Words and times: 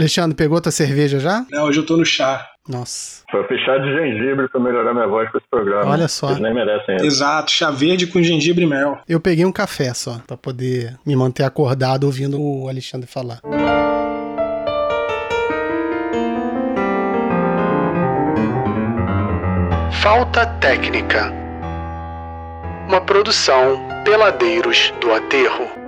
Alexandre, 0.00 0.34
pegou 0.34 0.60
tua 0.60 0.72
cerveja 0.72 1.20
já? 1.20 1.44
Não, 1.50 1.64
hoje 1.64 1.78
eu 1.78 1.86
tô 1.86 1.96
no 1.96 2.04
chá. 2.04 2.46
Nossa. 2.66 3.22
Foi 3.30 3.46
fechar 3.46 3.78
de 3.78 3.92
gengibre 3.92 4.48
pra 4.48 4.60
melhorar 4.60 4.94
minha 4.94 5.06
voz 5.06 5.30
pra 5.30 5.38
esse 5.38 5.48
programa. 5.50 5.90
Olha 5.90 6.08
só. 6.08 6.30
Eles 6.30 6.40
nem 6.40 6.54
merecem 6.54 6.96
isso. 6.96 7.04
Exato, 7.04 7.50
chá 7.50 7.70
verde 7.70 8.06
com 8.06 8.22
gengibre 8.22 8.64
e 8.64 8.66
mel. 8.66 8.98
Eu 9.08 9.20
peguei 9.20 9.44
um 9.44 9.52
café 9.52 9.92
só, 9.92 10.18
pra 10.26 10.36
poder 10.36 10.96
me 11.04 11.14
manter 11.14 11.42
acordado 11.42 12.04
ouvindo 12.04 12.40
o 12.40 12.68
Alexandre 12.68 13.06
falar. 13.06 13.40
Falta 20.02 20.46
técnica. 20.60 21.30
Uma 22.88 23.02
produção 23.02 23.78
Peladeiros 24.04 24.94
do 25.00 25.12
Aterro. 25.12 25.79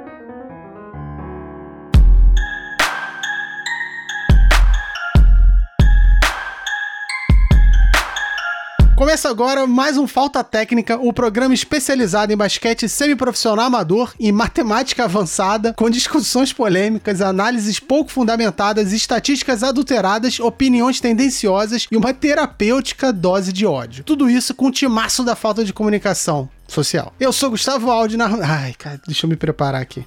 Começa 9.03 9.29
agora 9.29 9.67
mais 9.67 9.99
um 9.99 10.07
Falta 10.07 10.45
Técnica, 10.45 10.97
o 10.97 11.13
programa 11.13 11.53
especializado 11.53 12.33
em 12.33 12.37
basquete 12.37 12.89
semiprofissional 12.89 13.67
amador 13.67 14.15
e 14.17 14.31
matemática 14.31 15.03
avançada, 15.03 15.75
com 15.77 15.91
discussões 15.91 16.53
polêmicas, 16.53 17.21
análises 17.21 17.81
pouco 17.81 18.13
fundamentadas, 18.13 18.93
estatísticas 18.93 19.65
adulteradas, 19.65 20.39
opiniões 20.39 21.01
tendenciosas 21.01 21.89
e 21.91 21.97
uma 21.97 22.15
terapêutica 22.15 23.13
dose 23.13 23.53
de 23.53 23.67
ódio. 23.67 24.05
Tudo 24.05 24.31
isso 24.31 24.55
com 24.55 24.67
o 24.67 24.71
timaço 24.71 25.25
da 25.25 25.35
falta 25.35 25.65
de 25.65 25.73
comunicação 25.73 26.49
social. 26.69 27.13
Eu 27.19 27.33
sou 27.33 27.51
Gustavo 27.51 27.91
Aldi 27.91 28.17
na... 28.17 28.27
Ai, 28.41 28.73
cara, 28.79 29.01
deixa 29.05 29.27
eu 29.27 29.31
me 29.31 29.35
preparar 29.35 29.83
aqui. 29.83 30.07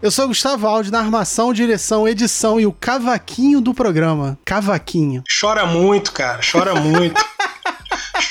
Eu 0.00 0.10
sou 0.10 0.28
Gustavo 0.28 0.66
Aldi 0.66 0.90
na 0.90 0.98
armação, 0.98 1.52
direção, 1.52 2.08
edição 2.08 2.58
e 2.58 2.64
o 2.64 2.72
cavaquinho 2.72 3.60
do 3.60 3.74
programa. 3.74 4.38
Cavaquinho. 4.46 5.22
Chora 5.40 5.66
muito, 5.66 6.10
cara, 6.10 6.40
chora 6.42 6.74
muito. 6.74 7.22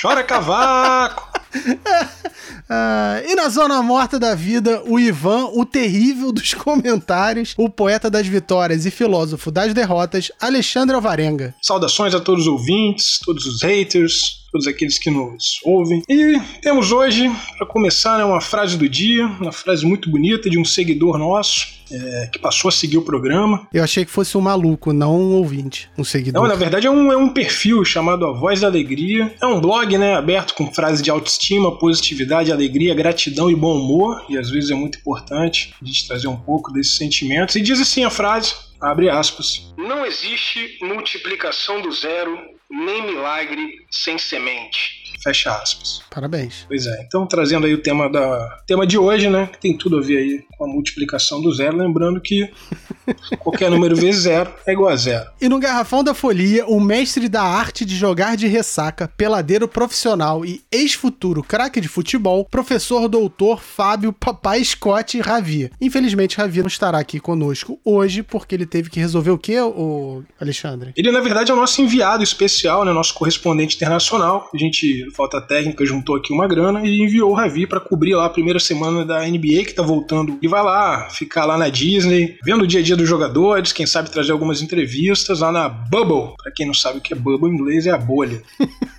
Chora 0.00 0.22
cavaco! 0.22 1.28
Ah, 2.68 3.22
e 3.26 3.34
na 3.34 3.50
zona 3.50 3.82
morta 3.82 4.18
da 4.18 4.34
vida, 4.34 4.82
o 4.86 4.98
Ivan, 4.98 5.50
o 5.52 5.66
terrível 5.66 6.32
dos 6.32 6.54
comentários, 6.56 7.54
o 7.58 7.68
poeta 7.68 8.10
das 8.10 8.26
vitórias 8.26 8.86
e 8.86 8.90
filósofo 8.90 9.50
das 9.50 9.74
derrotas, 9.74 10.32
Alexandre 10.40 10.94
Alvarenga. 10.96 11.54
Saudações 11.60 12.14
a 12.14 12.20
todos 12.20 12.46
os 12.46 12.48
ouvintes, 12.48 13.20
todos 13.22 13.44
os 13.44 13.62
haters, 13.62 14.44
todos 14.50 14.66
aqueles 14.66 14.98
que 14.98 15.10
nos 15.10 15.60
ouvem. 15.62 16.02
E 16.08 16.40
temos 16.62 16.90
hoje, 16.90 17.30
para 17.58 17.66
começar, 17.66 18.16
né, 18.16 18.24
uma 18.24 18.40
frase 18.40 18.78
do 18.78 18.88
dia, 18.88 19.26
uma 19.26 19.52
frase 19.52 19.84
muito 19.84 20.08
bonita 20.08 20.48
de 20.48 20.58
um 20.58 20.64
seguidor 20.64 21.18
nosso, 21.18 21.66
é, 21.90 22.28
que 22.32 22.38
passou 22.38 22.68
a 22.68 22.72
seguir 22.72 22.98
o 22.98 23.02
programa. 23.02 23.66
Eu 23.72 23.84
achei 23.84 24.04
que 24.04 24.10
fosse 24.10 24.36
um 24.36 24.40
maluco, 24.40 24.92
não 24.92 25.18
um 25.18 25.34
ouvinte, 25.34 25.90
um 25.96 26.04
seguidor. 26.04 26.42
Não, 26.42 26.48
na 26.48 26.54
verdade 26.54 26.86
é 26.86 26.90
um, 26.90 27.12
é 27.12 27.16
um 27.16 27.28
perfil 27.28 27.84
chamado 27.84 28.26
A 28.26 28.32
Voz 28.32 28.60
da 28.60 28.66
Alegria. 28.66 29.34
É 29.40 29.46
um 29.46 29.60
blog, 29.60 29.96
né, 29.98 30.14
aberto 30.14 30.54
com 30.54 30.72
frases 30.72 31.02
de 31.02 31.10
autoestima, 31.10 31.78
positividade, 31.78 32.52
alegria, 32.52 32.94
gratidão 32.94 33.50
e 33.50 33.56
bom 33.56 33.76
humor. 33.76 34.24
E 34.28 34.38
às 34.38 34.50
vezes 34.50 34.70
é 34.70 34.74
muito 34.74 34.98
importante 34.98 35.74
a 35.80 35.84
gente 35.84 36.06
trazer 36.06 36.28
um 36.28 36.36
pouco 36.36 36.72
desses 36.72 36.96
sentimentos. 36.96 37.56
E 37.56 37.60
diz 37.60 37.80
assim 37.80 38.04
a 38.04 38.10
frase, 38.10 38.54
abre 38.80 39.08
aspas. 39.08 39.72
Não 39.76 40.04
existe 40.04 40.78
multiplicação 40.82 41.80
do 41.80 41.92
zero, 41.92 42.36
nem 42.70 43.06
milagre 43.06 43.84
sem 43.90 44.18
semente. 44.18 45.03
Fecha 45.22 45.54
aspas. 45.54 46.02
Parabéns. 46.10 46.64
Pois 46.68 46.86
é, 46.86 47.02
então 47.06 47.26
trazendo 47.26 47.66
aí 47.66 47.74
o 47.74 47.82
tema 47.82 48.10
da 48.10 48.58
tema 48.66 48.86
de 48.86 48.98
hoje, 48.98 49.28
né, 49.28 49.46
que 49.46 49.60
tem 49.60 49.76
tudo 49.76 49.98
a 49.98 50.00
ver 50.00 50.18
aí 50.18 50.44
com 50.56 50.64
a 50.64 50.68
multiplicação 50.68 51.40
do 51.40 51.52
zero, 51.52 51.76
lembrando 51.76 52.20
que 52.20 52.50
qualquer 53.38 53.70
número 53.70 53.96
vezes 53.96 54.22
zero 54.22 54.52
é 54.66 54.72
igual 54.72 54.90
a 54.90 54.96
zero. 54.96 55.30
E 55.40 55.48
no 55.48 55.58
Garrafão 55.58 56.04
da 56.04 56.14
Folia, 56.14 56.66
o 56.66 56.80
mestre 56.80 57.28
da 57.28 57.42
arte 57.42 57.84
de 57.84 57.96
jogar 57.96 58.36
de 58.36 58.46
ressaca, 58.46 59.08
peladeiro 59.08 59.66
profissional 59.66 60.44
e 60.44 60.62
ex-futuro 60.70 61.42
craque 61.42 61.80
de 61.80 61.88
futebol, 61.88 62.44
professor 62.44 63.08
doutor 63.08 63.60
Fábio 63.60 64.12
Papai 64.12 64.64
Scott 64.64 65.20
Ravi. 65.20 65.70
Infelizmente, 65.80 66.36
Ravi 66.36 66.60
não 66.60 66.68
estará 66.68 66.98
aqui 66.98 67.20
conosco 67.20 67.78
hoje, 67.84 68.22
porque 68.22 68.54
ele 68.54 68.66
teve 68.66 68.90
que 68.90 69.00
resolver 69.00 69.30
o 69.30 69.38
quê, 69.38 69.60
o 69.60 70.22
Alexandre? 70.40 70.92
Ele, 70.96 71.10
na 71.10 71.20
verdade, 71.20 71.50
é 71.50 71.54
o 71.54 71.56
nosso 71.56 71.80
enviado 71.82 72.22
especial, 72.22 72.84
né, 72.84 72.92
nosso 72.92 73.14
correspondente 73.14 73.76
internacional. 73.76 74.48
A 74.52 74.56
gente, 74.56 75.03
falta 75.10 75.40
técnica, 75.40 75.84
juntou 75.84 76.16
aqui 76.16 76.32
uma 76.32 76.46
grana 76.46 76.86
e 76.86 77.02
enviou 77.02 77.30
o 77.30 77.34
Ravi 77.34 77.66
para 77.66 77.80
cobrir 77.80 78.14
lá 78.14 78.26
a 78.26 78.30
primeira 78.30 78.60
semana 78.60 79.04
da 79.04 79.26
NBA, 79.26 79.64
que 79.64 79.74
tá 79.74 79.82
voltando. 79.82 80.38
E 80.40 80.48
vai 80.48 80.62
lá, 80.62 81.08
ficar 81.10 81.44
lá 81.44 81.56
na 81.56 81.68
Disney, 81.68 82.36
vendo 82.44 82.62
o 82.62 82.66
dia 82.66 82.80
a 82.80 82.82
dia 82.82 82.96
dos 82.96 83.08
jogadores, 83.08 83.72
quem 83.72 83.86
sabe 83.86 84.10
trazer 84.10 84.32
algumas 84.32 84.62
entrevistas 84.62 85.40
lá 85.40 85.50
na 85.50 85.68
Bubble. 85.68 86.34
Pra 86.42 86.52
quem 86.52 86.66
não 86.66 86.74
sabe 86.74 86.98
o 86.98 87.00
que 87.00 87.12
é 87.12 87.16
Bubble 87.16 87.50
em 87.50 87.54
inglês, 87.54 87.86
é 87.86 87.90
a 87.90 87.98
bolha. 87.98 88.42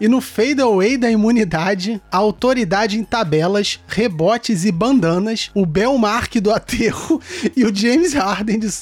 E 0.00 0.06
no 0.06 0.20
fade 0.20 0.60
away 0.60 0.96
da 0.96 1.10
imunidade, 1.10 2.00
a 2.10 2.18
autoridade 2.18 2.96
em 2.96 3.02
tabelas, 3.02 3.80
rebotes 3.88 4.64
e 4.64 4.70
bandanas, 4.70 5.50
o 5.52 5.66
Belmark 5.66 6.36
do 6.36 6.52
aterro 6.52 7.20
e 7.56 7.64
o 7.64 7.74
James 7.74 8.12
Harden 8.12 8.60
de 8.60 8.68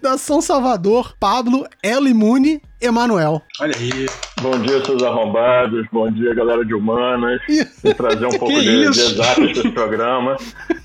da 0.00 0.16
São 0.16 0.40
Salvador, 0.40 1.14
Pablo 1.20 1.66
El 1.82 2.08
Imune 2.08 2.62
Emanuel. 2.86 3.42
Olha 3.60 3.74
aí. 3.76 4.06
Bom 4.40 4.58
dia, 4.60 4.84
seus 4.84 5.02
arrombados. 5.02 5.86
Bom 5.92 6.10
dia, 6.10 6.34
galera 6.34 6.64
de 6.64 6.74
humanas. 6.74 7.40
Vim 7.48 7.92
trazer 7.94 8.26
um 8.26 8.30
pouco 8.38 8.52
de, 8.60 8.62
de 8.62 9.00
exatas 9.00 9.34
para 9.34 9.50
esse 9.50 9.68
programa. 9.70 10.36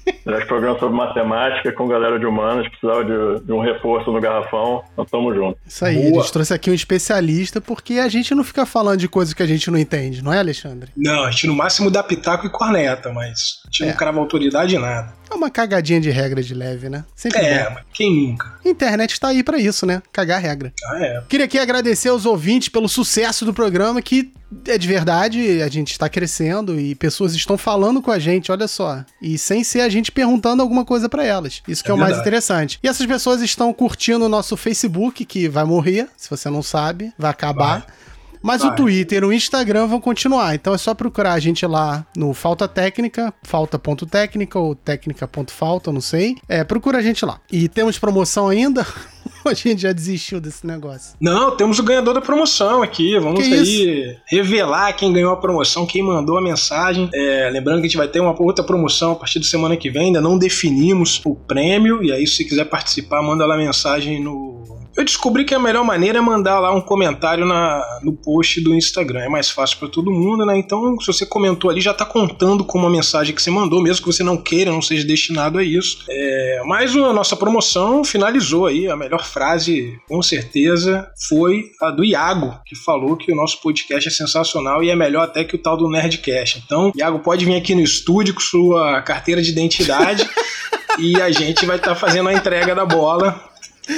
Esse 0.08 0.46
programa 0.46 0.80
sobre 0.80 0.96
matemática 0.96 1.72
com 1.74 1.88
galera 1.88 2.18
de 2.20 2.26
humanas. 2.26 2.68
Precisava 2.70 3.04
de, 3.04 3.46
de 3.46 3.52
um 3.52 3.60
reforço 3.62 4.12
no 4.12 4.20
garrafão. 4.22 4.84
Nós 4.98 5.08
estamos 5.08 5.36
juntos. 5.36 5.60
Isso 5.68 5.84
aí, 5.86 5.96
Boa. 6.10 6.20
a 6.20 6.24
gente 6.24 6.34
trouxe 6.34 6.54
aqui 6.54 6.70
um 6.72 6.74
especialista 6.74 7.60
porque 7.62 7.96
a 7.96 8.08
gente 8.08 8.34
não 8.34 8.44
fica 8.44 8.66
falando 8.66 9.00
de 9.00 9.08
coisas 9.08 9.34
que 9.34 9.44
a 9.44 9.48
gente 9.48 9.70
não 9.70 9.78
entende, 9.78 10.24
não 10.24 10.34
é, 10.34 10.40
Alexandre? 10.40 10.92
Não, 10.96 11.24
a 11.24 11.32
gente 11.32 11.48
no 11.48 11.56
máximo 11.56 11.92
dá 11.92 12.02
pitaco 12.04 12.46
e 12.48 12.50
corneta, 12.50 13.12
mas 13.12 13.60
a 13.66 13.68
gente 13.70 13.84
É. 13.84 13.88
não 13.88 13.98
crava 13.98 14.20
autoridade 14.20 14.76
em 14.76 14.80
nada. 14.80 15.14
É 15.32 15.36
uma 15.36 15.50
cagadinha 15.50 16.02
de 16.02 16.10
regra 16.10 16.44
de 16.44 16.54
leve, 16.54 16.90
né? 16.90 17.06
Sempre 17.16 17.40
É, 17.40 17.70
bom. 17.70 17.78
quem 17.94 18.14
nunca? 18.32 18.60
Internet 18.66 19.20
tá 19.20 19.30
aí 19.30 19.44
pra 19.44 19.58
isso, 19.58 19.86
né? 19.86 20.02
Cagar 20.12 20.42
regra. 20.42 20.74
Ah, 20.86 20.98
é. 21.04 21.24
Queria 21.30 21.46
aqui 21.46 21.58
agradecer 21.58 22.10
aos 22.10 22.26
ouvintes 22.26 22.68
pelo 22.70 22.90
sucesso 22.90 23.46
do 23.46 23.54
programa, 23.54 24.02
que 24.02 24.34
é 24.68 24.78
de 24.78 24.88
verdade, 24.88 25.62
a 25.62 25.70
gente 25.70 25.92
está 25.94 26.10
crescendo 26.10 26.78
e 26.78 26.94
pessoas 26.96 27.34
estão 27.34 27.58
falando 27.58 28.02
com 28.02 28.12
a 28.12 28.20
gente, 28.20 28.52
olha 28.52 28.68
só. 28.68 29.04
E 29.22 29.38
sem 29.38 29.64
ser 29.64 29.80
a 29.82 29.88
gente 29.90 30.12
perguntando 30.12 30.62
alguma 30.62 30.84
coisa 30.84 31.08
pra 31.08 31.26
elas. 31.26 31.62
Isso 31.66 31.82
que 31.84 31.90
é, 31.90 31.94
É 31.94 31.96
o 31.96 31.98
mais 31.98 32.18
interessante. 32.18 32.78
E 32.84 32.88
essas 32.88 33.06
pessoas 33.06 33.42
estão 33.42 33.72
curtindo 33.74 34.26
o 34.26 34.30
nosso 34.30 34.58
Facebook, 34.58 35.24
que 35.24 35.48
vai 35.48 35.64
morrer, 35.64 36.08
se 36.18 36.30
você 36.30 36.50
não 36.50 36.62
sabe, 36.62 37.14
vai 37.18 37.32
acabar. 37.32 37.80
Vai. 37.80 38.01
Mas 38.42 38.64
o 38.64 38.68
Vai. 38.68 38.76
Twitter 38.76 39.24
e 39.24 39.26
o 39.26 39.34
Instagram 39.34 39.88
vão 39.88 40.02
continuar. 40.02 40.56
Então 40.56 40.74
é 40.74 40.78
só 40.78 40.94
procurar 40.94 41.34
a 41.34 41.40
gente 41.40 41.66
lá 41.66 42.06
no 42.16 42.34
Falta 42.34 42.68
Técnica, 42.68 43.34
falta.técnica 43.44 44.60
ou 44.60 44.76
técnica.falta, 44.76 45.92
não 45.92 46.02
sei. 46.02 46.36
É, 46.48 46.64
procura 46.64 46.98
a 46.98 47.02
gente 47.02 47.26
lá. 47.26 47.40
E 47.52 47.68
temos 47.68 48.00
promoção 48.00 48.48
ainda? 48.48 48.86
a 49.46 49.54
gente 49.54 49.82
já 49.82 49.92
desistiu 49.92 50.40
desse 50.40 50.66
negócio. 50.66 51.16
Não, 51.20 51.56
temos 51.56 51.80
o 51.80 51.84
ganhador 51.84 52.14
da 52.14 52.22
promoção 52.22 52.82
aqui. 52.82 53.18
Vamos 53.20 53.46
Que 53.46 53.54
aí 53.54 54.18
revelar 54.28 54.94
quem 54.94 55.12
ganhou 55.12 55.32
a 55.32 55.38
promoção, 55.38 55.86
quem 55.86 56.04
mandou 56.04 56.38
a 56.38 56.42
mensagem. 56.42 57.10
É, 57.14 57.50
lembrando 57.52 57.80
que 57.80 57.86
a 57.86 57.90
gente 57.90 57.98
vai 57.98 58.08
ter 58.08 58.20
uma 58.20 58.40
outra 58.42 58.64
promoção 58.64 59.12
a 59.12 59.16
partir 59.16 59.40
da 59.40 59.46
semana 59.46 59.78
que 59.78 59.90
vem. 59.90 60.08
Ainda 60.08 60.22
não 60.22 60.38
definimos 60.38 61.22
o 61.26 61.36
prêmio. 61.36 62.04
E 62.04 62.12
aí, 62.12 62.26
se 62.28 62.44
quiser 62.46 62.66
participar, 62.66 63.22
manda 63.22 63.46
lá 63.46 63.58
mensagem 63.58 64.22
no. 64.24 64.81
Eu 64.96 65.06
descobri 65.06 65.46
que 65.46 65.56
a 65.56 65.60
melhor 65.60 65.84
maneira 65.84 66.18
é 66.18 66.22
mandar 66.22 66.60
lá 66.60 66.74
um 66.74 66.82
comentário 66.82 67.46
na, 67.46 67.82
no 68.04 68.14
post 68.14 68.62
do 68.62 68.74
Instagram. 68.74 69.22
É 69.22 69.30
mais 69.30 69.50
fácil 69.50 69.78
para 69.78 69.88
todo 69.88 70.12
mundo, 70.12 70.46
né? 70.46 70.58
Então, 70.58 71.00
se 71.00 71.08
você 71.08 71.26
comentou 71.26 71.70
ali, 71.70 71.80
já 71.80 71.94
tá 71.94 72.06
contando 72.06 72.66
com 72.66 72.78
uma 72.78 72.90
mensagem 72.90 73.34
que 73.34 73.42
você 73.42 73.50
mandou, 73.50 73.82
mesmo 73.82 74.06
que 74.06 74.12
você 74.12 74.24
não 74.24 74.38
queira, 74.38 74.72
não 74.72 74.82
seja 74.82 75.06
destinado 75.06 75.58
a 75.58 75.64
isso. 75.64 76.04
É, 76.10 76.62
mas 76.66 76.96
a 76.96 77.14
nossa 77.14 77.36
promoção 77.36 78.04
finalizou 78.04 78.66
aí. 78.66 78.88
A 78.88 78.96
melhor 78.96 79.24
frase, 79.24 79.98
com 80.08 80.22
certeza, 80.22 81.10
foi 81.30 81.64
a 81.82 81.90
do 81.90 82.04
Iago, 82.04 82.60
que 82.66 82.76
falou 82.76 83.16
que 83.16 83.32
o 83.32 83.36
nosso 83.36 83.62
podcast 83.62 84.10
é 84.10 84.12
sensacional 84.12 84.84
e 84.84 84.90
é 84.90 84.96
melhor 84.96 85.24
até 85.24 85.44
que 85.44 85.56
o 85.56 85.60
tal 85.60 85.78
do 85.78 85.90
Nerdcast. 85.90 86.62
Então, 86.66 86.92
Iago 86.96 87.20
pode 87.20 87.46
vir 87.46 87.56
aqui 87.56 87.74
no 87.74 87.82
estúdio 87.82 88.34
com 88.34 88.42
sua 88.42 89.02
carteira 89.02 89.42
de 89.42 89.52
identidade 89.52 90.30
e 91.00 91.20
a 91.22 91.32
gente 91.32 91.66
vai 91.66 91.78
estar 91.78 91.96
fazendo 91.96 92.30
a 92.30 92.34
entrega 92.34 92.76
da 92.76 92.86
bola 92.86 93.51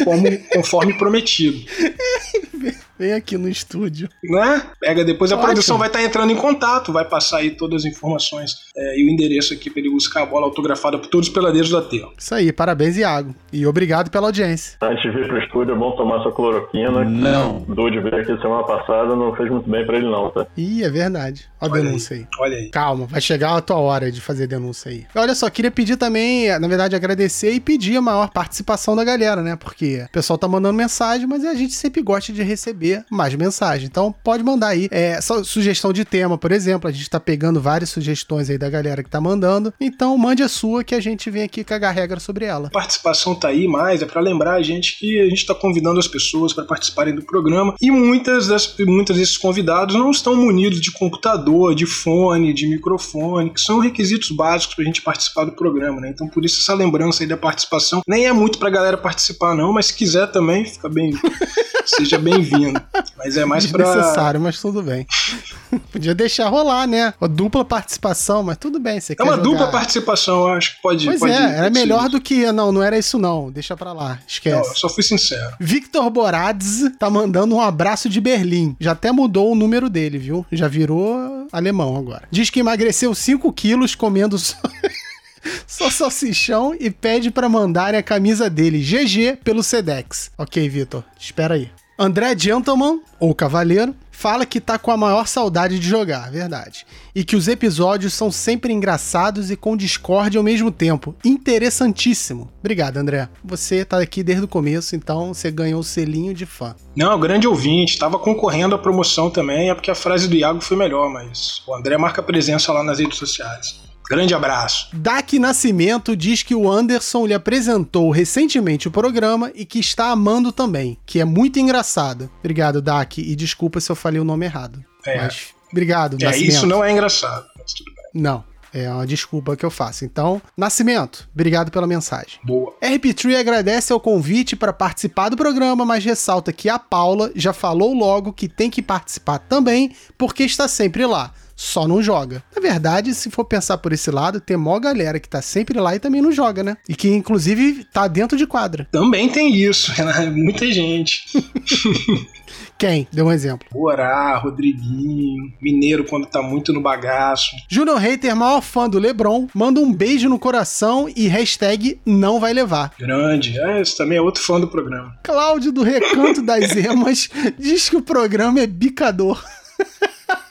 como, 0.04 0.28
conforme 0.54 0.94
prometido. 0.96 1.58
Vem 2.98 3.14
aqui 3.14 3.38
no 3.38 3.50
estúdio. 3.50 4.08
Né? 4.24 4.64
Pega 4.80 5.04
depois 5.04 5.32
a 5.32 5.36
Ótimo. 5.36 5.48
produção 5.48 5.78
vai 5.78 5.88
estar 5.88 6.04
entrando 6.04 6.32
em 6.32 6.36
contato, 6.36 6.94
vai 6.94 7.06
passar 7.06 7.38
aí 7.38 7.52
todas 7.52 7.86
as 7.86 7.92
informações 7.92 8.52
é, 8.76 9.00
e 9.00 9.06
o 9.06 9.10
endereço 9.10 9.54
aqui 9.54 9.70
para 9.70 9.80
ele 9.80 9.90
buscar 9.90 10.24
a 10.24 10.26
bola 10.26 10.46
autografada 10.46 10.98
por 10.98 11.08
todos 11.08 11.28
os 11.28 11.34
peladeiros 11.34 11.72
da 11.72 11.82
Terra. 11.82 12.10
Isso 12.18 12.36
aí, 12.36 12.52
parabéns, 12.52 12.98
Iago. 12.98 13.36
E 13.52 13.66
obrigado 13.66 14.10
pela 14.10 14.28
audiência. 14.28 14.78
Antes 14.82 15.02
de 15.02 15.10
vir 15.10 15.28
pro 15.28 15.40
estúdio, 15.40 15.74
é 15.74 15.78
bom 15.78 15.96
tomar 15.96 16.22
sua 16.22 16.32
cloroquina. 16.32 17.04
Não. 17.04 17.66
O 17.68 17.76
Dude 17.76 18.00
veio 18.00 18.16
aqui 18.16 18.38
semana 18.42 18.64
passada, 18.64 19.16
não 19.16 19.36
fez 19.36 19.50
muito 19.50 19.70
bem 19.70 19.86
pra 19.86 19.98
ele 19.98 20.10
não, 20.10 20.30
tá? 20.30 20.46
Ih, 20.56 20.84
é 20.84 20.90
verdade. 20.90 21.50
Ó 21.60 21.66
a 21.66 21.70
Olha 21.70 21.82
denúncia 21.82 22.16
aí. 22.18 22.28
Olha 22.40 22.58
aí. 22.58 22.70
Calma, 22.70 23.06
vai 23.06 23.22
chegar 23.22 23.56
a 23.56 23.62
tua 23.62 23.78
hora 23.78 24.12
de 24.12 24.20
fazer 24.20 24.48
denúncia 24.48 24.92
aí. 24.92 25.06
Olha 25.16 25.34
só, 25.34 25.50
queria 25.50 25.72
pedir 25.72 25.96
também, 25.96 26.58
na 26.60 26.68
verdade, 26.68 26.96
agradecer 26.96 27.52
e 27.52 27.60
pedir 27.60 27.98
a 27.98 28.02
maior 28.02 28.30
participação 28.30 28.96
da 28.96 29.04
galera, 29.04 29.42
né? 29.42 29.56
Porque 29.56 30.04
o 30.06 30.12
pessoal 30.12 30.38
tá 30.38 30.48
mandando 30.48 30.78
mensagem, 30.78 31.26
mas 31.26 31.46
a 31.46 31.54
gente 31.54 31.74
sempre 31.74 32.02
gosta 32.02 32.34
de 32.34 32.44
receber 32.44 32.83
mais 33.10 33.34
mensagem. 33.36 33.88
Então, 33.88 34.14
pode 34.24 34.44
mandar 34.44 34.70
aí. 34.70 34.88
É, 34.92 35.20
sugestão 35.44 35.94
de 35.94 36.06
tema, 36.06 36.38
por 36.38 36.52
exemplo. 36.52 36.90
A 36.90 36.92
gente 36.92 37.10
tá 37.10 37.20
pegando 37.20 37.62
várias 37.62 37.90
sugestões 37.90 38.50
aí 38.50 38.58
da 38.58 38.70
galera 38.70 39.04
que 39.04 39.10
tá 39.10 39.22
mandando. 39.22 39.74
Então, 39.80 40.18
mande 40.18 40.44
a 40.44 40.50
sua 40.50 40.84
que 40.84 40.96
a 40.96 41.00
gente 41.00 41.30
vem 41.30 41.44
aqui 41.44 41.64
cagar 41.64 41.94
regra 41.94 42.20
sobre 42.20 42.46
ela. 42.46 42.68
A 42.68 42.72
participação 42.72 43.36
tá 43.36 43.50
aí, 43.50 43.68
mas 43.68 44.02
é 44.02 44.06
para 44.06 44.22
lembrar 44.22 44.56
a 44.56 44.62
gente 44.62 44.98
que 44.98 45.20
a 45.20 45.26
gente 45.26 45.40
está 45.40 45.56
convidando 45.56 46.00
as 46.00 46.08
pessoas 46.08 46.54
para 46.54 46.66
participarem 46.66 47.16
do 47.16 47.24
programa 47.24 47.76
e 47.82 47.92
muitas 47.92 48.48
das 48.48 48.76
muitas 48.80 49.18
desses 49.18 49.38
convidados 49.38 49.96
não 49.96 50.12
estão 50.12 50.36
munidos 50.36 50.82
de 50.82 50.92
computador, 50.92 51.76
de 51.76 51.86
fone, 51.86 52.54
de 52.54 52.68
microfone, 52.68 53.50
que 53.50 53.62
são 53.62 53.80
requisitos 53.80 54.32
básicos 54.32 54.76
para 54.76 54.84
a 54.84 54.86
gente 54.86 55.02
participar 55.02 55.46
do 55.46 55.54
programa, 55.54 56.02
né? 56.02 56.10
Então 56.10 56.28
por 56.28 56.44
isso 56.44 56.62
essa 56.62 56.74
lembrança 56.74 57.24
aí 57.24 57.28
da 57.28 57.38
participação 57.38 58.02
nem 58.08 58.26
é 58.26 58.34
muito 58.34 58.58
para 58.58 58.68
a 58.68 58.72
galera 58.72 58.98
participar 58.98 59.56
não, 59.56 59.74
mas 59.74 59.88
se 59.88 59.96
quiser 59.96 60.28
também 60.28 60.66
fica 60.66 60.90
bem, 60.90 61.12
seja 61.86 62.18
bem-vindo. 62.18 62.82
Mas 63.18 63.38
é 63.38 63.46
mais 63.46 63.66
para 63.68 63.84
Desnecessário, 63.86 64.40
mas 64.40 64.60
tudo 64.60 64.82
bem. 64.82 65.06
Podia 65.92 66.14
deixar 66.14 66.50
rolar, 66.50 66.86
né? 66.88 67.14
A 67.20 67.28
dupla 67.28 67.66
participação, 67.66 68.44
mas 68.44 68.58
tudo 68.58 68.80
bem. 68.80 69.00
Você 69.00 69.16
é 69.18 69.24
uma 69.24 69.34
jogar- 69.36 69.44
dupla 69.44 69.68
participação, 69.72 70.48
eu 70.48 70.54
acho 70.54 70.76
que 70.76 70.82
pode. 70.82 71.06
Pois 71.06 71.20
pode 71.20 71.32
é, 71.32 71.36
era 71.36 71.46
pode 71.64 71.64
ser 71.64 71.70
melhor 71.72 72.10
do 72.10 72.22
que. 72.22 72.52
Não, 72.52 72.72
não 72.72 72.84
era 72.84 72.98
isso 72.98 73.18
não. 73.18 73.52
Deixa 73.52 73.76
pra 73.76 73.92
lá. 73.94 74.10
Não, 74.10 74.18
Esquece. 74.28 74.70
eu 74.70 74.76
só 74.76 74.90
fui 74.90 75.04
sincero. 75.04 75.56
Victor 75.60 76.10
Borads 76.10 76.82
tá 77.00 77.10
mandando 77.10 77.56
um 77.56 77.62
abraço 77.62 78.08
de 78.10 78.22
Berlim. 78.22 78.76
Já 78.80 78.92
até 78.92 79.12
mudou 79.12 79.52
o 79.52 79.56
número 79.56 79.90
dele, 79.90 80.18
viu? 80.18 80.46
Já 80.52 80.68
virou 80.68 81.48
alemão 81.52 81.96
agora. 81.98 82.24
Diz 82.32 82.50
que 82.50 82.60
emagreceu 82.60 83.14
5 83.16 83.52
quilos 83.54 83.96
comendo 83.96 84.38
só, 85.68 85.90
salsichão 85.90 86.76
e 86.80 86.90
pede 86.90 87.32
pra 87.32 87.50
mandarem 87.50 88.00
a 88.00 88.04
camisa 88.04 88.50
dele, 88.50 88.80
GG, 88.80 89.40
pelo 89.44 89.64
Sedex. 89.64 90.32
Ok, 90.38 90.68
Victor, 90.70 91.04
espera 91.20 91.56
aí. 91.56 91.70
André 91.98 92.36
Gentleman, 92.38 93.00
ou 93.20 93.36
Cavaleiro, 93.36 93.96
fala 94.12 94.46
que 94.46 94.60
tá 94.60 94.80
com 94.80 94.90
a 94.90 94.98
maior 94.98 95.28
saudade 95.28 95.78
de 95.78 95.88
jogar, 95.88 96.32
verdade. 96.32 96.88
E 97.14 97.24
que 97.24 97.36
os 97.36 97.48
episódios 97.48 98.14
são 98.14 98.32
sempre 98.32 98.74
engraçados 98.74 99.52
e 99.52 99.56
com 99.56 99.78
discórdia 99.78 100.40
ao 100.40 100.44
mesmo 100.44 100.72
tempo. 100.72 101.16
Interessantíssimo. 101.24 102.50
Obrigado, 102.60 102.98
André. 102.98 103.30
Você 103.44 103.86
tá 103.86 104.00
aqui 104.00 104.24
desde 104.24 104.46
o 104.46 104.48
começo, 104.48 104.96
então 104.96 105.34
você 105.34 105.52
ganhou 105.52 105.82
o 105.82 105.84
selinho 105.84 106.34
de 106.34 106.48
fã. 106.48 106.76
Não, 106.96 107.20
grande 107.20 107.48
ouvinte, 107.48 107.94
estava 107.94 108.18
concorrendo 108.18 108.74
à 108.74 108.78
promoção 108.80 109.30
também, 109.30 109.70
é 109.70 109.76
porque 109.76 109.92
a 109.92 109.96
frase 109.96 110.28
do 110.28 110.36
Iago 110.36 110.62
foi 110.62 110.78
melhor, 110.78 111.10
mas 111.12 111.62
o 111.68 111.76
André 111.76 111.98
marca 111.98 112.24
presença 112.24 112.74
lá 112.74 112.84
nas 112.84 112.98
redes 113.00 113.18
sociais. 113.20 113.83
Grande 114.10 114.34
abraço. 114.34 114.90
Dak 114.94 115.40
Nascimento 115.40 116.16
diz 116.16 116.44
que 116.44 116.54
o 116.54 116.70
Anderson 116.70 117.26
lhe 117.26 117.34
apresentou 117.34 118.12
recentemente 118.12 118.88
o 118.88 118.92
programa 118.92 119.52
e 119.56 119.66
que 119.66 119.80
está 119.80 120.08
amando 120.12 120.52
também, 120.52 120.98
que 121.06 121.20
é 121.20 121.26
muito 121.26 121.60
engraçado. 121.60 122.30
Obrigado, 122.40 122.82
Dak, 122.82 123.22
e 123.22 123.36
desculpa 123.36 123.80
se 123.80 123.92
eu 123.92 123.96
falei 123.96 124.20
o 124.20 124.26
nome 124.26 124.46
errado. 124.46 124.84
É. 125.06 125.18
Mas 125.18 125.48
obrigado, 125.72 126.18
É, 126.22 126.26
Nascimento. 126.26 126.50
isso 126.52 126.68
não 126.68 126.84
é 126.84 126.92
engraçado, 126.92 127.46
mas 127.58 127.74
tudo 127.74 127.92
bem. 127.96 128.22
Não, 128.22 128.44
é 128.74 128.90
uma 128.92 129.08
desculpa 129.08 129.56
que 129.56 129.66
eu 129.66 129.72
faço. 129.72 130.06
Então, 130.06 130.42
Nascimento, 130.58 131.28
obrigado 131.34 131.72
pela 131.72 131.88
mensagem. 131.88 132.40
Boa. 132.44 132.74
RP3 132.82 133.38
agradece 133.40 133.92
ao 133.94 134.00
convite 134.00 134.56
para 134.56 134.74
participar 134.74 135.30
do 135.30 135.38
programa, 135.38 135.86
mas 135.86 136.04
ressalta 136.06 136.52
que 136.54 136.70
a 136.70 136.78
Paula 136.78 137.32
já 137.36 137.54
falou 137.54 137.94
logo 137.94 138.34
que 138.34 138.48
tem 138.48 138.70
que 138.70 138.82
participar 138.82 139.40
também, 139.40 139.96
porque 140.18 140.44
está 140.44 140.68
sempre 140.68 141.06
lá. 141.06 141.32
Só 141.56 141.88
não 141.88 142.02
joga. 142.02 142.44
Na 142.56 142.62
verdade, 142.62 143.14
se 143.14 143.30
for 143.30 143.46
pensar 143.46 143.78
por 143.78 143.94
esse 143.94 144.10
lado, 144.12 144.42
tem 144.42 144.58
mó 144.58 144.80
galera 144.80 145.20
que 145.20 145.30
tá 145.30 145.42
sempre 145.42 145.80
lá 145.80 145.96
e 145.96 146.00
também 146.00 146.22
não 146.22 146.32
joga, 146.32 146.64
né? 146.64 146.78
E 146.88 146.96
que 146.96 147.10
inclusive 147.10 147.86
tá 147.86 148.08
dentro 148.08 148.38
de 148.38 148.48
quadra. 148.48 148.88
Também 148.92 149.30
tem 149.30 149.56
isso, 149.56 149.92
né? 150.04 150.30
muita 150.30 150.72
gente. 150.72 151.26
Quem? 152.78 153.08
Dê 153.12 153.22
um 153.22 153.32
exemplo. 153.32 153.68
Borá, 153.72 154.38
Rodriguinho, 154.38 155.54
Mineiro 155.62 156.04
quando 156.04 156.26
tá 156.26 156.42
muito 156.42 156.74
no 156.74 156.82
bagaço. 156.82 157.56
Junior 157.70 157.98
Hater, 157.98 158.36
maior 158.36 158.62
fã 158.62 158.90
do 158.90 159.00
Lebron, 159.00 159.48
manda 159.54 159.80
um 159.80 159.94
beijo 159.94 160.28
no 160.28 160.38
coração 160.38 161.10
e 161.16 161.28
hashtag 161.28 162.00
não 162.06 162.40
vai 162.40 162.52
levar. 162.52 162.94
Grande. 163.00 163.58
É, 163.58 163.80
esse 163.82 163.96
também 163.96 164.18
é 164.18 164.22
outro 164.22 164.44
fã 164.44 164.60
do 164.60 164.68
programa. 164.68 165.18
Cláudio 165.24 165.72
do 165.72 165.82
Recanto 165.82 166.42
das 166.42 166.76
Emas 166.76 167.30
diz 167.58 167.90
que 167.90 167.96
o 167.96 168.02
programa 168.02 168.60
é 168.60 168.68
bicador. 168.68 169.42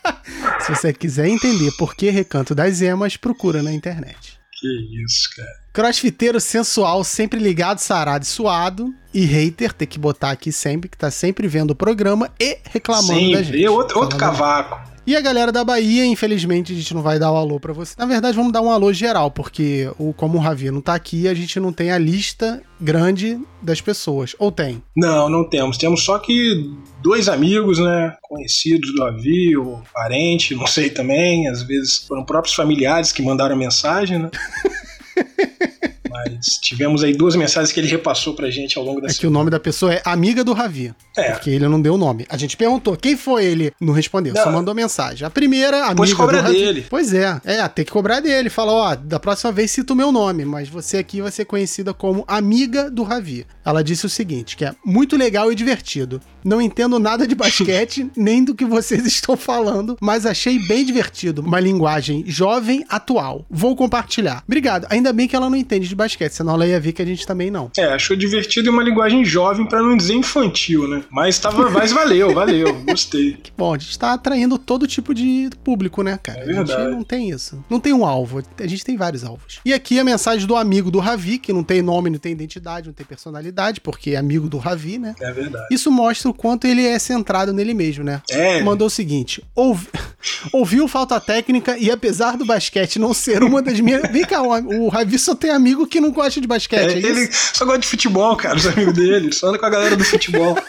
Se 0.60 0.74
você 0.74 0.92
quiser 0.92 1.26
entender 1.28 1.72
por 1.72 1.94
que 1.94 2.10
Recanto 2.10 2.54
das 2.54 2.80
Emas, 2.80 3.16
procura 3.16 3.62
na 3.62 3.72
internet. 3.72 4.38
Que 4.52 4.68
isso, 5.04 5.28
cara. 5.36 5.62
Crossfiteiro 5.72 6.40
sensual, 6.40 7.02
sempre 7.02 7.40
ligado, 7.40 7.78
sarado 7.78 8.24
e 8.24 8.28
suado. 8.28 8.94
E 9.12 9.24
hater, 9.24 9.72
tem 9.72 9.88
que 9.88 9.98
botar 9.98 10.30
aqui 10.30 10.52
sempre, 10.52 10.88
que 10.88 10.96
tá 10.96 11.10
sempre 11.10 11.48
vendo 11.48 11.72
o 11.72 11.74
programa 11.74 12.30
e 12.38 12.58
reclamando 12.64 13.08
da 13.32 13.38
Sempre. 13.38 13.44
gente. 13.44 13.58
E 13.58 13.68
outro, 13.68 13.98
outro 13.98 14.18
cavaco. 14.18 14.91
E 15.06 15.16
a 15.16 15.20
galera 15.20 15.50
da 15.50 15.64
Bahia, 15.64 16.04
infelizmente, 16.04 16.72
a 16.72 16.76
gente 16.76 16.94
não 16.94 17.02
vai 17.02 17.18
dar 17.18 17.32
o 17.32 17.36
alô 17.36 17.58
pra 17.58 17.72
você. 17.72 17.94
Na 17.98 18.06
verdade, 18.06 18.36
vamos 18.36 18.52
dar 18.52 18.60
um 18.60 18.70
alô 18.70 18.92
geral, 18.92 19.30
porque 19.30 19.90
o, 19.98 20.12
como 20.12 20.38
o 20.38 20.40
Ravi 20.40 20.70
não 20.70 20.80
tá 20.80 20.94
aqui, 20.94 21.26
a 21.26 21.34
gente 21.34 21.58
não 21.58 21.72
tem 21.72 21.90
a 21.90 21.98
lista 21.98 22.62
grande 22.80 23.38
das 23.60 23.80
pessoas. 23.80 24.36
Ou 24.38 24.52
tem? 24.52 24.82
Não, 24.96 25.28
não 25.28 25.48
temos. 25.48 25.76
Temos 25.76 26.04
só 26.04 26.18
que 26.18 26.70
dois 27.02 27.28
amigos, 27.28 27.78
né? 27.78 28.14
Conhecidos 28.22 28.94
do 28.94 29.02
Avi, 29.04 29.56
ou 29.56 29.82
parente, 29.92 30.54
não 30.54 30.66
sei 30.66 30.90
também. 30.90 31.48
Às 31.48 31.62
vezes 31.62 31.98
foram 32.06 32.24
próprios 32.24 32.54
familiares 32.54 33.12
que 33.12 33.22
mandaram 33.22 33.56
mensagem, 33.56 34.18
né? 34.18 34.30
Mas 36.12 36.58
tivemos 36.58 37.02
aí 37.02 37.14
duas 37.14 37.34
mensagens 37.34 37.72
que 37.72 37.80
ele 37.80 37.88
repassou 37.88 38.34
pra 38.34 38.50
gente 38.50 38.76
ao 38.78 38.84
longo 38.84 39.00
da 39.00 39.08
É 39.08 39.14
que 39.14 39.26
o 39.26 39.30
nome 39.30 39.50
da 39.50 39.58
pessoa 39.58 39.94
é 39.94 40.02
amiga 40.04 40.44
do 40.44 40.52
Ravi. 40.52 40.94
É. 41.16 41.32
Porque 41.32 41.50
ele 41.50 41.66
não 41.66 41.80
deu 41.80 41.94
o 41.94 41.98
nome. 41.98 42.26
A 42.28 42.36
gente 42.36 42.56
perguntou 42.56 42.96
quem 42.96 43.16
foi 43.16 43.44
ele, 43.44 43.72
não 43.80 43.92
respondeu, 43.92 44.34
só 44.36 44.46
Não. 44.46 44.52
mandou 44.52 44.74
mensagem. 44.74 45.26
A 45.26 45.30
primeira, 45.30 45.86
amiga 45.86 46.14
cobra 46.14 46.38
do 46.38 46.44
Ravi. 46.44 46.58
dele. 46.58 46.86
Pois 46.88 47.12
é, 47.14 47.40
é, 47.44 47.66
tem 47.68 47.84
que 47.84 47.90
cobrar 47.90 48.20
dele. 48.20 48.50
Fala, 48.50 48.72
ó, 48.72 48.94
da 48.94 49.18
próxima 49.18 49.50
vez 49.52 49.70
cita 49.70 49.92
o 49.92 49.96
meu 49.96 50.12
nome, 50.12 50.44
mas 50.44 50.68
você 50.68 50.98
aqui 50.98 51.20
vai 51.22 51.30
ser 51.30 51.44
conhecida 51.44 51.94
como 51.94 52.24
amiga 52.28 52.90
do 52.90 53.02
Ravi. 53.02 53.46
Ela 53.64 53.82
disse 53.82 54.06
o 54.06 54.08
seguinte, 54.08 54.56
que 54.56 54.64
é 54.64 54.74
muito 54.84 55.16
legal 55.16 55.52
e 55.52 55.54
divertido. 55.54 56.20
Não 56.44 56.60
entendo 56.60 56.98
nada 56.98 57.26
de 57.26 57.34
basquete, 57.34 58.10
nem 58.16 58.44
do 58.44 58.54
que 58.54 58.64
vocês 58.64 59.06
estão 59.06 59.36
falando, 59.36 59.96
mas 60.00 60.26
achei 60.26 60.58
bem 60.58 60.84
divertido. 60.84 61.42
Uma 61.42 61.60
linguagem 61.60 62.24
jovem, 62.26 62.84
atual. 62.88 63.46
Vou 63.48 63.76
compartilhar. 63.76 64.42
Obrigado. 64.46 64.86
Ainda 64.90 65.12
bem 65.12 65.28
que 65.28 65.36
ela 65.36 65.48
não 65.48 65.56
entende 65.56 65.88
de 65.88 65.94
basquete, 65.94 66.32
senão 66.32 66.54
ela 66.54 66.66
ia 66.66 66.80
ver 66.80 66.92
que 66.92 67.02
a 67.02 67.04
gente 67.04 67.26
também 67.26 67.50
não. 67.50 67.70
É, 67.76 67.84
achou 67.84 68.16
divertido 68.16 68.68
e 68.68 68.70
uma 68.70 68.82
linguagem 68.82 69.24
jovem 69.24 69.66
pra 69.66 69.80
não 69.80 69.96
dizer 69.96 70.14
infantil, 70.14 70.88
né? 70.88 71.04
Mas 71.10 71.38
tava, 71.38 71.70
mas 71.70 71.92
valeu, 71.92 72.34
valeu, 72.34 72.82
gostei. 72.82 73.34
Que 73.34 73.52
bom, 73.56 73.74
a 73.74 73.78
gente 73.78 73.98
tá 73.98 74.12
atraindo 74.12 74.58
todo 74.58 74.86
tipo 74.86 75.14
de 75.14 75.50
público, 75.62 76.02
né, 76.02 76.18
cara? 76.20 76.40
É 76.40 76.42
a 76.42 76.46
gente 76.46 76.66
verdade. 76.66 76.90
não 76.90 77.04
tem 77.04 77.30
isso. 77.30 77.64
Não 77.70 77.78
tem 77.78 77.92
um 77.92 78.04
alvo, 78.04 78.42
a 78.58 78.66
gente 78.66 78.84
tem 78.84 78.96
vários 78.96 79.24
alvos. 79.24 79.60
E 79.64 79.72
aqui 79.72 79.98
a 79.98 80.04
mensagem 80.04 80.46
do 80.46 80.56
amigo 80.56 80.90
do 80.90 80.98
Ravi, 80.98 81.38
que 81.38 81.52
não 81.52 81.62
tem 81.62 81.80
nome, 81.80 82.10
não 82.10 82.18
tem 82.18 82.32
identidade, 82.32 82.88
não 82.88 82.94
tem 82.94 83.06
personalidade, 83.06 83.51
porque 83.80 84.10
é 84.10 84.16
amigo 84.16 84.48
do 84.48 84.58
Ravi, 84.58 84.98
né? 84.98 85.14
É 85.20 85.32
verdade. 85.32 85.66
Isso 85.70 85.90
mostra 85.90 86.30
o 86.30 86.34
quanto 86.34 86.66
ele 86.66 86.86
é 86.86 86.98
centrado 86.98 87.52
nele 87.52 87.74
mesmo, 87.74 88.04
né? 88.04 88.22
É, 88.30 88.62
Mandou 88.62 88.86
o 88.86 88.90
seguinte: 88.90 89.42
ouvi... 89.54 89.88
ouviu 90.52 90.88
falta 90.88 91.20
técnica 91.20 91.76
e 91.78 91.90
apesar 91.90 92.36
do 92.36 92.44
basquete 92.44 92.98
não 92.98 93.12
ser 93.12 93.42
uma 93.42 93.62
das 93.62 93.78
minhas. 93.80 94.02
Vem 94.10 94.24
cá, 94.24 94.42
o 94.42 94.88
Ravi 94.88 95.18
só 95.18 95.34
tem 95.34 95.50
amigo 95.50 95.86
que 95.86 96.00
não 96.00 96.10
gosta 96.10 96.40
de 96.40 96.46
basquete, 96.46 96.94
é, 96.94 97.06
é, 97.06 97.10
ele 97.10 97.28
só 97.32 97.64
gosta 97.64 97.80
de 97.80 97.86
futebol, 97.86 98.36
cara, 98.36 98.56
os 98.56 98.66
amigos 98.66 98.94
dele. 98.94 99.32
Só 99.32 99.48
anda 99.48 99.58
com 99.58 99.66
a 99.66 99.70
galera 99.70 99.96
do 99.96 100.04
futebol. 100.04 100.56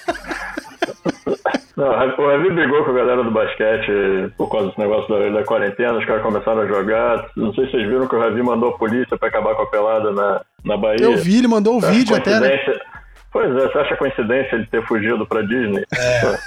Não, 1.76 1.88
o 1.88 2.28
Ravi 2.28 2.52
brigou 2.52 2.84
com 2.84 2.92
a 2.92 2.94
galera 2.94 3.24
do 3.24 3.32
basquete 3.32 4.32
por 4.38 4.48
causa 4.50 4.68
desse 4.68 4.80
negócio 4.80 5.10
da, 5.10 5.30
da 5.30 5.44
quarentena, 5.44 5.98
os 5.98 6.06
caras 6.06 6.22
começaram 6.22 6.62
a 6.62 6.68
jogar. 6.68 7.26
Não 7.36 7.54
sei 7.54 7.66
se 7.66 7.72
vocês 7.72 7.88
viram 7.88 8.08
que 8.08 8.16
o 8.16 8.20
Ravi 8.20 8.44
mandou 8.44 8.70
a 8.70 8.78
polícia 8.78 9.18
pra 9.18 9.28
acabar 9.28 9.56
com 9.56 9.64
a 9.64 9.68
pelada 9.68 10.12
na, 10.12 10.42
na 10.64 10.78
Bahia. 10.78 11.02
Eu 11.02 11.18
vi, 11.18 11.40
ele 11.40 11.48
mandou 11.48 11.78
o 11.78 11.80
Você 11.80 11.88
acha 11.88 11.96
vídeo 11.96 12.16
até, 12.16 12.40
né? 12.40 12.60
Pois 13.32 13.50
é, 13.50 13.68
você 13.68 13.78
acha 13.80 13.98
coincidência 13.98 14.56
ele 14.56 14.68
ter 14.68 14.86
fugido 14.86 15.26
pra 15.26 15.42
Disney? 15.42 15.84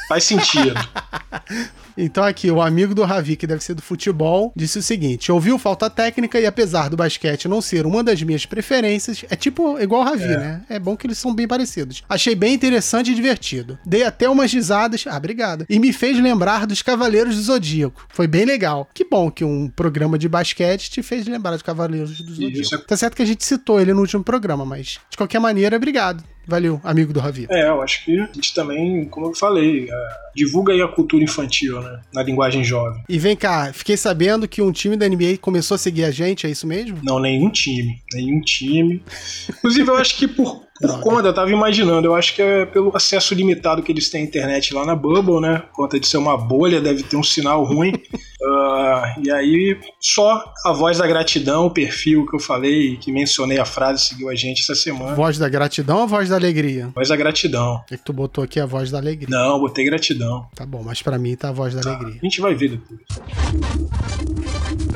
Faz 0.09 0.23
sentido. 0.23 0.75
Então 1.97 2.25
aqui, 2.25 2.51
o 2.51 2.61
amigo 2.61 2.95
do 2.95 3.05
Ravi, 3.05 3.37
que 3.37 3.47
deve 3.47 3.63
ser 3.63 3.75
do 3.75 3.83
futebol, 3.83 4.53
disse 4.55 4.79
o 4.79 4.83
seguinte: 4.83 5.33
ouviu 5.33 5.59
falta 5.59 5.89
técnica 5.89 6.39
e 6.39 6.47
apesar 6.47 6.89
do 6.89 6.97
basquete 6.97 7.49
não 7.49 7.61
ser 7.61 7.87
uma 7.87 8.03
das 8.03 8.23
minhas 8.23 8.45
preferências, 8.45 9.25
é 9.31 9.37
tipo 9.37 9.79
igual 9.81 10.03
o 10.03 10.05
Ravi, 10.05 10.25
é. 10.25 10.37
né? 10.37 10.63
É 10.69 10.79
bom 10.79 10.97
que 10.97 11.07
eles 11.07 11.19
são 11.19 11.35
bem 11.35 11.49
parecidos. 11.49 12.03
Achei 12.09 12.35
bem 12.35 12.55
interessante 12.55 13.11
e 13.11 13.15
divertido. 13.15 13.79
Dei 13.85 14.03
até 14.03 14.29
umas 14.29 14.53
risadas, 14.53 15.05
ah, 15.07 15.17
obrigado. 15.17 15.65
E 15.69 15.79
me 15.79 15.93
fez 15.93 16.21
lembrar 16.21 16.67
dos 16.67 16.83
Cavaleiros 16.83 17.37
do 17.37 17.43
Zodíaco. 17.43 18.07
Foi 18.09 18.27
bem 18.27 18.45
legal. 18.45 18.89
Que 18.93 19.05
bom 19.05 19.31
que 19.31 19.45
um 19.45 19.69
programa 19.69 20.19
de 20.19 20.29
basquete 20.29 20.91
te 20.91 21.03
fez 21.03 21.27
lembrar 21.27 21.53
dos 21.53 21.63
Cavaleiros 21.63 22.21
do 22.21 22.35
Zodíaco. 22.35 22.61
Isso. 22.61 22.79
Tá 22.87 22.97
certo 22.97 23.15
que 23.15 23.23
a 23.23 23.27
gente 23.27 23.45
citou 23.45 23.81
ele 23.81 23.95
no 23.95 24.01
último 24.01 24.23
programa, 24.23 24.65
mas 24.65 24.99
de 25.11 25.17
qualquer 25.17 25.39
maneira, 25.39 25.77
obrigado. 25.77 26.23
Valeu, 26.47 26.81
amigo 26.85 27.13
do 27.13 27.21
Ravi. 27.21 27.47
É, 27.51 27.69
eu 27.69 27.83
acho 27.83 28.05
que 28.05 28.19
a 28.21 28.27
gente 28.33 28.55
também, 28.55 29.05
como 29.07 29.27
eu 29.27 29.35
falei, 29.35 29.89
é, 29.91 30.09
divulga 30.35 30.73
aí 30.73 30.81
a 30.81 30.89
cultura 30.89 31.25
infantil, 31.25 31.81
né? 31.81 32.01
Na 32.15 32.23
linguagem 32.23 32.63
jovem. 32.63 33.03
E 33.09 33.19
vem 33.19 33.37
cá, 33.37 33.73
fiquei 33.73 33.97
sabendo 33.97 34.47
que 34.47 34.63
um 34.63 34.71
time 34.71 34.97
da 34.97 35.09
NBA 35.09 35.39
começou 35.41 35.75
a 35.75 35.79
seguir 35.79 36.05
a 36.05 36.11
gente, 36.11 36.47
é 36.47 36.51
isso 36.51 36.67
mesmo? 36.67 36.99
Não, 37.03 37.19
nenhum 37.19 37.51
time. 37.51 38.01
Nenhum 38.13 38.41
time. 38.41 39.03
Inclusive, 39.49 39.91
eu 39.91 39.97
acho 39.97 40.17
que 40.17 40.29
por 40.29 40.66
por 40.81 41.01
conta, 41.01 41.29
eu 41.29 41.35
tava 41.35 41.51
imaginando, 41.51 42.07
eu 42.07 42.15
acho 42.15 42.35
que 42.35 42.43
é 42.43 42.67
pelo 42.67 42.95
acesso 42.95 43.35
limitado 43.35 43.83
que 43.83 43.91
eles 43.91 44.11
têm 44.11 44.23
à 44.23 44.25
internet 44.25 44.75
lá 44.75 44.85
na 44.85 44.95
Bubble, 44.95 45.41
né? 45.41 45.59
Por 45.59 45.73
conta 45.73 45.99
de 45.99 46.07
ser 46.07 46.19
uma 46.19 46.37
bolha, 46.37 46.81
deve 46.81 47.03
ter 47.03 47.17
um 47.17 47.23
sinal 47.23 47.65
ruim. 47.65 47.93
uh, 47.93 49.21
e 49.25 49.31
aí, 49.31 49.79
só 50.01 50.45
a 50.65 50.73
voz 50.73 50.99
da 50.99 51.07
gratidão, 51.07 51.67
o 51.67 51.71
perfil 51.71 52.27
que 52.27 52.37
eu 52.37 52.41
falei, 52.41 52.97
que 52.97 53.11
mencionei 53.11 53.59
a 53.59 53.65
frase, 53.65 54.05
seguiu 54.05 54.29
a 54.29 54.35
gente 54.35 54.61
essa 54.61 54.75
semana. 54.75 55.15
Voz 55.15 55.39
da 55.39 55.49
gratidão 55.49 56.01
ou 56.01 56.09
voz 56.09 56.29
da 56.29 56.37
alegria? 56.37 56.91
Voz 56.95 57.09
da 57.09 57.17
gratidão. 57.17 57.83
É 57.91 57.97
que 57.97 58.05
tu 58.05 58.13
botou 58.13 58.45
aqui 58.45 58.61
a 58.61 58.67
voz 58.67 58.91
da 58.91 58.99
alegria. 58.99 59.29
Não, 59.31 59.59
botei 59.59 59.85
gratidão. 59.85 60.47
Tá 60.55 60.67
bom, 60.67 60.83
mas 60.83 61.03
para 61.03 61.19
mim 61.19 61.37
tá 61.37 61.49
a 61.49 61.53
voz 61.53 61.75
da 61.75 61.81
tá, 61.81 61.95
alegria. 61.95 62.19
A 62.21 62.25
gente 62.25 62.41
vai 62.41 62.55
ver 62.55 62.71
depois. 62.71 63.01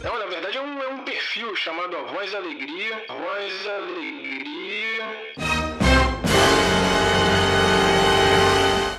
Não, 0.04 0.18
na 0.18 0.26
verdade 0.26 0.56
é 0.56 0.60
um, 0.60 0.82
é 0.82 0.88
um 0.88 1.04
perfil 1.04 1.54
chamado 1.56 1.96
A 1.96 2.12
Voz 2.12 2.32
da 2.32 2.38
Alegria. 2.38 2.96
Voz 3.08 3.64
da 3.64 3.76
Alegria. 3.76 5.49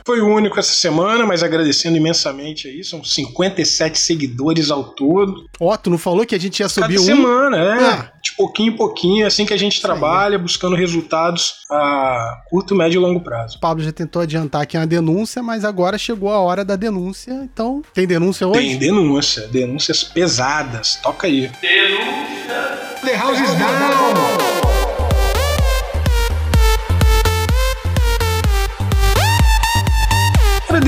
Foi 0.05 0.19
o 0.21 0.27
único 0.27 0.59
essa 0.59 0.73
semana, 0.73 1.25
mas 1.25 1.43
agradecendo 1.43 1.97
imensamente 1.97 2.67
aí. 2.67 2.83
São 2.83 3.03
57 3.03 3.97
seguidores 3.97 4.71
ao 4.71 4.83
todo. 4.83 5.45
Ó, 5.59 5.73
oh, 5.73 5.77
tu 5.77 5.89
não 5.89 5.97
falou 5.97 6.25
que 6.25 6.35
a 6.35 6.39
gente 6.39 6.59
ia 6.59 6.69
subir 6.69 6.95
Cada 6.95 7.01
um? 7.01 7.05
semana, 7.05 7.57
é. 7.57 7.83
Ah. 7.83 8.11
De 8.21 8.33
pouquinho 8.33 8.73
em 8.73 8.75
pouquinho, 8.75 9.23
é 9.23 9.27
assim 9.27 9.45
que 9.45 9.53
a 9.53 9.57
gente 9.57 9.81
trabalha, 9.81 10.37
buscando 10.37 10.75
resultados 10.75 11.61
a 11.71 12.41
curto, 12.49 12.75
médio 12.75 12.99
e 12.99 13.01
longo 13.01 13.19
prazo. 13.21 13.57
O 13.57 13.59
Pablo 13.59 13.83
já 13.83 13.91
tentou 13.91 14.21
adiantar 14.21 14.61
aqui 14.61 14.77
uma 14.77 14.85
denúncia, 14.85 15.41
mas 15.41 15.65
agora 15.65 15.97
chegou 15.97 16.29
a 16.29 16.39
hora 16.39 16.63
da 16.63 16.75
denúncia. 16.75 17.31
Então, 17.31 17.81
tem 17.93 18.05
denúncia 18.05 18.47
hoje? 18.47 18.59
Tem 18.59 18.77
denúncia. 18.77 19.47
Denúncias 19.47 20.03
pesadas. 20.03 20.99
Toca 21.01 21.27
aí. 21.27 21.51
Denúncia. 21.61 22.91
The 23.03 23.15
House 23.15 23.39
is 23.39 23.55
down. 23.55 24.30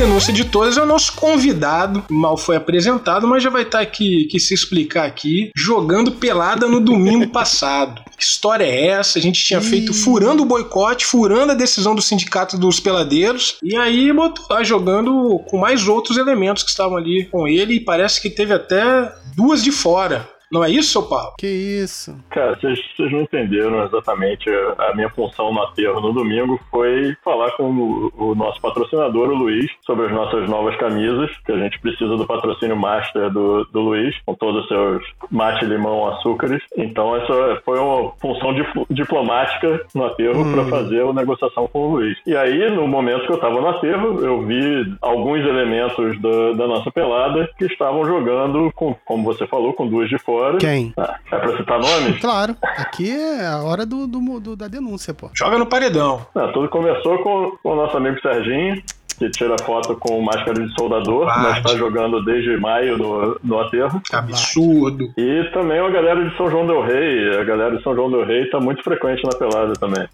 Denúncia 0.04 0.34
de 0.34 0.44
todas 0.44 0.76
é 0.76 0.82
o 0.82 0.86
nosso 0.86 1.14
convidado, 1.14 2.04
mal 2.10 2.36
foi 2.36 2.58
apresentado, 2.58 3.26
mas 3.26 3.42
já 3.42 3.50
vai 3.50 3.62
estar 3.62 3.80
aqui 3.80 4.26
que 4.26 4.38
se 4.38 4.54
explicar 4.54 5.06
aqui, 5.06 5.50
jogando 5.56 6.12
pelada 6.12 6.68
no 6.68 6.82
domingo 6.82 7.28
passado. 7.32 8.02
Que 8.18 8.22
história 8.24 8.66
é 8.66 8.88
essa? 8.88 9.18
A 9.18 9.22
gente 9.22 9.42
tinha 9.42 9.62
feito 9.62 9.94
furando 9.94 10.44
o 10.44 10.46
boicote, 10.46 11.06
furando 11.06 11.54
a 11.54 11.56
decisão 11.56 11.96
do 11.96 12.02
sindicato 12.02 12.58
dos 12.58 12.82
peladeiros, 12.82 13.56
e 13.64 13.78
aí 13.78 14.12
botou 14.12 14.46
lá 14.50 14.62
jogando 14.62 15.40
com 15.48 15.58
mais 15.58 15.88
outros 15.88 16.18
elementos 16.18 16.64
que 16.64 16.70
estavam 16.70 16.98
ali 16.98 17.26
com 17.32 17.48
ele, 17.48 17.76
e 17.76 17.80
parece 17.80 18.22
que 18.22 18.30
teve 18.30 18.54
até 18.54 19.10
duas 19.38 19.64
de 19.64 19.72
fora. 19.72 20.30
Não 20.54 20.64
é 20.64 20.70
isso, 20.70 20.92
seu 20.92 21.02
Paulo? 21.02 21.34
Que 21.36 21.48
isso? 21.48 22.16
Cara, 22.30 22.56
vocês 22.56 23.12
não 23.12 23.22
entenderam 23.22 23.84
exatamente 23.86 24.48
a 24.78 24.94
minha 24.94 25.10
função 25.10 25.52
no 25.52 25.64
aterro 25.64 26.00
no 26.00 26.14
domingo 26.14 26.60
foi 26.70 27.18
falar 27.26 27.50
com 27.54 27.72
o, 27.72 28.14
o, 28.16 28.36
nosso 28.36 28.62
patrocinador, 28.62 29.30
o 29.30 29.36
Luiz, 29.36 29.66
sobre 29.84 30.06
as 30.06 30.12
nossas 30.12 30.48
novas 30.48 30.76
camisas, 30.78 31.32
que 31.44 31.52
a 31.52 31.58
gente 31.58 31.80
precisa 31.80 32.16
do 32.16 32.28
patrocínio 32.28 32.76
master 32.76 33.32
do, 33.32 33.66
do 33.66 33.82
Luiz, 33.82 34.16
com 34.28 34.36
todos 34.36 34.62
os 34.62 34.68
seus 34.68 35.04
mate, 35.32 35.66
limão, 35.66 36.08
açúcares. 36.10 36.62
Então 36.78 37.16
essa 37.16 37.60
foi 37.66 37.80
uma 37.80 38.12
função 38.22 38.54
diplomática 38.92 39.84
no 39.96 40.06
aterro 40.06 40.40
hum. 40.40 40.54
para 40.54 40.66
fazer 40.66 41.02
a 41.02 41.14
negociação 41.14 41.68
com 41.68 41.80
o 41.80 41.92
Luiz. 41.94 42.16
E 42.28 42.38
aí, 42.38 42.70
no 42.70 42.88
momento 42.88 43.26
que 43.26 43.32
eu 43.32 43.38
estava 43.38 43.60
no 43.60 43.70
aterro, 43.70 44.24
eu 44.24 44.46
vi 44.46 44.96
alguns 45.02 45.40
elementos 45.40 46.22
da, 46.22 46.54
da 46.54 46.68
nossa 46.68 46.92
pelada 46.92 47.50
que 47.58 47.66
estavam 47.66 48.06
jogando, 48.06 48.72
com, 48.76 48.96
como 49.04 49.24
você 49.24 49.48
falou, 49.48 49.74
com 49.74 49.88
duas 49.88 50.08
de 50.08 50.20
fora 50.20 50.43
agora. 50.44 50.58
Quem? 50.58 50.94
Ah, 50.98 51.18
é 51.32 51.38
pra 51.38 51.58
citar 51.58 51.80
nome? 51.80 52.20
Claro. 52.20 52.56
Aqui 52.78 53.10
é 53.10 53.48
a 53.48 53.62
hora 53.64 53.86
do, 53.86 54.08
do, 54.08 54.40
do 54.40 54.56
da 54.56 54.68
denúncia, 54.68 55.14
pô. 55.14 55.30
Joga 55.34 55.58
no 55.58 55.66
paredão. 55.66 56.26
Não, 56.36 56.52
tudo 56.52 56.70
começou 56.70 57.18
com, 57.20 57.58
com 57.62 57.74
o 57.74 57.76
nosso 57.76 57.96
amigo 57.98 58.20
Serginho, 58.22 58.82
que 59.18 59.30
tira 59.30 59.56
foto 59.64 59.96
com 59.96 60.22
máscara 60.22 60.54
de 60.54 60.74
soldador, 60.74 61.26
Bate. 61.26 61.40
mas 61.40 61.58
está 61.58 61.78
jogando 61.78 62.24
desde 62.24 62.58
maio 62.58 62.98
no, 62.98 63.40
no 63.44 63.60
aterro. 63.60 64.02
Absurdo. 64.12 65.06
E 65.18 65.50
também 65.54 65.80
a 65.80 65.90
galera 65.90 66.28
de 66.28 66.36
São 66.36 66.50
João 66.50 66.68
del 66.68 66.84
Rei, 66.84 67.40
a 67.40 67.44
galera 67.44 67.78
de 67.78 67.84
São 67.84 67.96
João 67.96 68.10
del 68.10 68.26
Rei 68.26 68.44
está 68.44 68.60
muito 68.60 68.84
frequente 68.84 69.24
na 69.24 69.38
pelada 69.38 69.74
também 69.74 70.08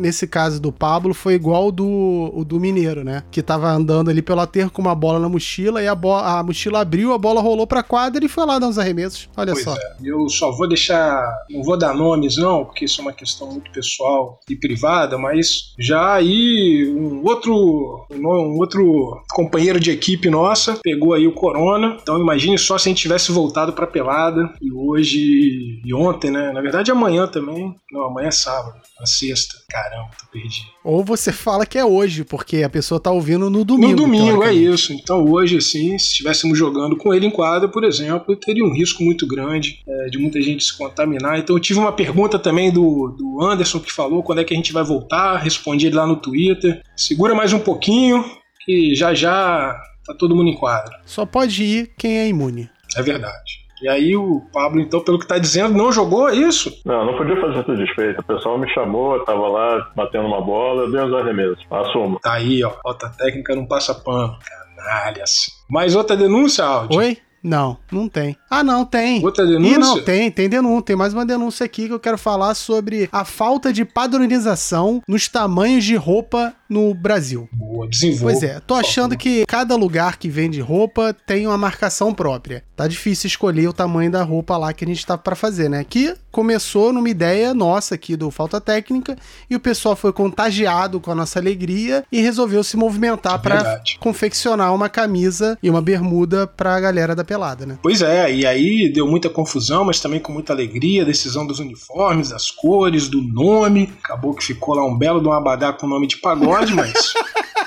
nesse 0.00 0.26
caso 0.26 0.60
do 0.60 0.72
Pablo 0.72 1.14
foi 1.14 1.34
igual 1.34 1.70
do, 1.70 2.32
o 2.34 2.44
do 2.44 2.58
Mineiro, 2.58 3.04
né? 3.04 3.22
Que 3.30 3.42
tava 3.42 3.70
andando 3.70 4.10
ali 4.10 4.22
pelo 4.22 4.40
aterro 4.40 4.70
com 4.70 4.82
uma 4.82 4.94
bola 4.94 5.18
na 5.18 5.28
mochila 5.28 5.82
e 5.82 5.86
a, 5.86 5.92
a 5.92 6.42
mochila 6.42 6.80
abriu, 6.80 7.12
a 7.12 7.18
bola 7.18 7.40
rolou 7.40 7.66
pra 7.66 7.82
quadra 7.82 8.24
e 8.24 8.28
foi 8.28 8.46
lá 8.46 8.58
dar 8.58 8.68
uns 8.68 8.78
arremessos. 8.78 9.28
Olha 9.36 9.52
pois 9.52 9.64
só. 9.64 9.74
É. 9.74 9.96
Eu 10.02 10.28
só 10.28 10.50
vou 10.50 10.68
deixar. 10.68 11.22
Não 11.50 11.62
vou 11.62 11.76
dar 11.76 11.94
nomes, 11.94 12.36
não, 12.36 12.64
porque 12.64 12.84
isso 12.84 13.00
é 13.00 13.04
uma 13.04 13.12
questão 13.12 13.48
muito 13.48 13.70
pessoal 13.70 14.40
e 14.48 14.56
privada, 14.56 15.18
mas 15.18 15.74
já 15.78 16.14
aí 16.14 16.90
um 16.90 17.22
outro, 17.24 18.06
um 18.10 18.58
outro 18.58 19.22
companheiro 19.30 19.78
de 19.78 19.90
equipe 19.90 20.30
nossa 20.30 20.78
pegou 20.82 21.12
aí 21.12 21.26
o 21.26 21.32
corona. 21.32 21.96
Então 22.00 22.18
imagine 22.18 22.58
só 22.58 22.78
se 22.78 22.88
a 22.88 22.90
gente 22.90 23.02
tivesse 23.02 23.30
voltado 23.32 23.72
pra 23.72 23.86
pelada 23.86 24.50
e 24.60 24.72
hoje 24.72 25.80
e 25.84 25.94
ontem, 25.94 26.30
né? 26.30 26.52
Na 26.52 26.60
verdade 26.60 26.90
amanhã 26.90 27.26
também. 27.26 27.74
Não, 27.92 28.04
amanhã 28.04 28.28
é 28.28 28.32
sábado, 28.32 28.80
na 28.98 29.06
sexta. 29.06 29.59
Caramba, 29.70 30.10
tô 30.18 30.26
perdido. 30.32 30.66
Ou 30.82 31.04
você 31.04 31.32
fala 31.32 31.64
que 31.64 31.78
é 31.78 31.84
hoje, 31.84 32.24
porque 32.24 32.62
a 32.64 32.68
pessoa 32.68 32.98
tá 33.00 33.10
ouvindo 33.12 33.48
no 33.48 33.64
domingo. 33.64 33.92
No 33.92 33.96
domingo, 33.96 34.42
é 34.42 34.52
isso. 34.52 34.92
Então 34.92 35.24
hoje, 35.24 35.58
assim, 35.58 35.96
se 35.96 36.06
estivéssemos 36.06 36.58
jogando 36.58 36.96
com 36.96 37.14
ele 37.14 37.26
em 37.26 37.30
quadra, 37.30 37.68
por 37.68 37.84
exemplo, 37.84 38.34
teria 38.34 38.64
um 38.64 38.72
risco 38.72 39.02
muito 39.04 39.26
grande 39.26 39.78
é, 39.86 40.06
de 40.06 40.18
muita 40.18 40.42
gente 40.42 40.64
se 40.64 40.76
contaminar. 40.76 41.38
Então 41.38 41.54
eu 41.54 41.60
tive 41.60 41.78
uma 41.78 41.92
pergunta 41.92 42.38
também 42.38 42.72
do, 42.72 43.14
do 43.16 43.44
Anderson 43.44 43.78
que 43.78 43.92
falou 43.92 44.22
quando 44.24 44.40
é 44.40 44.44
que 44.44 44.52
a 44.52 44.56
gente 44.56 44.72
vai 44.72 44.82
voltar. 44.82 45.36
Respondi 45.36 45.86
ele 45.86 45.96
lá 45.96 46.06
no 46.06 46.16
Twitter. 46.16 46.82
Segura 46.96 47.34
mais 47.34 47.52
um 47.52 47.60
pouquinho, 47.60 48.24
que 48.64 48.94
já 48.96 49.14
já 49.14 49.80
tá 50.04 50.14
todo 50.14 50.34
mundo 50.34 50.50
em 50.50 50.56
quadra. 50.56 51.00
Só 51.06 51.24
pode 51.24 51.62
ir 51.62 51.92
quem 51.96 52.18
é 52.18 52.26
imune. 52.26 52.68
É 52.96 53.02
verdade. 53.02 53.60
E 53.82 53.88
aí 53.88 54.16
o 54.16 54.42
Pablo, 54.52 54.80
então, 54.80 55.00
pelo 55.00 55.18
que 55.18 55.26
tá 55.26 55.38
dizendo, 55.38 55.76
não 55.76 55.90
jogou 55.90 56.28
é 56.28 56.34
isso? 56.34 56.70
Não, 56.84 57.04
não 57.06 57.16
podia 57.16 57.40
fazer 57.40 57.60
essa 57.60 57.74
desfeita. 57.74 58.20
O 58.20 58.24
pessoal 58.24 58.58
me 58.58 58.68
chamou, 58.72 59.16
eu 59.16 59.24
tava 59.24 59.48
lá 59.48 59.90
batendo 59.96 60.26
uma 60.26 60.40
bola, 60.40 60.82
eu 60.82 60.90
dei 60.90 61.00
uns 61.00 61.14
arremessos. 61.14 61.64
Assumo. 61.70 62.18
Tá 62.20 62.34
aí, 62.34 62.62
ó. 62.62 62.70
Falta 62.82 63.10
técnica 63.16 63.54
não 63.54 63.66
passa 63.66 63.94
pano. 63.94 64.36
Canalhas. 64.76 65.48
Mais 65.68 65.94
outra 65.94 66.16
denúncia, 66.16 66.64
Aldi? 66.64 66.96
Oi? 66.96 67.18
Não, 67.42 67.78
não 67.90 68.08
tem. 68.08 68.36
Ah, 68.50 68.62
não, 68.62 68.84
tem. 68.84 69.24
Outra 69.24 69.46
denúncia? 69.46 69.74
Ih, 69.74 69.78
não, 69.78 70.02
tem, 70.02 70.30
tem 70.30 70.48
denúncia. 70.48 70.82
Tem 70.82 70.96
mais 70.96 71.14
uma 71.14 71.24
denúncia 71.24 71.64
aqui 71.64 71.86
que 71.86 71.92
eu 71.92 72.00
quero 72.00 72.18
falar 72.18 72.54
sobre 72.54 73.08
a 73.10 73.24
falta 73.24 73.72
de 73.72 73.84
padronização 73.84 75.02
nos 75.08 75.28
tamanhos 75.28 75.84
de 75.84 75.96
roupa 75.96 76.54
no 76.68 76.94
Brasil. 76.94 77.48
Boa, 77.52 77.88
desenvolva. 77.88 78.24
Pois 78.24 78.42
é, 78.42 78.60
tô 78.60 78.74
achando 78.74 79.16
que 79.16 79.44
cada 79.46 79.74
lugar 79.74 80.18
que 80.18 80.28
vende 80.28 80.60
roupa 80.60 81.14
tem 81.26 81.46
uma 81.46 81.58
marcação 81.58 82.14
própria. 82.14 82.62
Tá 82.76 82.86
difícil 82.86 83.26
escolher 83.26 83.68
o 83.68 83.72
tamanho 83.72 84.10
da 84.10 84.22
roupa 84.22 84.56
lá 84.56 84.72
que 84.72 84.84
a 84.84 84.88
gente 84.88 85.04
tá 85.04 85.18
para 85.18 85.34
fazer, 85.34 85.68
né? 85.68 85.84
Que 85.84 86.14
começou 86.30 86.92
numa 86.92 87.10
ideia 87.10 87.52
nossa 87.52 87.96
aqui 87.96 88.16
do 88.16 88.30
Falta 88.30 88.60
Técnica 88.60 89.16
e 89.48 89.56
o 89.56 89.60
pessoal 89.60 89.96
foi 89.96 90.12
contagiado 90.12 91.00
com 91.00 91.10
a 91.10 91.14
nossa 91.14 91.38
alegria 91.38 92.04
e 92.10 92.20
resolveu 92.20 92.62
se 92.62 92.76
movimentar 92.76 93.40
para 93.42 93.82
confeccionar 93.98 94.72
uma 94.74 94.88
camisa 94.88 95.58
e 95.62 95.68
uma 95.68 95.82
bermuda 95.82 96.46
pra 96.46 96.78
galera 96.80 97.14
da 97.14 97.24
pelada, 97.30 97.64
né? 97.64 97.78
Pois 97.80 98.02
é, 98.02 98.34
e 98.34 98.44
aí 98.44 98.92
deu 98.92 99.06
muita 99.06 99.30
confusão, 99.30 99.84
mas 99.84 100.00
também 100.00 100.18
com 100.18 100.32
muita 100.32 100.52
alegria, 100.52 101.04
decisão 101.04 101.46
dos 101.46 101.60
uniformes, 101.60 102.30
das 102.30 102.50
cores, 102.50 103.06
do 103.06 103.22
nome. 103.22 103.88
Acabou 104.02 104.34
que 104.34 104.42
ficou 104.42 104.74
lá 104.74 104.84
um 104.84 104.98
belo 104.98 105.20
de 105.20 105.28
um 105.28 105.32
abadá 105.32 105.72
com 105.72 105.86
o 105.86 105.88
nome 105.88 106.08
de 106.08 106.16
pagode, 106.16 106.74
mas 106.74 107.14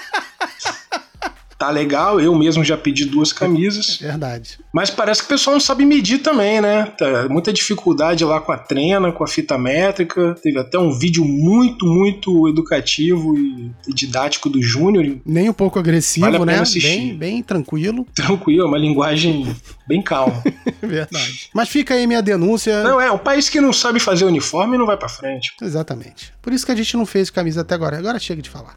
tá 1.64 1.70
legal. 1.70 2.20
Eu 2.20 2.36
mesmo 2.36 2.64
já 2.64 2.78
pedi 2.78 3.06
duas 3.06 3.32
camisas. 3.32 4.00
É 4.02 4.08
verdade. 4.08 4.60
Mas 4.74 4.90
parece 4.90 5.22
que 5.22 5.26
o 5.26 5.30
pessoal 5.30 5.54
não 5.54 5.62
sabe 5.62 5.86
medir 5.86 6.20
também, 6.20 6.60
né? 6.60 6.86
Tá 6.98 7.30
muita 7.30 7.54
dificuldade 7.54 8.26
lá 8.26 8.42
com 8.42 8.52
a 8.52 8.58
trena, 8.58 9.12
com 9.12 9.24
a 9.24 9.28
fita 9.28 9.58
métrica. 9.58 10.36
Teve 10.42 10.60
até 10.60 10.78
um 10.78 10.92
vídeo 10.92 11.24
muito, 11.24 11.86
muito 11.86 12.50
educativo 12.50 13.38
e 13.38 13.94
didático 13.94 14.50
do 14.50 14.62
Júnior. 14.62 15.18
Nem 15.26 15.50
um 15.50 15.54
pouco 15.54 15.80
agressivo, 15.80 16.26
vale 16.26 16.46
né? 16.46 16.64
Bem, 16.82 17.16
bem 17.16 17.44
tranquilo. 17.44 18.06
Tranquilo, 18.14 18.68
uma 18.68 18.78
linguagem 18.78 19.56
bem 19.88 20.02
calma. 20.02 20.42
verdade. 20.82 21.50
Mas 21.54 21.70
fica 21.70 21.94
aí 21.94 22.06
minha 22.08 22.22
denúncia. 22.22 22.84
Não, 22.84 23.00
é, 23.00 23.12
um 23.12 23.18
país 23.18 23.50
que 23.50 23.62
não 23.62 23.72
sabe 23.72 24.00
fazer 24.00 24.26
uniforme 24.26 24.78
não 24.78 24.86
vai 24.86 24.98
para 24.98 25.10
frente. 25.10 25.54
Exatamente. 25.62 26.34
Por 26.42 26.52
isso 26.52 26.66
que 26.66 26.72
a 26.72 26.76
gente 26.76 26.98
não 26.98 27.06
fez 27.06 27.30
camisa 27.30 27.62
até 27.62 27.76
agora. 27.76 27.98
Agora 27.98 28.20
chega 28.20 28.42
de 28.42 28.50
falar. 28.50 28.76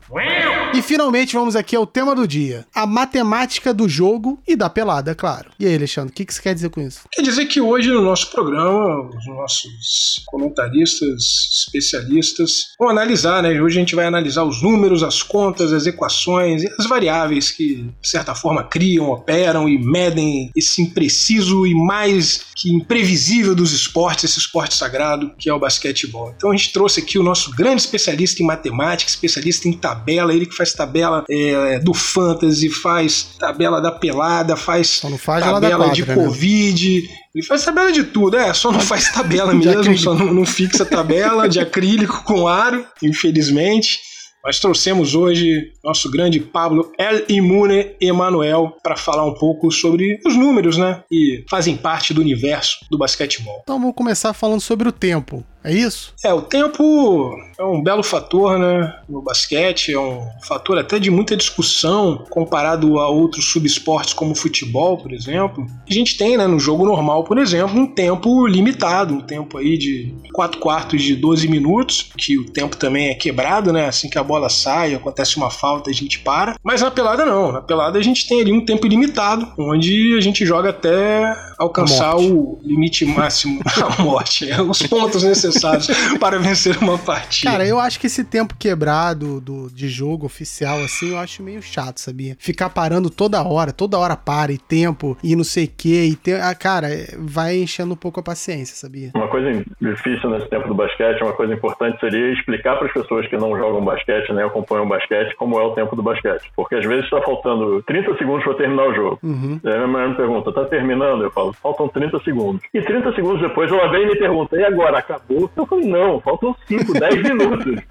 E 0.74 0.82
finalmente 0.82 1.34
vamos 1.34 1.56
aqui 1.56 1.74
ao 1.74 1.86
tema 1.86 2.14
do 2.14 2.26
dia: 2.28 2.64
a 2.76 2.86
matemática 2.86 3.72
do 3.72 3.88
jogo 3.88 4.38
e 4.46 4.54
da 4.54 4.68
pelada, 4.68 5.14
claro. 5.14 5.50
E 5.58 5.66
aí, 5.66 5.74
Alexandre, 5.74 6.12
o 6.12 6.14
que, 6.14 6.26
que 6.26 6.34
você 6.34 6.42
quer 6.42 6.54
dizer 6.54 6.68
com 6.68 6.82
isso? 6.82 7.00
Quer 7.10 7.22
dizer 7.22 7.46
que 7.46 7.58
hoje 7.58 7.90
no 7.90 8.02
nosso 8.02 8.30
programa, 8.30 9.08
os 9.08 9.26
nossos 9.26 10.22
comentaristas, 10.26 11.24
especialistas, 11.64 12.74
vão 12.78 12.90
analisar, 12.90 13.42
né? 13.42 13.58
Hoje 13.60 13.78
a 13.78 13.80
gente 13.80 13.94
vai 13.94 14.04
analisar 14.04 14.44
os 14.44 14.62
números, 14.62 15.02
as 15.02 15.22
contas, 15.22 15.72
as 15.72 15.86
equações 15.86 16.66
as 16.78 16.86
variáveis 16.86 17.50
que, 17.50 17.84
de 18.00 18.08
certa 18.08 18.34
forma, 18.34 18.62
criam, 18.62 19.10
operam 19.10 19.68
e 19.68 19.78
medem 19.78 20.50
esse 20.54 20.82
impreciso 20.82 21.66
e 21.66 21.74
mais 21.74 22.46
que 22.54 22.70
imprevisível 22.70 23.54
dos 23.54 23.72
esportes, 23.72 24.24
esse 24.24 24.38
esporte 24.38 24.74
sagrado 24.74 25.32
que 25.38 25.48
é 25.48 25.54
o 25.54 25.58
basquetebol. 25.58 26.32
Então 26.36 26.50
a 26.50 26.56
gente 26.56 26.72
trouxe 26.72 27.00
aqui 27.00 27.18
o 27.18 27.22
nosso 27.22 27.50
grande 27.52 27.82
especialista 27.82 28.42
em 28.42 28.46
matemática, 28.46 29.10
especialista 29.10 29.68
em 29.68 29.72
tabela, 29.72 30.34
ele 30.34 30.46
que 30.46 30.54
faz 30.54 30.72
tabela 30.72 31.24
é, 31.28 31.78
do 31.78 31.94
fantasy, 31.94 32.65
faz 32.70 33.34
tabela 33.38 33.80
da 33.80 33.90
pelada, 33.90 34.56
faz, 34.56 35.00
faz 35.18 35.44
tabela 35.44 35.86
quadra, 35.86 35.94
de 35.94 36.06
né? 36.06 36.14
Covid. 36.14 37.08
Ele 37.34 37.44
faz 37.44 37.64
tabela 37.64 37.92
de 37.92 38.04
tudo, 38.04 38.36
é, 38.36 38.52
só 38.54 38.72
não 38.72 38.80
faz 38.80 39.10
tabela 39.10 39.52
mesmo, 39.54 39.96
só 39.98 40.14
não, 40.14 40.32
não 40.32 40.46
fixa 40.46 40.84
tabela 40.84 41.48
de 41.48 41.60
acrílico 41.60 42.22
com 42.24 42.46
aro, 42.48 42.86
infelizmente. 43.02 43.98
Nós 44.46 44.60
trouxemos 44.60 45.16
hoje 45.16 45.72
nosso 45.82 46.08
grande 46.08 46.38
Pablo 46.38 46.92
El 46.96 47.24
Imune 47.28 47.96
Emanuel 48.00 48.76
para 48.80 48.96
falar 48.96 49.26
um 49.26 49.34
pouco 49.34 49.72
sobre 49.72 50.20
os 50.24 50.36
números, 50.36 50.78
né? 50.78 51.02
E 51.10 51.44
fazem 51.50 51.76
parte 51.76 52.14
do 52.14 52.20
universo 52.20 52.76
do 52.88 52.96
basquetebol. 52.96 53.62
Então 53.64 53.80
vamos 53.80 53.96
começar 53.96 54.32
falando 54.32 54.60
sobre 54.60 54.88
o 54.88 54.92
tempo. 54.92 55.44
É 55.66 55.72
isso? 55.72 56.14
É, 56.24 56.32
o 56.32 56.40
tempo 56.42 57.36
é 57.58 57.64
um 57.64 57.82
belo 57.82 58.04
fator, 58.04 58.56
né? 58.56 58.94
No 59.08 59.20
basquete, 59.20 59.92
é 59.92 59.98
um 59.98 60.24
fator 60.46 60.78
até 60.78 60.96
de 61.00 61.10
muita 61.10 61.36
discussão 61.36 62.24
comparado 62.30 63.00
a 63.00 63.08
outros 63.08 63.46
subesportes 63.46 64.14
como 64.14 64.30
o 64.30 64.36
futebol, 64.36 64.96
por 64.96 65.12
exemplo. 65.12 65.66
A 65.88 65.92
gente 65.92 66.16
tem, 66.16 66.36
né, 66.36 66.46
no 66.46 66.60
jogo 66.60 66.86
normal, 66.86 67.24
por 67.24 67.36
exemplo, 67.36 67.76
um 67.80 67.86
tempo 67.86 68.46
limitado, 68.46 69.12
um 69.12 69.20
tempo 69.20 69.58
aí 69.58 69.76
de 69.76 70.14
4 70.32 70.60
quartos 70.60 71.02
de 71.02 71.16
12 71.16 71.48
minutos, 71.48 72.10
que 72.16 72.38
o 72.38 72.44
tempo 72.44 72.76
também 72.76 73.08
é 73.08 73.14
quebrado, 73.14 73.72
né? 73.72 73.88
Assim 73.88 74.08
que 74.08 74.18
a 74.18 74.22
bola 74.22 74.48
sai, 74.48 74.94
acontece 74.94 75.36
uma 75.36 75.50
falta, 75.50 75.90
a 75.90 75.92
gente 75.92 76.20
para. 76.20 76.54
Mas 76.62 76.80
na 76.80 76.92
pelada 76.92 77.26
não, 77.26 77.50
na 77.50 77.60
pelada 77.60 77.98
a 77.98 78.02
gente 78.02 78.28
tem 78.28 78.40
ali 78.40 78.52
um 78.52 78.64
tempo 78.64 78.86
ilimitado, 78.86 79.52
onde 79.58 80.14
a 80.16 80.20
gente 80.20 80.46
joga 80.46 80.70
até 80.70 81.34
alcançar 81.58 82.16
o 82.16 82.60
limite 82.62 83.04
máximo 83.04 83.60
da 83.76 84.04
morte, 84.04 84.48
é, 84.48 84.62
os 84.62 84.80
pontos 84.82 85.24
necessários 85.24 85.55
para 86.20 86.38
vencer 86.38 86.76
uma 86.78 86.98
partida. 86.98 87.50
Cara, 87.50 87.66
eu 87.66 87.78
acho 87.78 87.98
que 88.00 88.06
esse 88.06 88.24
tempo 88.24 88.54
quebrado 88.58 89.40
do, 89.40 89.70
de 89.70 89.88
jogo 89.88 90.26
oficial, 90.26 90.78
assim, 90.78 91.10
eu 91.10 91.18
acho 91.18 91.42
meio 91.42 91.62
chato, 91.62 91.98
sabia? 91.98 92.36
Ficar 92.38 92.70
parando 92.70 93.10
toda 93.10 93.42
hora, 93.42 93.72
toda 93.72 93.98
hora 93.98 94.16
para, 94.16 94.52
e 94.52 94.58
tempo, 94.58 95.16
e 95.22 95.36
não 95.36 95.44
sei 95.44 95.64
o 95.64 95.70
que, 95.76 96.04
e 96.04 96.16
tem, 96.16 96.34
ah, 96.34 96.54
cara, 96.54 96.88
vai 97.18 97.56
enchendo 97.56 97.94
um 97.94 97.96
pouco 97.96 98.20
a 98.20 98.22
paciência, 98.22 98.76
sabia? 98.76 99.10
Uma 99.14 99.28
coisa 99.28 99.64
difícil 99.80 100.30
nesse 100.30 100.48
tempo 100.48 100.68
do 100.68 100.74
basquete, 100.74 101.22
uma 101.22 101.32
coisa 101.32 101.52
importante 101.52 101.98
seria 102.00 102.32
explicar 102.32 102.76
para 102.76 102.86
as 102.86 102.92
pessoas 102.92 103.26
que 103.28 103.36
não 103.36 103.56
jogam 103.56 103.84
basquete, 103.84 104.32
nem 104.32 104.44
acompanham 104.44 104.88
basquete, 104.88 105.34
como 105.36 105.58
é 105.58 105.62
o 105.62 105.74
tempo 105.74 105.94
do 105.96 106.02
basquete. 106.02 106.50
Porque 106.54 106.74
às 106.74 106.84
vezes 106.84 107.04
está 107.04 107.20
faltando 107.22 107.82
30 107.82 108.16
segundos 108.18 108.44
para 108.44 108.54
terminar 108.54 108.88
o 108.88 108.94
jogo. 108.94 109.18
Uhum. 109.22 109.60
Aí 109.64 109.74
minha 109.74 109.86
mulher 109.86 110.08
me 110.08 110.14
pergunta, 110.16 110.52
tá 110.52 110.64
terminando? 110.64 111.22
Eu 111.22 111.30
falo, 111.30 111.52
faltam 111.52 111.88
30 111.88 112.20
segundos. 112.20 112.62
E 112.72 112.80
30 112.80 113.14
segundos 113.14 113.40
depois 113.40 113.70
ela 113.70 113.88
vem 113.88 114.02
e 114.02 114.06
me 114.06 114.16
pergunta, 114.16 114.56
e 114.56 114.64
agora, 114.64 114.98
acabou? 114.98 115.45
Eu 115.54 115.66
falei, 115.66 115.86
não, 115.86 116.20
faltam 116.20 116.56
5, 116.66 116.92
10 116.92 117.22
minutos. 117.22 117.82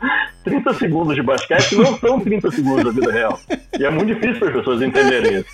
30 0.43 0.73
segundos 0.73 1.15
de 1.15 1.21
basquete 1.21 1.75
não 1.75 1.97
são 1.97 2.19
30 2.19 2.51
segundos 2.51 2.83
da 2.83 2.91
vida 2.91 3.11
real. 3.11 3.39
E 3.79 3.83
é 3.83 3.89
muito 3.89 4.13
difícil 4.13 4.39
para 4.39 4.49
as 4.49 4.55
pessoas 4.55 4.81
entenderem 4.81 5.39
isso. 5.39 5.49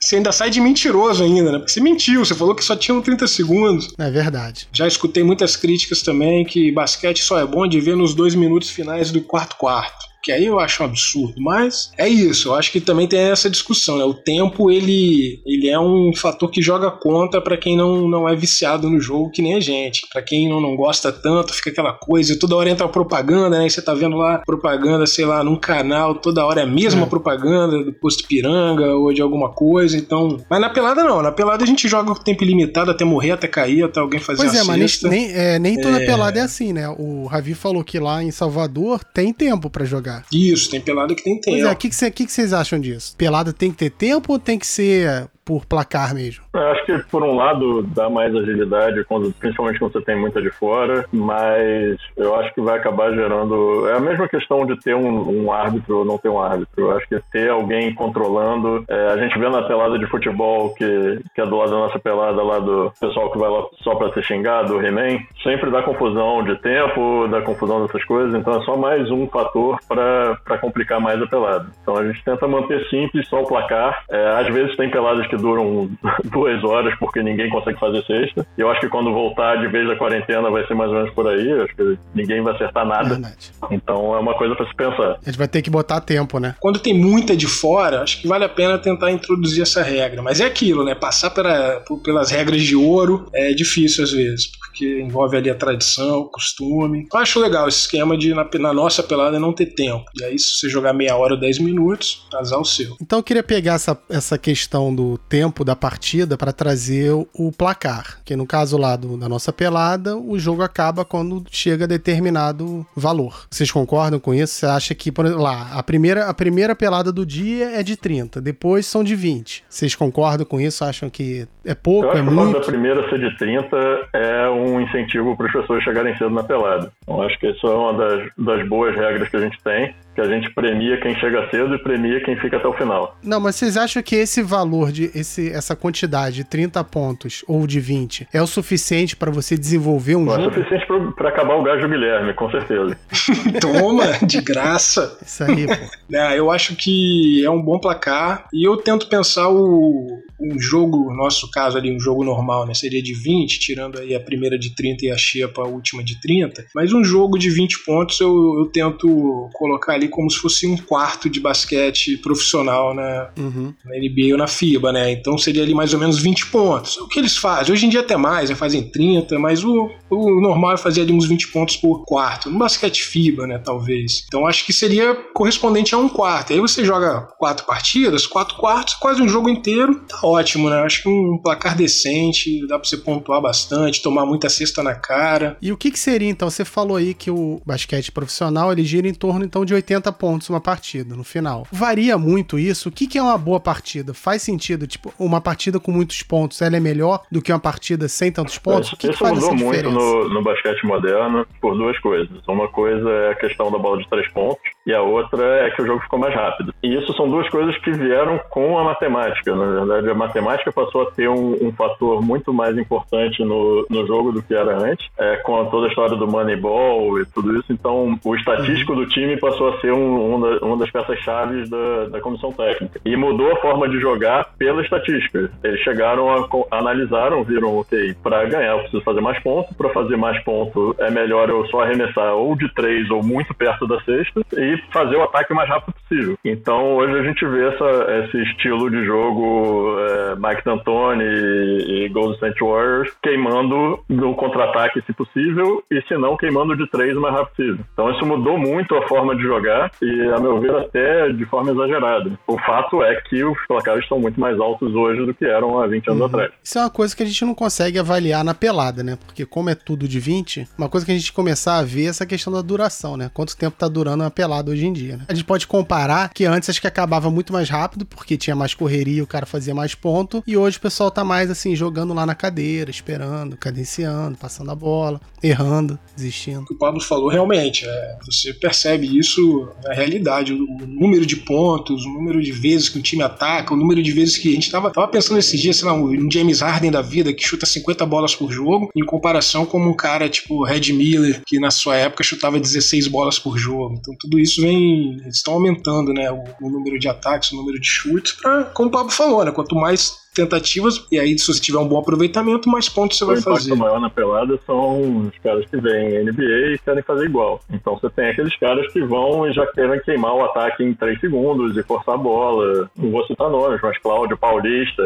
Você 0.00 0.16
ainda 0.16 0.32
sai 0.32 0.50
de 0.50 0.60
mentiroso 0.60 1.22
ainda, 1.22 1.52
né? 1.52 1.58
Porque 1.58 1.70
você 1.70 1.80
mentiu, 1.80 2.24
você 2.24 2.34
falou 2.34 2.56
que 2.56 2.64
só 2.64 2.74
tinham 2.74 3.00
30 3.00 3.26
segundos. 3.28 3.94
É 3.96 4.10
verdade. 4.10 4.66
Já 4.72 4.88
escutei 4.88 5.22
muitas 5.22 5.54
críticas 5.54 6.02
também 6.02 6.44
que 6.44 6.72
basquete 6.72 7.22
só 7.22 7.38
é 7.38 7.46
bom 7.46 7.68
de 7.68 7.80
ver 7.80 7.96
nos 7.96 8.12
dois 8.12 8.34
minutos 8.34 8.68
finais 8.68 9.12
do 9.12 9.20
quarto 9.20 9.56
quarto 9.56 10.11
que 10.22 10.30
aí 10.30 10.46
eu 10.46 10.60
acho 10.60 10.82
um 10.82 10.86
absurdo, 10.86 11.34
mas 11.38 11.90
é 11.98 12.08
isso, 12.08 12.48
eu 12.48 12.54
acho 12.54 12.70
que 12.70 12.80
também 12.80 13.06
tem 13.06 13.18
essa 13.18 13.50
discussão, 13.50 13.98
né? 13.98 14.04
O 14.04 14.14
tempo, 14.14 14.70
ele, 14.70 15.40
ele 15.44 15.68
é 15.68 15.78
um 15.78 16.12
fator 16.14 16.50
que 16.50 16.62
joga 16.62 16.90
contra 16.90 17.40
para 17.40 17.56
quem 17.56 17.76
não, 17.76 18.08
não 18.08 18.28
é 18.28 18.36
viciado 18.36 18.88
no 18.88 19.00
jogo, 19.00 19.30
que 19.30 19.42
nem 19.42 19.54
a 19.54 19.60
gente. 19.60 20.06
Para 20.12 20.22
quem 20.22 20.48
não, 20.48 20.60
não 20.60 20.76
gosta 20.76 21.10
tanto, 21.10 21.52
fica 21.52 21.70
aquela 21.70 21.92
coisa, 21.92 22.38
toda 22.38 22.56
hora 22.56 22.70
entra 22.70 22.86
propaganda, 22.88 23.58
né? 23.58 23.66
E 23.66 23.70
você 23.70 23.82
tá 23.82 23.94
vendo 23.94 24.16
lá 24.16 24.38
propaganda, 24.38 25.06
sei 25.06 25.24
lá, 25.24 25.42
num 25.42 25.56
canal, 25.56 26.14
toda 26.14 26.44
hora 26.44 26.60
é 26.60 26.64
a 26.64 26.66
mesma 26.66 27.02
é. 27.02 27.06
propaganda 27.06 27.82
do 27.82 27.92
posto 27.92 28.26
Piranga 28.26 28.94
ou 28.94 29.12
de 29.12 29.20
alguma 29.20 29.50
coisa, 29.52 29.96
então... 29.96 30.38
Mas 30.48 30.60
na 30.60 30.70
pelada 30.70 31.02
não, 31.02 31.20
na 31.20 31.32
pelada 31.32 31.64
a 31.64 31.66
gente 31.66 31.88
joga 31.88 32.12
o 32.12 32.18
tempo 32.18 32.44
ilimitado 32.44 32.90
até 32.90 33.04
morrer, 33.04 33.32
até 33.32 33.48
cair, 33.48 33.84
até 33.84 33.98
alguém 33.98 34.20
fazer 34.20 34.42
pois 34.42 34.54
a 34.54 34.60
é, 34.60 34.64
mas 34.64 35.02
nem, 35.02 35.32
é, 35.32 35.58
nem 35.58 35.80
toda 35.80 36.00
é... 36.00 36.06
pelada 36.06 36.38
é 36.38 36.42
assim, 36.42 36.72
né? 36.72 36.88
O 36.98 37.26
Ravi 37.26 37.54
falou 37.54 37.82
que 37.82 37.98
lá 37.98 38.22
em 38.22 38.30
Salvador 38.30 39.02
tem 39.04 39.32
tempo 39.32 39.68
para 39.68 39.84
jogar. 39.84 40.11
Isso, 40.32 40.70
tem 40.70 40.80
pelada 40.80 41.14
que 41.14 41.22
tem 41.22 41.40
tempo. 41.40 41.56
Pois 41.56 41.64
é, 41.64 41.70
o 41.70 41.76
que, 41.76 41.88
que, 41.88 42.10
que, 42.10 42.26
que 42.26 42.32
vocês 42.32 42.52
acham 42.52 42.80
disso? 42.80 43.14
Pelada 43.16 43.52
tem 43.52 43.70
que 43.70 43.76
ter 43.78 43.90
tempo 43.90 44.32
ou 44.32 44.38
tem 44.38 44.58
que 44.58 44.66
ser 44.66 45.28
por 45.44 45.66
placar 45.66 46.14
mesmo? 46.14 46.44
Eu 46.54 46.70
acho 46.70 46.86
que, 46.86 46.98
por 47.10 47.22
um 47.22 47.34
lado, 47.34 47.82
dá 47.82 48.08
mais 48.08 48.34
agilidade, 48.34 49.04
principalmente 49.38 49.78
quando 49.78 49.92
você 49.92 50.00
tem 50.02 50.18
muita 50.18 50.40
de 50.40 50.50
fora, 50.50 51.04
mas 51.12 51.98
eu 52.16 52.34
acho 52.36 52.52
que 52.54 52.60
vai 52.60 52.78
acabar 52.78 53.12
gerando. 53.12 53.88
É 53.88 53.96
a 53.96 54.00
mesma 54.00 54.28
questão 54.28 54.64
de 54.66 54.78
ter 54.80 54.94
um, 54.94 55.44
um 55.44 55.52
árbitro 55.52 55.98
ou 55.98 56.04
não 56.04 56.18
ter 56.18 56.28
um 56.28 56.40
árbitro. 56.40 56.72
Eu 56.76 56.96
acho 56.96 57.08
que 57.08 57.20
ter 57.32 57.50
alguém 57.50 57.94
controlando. 57.94 58.84
É, 58.88 59.08
a 59.08 59.16
gente 59.16 59.38
vê 59.38 59.48
na 59.48 59.62
pelada 59.62 59.98
de 59.98 60.06
futebol, 60.06 60.74
que, 60.74 61.20
que 61.34 61.40
é 61.40 61.46
do 61.46 61.56
lado 61.56 61.70
da 61.70 61.78
nossa 61.78 61.98
pelada, 61.98 62.42
lá 62.42 62.58
do 62.58 62.92
pessoal 63.00 63.30
que 63.30 63.38
vai 63.38 63.50
lá 63.50 63.64
só 63.82 63.94
pra 63.94 64.12
ser 64.12 64.22
xingado, 64.22 64.76
o 64.76 64.84
He-Man, 64.84 65.18
sempre 65.42 65.70
dá 65.70 65.82
confusão 65.82 66.42
de 66.44 66.56
tempo, 66.60 67.26
dá 67.28 67.42
confusão 67.42 67.84
dessas 67.84 68.04
coisas, 68.04 68.34
então 68.34 68.60
é 68.60 68.64
só 68.64 68.76
mais 68.76 69.10
um 69.10 69.26
fator 69.28 69.78
para 69.88 70.58
complicar 70.60 71.00
mais 71.00 71.20
a 71.20 71.26
pelada. 71.26 71.66
Então 71.82 71.96
a 71.96 72.06
gente 72.06 72.22
tenta 72.24 72.46
manter 72.46 72.86
simples, 72.88 73.28
só 73.28 73.42
o 73.42 73.46
placar. 73.46 74.04
É, 74.10 74.40
às 74.40 74.46
vezes 74.48 74.76
tem 74.76 74.90
peladas 74.90 75.26
que 75.32 75.36
duram 75.36 75.90
duas 76.30 76.62
horas 76.62 76.94
porque 76.98 77.22
ninguém 77.22 77.48
consegue 77.48 77.78
fazer 77.80 78.04
sexta. 78.04 78.46
E 78.56 78.60
eu 78.60 78.70
acho 78.70 78.80
que 78.80 78.88
quando 78.88 79.12
voltar 79.12 79.56
de 79.56 79.68
vez 79.68 79.88
a 79.88 79.96
quarentena 79.96 80.50
vai 80.50 80.66
ser 80.66 80.74
mais 80.74 80.90
ou 80.90 80.96
menos 80.96 81.14
por 81.14 81.26
aí. 81.26 81.50
Eu 81.50 81.64
acho 81.64 81.74
que 81.74 81.98
ninguém 82.14 82.42
vai 82.42 82.54
acertar 82.54 82.86
nada. 82.86 83.08
Verdade. 83.08 83.52
Então 83.70 84.14
é 84.14 84.18
uma 84.18 84.34
coisa 84.34 84.54
para 84.54 84.66
se 84.66 84.74
pensar. 84.74 85.12
A 85.12 85.24
gente 85.24 85.38
vai 85.38 85.48
ter 85.48 85.62
que 85.62 85.70
botar 85.70 86.00
tempo, 86.00 86.38
né? 86.38 86.54
Quando 86.60 86.78
tem 86.78 86.92
muita 86.92 87.34
de 87.34 87.46
fora, 87.46 88.02
acho 88.02 88.20
que 88.20 88.28
vale 88.28 88.44
a 88.44 88.48
pena 88.48 88.78
tentar 88.78 89.10
introduzir 89.10 89.62
essa 89.62 89.82
regra. 89.82 90.20
Mas 90.20 90.40
é 90.40 90.44
aquilo, 90.44 90.84
né? 90.84 90.94
Passar 90.94 91.30
pela, 91.30 91.82
pelas 92.04 92.30
regras 92.30 92.62
de 92.62 92.76
ouro 92.76 93.26
é 93.32 93.52
difícil 93.52 94.04
às 94.04 94.12
vezes, 94.12 94.46
porque 94.46 95.00
envolve 95.00 95.36
ali 95.36 95.48
a 95.48 95.54
tradição, 95.54 96.20
o 96.20 96.30
costume. 96.30 97.06
Eu 97.12 97.20
acho 97.20 97.40
legal 97.40 97.68
esse 97.68 97.78
esquema 97.78 98.16
de 98.16 98.34
na, 98.34 98.46
na 98.58 98.72
nossa 98.72 99.02
pelada 99.02 99.38
não 99.38 99.52
ter 99.52 99.66
tempo. 99.66 100.04
E 100.20 100.24
aí, 100.24 100.38
se 100.38 100.58
você 100.58 100.68
jogar 100.68 100.92
meia 100.92 101.16
hora 101.16 101.34
ou 101.34 101.40
dez 101.40 101.58
minutos, 101.58 102.26
azar 102.34 102.60
o 102.60 102.64
seu. 102.64 102.96
Então 103.00 103.18
eu 103.18 103.22
queria 103.22 103.42
pegar 103.42 103.74
essa, 103.74 103.98
essa 104.10 104.36
questão 104.36 104.94
do 104.94 105.18
tempo 105.32 105.64
da 105.64 105.74
partida 105.74 106.36
para 106.36 106.52
trazer 106.52 107.10
o 107.10 107.50
placar. 107.56 108.18
Que 108.22 108.36
no 108.36 108.46
caso 108.46 108.76
lá 108.76 108.96
do, 108.96 109.16
da 109.16 109.30
nossa 109.30 109.50
pelada, 109.50 110.14
o 110.14 110.38
jogo 110.38 110.62
acaba 110.62 111.06
quando 111.06 111.42
chega 111.50 111.84
a 111.84 111.88
determinado 111.88 112.86
valor. 112.94 113.46
Vocês 113.50 113.70
concordam 113.70 114.20
com 114.20 114.34
isso? 114.34 114.52
Você 114.52 114.66
acha 114.66 114.94
que, 114.94 115.10
por 115.10 115.24
exemplo, 115.24 115.42
lá, 115.42 115.70
a 115.72 115.82
primeira, 115.82 116.26
a 116.26 116.34
primeira 116.34 116.76
pelada 116.76 117.10
do 117.10 117.24
dia 117.24 117.70
é 117.70 117.82
de 117.82 117.96
30, 117.96 118.42
depois 118.42 118.84
são 118.84 119.02
de 119.02 119.16
20. 119.16 119.64
Vocês 119.70 119.94
concordam 119.94 120.44
com 120.44 120.60
isso? 120.60 120.84
Acham 120.84 121.08
que 121.08 121.48
é 121.64 121.74
pouco, 121.74 122.08
Eu 122.08 122.10
acho 122.10 122.20
é 122.20 122.24
que 122.24 122.30
muito? 122.30 122.52
da 122.52 122.66
primeira 122.66 123.08
ser 123.08 123.18
de 123.18 123.38
30 123.38 123.76
é 124.12 124.50
um 124.50 124.82
incentivo 124.82 125.34
para 125.34 125.46
as 125.46 125.52
pessoas 125.52 125.82
chegarem 125.82 126.14
cedo 126.18 126.28
na 126.28 126.44
pelada. 126.44 126.92
Então 127.04 127.22
acho 127.22 127.38
que 127.38 127.46
isso 127.48 127.66
é 127.66 127.74
uma 127.74 127.94
das, 127.94 128.28
das 128.36 128.68
boas 128.68 128.94
regras 128.94 129.30
que 129.30 129.36
a 129.36 129.40
gente 129.40 129.56
tem. 129.64 129.94
Que 130.14 130.20
a 130.20 130.24
gente 130.24 130.52
premia 130.54 131.00
quem 131.00 131.14
chega 131.18 131.48
cedo 131.50 131.74
e 131.74 131.78
premia 131.82 132.22
quem 132.22 132.36
fica 132.38 132.56
até 132.56 132.66
o 132.66 132.72
final. 132.74 133.16
Não, 133.22 133.40
mas 133.40 133.56
vocês 133.56 133.76
acham 133.76 134.02
que 134.02 134.16
esse 134.16 134.42
valor 134.42 134.92
de 134.92 135.10
esse, 135.14 135.50
essa 135.50 135.74
quantidade 135.74 136.36
de 136.36 136.44
30 136.44 136.82
pontos 136.84 137.44
ou 137.48 137.66
de 137.66 137.80
20 137.80 138.28
é 138.32 138.42
o 138.42 138.46
suficiente 138.46 139.16
para 139.16 139.30
você 139.30 139.56
desenvolver 139.56 140.16
um 140.16 140.24
Não 140.24 140.34
jogo? 140.34 140.50
É 140.50 140.54
suficiente 140.54 140.86
para 141.16 141.28
acabar 141.28 141.54
o 141.54 141.62
gajo 141.62 141.88
Guilherme, 141.88 142.34
com 142.34 142.50
certeza. 142.50 142.96
Toma, 143.60 144.26
de 144.26 144.40
graça. 144.40 145.18
Isso 145.24 145.44
aí, 145.44 145.66
pô. 145.66 145.72
É, 146.14 146.38
eu 146.38 146.50
acho 146.50 146.76
que 146.76 147.42
é 147.42 147.48
um 147.48 147.62
bom 147.62 147.78
placar 147.78 148.46
e 148.52 148.66
eu 148.68 148.76
tento 148.76 149.08
pensar 149.08 149.48
o, 149.48 150.20
um 150.38 150.58
jogo, 150.58 151.10
no 151.10 151.16
nosso 151.16 151.50
caso 151.50 151.78
ali, 151.78 151.94
um 151.94 151.98
jogo 151.98 152.24
normal, 152.24 152.66
né? 152.66 152.74
Seria 152.74 153.02
de 153.02 153.14
20, 153.14 153.58
tirando 153.58 153.98
aí 153.98 154.14
a 154.14 154.20
primeira 154.20 154.58
de 154.58 154.74
30 154.74 155.06
e 155.06 155.10
a 155.10 155.16
Xepa 155.16 155.62
a 155.62 155.68
última 155.68 156.02
de 156.02 156.20
30. 156.20 156.66
Mas 156.74 156.92
um 156.92 157.02
jogo 157.02 157.38
de 157.38 157.48
20 157.48 157.84
pontos 157.84 158.20
eu, 158.20 158.58
eu 158.58 158.66
tento 158.66 159.48
colocar 159.54 159.94
ali 159.94 160.01
como 160.08 160.30
se 160.30 160.38
fosse 160.38 160.66
um 160.66 160.76
quarto 160.76 161.28
de 161.28 161.40
basquete 161.40 162.16
profissional 162.18 162.94
na, 162.94 163.30
Uhum. 163.38 163.72
na 163.84 163.96
NBA 163.96 164.32
ou 164.32 164.38
na 164.38 164.46
FIBA, 164.46 164.92
né? 164.92 165.12
Então 165.12 165.36
seria 165.38 165.62
ali 165.62 165.74
mais 165.74 165.92
ou 165.94 166.00
menos 166.00 166.18
20 166.18 166.46
pontos. 166.46 166.96
É 166.98 167.02
O 167.02 167.08
que 167.08 167.18
eles 167.18 167.36
fazem? 167.36 167.72
Hoje 167.72 167.86
em 167.86 167.88
dia 167.88 168.00
até 168.00 168.16
mais, 168.16 168.48
já 168.48 168.56
fazem 168.56 168.82
30, 168.82 169.38
mas 169.38 169.64
o, 169.64 169.88
o 170.10 170.40
normal 170.40 170.72
é 170.74 170.76
fazer 170.76 171.02
ali 171.02 171.12
uns 171.12 171.26
20 171.26 171.48
pontos 171.48 171.76
por 171.76 172.04
quarto. 172.04 172.50
No 172.50 172.58
basquete 172.58 173.02
FIBA, 173.02 173.46
né? 173.46 173.58
Talvez. 173.58 174.24
Então 174.26 174.46
acho 174.46 174.64
que 174.64 174.72
seria 174.72 175.14
correspondente 175.34 175.94
a 175.94 175.98
um 175.98 176.08
quarto. 176.08 176.52
Aí 176.52 176.60
você 176.60 176.84
joga 176.84 177.22
quatro 177.38 177.66
partidas, 177.66 178.26
quatro 178.26 178.56
quartos, 178.56 178.94
quase 178.94 179.22
um 179.22 179.28
jogo 179.28 179.48
inteiro. 179.48 180.00
Tá 180.08 180.20
ótimo, 180.22 180.68
né? 180.70 180.80
Acho 180.82 181.02
que 181.02 181.08
um 181.08 181.38
placar 181.42 181.76
decente, 181.76 182.66
dá 182.66 182.78
pra 182.78 182.88
você 182.88 182.96
pontuar 182.96 183.40
bastante, 183.40 184.02
tomar 184.02 184.26
muita 184.26 184.48
cesta 184.48 184.82
na 184.82 184.94
cara. 184.94 185.56
E 185.60 185.72
o 185.72 185.76
que, 185.76 185.90
que 185.90 185.98
seria 185.98 186.28
então? 186.28 186.48
Você 186.50 186.64
falou 186.64 186.96
aí 186.96 187.14
que 187.14 187.30
o 187.30 187.60
basquete 187.64 188.10
profissional 188.12 188.72
ele 188.72 188.84
gira 188.84 189.08
em 189.08 189.14
torno 189.14 189.44
então 189.44 189.64
de 189.64 189.74
80 189.74 189.91
pontos 190.00 190.48
uma 190.48 190.60
partida 190.60 191.14
no 191.14 191.24
final. 191.24 191.66
Varia 191.70 192.16
muito 192.16 192.58
isso. 192.58 192.88
O 192.88 192.92
que, 192.92 193.06
que 193.06 193.18
é 193.18 193.22
uma 193.22 193.36
boa 193.36 193.60
partida? 193.60 194.14
Faz 194.14 194.42
sentido? 194.42 194.86
Tipo, 194.86 195.12
uma 195.18 195.40
partida 195.40 195.78
com 195.80 195.90
muitos 195.90 196.22
pontos, 196.22 196.62
ela 196.62 196.76
é 196.76 196.80
melhor 196.80 197.22
do 197.30 197.42
que 197.42 197.52
uma 197.52 197.58
partida 197.58 198.08
sem 198.08 198.30
tantos 198.30 198.58
pontos? 198.58 198.86
Isso, 198.86 198.94
o 198.94 198.98
que, 198.98 199.08
que 199.08 199.14
isso 199.14 199.24
faz 199.24 199.34
mudou 199.34 199.54
muito 199.54 199.90
no, 199.90 200.28
no 200.28 200.42
basquete 200.42 200.84
moderno 200.84 201.46
por 201.60 201.76
duas 201.76 201.98
coisas. 201.98 202.30
Uma 202.46 202.68
coisa 202.68 203.08
é 203.08 203.30
a 203.30 203.34
questão 203.34 203.70
da 203.70 203.78
bola 203.78 203.98
de 203.98 204.08
três 204.08 204.30
pontos 204.32 204.62
e 204.86 204.92
a 204.92 205.02
outra 205.02 205.66
é 205.66 205.70
que 205.70 205.82
o 205.82 205.86
jogo 205.86 206.00
ficou 206.00 206.18
mais 206.18 206.34
rápido. 206.34 206.74
E 206.82 206.94
isso 206.94 207.12
são 207.14 207.28
duas 207.28 207.48
coisas 207.48 207.76
que 207.78 207.90
vieram 207.92 208.38
com 208.50 208.78
a 208.78 208.84
matemática. 208.84 209.54
Na 209.54 209.66
verdade, 209.66 210.10
a 210.10 210.14
matemática 210.14 210.72
passou 210.72 211.02
a 211.02 211.10
ter 211.10 211.28
um, 211.28 211.56
um 211.62 211.72
fator 211.72 212.22
muito 212.22 212.52
mais 212.52 212.76
importante 212.76 213.44
no, 213.44 213.86
no 213.88 214.06
jogo 214.06 214.32
do 214.32 214.42
que 214.42 214.54
era 214.54 214.76
antes, 214.76 215.08
é, 215.18 215.36
com 215.36 215.64
toda 215.66 215.86
a 215.86 215.88
história 215.88 216.16
do 216.16 216.26
Moneyball 216.26 217.20
e 217.20 217.26
tudo 217.26 217.58
isso. 217.58 217.72
Então, 217.72 218.18
o 218.24 218.34
estatístico 218.34 218.94
do 218.94 219.06
time 219.06 219.38
passou 219.38 219.68
a 219.68 219.78
ser 219.82 219.92
um, 219.92 220.36
um 220.36 220.62
uma 220.62 220.76
das 220.76 220.90
peças-chave 220.90 221.68
da, 221.68 222.06
da 222.06 222.20
comissão 222.20 222.52
técnica. 222.52 223.00
E 223.04 223.16
mudou 223.16 223.52
a 223.52 223.56
forma 223.56 223.88
de 223.88 224.00
jogar 224.00 224.48
pela 224.56 224.82
estatística. 224.82 225.50
Eles 225.62 225.80
chegaram 225.80 226.30
a 226.30 226.48
analisaram, 226.70 227.44
viram, 227.44 227.78
ok, 227.78 228.14
para 228.22 228.44
ganhar 228.46 228.72
eu 228.72 228.78
preciso 228.80 229.02
fazer 229.02 229.20
mais 229.20 229.38
pontos, 229.40 229.74
para 229.76 229.90
fazer 229.90 230.16
mais 230.16 230.42
pontos 230.44 230.94
é 230.98 231.10
melhor 231.10 231.48
eu 231.48 231.66
só 231.66 231.82
arremessar 231.82 232.34
ou 232.34 232.56
de 232.56 232.72
três 232.74 233.10
ou 233.10 233.22
muito 233.22 233.54
perto 233.54 233.86
da 233.86 234.00
cesta 234.00 234.40
e 234.54 234.76
fazer 234.92 235.16
o 235.16 235.22
ataque 235.22 235.52
o 235.52 235.56
mais 235.56 235.68
rápido 235.68 235.94
possível. 235.94 236.38
Então 236.44 236.96
hoje 236.96 237.18
a 237.18 237.22
gente 237.22 237.44
vê 237.46 237.68
essa, 237.68 238.24
esse 238.24 238.42
estilo 238.42 238.90
de 238.90 239.04
jogo 239.04 239.96
é, 239.98 240.34
Mike 240.36 240.64
D'Antoni 240.64 241.24
e, 241.24 242.04
e 242.04 242.08
Golden 242.08 242.34
State 242.34 242.62
Warriors 242.62 243.12
queimando 243.22 244.00
no 244.08 244.34
contra-ataque 244.34 245.02
se 245.02 245.12
possível 245.12 245.82
e 245.90 246.00
se 246.02 246.16
não 246.16 246.36
queimando 246.36 246.76
de 246.76 246.88
três 246.88 247.16
o 247.16 247.20
mais 247.20 247.34
rápido 247.34 247.50
possível. 247.56 247.84
Então 247.92 248.10
isso 248.10 248.26
mudou 248.26 248.58
muito 248.58 248.94
a 248.94 249.06
forma 249.08 249.34
de 249.34 249.42
jogar 249.42 249.71
e 250.00 250.34
a 250.34 250.40
meu 250.40 250.60
ver 250.60 250.74
até 250.74 251.32
de 251.32 251.44
forma 251.46 251.72
exagerada. 251.72 252.38
O 252.46 252.58
fato 252.58 253.02
é 253.02 253.14
que 253.22 253.44
os 253.44 253.58
placares 253.66 254.02
estão 254.02 254.18
muito 254.18 254.40
mais 254.40 254.58
altos 254.58 254.94
hoje 254.94 255.24
do 255.24 255.34
que 255.34 255.44
eram 255.44 255.80
há 255.80 255.86
20 255.86 256.10
anos 256.10 256.22
atrás. 256.22 256.52
Isso 256.62 256.78
é 256.78 256.82
uma 256.82 256.90
coisa 256.90 257.14
que 257.16 257.22
a 257.22 257.26
gente 257.26 257.44
não 257.44 257.54
consegue 257.54 257.98
avaliar 257.98 258.44
na 258.44 258.54
pelada, 258.54 259.02
né? 259.02 259.18
Porque 259.24 259.44
como 259.44 259.70
é 259.70 259.74
tudo 259.74 260.06
de 260.06 260.20
20, 260.20 260.68
uma 260.78 260.88
coisa 260.88 261.06
que 261.06 261.12
a 261.12 261.16
gente 261.16 261.32
começar 261.32 261.78
a 261.78 261.82
ver 261.82 262.06
é 262.06 262.08
essa 262.08 262.26
questão 262.26 262.52
da 262.52 262.62
duração, 262.62 263.16
né? 263.16 263.30
Quanto 263.32 263.56
tempo 263.56 263.76
tá 263.76 263.88
durando 263.88 264.22
uma 264.22 264.30
pelada 264.30 264.70
hoje 264.70 264.86
em 264.86 264.92
dia, 264.92 265.16
né? 265.16 265.24
A 265.28 265.34
gente 265.34 265.44
pode 265.44 265.66
comparar 265.66 266.32
que 266.32 266.44
antes 266.44 266.68
acho 266.68 266.80
que 266.80 266.86
acabava 266.86 267.30
muito 267.30 267.52
mais 267.52 267.68
rápido, 267.68 268.04
porque 268.04 268.36
tinha 268.36 268.56
mais 268.56 268.74
correria, 268.74 269.22
o 269.22 269.26
cara 269.26 269.46
fazia 269.46 269.74
mais 269.74 269.94
ponto, 269.94 270.42
e 270.46 270.56
hoje 270.56 270.78
o 270.78 270.80
pessoal 270.80 271.10
tá 271.10 271.24
mais 271.24 271.50
assim, 271.50 271.74
jogando 271.74 272.14
lá 272.14 272.26
na 272.26 272.34
cadeira, 272.34 272.90
esperando, 272.90 273.56
cadenciando, 273.56 274.36
passando 274.36 274.70
a 274.70 274.74
bola, 274.74 275.20
errando, 275.42 275.98
desistindo. 276.16 276.62
O 276.62 276.66
que 276.66 276.74
o 276.74 276.78
Pablo 276.78 277.00
falou 277.00 277.28
realmente, 277.28 277.86
é, 277.86 278.16
você 278.24 278.52
percebe 278.52 279.18
isso 279.18 279.61
na 279.84 279.94
realidade, 279.94 280.52
o, 280.52 280.64
o 280.64 280.86
número 280.86 281.26
de 281.26 281.36
pontos, 281.36 282.04
o 282.04 282.08
número 282.08 282.42
de 282.42 282.52
vezes 282.52 282.88
que 282.88 282.98
o 282.98 283.02
time 283.02 283.22
ataca, 283.22 283.74
o 283.74 283.76
número 283.76 284.02
de 284.02 284.12
vezes 284.12 284.36
que 284.36 284.48
a 284.48 284.52
gente 284.52 284.70
tava, 284.70 284.90
tava 284.90 285.08
pensando 285.08 285.38
esses 285.38 285.60
dias, 285.60 285.76
sei 285.76 285.86
lá, 285.86 285.94
um 285.94 286.30
James 286.30 286.60
Harden 286.60 286.90
da 286.90 287.02
vida 287.02 287.32
que 287.32 287.44
chuta 287.44 287.66
50 287.66 288.04
bolas 288.06 288.34
por 288.34 288.50
jogo, 288.50 288.90
em 288.96 289.04
comparação 289.04 289.66
com 289.66 289.80
um 289.80 289.94
cara 289.94 290.28
tipo 290.28 290.64
Red 290.64 290.92
Miller, 290.92 291.42
que 291.46 291.58
na 291.58 291.70
sua 291.70 291.96
época 291.96 292.24
chutava 292.24 292.58
16 292.58 293.08
bolas 293.08 293.38
por 293.38 293.58
jogo. 293.58 293.96
Então 293.98 294.14
tudo 294.18 294.38
isso 294.38 294.60
vem, 294.60 295.18
eles 295.22 295.36
estão 295.36 295.54
aumentando, 295.54 296.12
né, 296.12 296.30
o, 296.30 296.42
o 296.60 296.70
número 296.70 296.98
de 296.98 297.08
ataques, 297.08 297.52
o 297.52 297.56
número 297.56 297.80
de 297.80 297.86
chutes, 297.86 298.32
pra, 298.32 298.64
como 298.64 298.88
o 298.88 298.92
Pablo 298.92 299.10
falou, 299.10 299.44
né, 299.44 299.50
quanto 299.50 299.74
mais 299.74 300.21
tentativas, 300.34 301.06
e 301.10 301.18
aí 301.18 301.38
se 301.38 301.46
você 301.46 301.60
tiver 301.60 301.78
um 301.78 301.86
bom 301.86 301.98
aproveitamento, 301.98 302.68
mais 302.68 302.88
pontos 302.88 303.18
você 303.18 303.24
O 303.24 303.26
vai 303.28 303.38
impacto 303.38 303.56
fazer. 303.58 303.74
maior 303.74 304.00
na 304.00 304.10
pelada 304.10 304.58
são 304.66 305.26
os 305.26 305.38
caras 305.42 305.64
que 305.66 305.76
vêm 305.76 306.24
NBA 306.24 306.74
e 306.74 306.78
querem 306.84 307.02
fazer 307.02 307.26
igual. 307.26 307.60
Então 307.70 307.98
você 307.98 308.08
tem 308.10 308.28
aqueles 308.30 308.56
caras 308.58 308.90
que 308.92 309.02
vão 309.02 309.48
e 309.48 309.52
já 309.52 309.66
querem 309.72 310.00
queimar 310.00 310.34
o 310.34 310.44
ataque 310.44 310.82
em 310.82 310.94
3 310.94 311.20
segundos 311.20 311.76
e 311.76 311.82
forçar 311.82 312.14
a 312.14 312.18
bola. 312.18 312.90
Não 312.96 313.10
vou 313.10 313.26
citar 313.26 313.50
nomes, 313.50 313.80
mas 313.82 313.98
Cláudio 313.98 314.36
Paulista, 314.38 315.02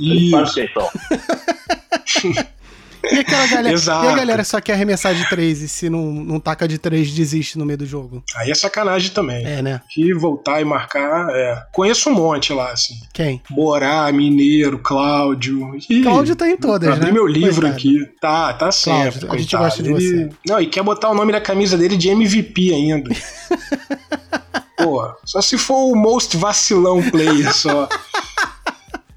eles 0.00 0.30
sabem 0.30 0.52
quem 0.52 0.68
são. 0.72 0.88
E 3.12 3.18
aquela 3.18 3.46
galera, 3.46 3.74
Exato. 3.74 4.04
e 4.04 4.08
a 4.08 4.14
galera 4.16 4.44
só 4.44 4.60
quer 4.60 4.72
arremessar 4.74 5.14
de 5.14 5.28
3 5.28 5.62
e 5.62 5.68
se 5.68 5.90
não, 5.90 6.06
não 6.12 6.40
taca 6.40 6.66
de 6.66 6.78
3 6.78 7.12
desiste 7.12 7.58
no 7.58 7.64
meio 7.64 7.78
do 7.78 7.86
jogo. 7.86 8.22
Aí 8.36 8.50
é 8.50 8.54
sacanagem 8.54 9.10
também. 9.10 9.44
É, 9.44 9.60
né? 9.62 9.80
que 9.90 10.12
voltar 10.14 10.60
e 10.60 10.64
marcar. 10.64 11.28
É. 11.30 11.62
Conheço 11.72 12.10
um 12.10 12.14
monte 12.14 12.52
lá, 12.52 12.72
assim. 12.72 12.94
Quem? 13.12 13.42
Borá, 13.50 14.10
Mineiro, 14.12 14.78
Cláudio. 14.78 15.72
Cláudio 16.02 16.36
tá 16.36 16.48
em 16.48 16.56
todas, 16.56 16.88
Abri 16.88 17.06
né? 17.06 17.12
meu 17.12 17.26
livro 17.26 17.62
Coitado. 17.62 17.74
aqui. 17.74 17.98
Tá, 18.20 18.52
tá 18.54 18.72
sempre. 18.72 19.20
Cláudio, 19.20 19.32
a 19.32 19.38
gente 19.38 19.56
gosta 19.56 19.82
de 19.82 19.90
Ele- 19.92 20.00
você. 20.28 20.28
Não, 20.46 20.60
e 20.60 20.66
quer 20.66 20.82
botar 20.82 21.10
o 21.10 21.14
nome 21.14 21.32
da 21.32 21.40
camisa 21.40 21.76
dele 21.76 21.96
de 21.96 22.08
MVP 22.08 22.72
ainda. 22.72 23.10
Pô, 24.76 25.08
só 25.24 25.40
se 25.40 25.56
for 25.56 25.90
o 25.90 25.94
most 25.94 26.36
vacilão 26.36 27.02
player 27.10 27.54
só. 27.54 27.88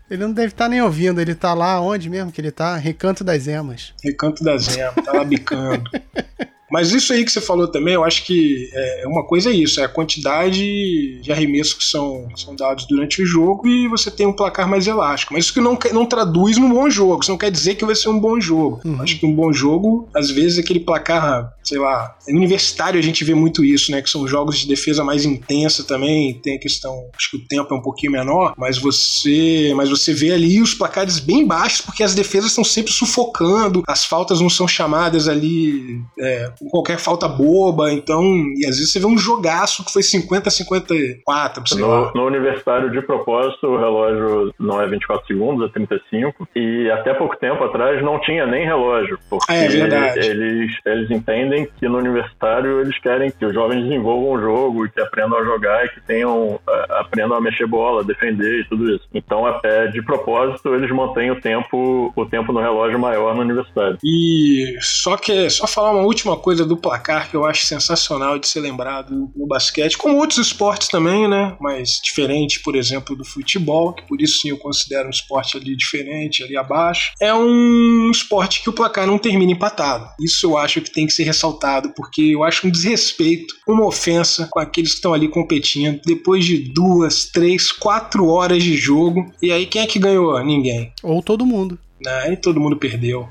Ele 0.10 0.24
não 0.24 0.32
deve 0.32 0.48
estar 0.48 0.70
nem 0.70 0.82
ouvindo, 0.82 1.20
ele 1.20 1.36
tá 1.36 1.54
lá 1.54 1.82
onde 1.82 2.10
mesmo 2.10 2.32
que 2.32 2.40
ele 2.40 2.52
tá? 2.52 2.78
Recanto 2.78 3.24
das 3.24 3.46
Emas. 3.46 3.94
Recanto 4.02 4.44
da 4.44 4.58
Zema, 4.58 4.94
tá 4.94 5.12
lá 5.12 5.24
bicando. 5.24 5.90
Mas 6.72 6.92
isso 6.92 7.14
aí 7.14 7.24
que 7.24 7.32
você 7.32 7.42
falou 7.42 7.68
também, 7.68 7.94
eu 7.94 8.04
acho 8.04 8.26
que 8.26 8.70
é, 8.74 9.04
uma 9.08 9.26
coisa 9.26 9.50
é 9.50 9.54
isso, 9.54 9.80
é 9.80 9.86
a 9.86 9.90
quantidade 9.90 11.20
de 11.22 11.32
arremessos 11.32 11.74
que 11.74 11.84
são, 11.84 12.28
são 12.36 12.56
dados 12.56 12.86
durante 12.88 13.22
o 13.22 13.26
jogo 13.26 13.68
e 13.68 13.88
você 13.88 14.12
tem 14.12 14.28
um 14.28 14.34
placar 14.34 14.68
mais 14.68 14.88
elástico. 14.88 15.34
Mas 15.34 15.46
isso 15.46 15.54
que 15.54 15.62
não, 15.62 15.78
não 15.94 16.06
traduz 16.06 16.58
num 16.58 16.70
bom 16.70 16.90
jogo, 16.90 17.22
isso 17.22 17.32
não 17.32 17.38
quer 17.38 17.52
dizer 17.52 17.76
que 17.76 17.86
vai 17.86 17.96
ser 17.96 18.10
um 18.10 18.20
bom 18.20 18.40
jogo. 18.40 18.82
Uhum. 18.84 19.02
Acho 19.02 19.18
que 19.18 19.26
um 19.26 19.34
bom 19.34 19.52
jogo, 19.52 20.10
às 20.14 20.30
vezes, 20.30 20.60
aquele 20.60 20.80
placar, 20.80 21.54
sei 21.64 21.80
lá, 21.80 22.16
no 22.28 22.38
universitário 22.38 23.00
a 23.00 23.04
gente 23.04 23.24
vê 23.24 23.34
muito 23.34 23.64
isso, 23.64 23.92
né? 23.92 24.02
Que 24.02 24.10
são 24.10 24.28
jogos 24.28 24.60
de 24.60 24.68
defesa 24.68 25.04
mais 25.04 25.26
intensa 25.26 25.84
também, 25.84 26.34
tem 26.34 26.56
a 26.56 26.60
questão, 26.60 27.10
acho 27.18 27.32
que 27.32 27.38
o 27.38 27.48
tempo 27.48 27.74
é 27.74 27.78
um 27.78 27.82
pouquinho 27.82 28.12
menor, 28.12 28.54
mas 28.58 28.78
você, 28.78 29.74
mas 29.76 29.90
você 29.90 30.14
vê 30.14 30.32
ali 30.32 30.62
os 30.62 30.74
placares 30.74 31.20
bem 31.20 31.46
baixos, 31.46 31.82
porque 31.82 32.04
as 32.04 32.14
defesas 32.14 32.50
estão 32.50 32.64
sempre 32.64 32.92
sufocando, 32.92 33.84
as 33.88 34.06
faltas 34.06 34.42
não 34.42 34.50
são 34.50 34.68
chamadas 34.68 35.28
ali 35.28 36.02
é, 36.20 36.52
qualquer 36.70 36.98
falta 36.98 37.28
boba, 37.28 37.92
então, 37.92 38.24
e 38.56 38.66
às 38.66 38.78
vezes 38.78 38.92
você 38.92 39.00
vê 39.00 39.06
um 39.06 39.18
jogaço 39.18 39.84
que 39.86 39.92
foi 39.92 40.04
50 40.04 40.50
a 40.50 40.52
54, 40.52 41.68
sei 41.68 41.82
lá. 41.82 42.12
No, 42.14 42.14
no 42.14 42.26
universitário, 42.26 42.92
de 42.92 43.02
propósito, 43.02 43.68
o 43.68 43.78
relógio 43.78 44.54
não 44.60 44.82
é 44.82 44.88
24 44.88 45.26
segundos, 45.28 45.70
é 45.70 45.74
35. 45.74 46.48
E 46.56 46.90
até 46.92 47.14
pouco 47.14 47.38
tempo 47.38 47.64
atrás 47.64 48.04
não 48.04 48.20
tinha 48.22 48.46
nem 48.46 48.66
relógio. 48.66 49.20
Porque 49.30 49.52
É 49.52 49.68
verdade. 49.68 50.20
Eles, 50.20 50.72
eles 50.86 51.12
entendem 51.12 51.68
que 51.80 51.88
no 51.88 51.98
universitário 51.98 52.82
eles 52.82 52.98
querem 53.00 53.32
que 53.32 53.46
os 53.46 53.54
jovens 53.54 53.84
desenvolvam 53.84 54.32
o 54.32 54.40
jogo 54.40 54.90
que 54.90 55.02
aprendam 55.02 55.40
a 55.40 55.44
jogar 55.44 55.86
e 55.86 55.90
que 55.90 56.02
tenham, 56.02 56.60
aprendam 56.90 57.38
a 57.38 57.42
mexer 57.42 57.68
bola, 57.68 58.04
defender 58.04 58.62
e 58.62 58.70
tudo 58.70 58.96
isso. 58.96 59.08
Então, 59.14 59.48
é, 59.64 59.88
de 59.88 60.02
propósito, 60.02 60.74
eles 60.74 60.92
mantêm 60.92 61.32
o 61.32 61.42
tempo, 61.42 62.12
o 62.16 62.26
tempo 62.26 62.52
no 62.52 62.60
relógio 62.60 63.00
maior 63.00 63.36
no 63.36 63.42
universitário. 63.42 63.98
E 64.04 64.78
só 64.80 65.18
que 65.18 65.50
só 65.50 65.68
falar 65.68 65.92
uma 65.92 66.04
última 66.04 66.38
coisa 66.38 66.47
do 66.56 66.78
placar 66.78 67.30
que 67.30 67.36
eu 67.36 67.46
acho 67.46 67.66
sensacional 67.66 68.40
de 68.40 68.48
ser 68.48 68.60
lembrado 68.60 69.32
no 69.36 69.48
basquete, 69.48 69.98
como 69.98 70.18
outros 70.18 70.40
esportes 70.40 70.88
também, 70.88 71.28
né? 71.28 71.56
Mas 71.60 72.00
diferente, 72.04 72.60
por 72.62 72.76
exemplo, 72.76 73.16
do 73.16 73.26
futebol, 73.26 73.94
que 73.94 74.08
por 74.08 74.22
isso 74.22 74.42
sim 74.42 74.50
eu 74.50 74.58
considero 74.58 75.08
um 75.08 75.12
esporte 75.12 75.58
ali 75.58 75.76
diferente, 75.76 76.44
ali 76.44 76.58
abaixo. 76.58 77.12
É 77.20 77.34
um 77.34 78.10
esporte 78.12 78.62
que 78.62 78.70
o 78.70 78.74
placar 78.74 79.08
não 79.08 79.18
termina 79.18 79.52
empatado. 79.52 80.08
Isso 80.20 80.46
eu 80.46 80.58
acho 80.58 80.82
que 80.82 80.92
tem 80.92 81.06
que 81.06 81.14
ser 81.14 81.24
ressaltado, 81.24 81.92
porque 81.96 82.22
eu 82.22 82.44
acho 82.44 82.68
um 82.68 82.72
desrespeito, 82.72 83.56
uma 83.68 83.86
ofensa 83.86 84.48
com 84.52 84.60
aqueles 84.60 84.92
que 84.92 84.98
estão 84.98 85.14
ali 85.14 85.28
competindo 85.28 86.00
depois 86.06 86.46
de 86.46 86.58
duas, 86.74 87.26
três, 87.26 87.72
quatro 87.72 88.28
horas 88.28 88.64
de 88.64 88.76
jogo. 88.76 89.32
E 89.42 89.52
aí 89.52 89.66
quem 89.66 89.82
é 89.82 89.88
que 89.88 90.00
ganhou? 90.00 90.38
Ninguém. 90.44 90.92
Ou 91.04 91.22
todo 91.22 91.46
mundo. 91.46 91.78
Aí 92.06 92.38
todo 92.38 92.60
mundo 92.60 92.78
perdeu. 92.78 93.28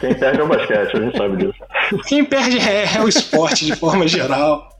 Quem 0.00 0.14
perde 0.14 0.40
é 0.40 0.42
o 0.42 0.48
basquete, 0.48 0.96
a 0.96 1.00
gente 1.00 1.16
sabe 1.16 1.36
disso. 1.36 1.58
Quem 2.06 2.24
perde 2.24 2.58
é, 2.58 2.96
é 2.96 3.00
o 3.00 3.08
esporte 3.08 3.64
de 3.64 3.76
forma 3.76 4.06
geral. 4.08 4.77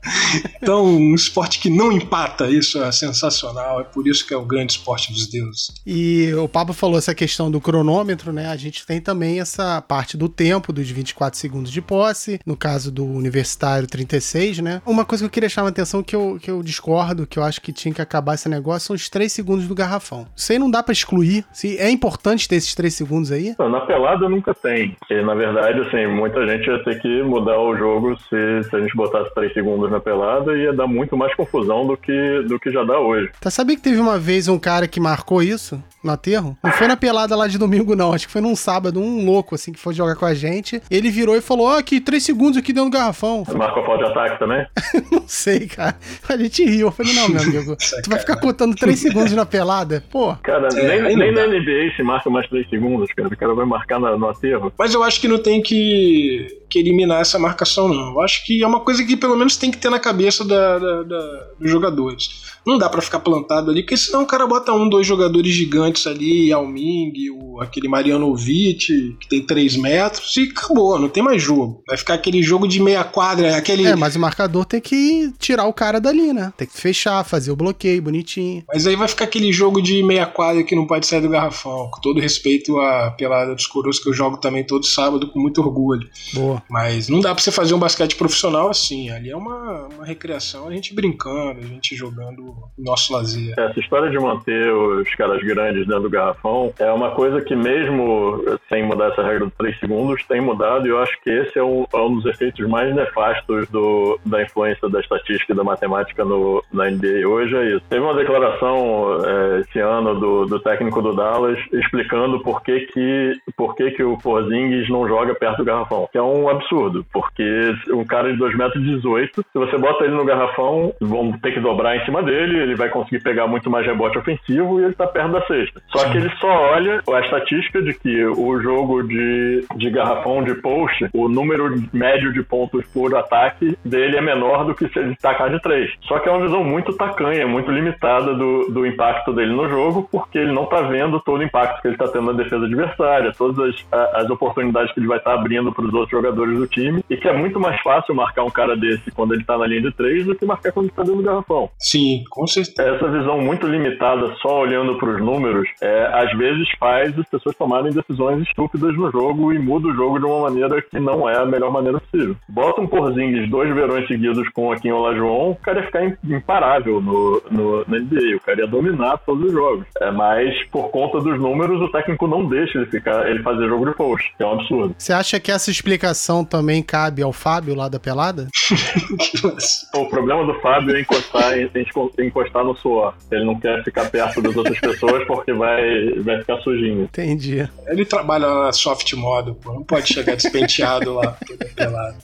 Então, 0.61 0.85
um 0.85 1.15
esporte 1.15 1.59
que 1.59 1.69
não 1.69 1.91
empata, 1.91 2.49
isso 2.49 2.81
é 2.83 2.91
sensacional. 2.91 3.81
É 3.81 3.83
por 3.83 4.07
isso 4.07 4.25
que 4.25 4.33
é 4.33 4.37
o 4.37 4.45
grande 4.45 4.73
esporte 4.73 5.11
dos 5.11 5.27
deuses. 5.27 5.71
E 5.85 6.33
o 6.33 6.47
Pablo 6.47 6.73
falou 6.73 6.97
essa 6.97 7.15
questão 7.15 7.49
do 7.49 7.59
cronômetro, 7.59 8.31
né? 8.31 8.47
A 8.47 8.55
gente 8.55 8.85
tem 8.85 9.01
também 9.01 9.39
essa 9.39 9.81
parte 9.81 10.17
do 10.17 10.29
tempo, 10.29 10.71
dos 10.71 10.89
24 10.89 11.39
segundos 11.39 11.71
de 11.71 11.81
posse. 11.81 12.39
No 12.45 12.55
caso 12.55 12.91
do 12.91 13.05
universitário, 13.05 13.87
36, 13.87 14.59
né? 14.59 14.81
Uma 14.85 15.05
coisa 15.05 15.23
que 15.23 15.25
eu 15.25 15.31
queria 15.31 15.49
chamar 15.49 15.69
a 15.69 15.71
atenção 15.71 16.03
que 16.03 16.15
eu, 16.15 16.37
que 16.41 16.51
eu 16.51 16.61
discordo, 16.61 17.25
que 17.25 17.39
eu 17.39 17.43
acho 17.43 17.61
que 17.61 17.71
tinha 17.71 17.93
que 17.93 18.01
acabar 18.01 18.35
esse 18.35 18.49
negócio, 18.49 18.87
são 18.87 18.95
os 18.95 19.09
3 19.09 19.31
segundos 19.31 19.67
do 19.67 19.75
garrafão. 19.75 20.27
Isso 20.35 20.51
aí 20.51 20.59
não 20.59 20.69
dá 20.69 20.83
para 20.83 20.93
excluir. 20.93 21.45
Se 21.51 21.77
é 21.77 21.89
importante 21.89 22.47
ter 22.47 22.55
esses 22.55 22.75
3 22.75 22.93
segundos 22.93 23.31
aí? 23.31 23.55
Na 23.57 23.81
pelada 23.81 24.27
nunca 24.29 24.53
tem. 24.53 24.95
E, 25.09 25.21
na 25.21 25.33
verdade, 25.33 25.79
assim, 25.81 26.07
muita 26.07 26.45
gente 26.47 26.67
ia 26.67 26.83
ter 26.83 27.01
que 27.01 27.23
mudar 27.23 27.59
o 27.59 27.75
jogo 27.75 28.17
se, 28.29 28.69
se 28.69 28.75
a 28.75 28.79
gente 28.79 28.95
botasse 28.95 29.33
3 29.33 29.53
segundos 29.53 29.88
na 29.89 29.99
pelada 29.99 30.55
ia 30.57 30.73
dar 30.73 30.87
muito 30.87 31.17
mais 31.17 31.33
confusão 31.35 31.85
do 31.85 31.97
que, 31.97 32.43
do 32.47 32.59
que 32.59 32.71
já 32.71 32.83
dá 32.83 32.99
hoje. 32.99 33.29
Tá 33.39 33.49
sabendo 33.49 33.77
que 33.77 33.83
teve 33.83 33.99
uma 33.99 34.17
vez 34.17 34.47
um 34.47 34.59
cara 34.59 34.87
que 34.87 34.99
marcou 34.99 35.41
isso 35.41 35.81
no 36.03 36.11
aterro? 36.11 36.57
Não 36.63 36.71
foi 36.71 36.87
na 36.87 36.97
pelada 36.97 37.35
lá 37.35 37.47
de 37.47 37.57
domingo, 37.57 37.95
não. 37.95 38.13
Acho 38.13 38.27
que 38.27 38.33
foi 38.33 38.41
num 38.41 38.55
sábado, 38.55 38.99
um 38.99 39.25
louco, 39.25 39.55
assim, 39.55 39.71
que 39.71 39.79
foi 39.79 39.93
jogar 39.93 40.15
com 40.15 40.25
a 40.25 40.33
gente. 40.33 40.81
Ele 40.89 41.09
virou 41.09 41.35
e 41.35 41.41
falou: 41.41 41.67
Ó, 41.67 41.75
oh, 41.75 41.77
aqui, 41.77 41.99
três 41.99 42.23
segundos 42.23 42.57
aqui 42.57 42.73
dentro 42.73 42.89
do 42.89 42.93
garrafão. 42.93 43.43
Marcou 43.55 43.83
falta 43.85 44.05
de 44.05 44.11
ataque 44.11 44.39
também? 44.39 44.65
não 45.11 45.23
sei, 45.27 45.67
cara. 45.67 45.95
A 46.27 46.37
gente 46.37 46.63
riu. 46.63 46.87
Eu 46.87 46.91
falei, 46.91 47.13
não, 47.13 47.29
meu 47.29 47.41
amigo, 47.41 47.75
tu 48.03 48.09
vai 48.09 48.19
ficar 48.19 48.37
contando 48.37 48.75
três 48.75 48.99
segundos 48.99 49.33
na 49.33 49.45
pelada? 49.45 50.03
Pô. 50.09 50.35
Cara, 50.43 50.69
é, 50.73 51.01
nem, 51.01 51.15
nem 51.15 51.31
na 51.31 51.47
NBA 51.47 51.95
se 51.95 52.03
marca 52.03 52.29
mais 52.29 52.47
três 52.47 52.69
segundos, 52.69 53.11
cara. 53.13 53.27
O 53.27 53.37
cara 53.37 53.53
vai 53.53 53.65
marcar 53.65 53.99
no, 53.99 54.17
no 54.17 54.29
aterro. 54.29 54.71
Mas 54.77 54.93
eu 54.93 55.03
acho 55.03 55.19
que 55.19 55.27
não 55.27 55.37
tem 55.37 55.61
que, 55.61 56.58
que 56.69 56.79
eliminar 56.79 57.21
essa 57.21 57.39
marcação, 57.39 57.87
não. 57.87 58.11
Eu 58.11 58.21
acho 58.21 58.45
que 58.45 58.63
é 58.63 58.67
uma 58.67 58.79
coisa 58.79 59.03
que 59.03 59.17
pelo 59.17 59.35
menos 59.35 59.57
tem 59.57 59.71
que 59.71 59.77
ter 59.77 59.89
na 59.89 59.99
cabeça 59.99 60.45
da, 60.45 60.77
da, 60.77 61.03
da 61.03 61.47
dos 61.59 61.69
jogadores. 61.69 62.49
Não 62.65 62.77
dá 62.77 62.89
para 62.89 63.01
ficar 63.01 63.19
plantado 63.19 63.71
ali, 63.71 63.81
porque 63.81 63.97
senão 63.97 64.23
o 64.23 64.27
cara 64.27 64.45
bota 64.45 64.71
um, 64.73 64.87
dois 64.87 65.07
jogadores 65.07 65.53
gigantes 65.53 66.05
ali, 66.05 66.49
Yao 66.49 66.67
Ming, 66.67 67.13
o, 67.31 67.59
aquele 67.61 67.87
Marianovic, 67.87 69.17
que 69.19 69.27
tem 69.27 69.41
3 69.41 69.77
metros, 69.77 70.35
e 70.37 70.43
acabou, 70.43 70.99
não 70.99 71.09
tem 71.09 71.23
mais 71.23 71.41
jogo. 71.41 71.81
Vai 71.87 71.97
ficar 71.97 72.13
aquele 72.13 72.43
jogo 72.43 72.67
de 72.67 72.79
meia 72.81 73.03
quadra, 73.03 73.55
aquele. 73.55 73.85
É, 73.85 73.95
mas 73.95 74.15
o 74.15 74.19
marcador 74.19 74.65
tem 74.65 74.79
que 74.79 75.31
tirar 75.39 75.65
o 75.65 75.73
cara 75.73 75.99
dali, 75.99 76.33
né? 76.33 76.53
Tem 76.55 76.67
que 76.67 76.77
fechar, 76.77 77.23
fazer 77.23 77.51
o 77.51 77.55
bloqueio 77.55 78.01
bonitinho. 78.01 78.63
Mas 78.67 78.85
aí 78.85 78.95
vai 78.95 79.07
ficar 79.07 79.25
aquele 79.25 79.51
jogo 79.51 79.81
de 79.81 80.03
meia 80.03 80.25
quadra 80.25 80.63
que 80.63 80.75
não 80.75 80.85
pode 80.85 81.07
sair 81.07 81.21
do 81.21 81.29
garrafão. 81.29 81.89
Com 81.91 82.01
todo 82.01 82.19
respeito 82.19 82.77
à 82.79 83.11
pelada 83.11 83.55
dos 83.55 83.65
coroas 83.65 83.99
que 83.99 84.09
eu 84.09 84.13
jogo 84.13 84.37
também 84.37 84.63
todo 84.63 84.85
sábado 84.85 85.27
com 85.27 85.39
muito 85.39 85.61
orgulho. 85.61 86.07
Boa. 86.33 86.58
Mas 86.69 87.09
não 87.09 87.19
dá 87.19 87.33
pra 87.33 87.43
você 87.43 87.51
fazer 87.51 87.73
um 87.73 87.79
basquete 87.79 88.15
profissional 88.15 88.69
assim. 88.69 89.09
Ali 89.09 89.29
é 89.29 89.35
uma, 89.35 89.87
uma 89.87 90.05
recreação, 90.05 90.67
a 90.67 90.71
gente 90.71 90.93
brincando, 90.93 91.59
a 91.59 91.67
gente 91.67 91.95
jogando 91.95 92.55
nosso 92.77 93.13
lazer. 93.13 93.53
Essa 93.57 93.79
história 93.79 94.09
de 94.09 94.19
manter 94.19 94.71
os 94.73 95.13
caras 95.15 95.41
grandes 95.43 95.85
dentro 95.87 96.03
do 96.03 96.09
garrafão 96.09 96.73
é 96.79 96.91
uma 96.91 97.11
coisa 97.11 97.41
que, 97.41 97.55
mesmo 97.55 98.43
sem 98.67 98.83
mudar 98.83 99.11
essa 99.11 99.23
regra 99.23 99.45
dos 99.45 99.55
3 99.55 99.79
segundos, 99.79 100.23
tem 100.27 100.41
mudado 100.41 100.85
e 100.85 100.89
eu 100.89 100.99
acho 100.99 101.19
que 101.21 101.29
esse 101.29 101.57
é 101.57 101.63
um, 101.63 101.85
é 101.93 101.97
um 101.97 102.15
dos 102.15 102.25
efeitos 102.25 102.67
mais 102.67 102.93
nefastos 102.95 103.67
do, 103.69 104.19
da 104.25 104.41
influência 104.41 104.87
da 104.89 104.99
estatística 104.99 105.53
e 105.53 105.55
da 105.55 105.63
matemática 105.63 106.23
no, 106.23 106.63
na 106.71 106.89
NBA 106.89 107.27
hoje. 107.27 107.55
É 107.55 107.75
isso. 107.75 107.81
Teve 107.89 108.01
uma 108.01 108.13
declaração 108.13 109.17
é, 109.25 109.59
esse 109.61 109.79
ano 109.79 110.19
do, 110.19 110.45
do 110.45 110.59
técnico 110.59 111.01
do 111.01 111.13
Dallas 111.13 111.59
explicando 111.73 112.39
por 112.41 112.61
que, 112.61 112.81
que, 112.87 113.33
por 113.55 113.75
que, 113.75 113.91
que 113.91 114.03
o 114.03 114.17
Porzingis 114.17 114.89
não 114.89 115.07
joga 115.07 115.35
perto 115.35 115.57
do 115.57 115.65
garrafão, 115.65 116.07
que 116.11 116.17
é 116.17 116.21
um 116.21 116.48
absurdo, 116.49 117.05
porque 117.11 117.75
um 117.89 118.05
cara 118.05 118.31
de 118.31 118.39
2,18 118.39 119.29
metros, 119.29 119.45
se 119.51 119.57
você 119.57 119.77
bota 119.77 120.03
ele 120.03 120.15
no 120.15 120.25
garrafão, 120.25 120.93
vão 120.99 121.31
ter 121.33 121.53
que 121.53 121.59
dobrar 121.59 121.97
em 121.97 122.05
cima 122.05 122.21
dele, 122.23 122.59
ele 122.59 122.75
vai 122.75 122.89
conseguir 122.89 123.21
pegar 123.21 123.47
muito 123.47 123.69
mais 123.69 123.85
rebote 123.85 124.17
ofensivo 124.17 124.79
e 124.79 124.85
ele 124.85 124.93
tá 124.93 125.07
perto 125.07 125.31
da 125.31 125.41
cesta. 125.45 125.81
Só 125.89 126.09
que 126.09 126.17
ele 126.17 126.29
só 126.39 126.47
olha 126.47 127.01
a 127.09 127.19
estatística 127.21 127.81
de 127.81 127.93
que 127.93 128.25
o 128.25 128.59
jogo 128.61 129.03
de, 129.03 129.65
de 129.75 129.89
garrafão 129.89 130.43
de 130.43 130.55
post, 130.55 131.09
o 131.13 131.27
número 131.27 131.75
médio 131.93 132.33
de 132.33 132.43
pontos 132.43 132.85
por 132.93 133.15
ataque 133.15 133.77
dele 133.83 134.17
é 134.17 134.21
menor 134.21 134.65
do 134.65 134.75
que 134.75 134.87
se 134.87 134.99
ele 134.99 135.15
tacar 135.15 135.49
de 135.49 135.61
três. 135.61 135.91
Só 136.01 136.19
que 136.19 136.29
é 136.29 136.31
uma 136.31 136.45
visão 136.45 136.63
muito 136.63 136.93
tacanha, 136.93 137.47
muito 137.47 137.71
limitada 137.71 138.33
do, 138.33 138.69
do 138.69 138.85
impacto 138.85 139.33
dele 139.33 139.53
no 139.53 139.69
jogo, 139.69 140.07
porque 140.11 140.37
ele 140.37 140.51
não 140.51 140.65
tá 140.65 140.81
vendo 140.81 141.19
todo 141.19 141.39
o 141.39 141.43
impacto 141.43 141.81
que 141.81 141.87
ele 141.87 141.97
tá 141.97 142.07
tendo 142.07 142.27
na 142.27 142.33
defesa 142.33 142.65
adversária, 142.65 143.33
todas 143.37 143.59
as, 143.59 143.87
as 144.15 144.29
oportunidades 144.29 144.93
que 144.93 144.99
ele 144.99 145.07
vai 145.07 145.17
estar 145.17 145.31
tá 145.31 145.39
abrindo 145.39 145.71
para 145.71 145.85
os 145.85 145.93
outros 145.93 146.11
jogadores 146.11 146.38
do 146.45 146.67
time, 146.67 147.03
e 147.09 147.17
que 147.17 147.27
é 147.27 147.33
muito 147.35 147.59
mais 147.59 147.79
fácil 147.81 148.13
marcar 148.13 148.43
um 148.43 148.49
cara 148.49 148.75
desse 148.75 149.11
quando 149.11 149.33
ele 149.33 149.43
tá 149.43 149.57
na 149.57 149.67
linha 149.67 149.81
de 149.81 149.91
três 149.91 150.25
do 150.25 150.35
que 150.35 150.45
marcar 150.45 150.71
quando 150.71 150.87
ele 150.87 150.95
tá 150.95 151.03
dentro 151.03 151.21
do 151.21 151.23
garrafão. 151.23 151.69
Sim, 151.77 152.23
com 152.29 152.45
certeza 152.45 152.89
essa 152.99 153.07
visão 153.09 153.39
muito 153.39 153.67
limitada, 153.67 154.33
só 154.41 154.61
olhando 154.61 154.97
para 154.97 155.09
os 155.09 155.21
números, 155.21 155.67
é, 155.81 156.09
às 156.13 156.37
vezes 156.37 156.67
faz 156.79 157.17
as 157.17 157.27
pessoas 157.27 157.55
tomarem 157.55 157.91
decisões 157.91 158.43
estúpidas 158.47 158.95
no 158.95 159.11
jogo 159.11 159.53
e 159.53 159.59
muda 159.59 159.87
o 159.87 159.93
jogo 159.93 160.19
de 160.19 160.25
uma 160.25 160.49
maneira 160.49 160.81
que 160.81 160.99
não 160.99 161.29
é 161.29 161.37
a 161.37 161.45
melhor 161.45 161.71
maneira 161.71 161.99
possível. 161.99 162.35
Bota 162.47 162.81
um 162.81 162.87
Porzingis 162.87 163.49
dois 163.49 163.73
verões 163.73 164.07
seguidos 164.07 164.47
com 164.49 164.71
aqui 164.71 164.89
em 164.89 164.91
Olajuwon, 164.91 165.51
o 165.51 165.55
cara 165.55 165.79
ia 165.79 165.85
ficar 165.85 166.17
imparável 166.23 167.01
no, 167.01 167.41
no, 167.49 167.85
na 167.87 167.99
NBA, 167.99 168.35
o 168.35 168.39
cara 168.39 168.61
ia 168.61 168.67
dominar 168.67 169.17
todos 169.19 169.45
os 169.45 169.51
jogos. 169.51 169.85
É, 170.01 170.11
mas 170.11 170.53
por 170.71 170.89
conta 170.89 171.19
dos 171.19 171.39
números, 171.39 171.81
o 171.81 171.91
técnico 171.91 172.27
não 172.27 172.45
deixa 172.45 172.77
ele 172.77 172.87
ficar, 172.87 173.29
ele 173.29 173.41
fazer 173.43 173.67
jogo 173.67 173.85
de 173.85 173.95
post, 173.95 174.31
é 174.39 174.45
um 174.45 174.53
absurdo. 174.53 174.95
Você 174.97 175.13
acha 175.13 175.39
que 175.39 175.51
essa 175.51 175.71
explicação 175.71 176.28
também 176.43 176.81
cabe 176.81 177.21
ao 177.21 177.33
Fábio 177.33 177.75
lá 177.75 177.89
da 177.89 177.99
pelada? 177.99 178.47
o 179.95 180.05
problema 180.05 180.45
do 180.45 180.59
Fábio 180.61 180.95
é 180.95 181.01
encostar, 181.01 181.53
é 181.53 181.63
encostar 181.63 182.49
encostar 182.49 182.63
no 182.63 182.75
suor. 182.75 183.13
Ele 183.31 183.43
não 183.43 183.59
quer 183.59 183.83
ficar 183.83 184.09
perto 184.09 184.41
das 184.41 184.55
outras 184.55 184.79
pessoas 184.79 185.25
porque 185.25 185.53
vai, 185.53 186.13
vai 186.19 186.39
ficar 186.39 186.57
sujinho. 186.61 187.03
Entendi. 187.03 187.67
Ele 187.87 188.05
trabalha 188.05 188.47
na 188.47 188.71
soft 188.71 189.11
modo, 189.13 189.55
pô. 189.55 189.73
Não 189.73 189.83
pode 189.83 190.13
chegar 190.13 190.35
despenteado 190.35 191.13
lá, 191.13 191.37
pelado. 191.75 192.17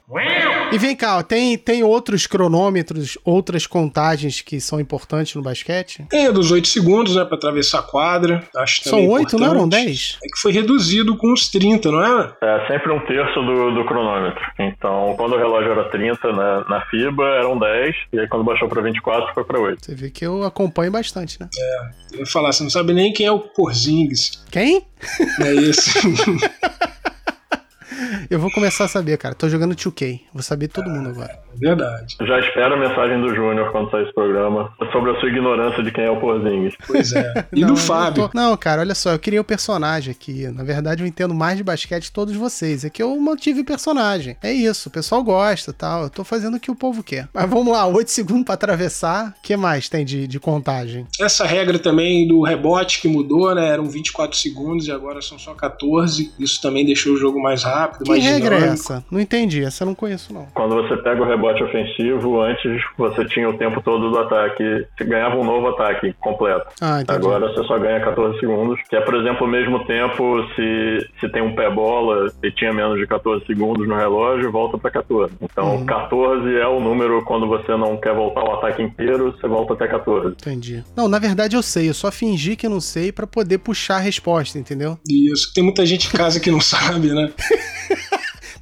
E 0.71 0.77
vem 0.77 0.95
cá, 0.95 1.21
tem, 1.23 1.57
tem 1.57 1.83
outros 1.83 2.27
cronômetros, 2.27 3.17
outras 3.23 3.67
contagens 3.67 4.41
que 4.41 4.59
são 4.59 4.79
importantes 4.79 5.35
no 5.35 5.41
basquete? 5.41 6.05
Tem 6.09 6.27
a 6.27 6.31
dos 6.31 6.51
8 6.51 6.67
segundos, 6.67 7.15
né, 7.15 7.25
pra 7.25 7.37
atravessar 7.37 7.79
a 7.79 7.83
quadra. 7.83 8.43
Acho 8.55 8.83
São 8.83 9.07
8, 9.07 9.37
não 9.37 9.51
eram 9.51 9.67
10? 9.67 10.19
É 10.23 10.27
que 10.27 10.39
foi 10.41 10.51
reduzido 10.51 11.17
com 11.17 11.31
os 11.31 11.49
30, 11.49 11.91
não 11.91 12.03
é? 12.03 12.33
É, 12.41 12.67
sempre 12.67 12.91
um 12.91 12.99
terço 13.05 13.41
do, 13.41 13.75
do 13.75 13.85
cronômetro. 13.95 14.41
Então, 14.59 15.13
quando 15.15 15.33
o 15.33 15.37
relógio 15.37 15.71
era 15.71 15.89
30 15.89 16.31
na, 16.33 16.69
na 16.69 16.81
FIBA, 16.87 17.23
eram 17.23 17.57
10, 17.57 17.95
e 18.11 18.19
aí 18.19 18.27
quando 18.27 18.43
baixou 18.43 18.67
pra 18.67 18.81
24, 18.81 19.33
foi 19.33 19.43
pra 19.45 19.59
8. 19.59 19.85
Você 19.85 19.95
vê 19.95 20.09
que 20.09 20.25
eu 20.25 20.43
acompanho 20.43 20.91
bastante, 20.91 21.39
né? 21.39 21.47
É, 21.57 22.15
eu 22.15 22.19
ia 22.19 22.25
falar, 22.25 22.51
você 22.51 22.63
não 22.63 22.69
sabe 22.69 22.93
nem 22.93 23.13
quem 23.13 23.25
é 23.25 23.31
o 23.31 23.39
Porzingis. 23.39 24.43
Quem? 24.51 24.85
É 25.41 25.53
isso. 25.53 25.91
Eu 28.29 28.39
vou 28.39 28.51
começar 28.51 28.85
a 28.85 28.87
saber, 28.87 29.17
cara. 29.17 29.35
Tô 29.35 29.47
jogando 29.47 29.75
2K. 29.75 30.21
Vou 30.33 30.41
saber 30.41 30.67
todo 30.67 30.89
mundo 30.89 31.09
agora. 31.09 31.39
Verdade. 31.57 32.17
Já 32.21 32.39
espero 32.39 32.73
a 32.73 32.77
mensagem 32.77 33.19
do 33.21 33.33
Júnior 33.33 33.71
quando 33.71 33.89
sair 33.91 34.03
esse 34.03 34.13
programa 34.13 34.73
sobre 34.91 35.11
a 35.11 35.19
sua 35.19 35.29
ignorância 35.29 35.83
de 35.83 35.91
quem 35.91 36.05
é 36.05 36.11
o 36.11 36.19
Porzingis. 36.19 36.73
Pois 36.85 37.13
é. 37.13 37.45
E 37.55 37.61
não, 37.61 37.69
do 37.69 37.77
Fábio. 37.77 38.27
Tô... 38.29 38.37
Não, 38.37 38.55
cara, 38.57 38.81
olha 38.81 38.95
só. 38.95 39.11
Eu 39.11 39.19
queria 39.19 39.39
o 39.39 39.43
personagem 39.43 40.11
aqui. 40.11 40.47
Na 40.47 40.63
verdade, 40.63 41.03
eu 41.03 41.07
entendo 41.07 41.33
mais 41.33 41.57
de 41.57 41.63
basquete 41.63 42.05
que 42.05 42.11
todos 42.11 42.35
vocês. 42.35 42.83
É 42.83 42.89
que 42.89 43.01
eu 43.01 43.15
mantive 43.19 43.61
o 43.61 43.65
personagem. 43.65 44.35
É 44.43 44.51
isso. 44.51 44.89
O 44.89 44.91
pessoal 44.91 45.23
gosta 45.23 45.71
tal. 45.71 46.03
Eu 46.03 46.09
tô 46.09 46.23
fazendo 46.23 46.57
o 46.57 46.59
que 46.59 46.71
o 46.71 46.75
povo 46.75 47.03
quer. 47.03 47.29
Mas 47.33 47.49
vamos 47.49 47.71
lá. 47.71 47.85
8 47.85 48.11
segundos 48.11 48.45
para 48.45 48.55
atravessar. 48.55 49.29
O 49.29 49.41
que 49.41 49.55
mais 49.55 49.87
tem 49.87 50.03
de, 50.03 50.27
de 50.27 50.39
contagem? 50.39 51.07
Essa 51.19 51.45
regra 51.45 51.79
também 51.79 52.27
do 52.27 52.41
rebote 52.41 53.01
que 53.01 53.07
mudou, 53.07 53.53
né? 53.55 53.69
Eram 53.69 53.85
24 53.85 54.37
segundos 54.37 54.87
e 54.87 54.91
agora 54.91 55.21
são 55.21 55.39
só 55.39 55.53
14. 55.53 56.33
Isso 56.37 56.61
também 56.61 56.85
deixou 56.85 57.13
o 57.13 57.17
jogo 57.17 57.41
mais 57.41 57.63
rápido. 57.63 58.03
Que 58.03 58.14
que 58.15 58.21
regra 58.21 58.55
dinâmico. 58.55 58.69
é 58.69 58.73
essa? 58.73 59.05
Não 59.11 59.19
entendi, 59.19 59.63
essa 59.63 59.83
eu 59.83 59.87
não 59.87 59.95
conheço 59.95 60.33
não. 60.33 60.47
Quando 60.53 60.75
você 60.75 60.97
pega 60.97 61.21
o 61.21 61.25
rebote 61.27 61.63
ofensivo, 61.63 62.41
antes 62.41 62.81
você 62.97 63.25
tinha 63.25 63.49
o 63.49 63.57
tempo 63.57 63.81
todo 63.81 64.09
do 64.09 64.19
ataque, 64.19 64.85
você 64.97 65.03
ganhava 65.03 65.35
um 65.37 65.43
novo 65.43 65.67
ataque 65.69 66.13
completo. 66.19 66.67
Ah, 66.81 67.01
Agora 67.07 67.47
você 67.51 67.63
só 67.65 67.77
ganha 67.77 67.99
14 67.99 68.39
segundos, 68.39 68.79
que 68.89 68.95
é, 68.95 69.01
por 69.01 69.15
exemplo, 69.15 69.45
o 69.45 69.49
mesmo 69.49 69.85
tempo 69.85 70.45
se, 70.55 71.07
se 71.19 71.29
tem 71.29 71.41
um 71.41 71.55
pé 71.55 71.69
bola 71.69 72.31
e 72.43 72.51
tinha 72.51 72.73
menos 72.73 72.99
de 72.99 73.07
14 73.07 73.45
segundos 73.45 73.87
no 73.87 73.95
relógio, 73.95 74.51
volta 74.51 74.77
para 74.77 74.91
14. 74.91 75.33
Então, 75.41 75.77
uhum. 75.77 75.85
14 75.85 76.55
é 76.55 76.67
o 76.67 76.79
número 76.79 77.23
quando 77.23 77.47
você 77.47 77.75
não 77.75 77.97
quer 77.97 78.13
voltar 78.13 78.43
o 78.43 78.53
ataque 78.53 78.81
inteiro, 78.81 79.31
você 79.31 79.47
volta 79.47 79.73
até 79.73 79.87
14. 79.87 80.29
Entendi. 80.29 80.83
Não, 80.95 81.07
na 81.07 81.19
verdade 81.19 81.55
eu 81.55 81.61
sei, 81.61 81.89
eu 81.89 81.93
só 81.93 82.11
fingi 82.11 82.55
que 82.55 82.67
não 82.67 82.79
sei 82.79 83.11
para 83.11 83.27
poder 83.27 83.59
puxar 83.59 83.97
a 83.97 83.99
resposta, 83.99 84.57
entendeu? 84.57 84.97
Isso, 85.07 85.53
tem 85.53 85.63
muita 85.63 85.85
gente 85.85 86.07
em 86.07 86.11
casa 86.11 86.39
que 86.39 86.51
não 86.51 86.61
sabe, 86.61 87.09
né? 87.13 87.31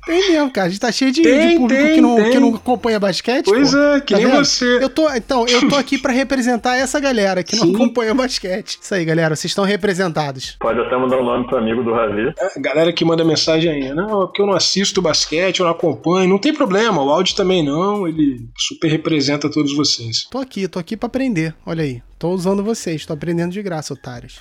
Tem 0.06 0.32
mesmo, 0.32 0.52
cara. 0.52 0.68
A 0.68 0.70
gente 0.70 0.80
tá 0.80 0.92
cheio 0.92 1.12
de, 1.12 1.22
tem, 1.22 1.50
de 1.50 1.56
público 1.56 1.84
tem, 1.84 1.96
que, 1.96 2.02
não, 2.02 2.16
que 2.32 2.40
não 2.40 2.56
acompanha 2.56 3.00
basquete. 3.00 3.46
Pois 3.46 3.72
pô. 3.72 3.78
é, 3.78 4.02
que 4.02 4.14
tá 4.14 4.20
nem 4.20 4.28
vendo? 4.28 4.46
você. 4.46 4.84
Eu 4.84 4.90
tô, 4.90 5.10
então, 5.14 5.46
eu 5.48 5.70
tô 5.70 5.76
aqui 5.76 5.98
pra 5.98 6.12
representar 6.12 6.76
essa 6.76 7.00
galera 7.00 7.44
que 7.44 7.56
Sim. 7.56 7.68
não 7.68 7.76
acompanha 7.76 8.14
basquete. 8.14 8.80
Isso 8.82 8.94
aí, 8.94 9.06
galera. 9.06 9.36
Vocês 9.36 9.52
estão 9.52 9.64
representados. 9.64 10.58
Pode 10.60 10.80
até 10.80 10.98
mandar 10.98 11.18
o 11.18 11.22
um 11.22 11.26
nome 11.26 11.48
pro 11.48 11.58
amigo 11.58 11.84
do 11.84 11.94
Ravi. 11.94 12.34
É, 12.40 12.60
galera 12.60 12.92
que 12.92 13.06
manda 13.06 13.24
mensagem 13.24 13.72
aí. 13.72 13.94
Não, 13.94 14.28
porque 14.28 14.42
eu 14.42 14.46
não 14.46 14.54
assisto 14.54 15.02
basquete, 15.02 15.60
eu 15.60 15.66
não 15.66 15.74
acompanho. 15.74 16.30
Não 16.30 16.40
tem 16.40 16.54
problema. 16.54 17.02
O 17.02 17.10
áudio 17.10 17.36
também 17.36 17.64
não. 17.64 18.08
Ele 18.08 18.48
super 18.58 18.90
representa 18.90 19.50
todos 19.50 19.76
vocês. 19.76 20.28
Tô 20.30 20.40
aqui, 20.40 20.68
tô 20.68 20.80
aqui 20.80 20.98
pra 20.98 21.08
aprender. 21.08 21.56
Olha 21.66 21.84
aí. 21.84 22.02
Tô 22.24 22.30
usando 22.30 22.64
vocês, 22.64 23.06
tô 23.06 23.12
aprendendo 23.12 23.52
de 23.52 23.62
graça, 23.62 23.94
otários. 23.94 24.40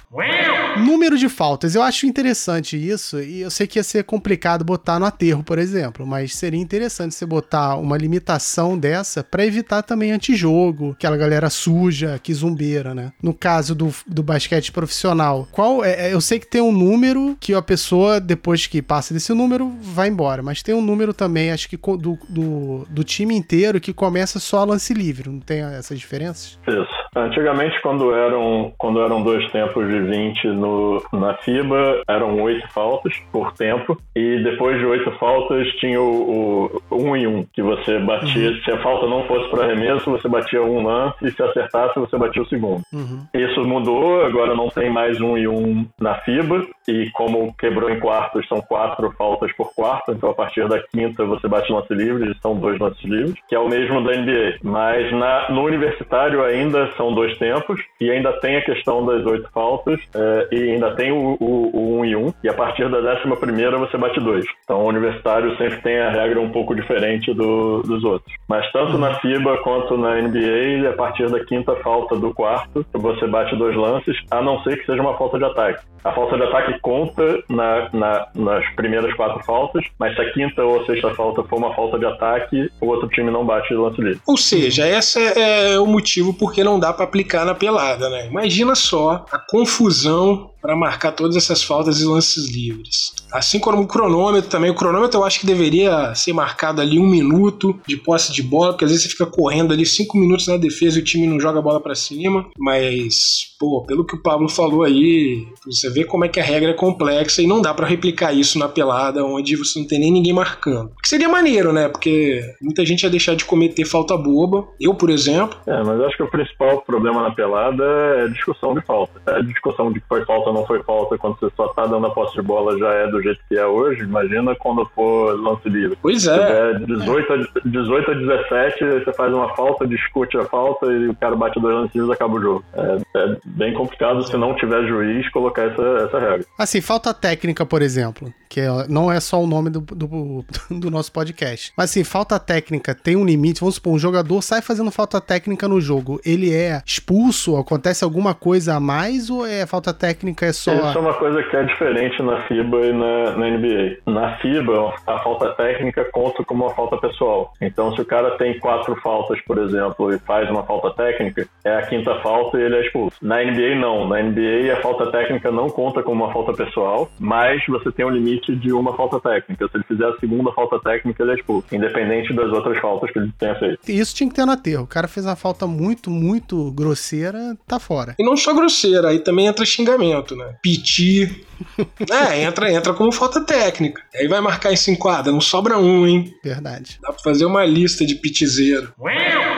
Número 0.77 1.19
de 1.19 1.29
faltas. 1.29 1.75
Eu 1.75 1.83
acho 1.83 2.07
interessante 2.07 2.77
isso, 2.77 3.21
e 3.21 3.41
eu 3.41 3.51
sei 3.51 3.67
que 3.67 3.77
ia 3.77 3.83
ser 3.83 4.05
complicado 4.05 4.65
botar 4.65 5.01
no 5.01 5.05
aterro, 5.05 5.43
por 5.43 5.59
exemplo, 5.59 6.07
mas 6.07 6.33
seria 6.33 6.61
interessante 6.61 7.13
você 7.13 7.27
botar 7.27 7.75
uma 7.75 7.99
limitação 7.99 8.79
dessa 8.79 9.25
para 9.25 9.45
evitar 9.45 9.83
também 9.83 10.13
antijogo, 10.13 10.93
aquela 10.93 11.17
galera 11.17 11.51
suja, 11.51 12.21
que 12.23 12.33
zumbeira, 12.33 12.95
né? 12.95 13.13
No 13.21 13.35
caso 13.35 13.75
do, 13.75 13.93
do 14.07 14.23
basquete 14.23 14.71
profissional, 14.71 15.49
qual 15.51 15.85
é, 15.85 16.11
é, 16.11 16.15
eu 16.15 16.21
sei 16.21 16.39
que 16.39 16.47
tem 16.47 16.61
um 16.61 16.71
número 16.71 17.37
que 17.41 17.53
a 17.53 17.61
pessoa, 17.61 18.21
depois 18.21 18.65
que 18.65 18.81
passa 18.81 19.13
desse 19.13 19.35
número, 19.35 19.73
vai 19.81 20.07
embora, 20.07 20.41
mas 20.41 20.63
tem 20.63 20.73
um 20.73 20.81
número 20.83 21.13
também, 21.13 21.51
acho 21.51 21.69
que 21.69 21.77
do, 21.77 22.17
do, 22.29 22.87
do 22.89 23.03
time 23.03 23.35
inteiro 23.35 23.81
que 23.81 23.93
começa 23.93 24.39
só 24.39 24.63
lance 24.63 24.95
livre, 24.95 25.29
não 25.29 25.41
tem 25.41 25.63
essas 25.63 25.99
diferenças? 25.99 26.57
Isso. 26.69 27.03
Antigamente, 27.15 27.72
quando 27.79 28.15
eram, 28.15 28.73
quando 28.79 29.01
eram 29.01 29.23
dois 29.23 29.51
tempos 29.51 29.89
de 29.89 30.01
20 30.01 30.49
no, 30.49 31.03
na 31.13 31.35
FIBA, 31.35 32.03
eram 32.09 32.41
oito 32.43 32.67
faltas 32.73 33.15
por 33.31 33.53
tempo. 33.53 33.99
E 34.15 34.43
depois 34.43 34.79
de 34.79 34.87
oito 34.87 35.11
faltas, 35.19 35.67
tinha 35.77 36.01
o, 36.01 36.83
o 36.91 36.97
um 36.97 37.17
e 37.17 37.27
um, 37.27 37.45
que 37.53 37.63
você 37.63 37.99
batia. 37.99 38.51
Uhum. 38.51 38.61
Se 38.63 38.71
a 38.71 38.83
falta 38.83 39.07
não 39.07 39.25
fosse 39.25 39.49
para 39.51 39.65
arremesso, 39.65 40.11
você 40.11 40.29
batia 40.29 40.63
um 40.63 40.83
lance. 40.87 41.17
E 41.23 41.31
se 41.31 41.43
acertasse, 41.43 41.99
você 41.99 42.17
batia 42.17 42.43
o 42.43 42.49
segundo. 42.49 42.83
Uhum. 42.93 43.27
Isso 43.35 43.65
mudou, 43.65 44.25
agora 44.25 44.55
não 44.55 44.69
tem 44.69 44.91
mais 44.91 45.21
um 45.21 45.37
e 45.37 45.49
um 45.49 45.87
na 46.01 46.15
FIBA. 46.17 46.67
E 46.89 47.11
como 47.11 47.55
quebrou 47.55 47.91
em 47.91 48.01
quartos, 48.01 48.47
são 48.49 48.61
quatro 48.61 49.13
faltas 49.17 49.53
por 49.53 49.73
quarto. 49.75 50.13
Então, 50.13 50.31
a 50.31 50.35
partir 50.35 50.67
da 50.69 50.81
quinta, 50.83 51.25
você 51.25 51.47
bate 51.49 51.73
lance 51.73 51.95
livre, 51.95 52.35
são 52.41 52.57
dois 52.57 52.79
lances 52.79 53.05
livres, 53.05 53.35
que 53.49 53.55
é 53.55 53.59
o 53.59 53.69
mesmo 53.69 54.03
da 54.03 54.17
NBA. 54.17 54.59
Mas 54.63 55.13
na, 55.13 55.51
no 55.51 55.63
universitário 55.63 56.43
ainda 56.45 56.91
são 56.97 57.15
dois 57.15 57.37
tempos, 57.39 57.52
e 58.01 58.11
ainda 58.11 58.33
tem 58.41 58.57
a 58.57 58.65
questão 58.65 59.05
das 59.05 59.25
oito 59.27 59.49
faltas, 59.53 60.01
é, 60.15 60.49
e 60.53 60.73
ainda 60.73 60.95
tem 60.95 61.13
o, 61.13 61.37
o, 61.41 61.71
o, 61.77 61.99
um 61.99 62.05
e 62.05 62.17
um, 62.17 62.33
e 62.43 62.49
a 62.49 62.55
partir 62.55 62.89
da 62.89 63.01
décima 63.01 63.37
primeira 63.37 63.79
você 63.79 63.97
bate 63.97 64.21
dois. 64.21 64.45
Então 64.65 64.81
o 64.81 64.89
universitário 64.89 65.57
sempre 65.57 65.81
tem 65.83 65.99
a 65.99 66.11
regra 66.11 66.41
um 66.41 66.51
pouco 66.51 66.75
diferente 66.75 67.33
do, 67.33 67.83
dos 67.83 68.05
outros. 68.05 68.35
Mas 68.49 68.71
tanto 68.73 68.99
na 68.99 69.15
FIBA 69.21 69.59
quanto 69.59 69.97
na 69.97 70.21
NBA, 70.21 70.89
a 70.89 70.93
partir 70.93 71.29
da 71.31 71.45
quinta 71.45 71.75
falta 71.77 72.17
do 72.17 72.33
quarto, 72.33 72.85
você 72.93 73.27
bate 73.27 73.57
dois 73.57 73.77
lances, 73.77 74.17
a 74.31 74.43
não 74.43 74.63
ser 74.63 74.79
que 74.79 74.87
seja 74.87 75.01
uma 75.01 75.17
falta 75.17 75.39
de 75.39 75.45
ataque. 75.45 75.83
A 76.05 76.13
falta 76.13 76.37
de 76.37 76.43
ataque 76.43 76.79
conta 76.81 77.43
na, 77.49 77.89
na, 77.93 78.27
nas 78.35 78.69
primeiras 78.75 79.15
quatro 79.15 79.43
faltas, 79.45 79.85
mas 79.99 80.15
se 80.17 80.21
a 80.21 80.33
quinta 80.33 80.65
ou 80.65 80.81
a 80.81 80.87
sexta 80.87 81.15
falta 81.15 81.45
for 81.45 81.57
uma 81.57 81.73
falta 81.75 81.99
de 81.99 82.05
ataque, 82.05 82.69
o 82.81 82.87
outro 82.87 83.09
time 83.09 83.31
não 83.31 83.45
bate 83.45 83.73
lance 83.73 84.01
livre. 84.01 84.21
Ou 84.27 84.37
seja, 84.37 84.89
esse 84.89 85.21
é 85.39 85.79
o 85.79 85.87
motivo 85.87 86.35
porque 86.35 86.65
não 86.65 86.79
dá 86.79 86.93
para 86.93 87.05
aplicar 87.05 87.42
na 87.45 87.55
pelada, 87.55 88.09
né? 88.09 88.27
Imagina 88.27 88.75
só 88.75 89.25
a 89.31 89.39
confusão 89.39 90.51
para 90.63 90.77
marcar 90.77 91.11
todas 91.11 91.35
essas 91.35 91.63
faltas 91.63 92.01
e 92.01 92.05
lances 92.05 92.49
livres. 92.49 93.13
Assim 93.33 93.59
como 93.59 93.83
o 93.83 93.87
cronômetro 93.87 94.49
também, 94.49 94.71
o 94.71 94.75
cronômetro 94.75 95.19
eu 95.19 95.25
acho 95.25 95.41
que 95.41 95.47
deveria 95.47 96.15
ser 96.15 96.33
marcado 96.33 96.81
ali 96.81 97.01
um 97.01 97.09
minuto 97.09 97.79
de 97.85 97.97
posse 97.97 98.33
de 98.33 98.43
bola, 98.43 98.73
porque 98.73 98.85
às 98.85 98.91
vezes 98.93 99.05
você 99.05 99.11
fica 99.11 99.27
correndo 99.27 99.73
ali 99.73 99.85
cinco 99.85 100.17
minutos 100.17 100.47
na 100.47 100.57
defesa 100.57 100.99
e 100.99 101.03
o 101.03 101.05
time 101.05 101.27
não 101.27 101.41
joga 101.41 101.59
a 101.59 101.63
bola 101.63 101.81
para 101.81 101.97
cima, 101.97 102.49
mas 102.57 103.52
pô, 103.63 103.81
pelo 103.87 104.05
que 104.05 104.17
o 104.17 104.21
Pablo 104.21 104.49
falou 104.49 104.83
aí, 104.83 105.47
você 105.65 105.89
vê 105.89 106.03
como 106.05 106.25
é 106.25 106.29
que 106.29 106.41
a 106.41 106.43
regra 106.43 106.73
é 106.73 106.75
complexa 106.75 107.41
e 107.41 107.47
não 107.47 107.63
dá 107.63 107.73
para 107.73 107.87
replicar 107.87 108.33
isso 108.33 108.59
na 108.59 108.69
pelada 108.69 109.25
onde 109.25 109.55
você 109.55 109.79
não 109.79 109.87
tem 109.87 110.01
nem 110.01 110.11
ninguém 110.11 110.33
marcando. 110.33 110.91
Que 111.01 111.09
seria 111.09 111.29
maneiro, 111.29 111.73
né? 111.73 111.89
Porque 111.89 112.43
muita 112.61 112.85
gente 112.85 113.05
ia 113.05 113.11
deixar 113.11 113.37
de 113.37 113.45
cometer 113.45 113.85
falta 113.85 114.17
boba. 114.17 114.67
Eu, 114.81 114.97
por 114.97 115.11
exemplo. 115.11 115.57
É, 115.65 115.81
mas 115.85 116.01
acho 116.01 116.17
que 116.17 116.25
o 116.25 116.29
principal 116.29 116.83
problema 116.83 117.23
na 117.23 117.31
pelada 117.31 117.85
é 117.85 118.25
a 118.25 118.27
discussão 118.27 118.75
de 118.75 118.81
falta. 118.81 119.13
É 119.29 119.37
a 119.37 119.43
discussão 119.43 119.93
de 119.93 120.01
que 120.01 120.09
foi 120.09 120.25
falta 120.25 120.51
ou 120.51 120.55
não 120.57 120.67
foi 120.67 120.83
falta 120.83 121.17
quando 121.17 121.39
você 121.39 121.53
só 121.57 121.69
tá 121.69 121.87
dando 121.87 122.09
a 122.09 122.11
posse 122.11 122.35
de 122.35 122.43
bola 122.43 122.77
já 122.77 122.93
é 122.93 123.07
do 123.07 123.23
jeito 123.23 123.39
que 123.49 123.57
é 123.57 123.65
hoje. 123.65 124.03
Imagina 124.03 124.57
quando 124.57 124.85
for 124.93 125.41
lance 125.41 125.69
livre. 125.69 125.97
Pois 126.03 126.27
é. 126.27 126.79
Se 126.81 126.87
18 126.87 127.33
a, 127.33 127.37
18 127.65 128.11
a 128.11 128.15
17, 128.15 129.05
você 129.05 129.13
faz 129.13 129.33
uma 129.33 129.55
falta, 129.55 129.87
discute 129.87 130.37
a 130.37 130.45
falta 130.47 130.87
e 130.87 131.11
o 131.11 131.15
cara 131.15 131.37
bate 131.37 131.61
dois 131.61 131.77
lances 131.77 131.95
e 131.95 132.13
acaba 132.13 132.35
o 132.35 132.43
jogo. 132.43 132.65
É, 132.75 132.99
é 133.19 133.37
bem 133.57 133.75
complicado 133.75 134.23
se 134.27 134.37
não 134.37 134.55
tiver 134.57 134.87
juiz 134.87 135.29
colocar 135.31 135.63
essa, 135.63 135.83
essa 136.07 136.19
regra. 136.19 136.47
Assim, 136.59 136.81
falta 136.81 137.13
técnica, 137.13 137.65
por 137.65 137.83
exemplo, 137.83 138.33
que 138.49 138.61
é, 138.61 138.69
não 138.89 139.11
é 139.11 139.21
só 139.21 139.41
o 139.41 139.47
nome 139.47 139.71
do, 139.71 139.81
do, 139.81 140.45
do 140.71 140.91
nosso 140.91 141.13
podcast. 141.13 141.73
Mas 141.77 141.91
assim, 141.91 142.05
falta 142.05 142.39
técnica 142.39 142.95
tem 142.95 143.17
um 143.17 143.25
limite. 143.25 143.61
Vamos 143.61 143.77
supor, 143.77 143.95
um 143.95 143.99
jogador 143.99 144.43
sai 144.43 144.63
fazendo 144.63 144.91
falta 144.91 145.21
técnica 145.21 145.69
no 145.69 145.81
jogo. 145.81 146.21
Ele 146.25 146.55
é 146.55 146.83
expulso? 146.85 147.57
Acontece 147.57 148.05
alguma 148.05 148.35
coisa 148.35 148.75
a 148.75 148.81
mais 148.81 149.31
ou 149.31 149.47
é 149.47 149.67
falta 149.67 149.93
técnica 149.93 150.47
é 150.47 150.53
só. 150.53 150.73
Isso 150.73 150.99
é 150.99 151.01
uma 151.01 151.15
coisa 151.15 151.43
que 151.43 151.57
é 151.57 151.65
diferente 151.65 152.23
na 152.23 152.43
FIBA 152.47 152.87
e 152.87 152.93
na, 152.93 153.37
na 153.37 153.51
NBA. 153.51 153.97
Na 154.07 154.37
FIBA, 154.39 154.95
a 155.07 155.19
falta 155.21 155.51
técnica 155.55 156.05
conta 156.13 156.45
como 156.45 156.65
uma 156.65 156.75
falta 156.75 156.97
pessoal. 156.99 157.53
Então, 157.61 157.95
se 157.95 158.01
o 158.01 158.05
cara 158.05 158.37
tem 158.39 158.59
quatro 158.59 158.95
faltas, 158.97 159.41
por 159.43 159.59
exemplo, 159.59 160.13
e 160.13 160.19
faz 160.21 160.49
uma 160.51 160.63
falta 160.65 160.91
técnica, 160.91 161.47
é 161.65 161.77
a 161.77 161.83
quinta 161.87 162.15
falta 162.21 162.59
e 162.59 162.63
ele 162.63 162.77
é 162.77 162.87
expulso. 162.87 163.17
Na 163.23 163.42
NBA, 163.45 163.77
não. 163.77 164.09
Na 164.09 164.23
NBA, 164.23 164.73
a 164.73 164.83
falta 164.83 165.11
técnica 165.11 165.51
não 165.51 165.69
conta 165.69 166.03
como 166.03 166.25
uma 166.25 166.33
falta 166.33 166.53
pessoal, 166.53 167.11
mas 167.19 167.63
você 167.67 167.91
tem 167.93 168.05
um 168.05 168.11
limite 168.11 168.55
de 168.57 168.73
uma 168.73 168.95
falta 168.97 169.21
técnica. 169.21 169.69
Se 169.69 169.77
ele 169.77 169.85
fizer 169.85 170.07
a 170.07 170.17
segunda 170.19 170.53
falta 170.53 170.79
técnica, 170.81 171.23
ele 171.23 171.33
é 171.33 171.35
expulso, 171.35 171.75
independente 171.75 172.33
das 172.33 172.51
outras 172.53 172.79
faltas 172.79 173.11
que 173.11 173.19
ele 173.19 173.33
tenha 173.39 173.55
feito. 173.57 173.79
Isso 173.89 174.15
tinha 174.15 174.29
que 174.29 174.35
ter 174.35 174.45
no 174.45 174.53
aterro. 174.53 174.85
O 174.85 174.87
cara 174.87 175.09
fez 175.09 175.27
uma 175.27 175.37
falta 175.37 175.67
muito, 175.67 176.11
muito 176.11 176.71
grosseira, 176.73 177.57
tá 177.67 177.79
fora. 177.79 178.15
E 178.19 178.25
não 178.25 178.37
só 178.37 178.55
grosseira, 178.55 179.09
aí 179.09 179.19
também 179.19 179.47
entra 179.47 179.65
xingamento, 179.65 180.37
né? 180.37 180.57
Piti. 180.63 181.45
é, 182.11 182.43
entra, 182.43 182.73
entra 182.73 182.95
como 182.95 183.13
falta 183.13 183.45
técnica. 183.45 184.03
Aí 184.15 184.29
vai 184.29 184.41
marcar 184.41 184.73
em 184.73 184.77
cinco 184.77 185.03
quadras, 185.03 185.33
não 185.33 185.41
sobra 185.41 185.79
um, 185.79 186.07
hein? 186.07 186.35
Verdade. 186.43 186.99
Dá 187.03 187.13
pra 187.13 187.23
fazer 187.23 187.45
uma 187.45 187.65
lista 187.65 188.05
de 188.05 188.15
pitizeiro. 188.15 188.93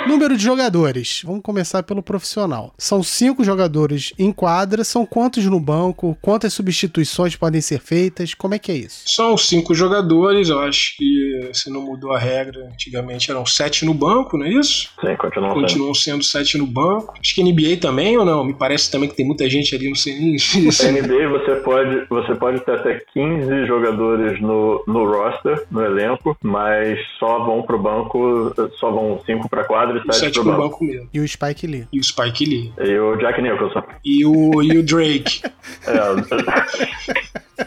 Número 0.06 0.36
de 0.36 0.42
jogadores. 0.42 1.22
Vamos 1.24 1.42
começar 1.42 1.82
pelo 1.82 2.02
profissional. 2.02 2.72
São 2.78 3.02
cinco 3.02 3.42
jogadores 3.42 4.12
em 4.18 4.32
quadra. 4.32 4.84
São 4.84 5.06
quantos 5.06 5.44
no 5.46 5.58
banco? 5.58 6.16
Quantas 6.20 6.52
substituições 6.52 7.36
podem 7.36 7.60
ser 7.60 7.80
feitas? 7.80 8.34
Como 8.34 8.54
é 8.54 8.58
que 8.58 8.70
é 8.70 8.76
isso? 8.76 9.02
São 9.06 9.36
cinco 9.36 9.74
jogadores. 9.74 10.48
Eu 10.48 10.60
acho 10.60 10.96
que 10.96 11.50
se 11.52 11.70
não 11.70 11.82
mudou 11.82 12.12
a 12.12 12.18
regra, 12.18 12.68
antigamente 12.72 13.30
eram 13.30 13.46
sete 13.46 13.84
no 13.84 13.94
banco, 13.94 14.36
não 14.36 14.46
é 14.46 14.50
isso? 14.50 14.90
Sim, 15.00 15.16
continuam, 15.16 15.54
continuam 15.54 15.94
sendo. 15.94 16.22
sendo 16.22 16.24
sete 16.24 16.58
no 16.58 16.66
banco. 16.66 17.14
Acho 17.18 17.34
que 17.34 17.42
NBA 17.42 17.78
também 17.80 18.16
ou 18.16 18.24
não? 18.24 18.44
Me 18.44 18.54
parece 18.54 18.90
também 18.90 19.08
que 19.08 19.16
tem 19.16 19.26
muita 19.26 19.48
gente 19.48 19.74
ali, 19.74 19.88
não 19.88 19.96
sei 19.96 20.18
nem. 20.18 20.34
NBA 20.34 21.28
você 21.28 21.56
pode, 21.56 21.93
você 22.08 22.34
pode 22.34 22.60
ter 22.60 22.72
até 22.72 23.00
15 23.12 23.66
jogadores 23.66 24.40
no, 24.40 24.82
no 24.86 25.04
roster, 25.04 25.64
no 25.70 25.82
elenco, 25.82 26.36
mas 26.42 26.98
só 27.18 27.44
vão 27.44 27.62
pro 27.62 27.78
banco, 27.78 28.52
só 28.78 28.90
vão 28.90 29.20
cinco 29.24 29.48
pra 29.48 29.64
quadra 29.64 29.98
e 29.98 30.02
sete, 30.02 30.16
sete 30.16 30.34
pro 30.34 30.44
banco. 30.44 30.62
banco 30.62 30.84
mesmo. 30.84 31.08
E 31.12 31.20
o 31.20 31.28
Spike 31.28 31.66
Lee. 31.66 31.88
E 31.92 32.00
o 32.00 32.04
Spike 32.04 32.44
Lee. 32.44 32.72
E 32.78 32.98
o 32.98 33.16
Jack 33.16 33.40
Nicholson. 33.40 33.82
E 34.04 34.26
o, 34.26 34.62
e 34.62 34.78
o 34.78 34.82
Drake. 34.82 35.42
é. 35.86 37.64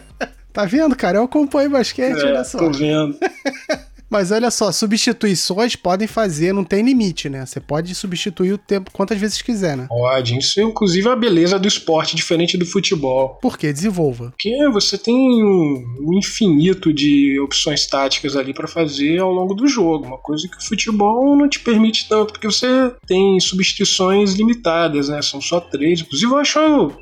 tá 0.54 0.66
vendo, 0.66 0.96
cara? 0.96 1.18
Eu 1.18 1.24
acompanho 1.24 1.70
basquete, 1.70 2.20
é, 2.20 2.26
olha 2.26 2.44
só. 2.44 2.58
Tô 2.58 2.72
vendo. 2.72 3.18
Mas 4.10 4.32
olha 4.32 4.50
só, 4.50 4.72
substituições 4.72 5.76
podem 5.76 6.08
fazer, 6.08 6.54
não 6.54 6.64
tem 6.64 6.84
limite, 6.84 7.30
né? 7.30 7.46
Você 7.46 7.60
pode 7.60 7.94
substituir 7.94 8.54
o 8.54 8.58
tempo 8.58 8.92
quantas 8.92 9.20
vezes 9.20 9.42
quiser, 9.42 9.76
né? 9.76 9.88
Pode. 9.90 10.38
Isso 10.38 10.60
é 10.60 10.64
inclusive 10.64 11.08
a 11.10 11.16
beleza 11.16 11.60
do 11.60 11.68
esporte, 11.68 12.16
diferente 12.16 12.58
do 12.58 12.66
futebol. 12.66 13.38
Por 13.42 13.58
quê? 13.58 13.74
Desenvolva. 13.74 14.32
Porque 14.32 14.70
você 14.70 14.98
tem 14.98 15.16
um 15.16 16.14
infinito 16.18 16.94
de 16.94 17.40
opções 17.40 17.86
táticas 17.86 18.36
ali 18.36 18.54
para 18.54 18.68
fazer 18.68 19.20
ao 19.20 19.32
longo 19.32 19.54
do 19.54 19.68
jogo. 19.68 20.06
Uma 20.06 20.18
coisa 20.18 20.48
que 20.48 20.58
o 20.58 20.68
futebol 20.68 21.36
não 21.36 21.50
te 21.50 21.60
permite 21.60 22.08
tanto, 22.08 22.34
porque 22.34 22.48
você 22.48 22.68
tem 23.06 23.40
substituições 23.40 24.34
limitadas, 24.34 25.10
né? 25.10 25.22
São 25.22 25.42
só 25.42 25.60
três. 25.60 26.02
Inclusive, 26.02 26.32
eu 26.32 26.38
acho 26.38 26.60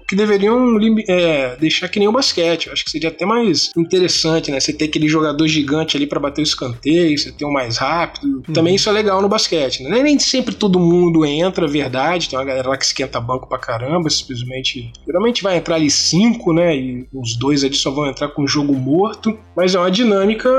que 0.07 0.15
deveriam 0.15 0.77
é, 1.07 1.55
deixar 1.57 1.87
que 1.87 1.99
nem 1.99 2.07
o 2.07 2.11
basquete. 2.11 2.67
Eu 2.67 2.73
acho 2.73 2.83
que 2.83 2.91
seria 2.91 3.09
até 3.09 3.25
mais 3.25 3.69
interessante, 3.77 4.49
né? 4.49 4.59
Você 4.59 4.73
ter 4.73 4.85
aquele 4.85 5.07
jogador 5.07 5.47
gigante 5.47 5.95
ali 5.95 6.07
para 6.07 6.19
bater 6.19 6.41
o 6.41 6.43
escanteio, 6.43 6.94
você 7.17 7.31
ter 7.31 7.45
um 7.45 7.51
mais 7.51 7.77
rápido. 7.77 8.25
Uhum. 8.47 8.53
Também 8.53 8.75
isso 8.75 8.89
é 8.89 8.91
legal 8.91 9.21
no 9.21 9.29
basquete, 9.29 9.83
né? 9.83 10.01
Nem 10.01 10.19
sempre 10.19 10.55
todo 10.55 10.79
mundo 10.79 11.25
entra, 11.25 11.67
verdade. 11.67 12.29
Tem 12.29 12.37
uma 12.37 12.45
galera 12.45 12.69
lá 12.69 12.77
que 12.77 12.85
esquenta 12.85 13.19
banco 13.19 13.47
pra 13.47 13.57
caramba, 13.57 14.09
simplesmente. 14.09 14.91
Geralmente 15.05 15.43
vai 15.43 15.57
entrar 15.57 15.75
ali 15.75 15.89
cinco, 15.89 16.53
né? 16.53 16.75
E 16.75 17.07
os 17.13 17.35
dois 17.37 17.63
ali 17.63 17.75
só 17.75 17.91
vão 17.91 18.07
entrar 18.07 18.29
com 18.29 18.43
o 18.43 18.47
jogo 18.47 18.73
morto. 18.73 19.37
Mas 19.55 19.75
é 19.75 19.79
uma 19.79 19.91
dinâmica, 19.91 20.49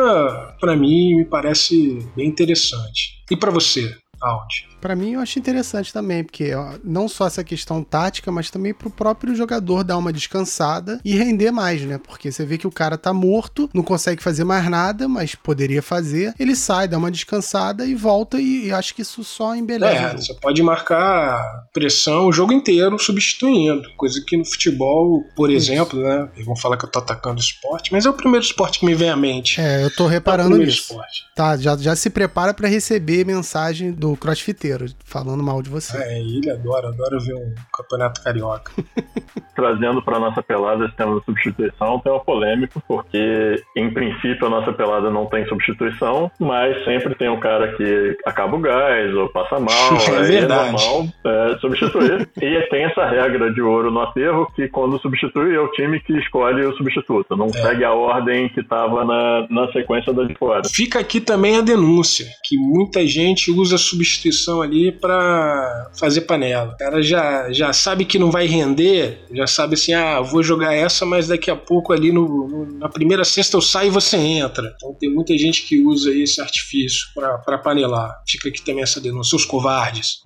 para 0.60 0.76
mim, 0.76 1.16
me 1.16 1.24
parece 1.24 1.98
bem 2.16 2.28
interessante. 2.28 3.16
E 3.30 3.36
para 3.36 3.50
você, 3.50 3.94
Aonde? 4.22 4.66
Para 4.80 4.94
mim, 4.94 5.12
eu 5.14 5.20
acho 5.20 5.38
interessante 5.38 5.92
também, 5.92 6.22
porque 6.22 6.54
ó, 6.54 6.74
não 6.84 7.08
só 7.08 7.26
essa 7.26 7.42
questão 7.42 7.82
tática, 7.82 8.30
mas 8.30 8.50
também 8.50 8.74
pro 8.74 8.90
próprio 8.90 9.34
jogador 9.34 9.82
dar 9.82 9.96
uma 9.96 10.12
descansada 10.12 11.00
e 11.04 11.16
render 11.16 11.50
mais, 11.50 11.82
né? 11.82 11.98
Porque 11.98 12.30
você 12.30 12.44
vê 12.44 12.58
que 12.58 12.66
o 12.66 12.70
cara 12.70 12.98
tá 12.98 13.12
morto, 13.12 13.68
não 13.72 13.82
consegue 13.82 14.22
fazer 14.22 14.44
mais 14.44 14.68
nada, 14.68 15.08
mas 15.08 15.34
poderia 15.34 15.82
fazer. 15.82 16.34
Ele 16.38 16.54
sai, 16.54 16.88
dá 16.88 16.98
uma 16.98 17.10
descansada 17.10 17.86
e 17.86 17.94
volta, 17.94 18.40
e, 18.40 18.66
e 18.66 18.72
acho 18.72 18.94
que 18.94 19.02
isso 19.02 19.24
só 19.24 19.54
embeleza. 19.54 19.94
É, 19.94 20.16
você 20.16 20.34
pode 20.34 20.62
marcar 20.62 21.66
pressão 21.72 22.26
o 22.26 22.32
jogo 22.32 22.52
inteiro 22.52 22.98
substituindo, 22.98 23.90
coisa 23.96 24.22
que 24.26 24.36
no 24.36 24.44
futebol, 24.44 25.24
por 25.34 25.50
isso. 25.50 25.72
exemplo, 25.72 26.00
né? 26.00 26.28
Eles 26.34 26.46
vão 26.46 26.56
falar 26.56 26.76
que 26.76 26.84
eu 26.84 26.90
tô 26.90 26.98
atacando 26.98 27.38
o 27.38 27.42
esporte, 27.42 27.92
mas 27.92 28.06
é 28.06 28.10
o 28.10 28.14
primeiro 28.14 28.44
esporte 28.44 28.80
que 28.80 28.86
me 28.86 28.94
vem 28.94 29.10
à 29.10 29.16
mente. 29.16 29.60
É, 29.60 29.84
eu 29.84 29.90
tô 29.90 30.06
reparando 30.06 30.56
é 30.56 30.58
nisso. 30.58 30.92
Esporte. 30.92 31.24
Tá, 31.34 31.56
já, 31.56 31.76
já 31.76 31.96
se 31.96 32.08
prepara 32.10 32.54
para 32.54 32.68
receber 32.68 33.24
mensagem 33.24 33.92
do 33.92 34.16
crossfiteiro 34.16 34.65
falando 35.04 35.42
mal 35.42 35.62
de 35.62 35.70
você. 35.70 35.96
É, 35.96 36.18
ele 36.18 36.50
adora, 36.50 36.88
adora 36.88 37.18
ver 37.18 37.34
um 37.34 37.54
campeonato 37.72 38.22
carioca. 38.22 38.72
Trazendo 39.54 40.02
para 40.02 40.18
nossa 40.18 40.42
pelada 40.42 40.84
esse 40.84 40.96
tema 40.96 41.14
da 41.14 41.22
substituição, 41.22 41.98
tem 42.00 42.12
uma 42.12 42.22
polêmica, 42.22 42.80
porque 42.86 43.62
em 43.74 43.90
princípio 43.92 44.46
a 44.46 44.50
nossa 44.50 44.72
pelada 44.72 45.10
não 45.10 45.26
tem 45.26 45.46
substituição, 45.46 46.30
mas 46.38 46.84
sempre 46.84 47.14
tem 47.14 47.30
um 47.30 47.40
cara 47.40 47.74
que 47.74 48.16
acaba 48.26 48.54
o 48.56 48.60
gás 48.60 49.14
ou 49.14 49.28
passa 49.30 49.58
mal, 49.58 49.96
é, 50.12 50.20
é 50.20 50.22
verdade. 50.22 50.72
normal 50.72 51.08
é, 51.24 51.58
substituir. 51.58 52.28
e 52.40 52.60
tem 52.68 52.84
essa 52.84 53.06
regra 53.06 53.52
de 53.52 53.62
ouro 53.62 53.90
no 53.90 54.00
aterro 54.00 54.46
que 54.54 54.68
quando 54.68 55.00
substitui 55.00 55.54
é 55.54 55.60
o 55.60 55.70
time 55.72 56.00
que 56.00 56.12
escolhe 56.18 56.64
o 56.64 56.76
substituto, 56.76 57.34
não 57.36 57.46
é. 57.46 57.52
segue 57.52 57.84
a 57.84 57.92
ordem 57.92 58.48
que 58.50 58.60
estava 58.60 59.04
na, 59.04 59.46
na 59.48 59.72
sequência 59.72 60.12
da 60.12 60.24
de 60.24 60.34
fora. 60.34 60.62
Fica 60.68 61.00
aqui 61.00 61.20
também 61.20 61.56
a 61.56 61.60
denúncia, 61.60 62.26
que 62.44 62.56
muita 62.56 63.06
gente 63.06 63.50
usa 63.50 63.78
substituição 63.78 64.55
ali 64.62 64.92
para 64.92 65.90
fazer 65.98 66.22
panela. 66.22 66.72
O 66.72 66.76
cara 66.76 67.02
já, 67.02 67.52
já 67.52 67.72
sabe 67.72 68.04
que 68.04 68.18
não 68.18 68.30
vai 68.30 68.46
render, 68.46 69.24
já 69.32 69.46
sabe 69.46 69.74
assim, 69.74 69.94
ah, 69.94 70.20
vou 70.20 70.42
jogar 70.42 70.74
essa, 70.74 71.04
mas 71.04 71.28
daqui 71.28 71.50
a 71.50 71.56
pouco 71.56 71.92
ali 71.92 72.12
no, 72.12 72.48
no 72.48 72.78
na 72.78 72.88
primeira 72.88 73.24
sexta 73.24 73.56
eu 73.56 73.60
saio 73.60 73.88
e 73.88 73.90
você 73.90 74.16
entra. 74.16 74.72
Então 74.76 74.94
tem 74.94 75.10
muita 75.10 75.36
gente 75.36 75.62
que 75.62 75.82
usa 75.82 76.12
esse 76.12 76.40
artifício 76.40 77.08
para 77.14 77.58
panelar. 77.58 78.14
Fica 78.28 78.48
aqui 78.48 78.62
também 78.62 78.82
essa 78.82 79.00
denúncia, 79.00 79.36
os 79.36 79.44
covardes. 79.44 80.20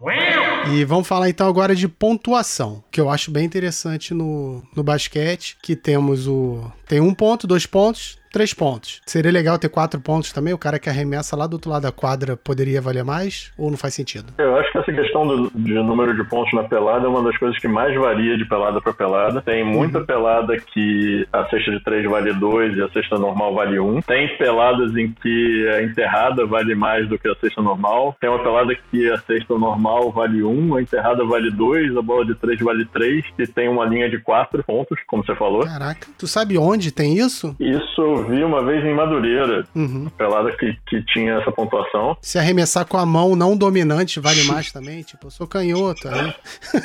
E 0.72 0.84
vamos 0.84 1.06
falar 1.06 1.28
então 1.28 1.48
agora 1.48 1.74
de 1.74 1.88
pontuação, 1.88 2.82
que 2.90 3.00
eu 3.00 3.08
acho 3.08 3.30
bem 3.30 3.44
interessante 3.44 4.12
no, 4.12 4.62
no 4.74 4.82
basquete, 4.82 5.56
que 5.62 5.76
temos 5.76 6.26
o 6.26 6.70
tem 6.88 7.00
um 7.00 7.14
ponto, 7.14 7.46
dois 7.46 7.66
pontos, 7.66 8.18
três 8.32 8.54
pontos. 8.54 9.00
Seria 9.06 9.30
legal 9.30 9.58
ter 9.58 9.68
quatro 9.68 10.00
pontos 10.00 10.32
também? 10.32 10.52
O 10.52 10.58
cara 10.58 10.78
que 10.78 10.88
arremessa 10.88 11.36
lá 11.36 11.46
do 11.46 11.54
outro 11.54 11.70
lado 11.70 11.82
da 11.82 11.92
quadra 11.92 12.36
poderia 12.36 12.80
valer 12.80 13.04
mais? 13.04 13.52
Ou 13.58 13.70
não 13.70 13.76
faz 13.76 13.94
sentido? 13.94 14.32
Eu 14.38 14.56
acho 14.56 14.70
que 14.72 14.78
essa 14.78 14.92
questão 14.92 15.26
do, 15.26 15.50
de 15.54 15.74
número 15.74 16.14
de 16.14 16.28
pontos 16.28 16.52
na 16.52 16.64
pelada 16.64 17.06
é 17.06 17.08
uma 17.08 17.22
das 17.22 17.36
coisas 17.38 17.58
que 17.58 17.68
mais 17.68 17.94
varia 17.94 18.36
de 18.36 18.44
pelada 18.44 18.80
para 18.80 18.92
pelada. 18.92 19.42
Tem 19.42 19.64
muita 19.64 19.98
uhum. 19.98 20.06
pelada 20.06 20.56
que 20.56 21.26
a 21.32 21.44
cesta 21.48 21.70
de 21.70 21.82
três 21.82 22.08
vale 22.08 22.32
dois 22.34 22.76
e 22.76 22.82
a 22.82 22.88
cesta 22.90 23.18
normal 23.18 23.54
vale 23.54 23.78
um. 23.78 24.00
Tem 24.02 24.28
peladas 24.36 24.96
em 24.96 25.12
que 25.12 25.68
a 25.68 25.82
enterrada 25.82 26.46
vale 26.46 26.74
mais 26.74 27.08
do 27.08 27.18
que 27.18 27.28
a 27.28 27.34
cesta 27.36 27.60
normal. 27.60 28.16
Tem 28.20 28.30
uma 28.30 28.42
pelada 28.42 28.74
que 28.90 29.10
a 29.10 29.18
cesta 29.18 29.58
normal 29.58 30.10
vale 30.12 30.42
um, 30.42 30.76
a 30.76 30.82
enterrada 30.82 31.24
vale 31.24 31.50
dois, 31.50 31.96
a 31.96 32.02
bola 32.02 32.24
de 32.24 32.34
três 32.34 32.60
vale 32.60 32.84
três, 32.86 33.24
e 33.38 33.46
tem 33.46 33.68
uma 33.68 33.84
linha 33.84 34.08
de 34.08 34.18
quatro 34.18 34.62
pontos, 34.64 34.98
como 35.06 35.24
você 35.24 35.34
falou. 35.34 35.64
Caraca, 35.64 36.08
tu 36.18 36.26
sabe 36.26 36.56
onde 36.56 36.92
tem 36.92 37.18
isso? 37.18 37.54
Isso 37.58 38.19
vi 38.24 38.42
uma 38.42 38.62
vez 38.64 38.84
em 38.84 38.94
Madureira, 38.94 39.66
uhum. 39.74 40.08
pelada 40.16 40.52
que, 40.52 40.76
que 40.86 41.02
tinha 41.06 41.34
essa 41.34 41.50
pontuação. 41.50 42.16
Se 42.20 42.38
arremessar 42.38 42.86
com 42.86 42.96
a 42.96 43.06
mão 43.06 43.36
não 43.36 43.56
dominante 43.56 44.20
vale 44.20 44.44
mais 44.44 44.72
também? 44.72 45.02
Tipo, 45.02 45.26
eu 45.26 45.30
sou 45.30 45.46
canhoto. 45.46 46.08
Aí. 46.08 46.34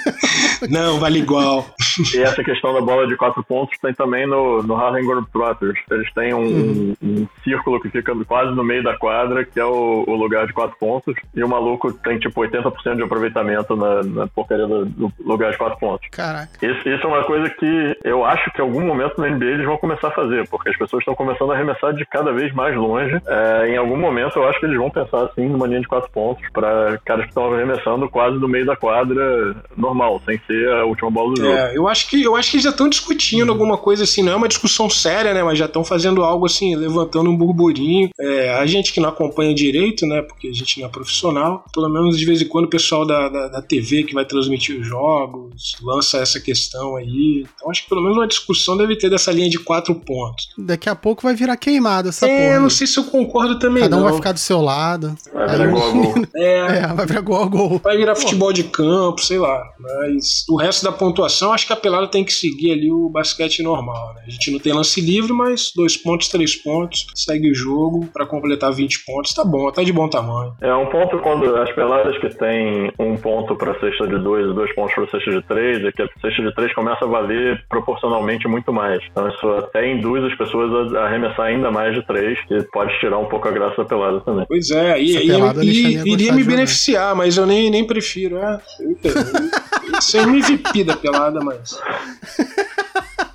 não, 0.69 0.99
vale 0.99 1.19
igual. 1.19 1.65
E 2.13 2.19
essa 2.19 2.43
questão 2.43 2.73
da 2.73 2.81
bola 2.81 3.07
de 3.07 3.15
quatro 3.15 3.43
pontos 3.43 3.77
tem 3.79 3.93
também 3.93 4.27
no, 4.27 4.63
no 4.63 4.75
Harlem 4.75 5.05
Globetrotters. 5.05 5.79
Eles 5.89 6.13
têm 6.13 6.33
um, 6.33 6.39
uhum. 6.39 6.93
um, 7.01 7.27
círculo 7.43 7.79
que 7.79 7.89
fica 7.89 8.13
quase 8.25 8.55
no 8.55 8.63
meio 8.63 8.83
da 8.83 8.97
quadra, 8.97 9.45
que 9.45 9.59
é 9.59 9.65
o, 9.65 10.03
o, 10.07 10.15
lugar 10.15 10.47
de 10.47 10.53
quatro 10.53 10.75
pontos, 10.77 11.15
e 11.33 11.43
o 11.43 11.47
maluco 11.47 11.93
tem 11.93 12.19
tipo 12.19 12.41
80% 12.41 12.95
de 12.95 13.03
aproveitamento 13.03 13.75
na, 13.75 14.03
na 14.03 14.27
porcaria 14.27 14.67
do, 14.67 14.85
do, 14.85 15.13
lugar 15.19 15.51
de 15.51 15.57
quatro 15.57 15.79
pontos. 15.79 16.07
Caraca. 16.11 16.65
Isso, 16.65 16.89
isso 16.89 17.03
é 17.03 17.07
uma 17.07 17.23
coisa 17.23 17.49
que 17.49 17.97
eu 18.03 18.25
acho 18.25 18.51
que 18.51 18.61
em 18.61 18.65
algum 18.65 18.81
momento 18.81 19.17
no 19.17 19.27
NBA 19.27 19.45
eles 19.45 19.65
vão 19.65 19.77
começar 19.77 20.09
a 20.09 20.11
fazer, 20.11 20.47
porque 20.49 20.69
as 20.69 20.77
pessoas 20.77 21.01
estão 21.01 21.15
começando 21.25 21.51
a 21.51 21.55
arremessar 21.55 21.93
de 21.93 22.05
cada 22.05 22.31
vez 22.31 22.53
mais 22.53 22.75
longe. 22.75 23.19
É, 23.27 23.69
em 23.69 23.77
algum 23.77 23.97
momento 23.97 24.37
eu 24.37 24.47
acho 24.47 24.59
que 24.59 24.65
eles 24.65 24.77
vão 24.77 24.89
pensar 24.89 25.23
assim 25.25 25.47
numa 25.47 25.67
linha 25.67 25.81
de 25.81 25.87
quatro 25.87 26.09
pontos 26.11 26.43
para 26.53 26.97
caras 27.03 27.23
que 27.23 27.31
estão 27.31 27.51
arremessando 27.51 28.09
quase 28.09 28.37
no 28.37 28.47
meio 28.47 28.65
da 28.65 28.75
quadra 28.75 29.55
normal, 29.75 30.21
sem 30.25 30.39
ser 30.45 30.69
a 30.69 30.85
última 30.85 31.09
bola 31.09 31.33
do 31.33 31.41
jogo. 31.41 31.53
É, 31.53 31.77
eu 31.77 31.87
acho 31.87 32.09
que 32.09 32.21
eu 32.23 32.35
acho 32.35 32.51
que 32.51 32.59
já 32.59 32.69
estão 32.69 32.87
discutindo 32.89 33.51
alguma 33.51 33.77
coisa 33.77 34.03
assim, 34.03 34.23
não 34.23 34.33
é 34.33 34.35
uma 34.35 34.47
discussão 34.47 34.89
séria, 34.89 35.33
né? 35.33 35.43
Mas 35.43 35.57
já 35.57 35.65
estão 35.65 35.83
fazendo 35.83 36.23
algo 36.23 36.45
assim, 36.45 36.75
levantando 36.75 37.29
um 37.29 37.35
burburinho. 37.35 38.09
É, 38.19 38.53
a 38.55 38.65
gente 38.65 38.93
que 38.93 38.99
não 38.99 39.09
acompanha 39.09 39.53
direito, 39.53 40.05
né? 40.05 40.21
Porque 40.21 40.47
a 40.47 40.53
gente 40.53 40.79
não 40.79 40.87
é 40.87 40.91
profissional, 40.91 41.63
pelo 41.73 41.89
menos 41.89 42.17
de 42.17 42.25
vez 42.25 42.41
em 42.41 42.47
quando 42.47 42.65
o 42.65 42.69
pessoal 42.69 43.05
da, 43.05 43.29
da, 43.29 43.47
da 43.47 43.61
TV 43.61 44.03
que 44.03 44.13
vai 44.13 44.25
transmitir 44.25 44.79
os 44.79 44.87
jogos 44.87 45.75
lança 45.81 46.19
essa 46.19 46.39
questão 46.39 46.95
aí. 46.95 47.45
Então 47.55 47.69
acho 47.69 47.83
que 47.83 47.89
pelo 47.89 48.01
menos 48.01 48.17
uma 48.17 48.27
discussão 48.27 48.77
deve 48.77 48.95
ter 48.95 49.09
dessa 49.09 49.31
linha 49.31 49.49
de 49.49 49.59
quatro 49.59 49.95
pontos. 49.95 50.49
Daqui 50.57 50.89
a 50.89 50.95
pouco 50.95 51.14
vai 51.23 51.35
virar 51.35 51.57
queimado 51.57 52.09
essa 52.09 52.25
é, 52.25 52.29
porra. 52.29 52.55
É, 52.55 52.59
não 52.59 52.69
sei 52.69 52.87
se 52.87 52.97
eu 52.97 53.05
concordo 53.05 53.59
também. 53.59 53.83
Cada 53.83 53.95
um 53.95 53.99
não. 53.99 54.07
vai 54.07 54.15
ficar 54.15 54.31
do 54.31 54.39
seu 54.39 54.61
lado. 54.61 55.15
Vai 55.33 55.49
virar 55.49 55.67
gol 55.67 55.83
a 55.83 55.91
gol. 55.91 56.15
É. 56.35 56.79
é, 56.79 56.87
vai 56.87 57.05
virar 57.05 57.21
gol 57.21 57.43
a 57.43 57.45
gol. 57.45 57.81
Vai 57.83 57.97
virar 57.97 58.15
futebol 58.15 58.51
de 58.51 58.63
campo, 58.65 59.21
sei 59.21 59.37
lá. 59.37 59.63
Mas 59.79 60.45
o 60.49 60.57
resto 60.57 60.83
da 60.83 60.91
pontuação, 60.91 61.53
acho 61.53 61.65
que 61.65 61.73
a 61.73 61.77
pelada 61.77 62.07
tem 62.07 62.23
que 62.23 62.33
seguir 62.33 62.71
ali 62.71 62.91
o 62.91 63.09
basquete 63.09 63.63
normal. 63.63 64.13
Né? 64.15 64.23
A 64.27 64.29
gente 64.29 64.51
não 64.51 64.59
tem 64.59 64.73
lance 64.73 64.99
livre, 64.99 65.31
mas 65.31 65.71
dois 65.75 65.95
pontos, 65.95 66.27
três 66.27 66.55
pontos, 66.55 67.07
segue 67.15 67.51
o 67.51 67.55
jogo 67.55 68.07
para 68.13 68.25
completar 68.25 68.71
20 68.73 69.05
pontos. 69.05 69.33
Tá 69.33 69.43
bom, 69.45 69.71
tá 69.71 69.83
de 69.83 69.93
bom 69.93 70.09
tamanho. 70.09 70.55
É 70.61 70.73
um 70.73 70.87
ponto 70.87 71.19
quando 71.19 71.55
as 71.55 71.71
peladas 71.73 72.17
que 72.17 72.29
tem 72.29 72.91
um 72.99 73.15
ponto 73.15 73.55
para 73.55 73.79
cesta 73.79 74.07
de 74.07 74.17
dois 74.19 74.49
e 74.49 74.53
dois 74.53 74.73
pontos 74.75 74.93
para 74.93 75.07
cesta 75.09 75.31
de 75.31 75.41
três, 75.43 75.85
é 75.85 75.91
que 75.91 76.01
a 76.01 76.07
cesta 76.21 76.43
de 76.43 76.53
três 76.55 76.73
começa 76.73 77.05
a 77.05 77.07
valer 77.07 77.63
proporcionalmente 77.69 78.47
muito 78.47 78.71
mais. 78.73 79.01
Então 79.11 79.27
isso 79.29 79.47
até 79.49 79.91
induz 79.91 80.23
as 80.23 80.37
pessoas 80.37 80.93
a 80.95 81.04
arremessar 81.05 81.47
ainda 81.47 81.71
mais 81.71 81.93
de 81.93 82.05
três, 82.05 82.39
que 82.47 82.61
pode 82.71 82.97
tirar 82.99 83.17
um 83.17 83.25
pouco 83.25 83.47
a 83.47 83.51
graça 83.51 83.77
da 83.77 83.85
pelada 83.85 84.21
também. 84.21 84.45
Pois 84.47 84.69
é, 84.71 84.99
e, 84.99 85.15
e, 85.17 85.31
e 85.31 86.13
iria 86.13 86.33
me 86.33 86.43
beneficiar, 86.43 87.15
mas 87.15 87.37
eu 87.37 87.45
nem, 87.45 87.69
nem 87.69 87.85
prefiro. 87.85 88.37
É, 88.37 88.59
isso 89.99 90.17
é 90.17 90.21
MVP 90.21 90.83
da 90.83 90.95
pelada, 90.95 91.39
mas. 91.41 91.79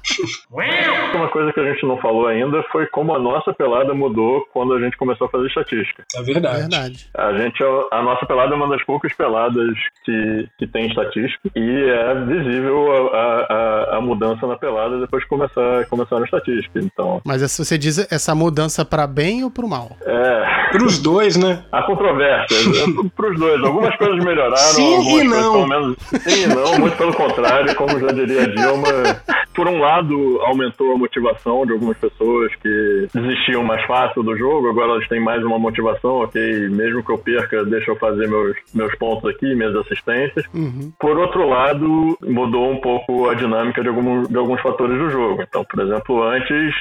Uma 1.14 1.28
coisa 1.28 1.52
que 1.52 1.60
a 1.60 1.72
gente 1.72 1.84
não 1.86 1.96
falou 1.98 2.26
ainda 2.26 2.62
foi 2.70 2.86
como 2.86 3.14
a 3.14 3.18
nossa 3.18 3.52
pelada 3.52 3.94
mudou 3.94 4.46
quando 4.52 4.74
a 4.74 4.80
gente 4.80 4.96
começou 4.96 5.26
a 5.26 5.30
fazer 5.30 5.46
estatística. 5.48 6.04
É 6.16 6.22
verdade. 6.22 6.56
É 6.56 6.60
verdade. 6.60 7.10
A 7.14 7.32
gente, 7.36 7.62
a 7.90 8.02
nossa 8.02 8.26
pelada 8.26 8.52
é 8.52 8.56
uma 8.56 8.68
das 8.68 8.84
poucas 8.84 9.12
peladas 9.14 9.74
que, 10.04 10.48
que 10.58 10.66
tem 10.66 10.86
estatística 10.86 11.50
e 11.54 11.90
é 11.90 12.14
visível 12.24 13.12
a, 13.12 13.46
a, 13.48 13.96
a 13.96 14.00
mudança 14.00 14.46
na 14.46 14.56
pelada 14.56 15.00
depois 15.00 15.22
de 15.22 15.28
começar, 15.28 15.86
começar 15.86 16.18
a 16.18 16.24
estatística. 16.24 16.78
Então. 16.78 17.20
Mas 17.24 17.42
se 17.50 17.64
você 17.64 17.76
diz 17.76 17.98
essa 18.10 18.34
mudança 18.34 18.84
para 18.84 19.06
bem 19.06 19.44
ou 19.44 19.50
para 19.50 19.64
o 19.64 19.68
mal? 19.68 19.96
É. 20.04 20.70
Para 20.70 20.84
os 20.84 20.98
dois, 20.98 21.36
né? 21.36 21.64
Há 21.72 21.82
controvérsias. 21.82 22.66
É 22.66 23.08
para 23.16 23.30
os 23.30 23.38
dois. 23.38 23.62
Algumas 23.62 23.96
coisas 23.96 24.24
melhoraram. 24.24 24.56
Sim 24.56 25.20
e 25.20 25.24
não. 25.24 25.52
Coisas, 25.52 25.68
menos, 25.68 25.96
sim 26.22 26.44
e 26.44 26.46
não. 26.46 26.78
Muito 26.78 26.96
pelo 26.96 27.14
contrário, 27.14 27.74
como 27.74 27.98
já 27.98 28.08
diria 28.08 28.42
a 28.42 28.46
Dilma, 28.46 29.22
por 29.54 29.66
um 29.66 29.80
lado, 29.80 30.09
aumentou 30.42 30.92
a 30.92 30.98
motivação 30.98 31.64
de 31.66 31.72
algumas 31.72 31.96
pessoas 31.98 32.54
que 32.56 33.08
desistiam 33.14 33.62
mais 33.62 33.84
fácil 33.86 34.22
do 34.22 34.36
jogo, 34.36 34.68
agora 34.68 34.92
elas 34.92 35.08
têm 35.08 35.20
mais 35.20 35.42
uma 35.42 35.58
motivação, 35.58 36.22
ok, 36.22 36.68
mesmo 36.68 37.04
que 37.04 37.12
eu 37.12 37.18
perca, 37.18 37.64
deixa 37.64 37.90
eu 37.90 37.96
fazer 37.96 38.28
meus, 38.28 38.56
meus 38.74 38.94
pontos 38.96 39.28
aqui, 39.30 39.54
minhas 39.54 39.74
assistências. 39.76 40.44
Uhum. 40.54 40.92
Por 40.98 41.18
outro 41.18 41.48
lado, 41.48 42.18
mudou 42.22 42.70
um 42.70 42.80
pouco 42.80 43.28
a 43.28 43.34
dinâmica 43.34 43.82
de, 43.82 43.88
algum, 43.88 44.22
de 44.22 44.36
alguns 44.36 44.60
fatores 44.60 44.98
do 44.98 45.10
jogo. 45.10 45.42
Então, 45.42 45.64
por 45.64 45.80
exemplo, 45.80 46.22
antes 46.22 46.74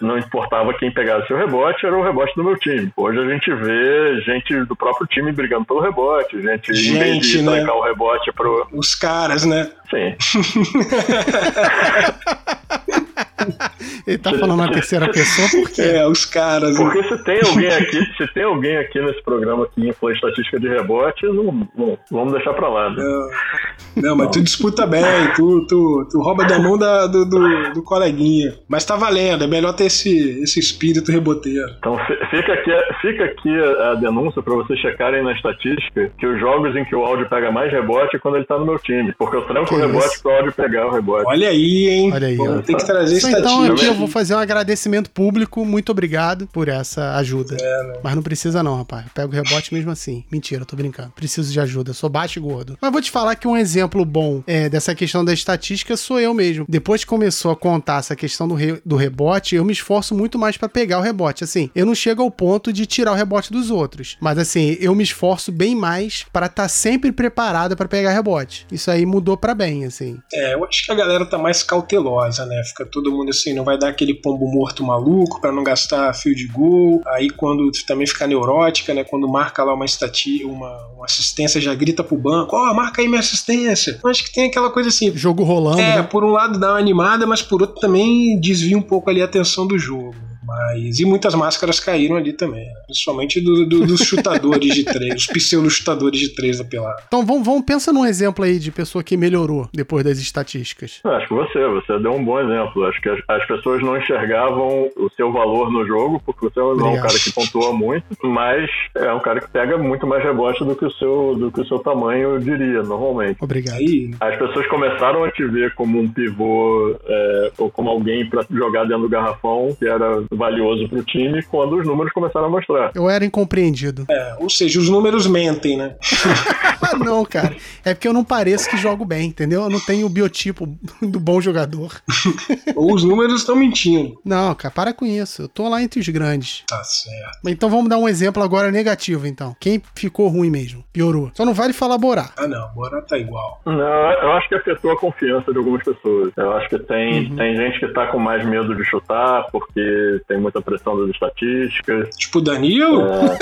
não 0.00 0.18
importava 0.18 0.74
quem 0.74 0.90
pegasse 0.92 1.32
o 1.32 1.36
rebote, 1.36 1.86
era 1.86 1.96
o 1.96 2.02
rebote 2.02 2.34
do 2.36 2.44
meu 2.44 2.56
time. 2.58 2.92
Hoje 2.96 3.18
a 3.18 3.28
gente 3.28 3.52
vê 3.54 4.20
gente 4.20 4.64
do 4.64 4.76
próprio 4.76 5.06
time 5.06 5.32
brigando 5.32 5.64
pelo 5.64 5.80
rebote, 5.80 6.40
gente, 6.40 6.74
gente 6.74 6.96
em 6.96 6.98
vez 6.98 7.26
de 7.26 7.42
né? 7.42 7.64
o 7.64 7.80
rebote 7.80 8.32
pro. 8.32 8.66
Os 8.72 8.94
caras, 8.94 9.44
né? 9.44 9.70
Sim. 9.94 10.16
Ele 14.06 14.18
tá 14.18 14.32
falando 14.32 14.58
na 14.58 14.68
terceira 14.68 15.08
pessoa 15.10 15.48
por 15.48 15.70
quê? 15.70 15.82
É, 15.82 16.06
os 16.06 16.24
caras. 16.24 16.78
Né? 16.78 16.84
Porque 16.84 17.02
se 17.02 17.24
tem 17.24 17.40
alguém 17.44 17.68
aqui, 17.68 17.98
se 18.16 18.34
tem 18.34 18.42
alguém 18.42 18.76
aqui 18.76 19.00
nesse 19.00 19.22
programa 19.22 19.66
que 19.74 19.88
influi 19.88 20.12
estatística 20.14 20.58
de 20.58 20.68
rebote, 20.68 21.26
não, 21.26 21.68
não, 21.76 21.98
vamos 22.10 22.32
deixar 22.32 22.54
pra 22.54 22.68
lá. 22.68 22.90
Né? 22.90 23.02
Não, 23.02 24.02
não, 24.02 24.16
mas 24.16 24.30
tu 24.30 24.42
disputa 24.42 24.86
bem, 24.86 25.04
tu, 25.36 25.66
tu, 25.66 26.08
tu 26.10 26.20
rouba 26.20 26.44
da 26.44 26.58
mão 26.58 26.76
da, 26.76 27.06
do, 27.06 27.24
do, 27.24 27.72
do, 27.72 27.82
coleguinha. 27.82 28.54
Mas 28.68 28.84
tá 28.84 28.96
valendo, 28.96 29.44
é 29.44 29.46
melhor 29.46 29.72
ter 29.72 29.86
esse, 29.86 30.42
esse 30.42 30.58
espírito 30.58 31.12
reboteiro. 31.12 31.70
Então 31.78 31.96
fica 32.30 32.52
aqui, 32.52 32.70
fica 33.00 33.24
aqui 33.24 33.60
a 33.82 33.94
denúncia 33.94 34.42
pra 34.42 34.54
vocês 34.54 34.78
checarem 34.80 35.22
na 35.22 35.32
estatística 35.32 36.10
que 36.18 36.26
os 36.26 36.40
jogos 36.40 36.74
em 36.76 36.84
que 36.84 36.94
o 36.94 37.04
áudio 37.04 37.28
pega 37.28 37.50
mais 37.50 37.70
rebote 37.70 38.16
é 38.16 38.18
quando 38.18 38.36
ele 38.36 38.44
tá 38.44 38.58
no 38.58 38.66
meu 38.66 38.78
time. 38.78 39.12
Porque 39.18 39.36
eu 39.36 39.42
tranco 39.42 39.68
que 39.68 39.74
o 39.74 39.78
rebote 39.78 40.06
isso? 40.06 40.22
pro 40.22 40.32
áudio 40.32 40.52
pegar 40.52 40.86
o 40.86 40.90
rebote. 40.90 41.24
Olha 41.26 41.48
aí, 41.48 41.88
hein? 41.88 42.10
Olha 42.12 42.26
aí. 42.28 42.36
Pô, 42.36 42.62
tem 42.62 42.76
que 42.76 42.86
trazer 42.86 43.16
estatística. 43.16 43.33
Então 43.38 43.64
aqui 43.64 43.84
eu 43.84 43.94
vou 43.94 44.08
fazer 44.08 44.34
um 44.34 44.38
agradecimento 44.38 45.10
público. 45.10 45.64
Muito 45.64 45.90
obrigado 45.90 46.46
por 46.46 46.68
essa 46.68 47.16
ajuda. 47.16 47.56
É, 47.60 47.82
né? 47.84 48.00
Mas 48.02 48.14
não 48.14 48.22
precisa 48.22 48.62
não, 48.62 48.76
rapaz. 48.76 49.04
Eu 49.04 49.10
pego 49.14 49.32
o 49.32 49.34
rebote 49.34 49.72
mesmo 49.72 49.90
assim. 49.90 50.24
Mentira, 50.30 50.64
tô 50.64 50.76
brincando. 50.76 51.10
Preciso 51.10 51.52
de 51.52 51.60
ajuda. 51.60 51.92
Sou 51.92 52.10
baixo 52.10 52.38
e 52.38 52.42
gordo. 52.42 52.78
Mas 52.80 52.92
vou 52.92 53.00
te 53.00 53.10
falar 53.10 53.34
que 53.36 53.48
um 53.48 53.56
exemplo 53.56 54.04
bom 54.04 54.42
é, 54.46 54.68
dessa 54.68 54.94
questão 54.94 55.24
da 55.24 55.32
estatística 55.32 55.96
sou 55.96 56.20
eu 56.20 56.34
mesmo. 56.34 56.64
Depois 56.68 57.02
que 57.02 57.06
começou 57.08 57.50
a 57.50 57.56
contar 57.56 57.98
essa 57.98 58.16
questão 58.16 58.46
do, 58.48 58.54
re, 58.54 58.80
do 58.84 58.96
rebote, 58.96 59.56
eu 59.56 59.64
me 59.64 59.72
esforço 59.72 60.14
muito 60.14 60.38
mais 60.38 60.56
para 60.56 60.68
pegar 60.68 60.98
o 60.98 61.02
rebote. 61.02 61.44
Assim, 61.44 61.70
eu 61.74 61.86
não 61.86 61.94
chego 61.94 62.22
ao 62.22 62.30
ponto 62.30 62.72
de 62.72 62.86
tirar 62.86 63.12
o 63.12 63.14
rebote 63.14 63.52
dos 63.52 63.70
outros. 63.70 64.16
Mas 64.20 64.38
assim, 64.38 64.76
eu 64.80 64.94
me 64.94 65.02
esforço 65.02 65.52
bem 65.52 65.74
mais 65.74 66.24
para 66.32 66.46
estar 66.46 66.64
tá 66.64 66.68
sempre 66.68 67.12
preparado 67.12 67.76
para 67.76 67.88
pegar 67.88 68.12
rebote. 68.12 68.66
Isso 68.70 68.90
aí 68.90 69.06
mudou 69.06 69.36
para 69.36 69.54
bem, 69.54 69.84
assim. 69.84 70.18
É, 70.32 70.54
eu 70.54 70.64
acho 70.64 70.84
que 70.84 70.92
a 70.92 70.94
galera 70.94 71.26
tá 71.26 71.38
mais 71.38 71.62
cautelosa, 71.62 72.44
né? 72.46 72.62
Fica 72.64 72.84
todo 72.86 73.13
mundo 73.14 73.30
assim, 73.30 73.52
não 73.52 73.64
vai 73.64 73.78
dar 73.78 73.88
aquele 73.88 74.14
pombo 74.14 74.46
morto 74.46 74.82
maluco 74.84 75.40
para 75.40 75.52
não 75.52 75.62
gastar 75.62 76.12
fio 76.14 76.34
de 76.34 76.46
gol. 76.46 77.00
Aí 77.06 77.30
quando 77.30 77.70
também 77.86 78.06
fica 78.06 78.26
neurótica, 78.26 78.94
né? 78.94 79.04
Quando 79.04 79.28
marca 79.28 79.62
lá 79.62 79.74
uma 79.74 79.84
estatia, 79.84 80.46
uma, 80.46 80.86
uma 80.94 81.04
assistência, 81.04 81.60
já 81.60 81.74
grita 81.74 82.02
pro 82.02 82.16
banco, 82.16 82.56
ó, 82.56 82.70
oh, 82.70 82.74
marca 82.74 83.00
aí 83.00 83.08
minha 83.08 83.20
assistência. 83.20 83.98
Acho 84.04 84.24
que 84.24 84.32
tem 84.32 84.46
aquela 84.46 84.70
coisa 84.70 84.88
assim. 84.88 85.14
Jogo 85.16 85.42
rolando. 85.42 85.80
É, 85.80 85.96
né? 85.96 86.02
por 86.02 86.24
um 86.24 86.30
lado 86.30 86.58
dá 86.58 86.70
uma 86.70 86.78
animada, 86.78 87.26
mas 87.26 87.42
por 87.42 87.62
outro 87.62 87.80
também 87.80 88.38
desvia 88.40 88.76
um 88.76 88.82
pouco 88.82 89.10
ali 89.10 89.22
a 89.22 89.24
atenção 89.24 89.66
do 89.66 89.78
jogo. 89.78 90.14
Mas, 90.46 90.98
e 90.98 91.04
muitas 91.04 91.34
máscaras 91.34 91.80
caíram 91.80 92.16
ali 92.16 92.32
também, 92.32 92.66
né? 92.66 92.74
principalmente 92.86 93.40
do, 93.40 93.66
do, 93.66 93.86
dos 93.86 94.00
chutadores 94.00 94.74
de 94.74 94.84
três, 94.84 95.14
os 95.14 95.26
pseudo-chutadores 95.26 96.20
de 96.20 96.34
três 96.34 96.58
da 96.58 96.64
pelada. 96.64 97.02
Então 97.06 97.24
vamos, 97.24 97.44
vamos 97.44 97.64
pensa 97.64 97.92
num 97.92 98.04
exemplo 98.04 98.44
aí 98.44 98.58
de 98.58 98.70
pessoa 98.70 99.02
que 99.02 99.16
melhorou 99.16 99.68
depois 99.72 100.04
das 100.04 100.18
estatísticas. 100.18 101.00
Acho 101.04 101.28
que 101.28 101.34
você, 101.34 101.66
você 101.66 101.98
deu 101.98 102.12
um 102.12 102.24
bom 102.24 102.40
exemplo. 102.40 102.84
Acho 102.86 103.00
que 103.00 103.08
as, 103.08 103.20
as 103.28 103.46
pessoas 103.46 103.82
não 103.82 103.96
enxergavam 103.96 104.90
o 104.96 105.10
seu 105.16 105.32
valor 105.32 105.70
no 105.70 105.86
jogo, 105.86 106.20
porque 106.24 106.46
você 106.46 106.60
não 106.60 106.88
é 106.88 106.90
um 106.90 106.96
cara 106.96 107.18
que 107.18 107.32
pontua 107.32 107.72
muito, 107.72 108.06
mas 108.24 108.70
é 108.94 109.12
um 109.12 109.20
cara 109.20 109.40
que 109.40 109.48
pega 109.48 109.78
muito 109.78 110.06
mais 110.06 110.22
rebote 110.22 110.64
do 110.64 110.76
que 110.76 110.84
o 110.84 110.90
seu, 110.92 111.34
do 111.36 111.50
que 111.50 111.60
o 111.60 111.66
seu 111.66 111.78
tamanho 111.78 112.38
diria, 112.38 112.82
normalmente. 112.82 113.38
Obrigado. 113.40 113.78
Aí, 113.78 114.10
as 114.20 114.36
pessoas 114.36 114.66
começaram 114.68 115.24
a 115.24 115.30
te 115.30 115.44
ver 115.44 115.74
como 115.74 115.98
um 115.98 116.08
pivô 116.08 116.96
é, 117.06 117.52
ou 117.58 117.70
como 117.70 117.90
alguém 117.90 118.28
para 118.28 118.44
jogar 118.50 118.84
dentro 118.84 119.02
do 119.02 119.08
garrafão, 119.08 119.74
que 119.78 119.86
era 119.86 120.22
valioso 120.36 120.88
pro 120.88 121.02
time 121.04 121.42
quando 121.44 121.76
os 121.78 121.86
números 121.86 122.12
começaram 122.12 122.46
a 122.46 122.50
mostrar. 122.50 122.92
Eu 122.94 123.08
era 123.08 123.24
incompreendido. 123.24 124.06
É, 124.10 124.36
ou 124.38 124.50
seja, 124.50 124.78
os 124.78 124.88
números 124.88 125.26
mentem, 125.26 125.76
né? 125.76 125.96
não, 126.98 127.24
cara. 127.24 127.56
É 127.84 127.94
porque 127.94 128.08
eu 128.08 128.12
não 128.12 128.24
pareço 128.24 128.68
que 128.68 128.76
jogo 128.76 129.04
bem, 129.04 129.28
entendeu? 129.28 129.62
Eu 129.62 129.70
não 129.70 129.80
tenho 129.80 130.06
o 130.06 130.10
biotipo 130.10 130.66
do 131.00 131.20
bom 131.20 131.40
jogador. 131.40 131.92
ou 132.74 132.94
os 132.94 133.04
números 133.04 133.40
estão 133.40 133.56
mentindo. 133.56 134.20
Não, 134.24 134.54
cara, 134.54 134.72
para 134.72 134.92
com 134.92 135.04
isso. 135.04 135.42
Eu 135.42 135.48
tô 135.48 135.68
lá 135.68 135.82
entre 135.82 136.00
os 136.00 136.08
grandes. 136.08 136.64
Tá 136.68 136.82
certo. 136.84 137.40
Então 137.46 137.68
vamos 137.68 137.88
dar 137.88 137.98
um 137.98 138.08
exemplo 138.08 138.42
agora 138.42 138.70
negativo, 138.70 139.26
então. 139.26 139.54
Quem 139.60 139.82
ficou 139.94 140.28
ruim 140.28 140.50
mesmo? 140.50 140.84
Piorou. 140.92 141.30
Só 141.34 141.44
não 141.44 141.54
vale 141.54 141.72
falar 141.72 141.98
Borá. 141.98 142.30
Ah, 142.36 142.46
não. 142.46 142.68
Borá 142.74 143.00
tá 143.02 143.18
igual. 143.18 143.60
Não, 143.64 143.74
eu 143.74 144.32
acho 144.32 144.48
que 144.48 144.54
afetou 144.54 144.90
a 144.90 144.98
confiança 144.98 145.52
de 145.52 145.58
algumas 145.58 145.82
pessoas. 145.82 146.32
Eu 146.36 146.52
acho 146.52 146.68
que 146.68 146.78
tem, 146.80 147.30
uhum. 147.30 147.36
tem 147.36 147.56
gente 147.56 147.80
que 147.80 147.88
tá 147.88 148.06
com 148.06 148.18
mais 148.18 148.44
medo 148.44 148.74
de 148.74 148.84
chutar 148.84 149.46
porque 149.50 150.20
tem 150.26 150.38
muita 150.40 150.60
pressão 150.60 150.98
das 150.98 151.10
estatísticas. 151.10 152.16
Tipo 152.16 152.40
Danilo? 152.40 153.02
É. 153.02 153.38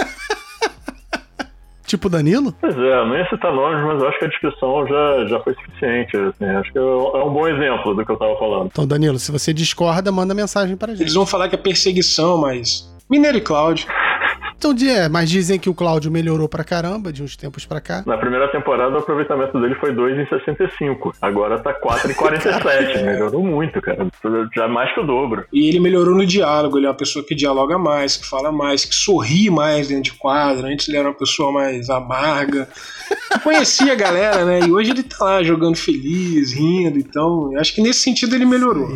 tipo 1.86 2.08
Danilo? 2.08 2.54
Pois 2.60 2.76
é, 2.76 3.04
não 3.04 3.16
ia 3.16 3.28
citar 3.28 3.52
nomes, 3.52 3.84
mas 3.84 4.02
eu 4.02 4.08
acho 4.08 4.18
que 4.18 4.24
a 4.24 4.28
descrição 4.28 4.86
já, 4.86 5.26
já 5.26 5.40
foi 5.40 5.54
suficiente. 5.54 6.16
Assim, 6.16 6.44
acho 6.44 6.72
que 6.72 6.78
é, 6.78 6.82
é 6.82 7.24
um 7.24 7.32
bom 7.32 7.48
exemplo 7.48 7.94
do 7.94 8.04
que 8.04 8.12
eu 8.12 8.16
tava 8.16 8.36
falando. 8.38 8.66
Então, 8.66 8.86
Danilo, 8.86 9.18
se 9.18 9.30
você 9.30 9.52
discorda, 9.52 10.10
manda 10.10 10.34
mensagem 10.34 10.76
pra 10.76 10.88
gente. 10.88 11.02
Eles 11.02 11.14
vão 11.14 11.26
falar 11.26 11.48
que 11.48 11.54
é 11.54 11.58
perseguição, 11.58 12.38
mas. 12.38 12.90
Mineiro 13.08 13.38
e 13.38 13.40
Cláudio. 13.40 13.86
Então, 14.62 14.88
é, 14.88 15.08
mas 15.08 15.28
dizem 15.28 15.58
que 15.58 15.68
o 15.68 15.74
Cláudio 15.74 16.08
melhorou 16.08 16.48
pra 16.48 16.62
caramba 16.62 17.12
de 17.12 17.20
uns 17.20 17.34
tempos 17.34 17.66
pra 17.66 17.80
cá. 17.80 18.04
Na 18.06 18.16
primeira 18.16 18.46
temporada, 18.46 18.94
o 18.94 18.98
aproveitamento 18.98 19.60
dele 19.60 19.74
foi 19.74 19.92
2,65. 19.92 21.14
Agora 21.20 21.58
tá 21.58 21.74
4,47. 21.74 23.02
melhorou 23.02 23.42
muito, 23.42 23.82
cara. 23.82 24.06
Já 24.54 24.68
mais 24.68 24.94
que 24.94 25.00
o 25.00 25.02
dobro. 25.04 25.44
E 25.52 25.68
ele 25.68 25.80
melhorou 25.80 26.14
no 26.14 26.24
diálogo. 26.24 26.78
Ele 26.78 26.86
é 26.86 26.88
uma 26.88 26.94
pessoa 26.94 27.24
que 27.24 27.34
dialoga 27.34 27.76
mais, 27.76 28.16
que 28.16 28.24
fala 28.24 28.52
mais, 28.52 28.84
que 28.84 28.94
sorri 28.94 29.50
mais 29.50 29.88
dentro 29.88 30.04
de 30.04 30.12
quadro. 30.12 30.68
Antes 30.68 30.88
ele 30.88 30.96
era 30.96 31.08
uma 31.08 31.18
pessoa 31.18 31.50
mais 31.50 31.90
amarga. 31.90 32.68
Conhecia 33.42 33.94
a 33.94 33.96
galera, 33.96 34.44
né? 34.44 34.60
E 34.60 34.70
hoje 34.70 34.92
ele 34.92 35.02
tá 35.02 35.24
lá 35.24 35.42
jogando 35.42 35.74
feliz, 35.74 36.52
rindo. 36.52 37.00
Então, 37.00 37.50
acho 37.58 37.74
que 37.74 37.82
nesse 37.82 37.98
sentido 37.98 38.36
ele 38.36 38.44
melhorou. 38.44 38.88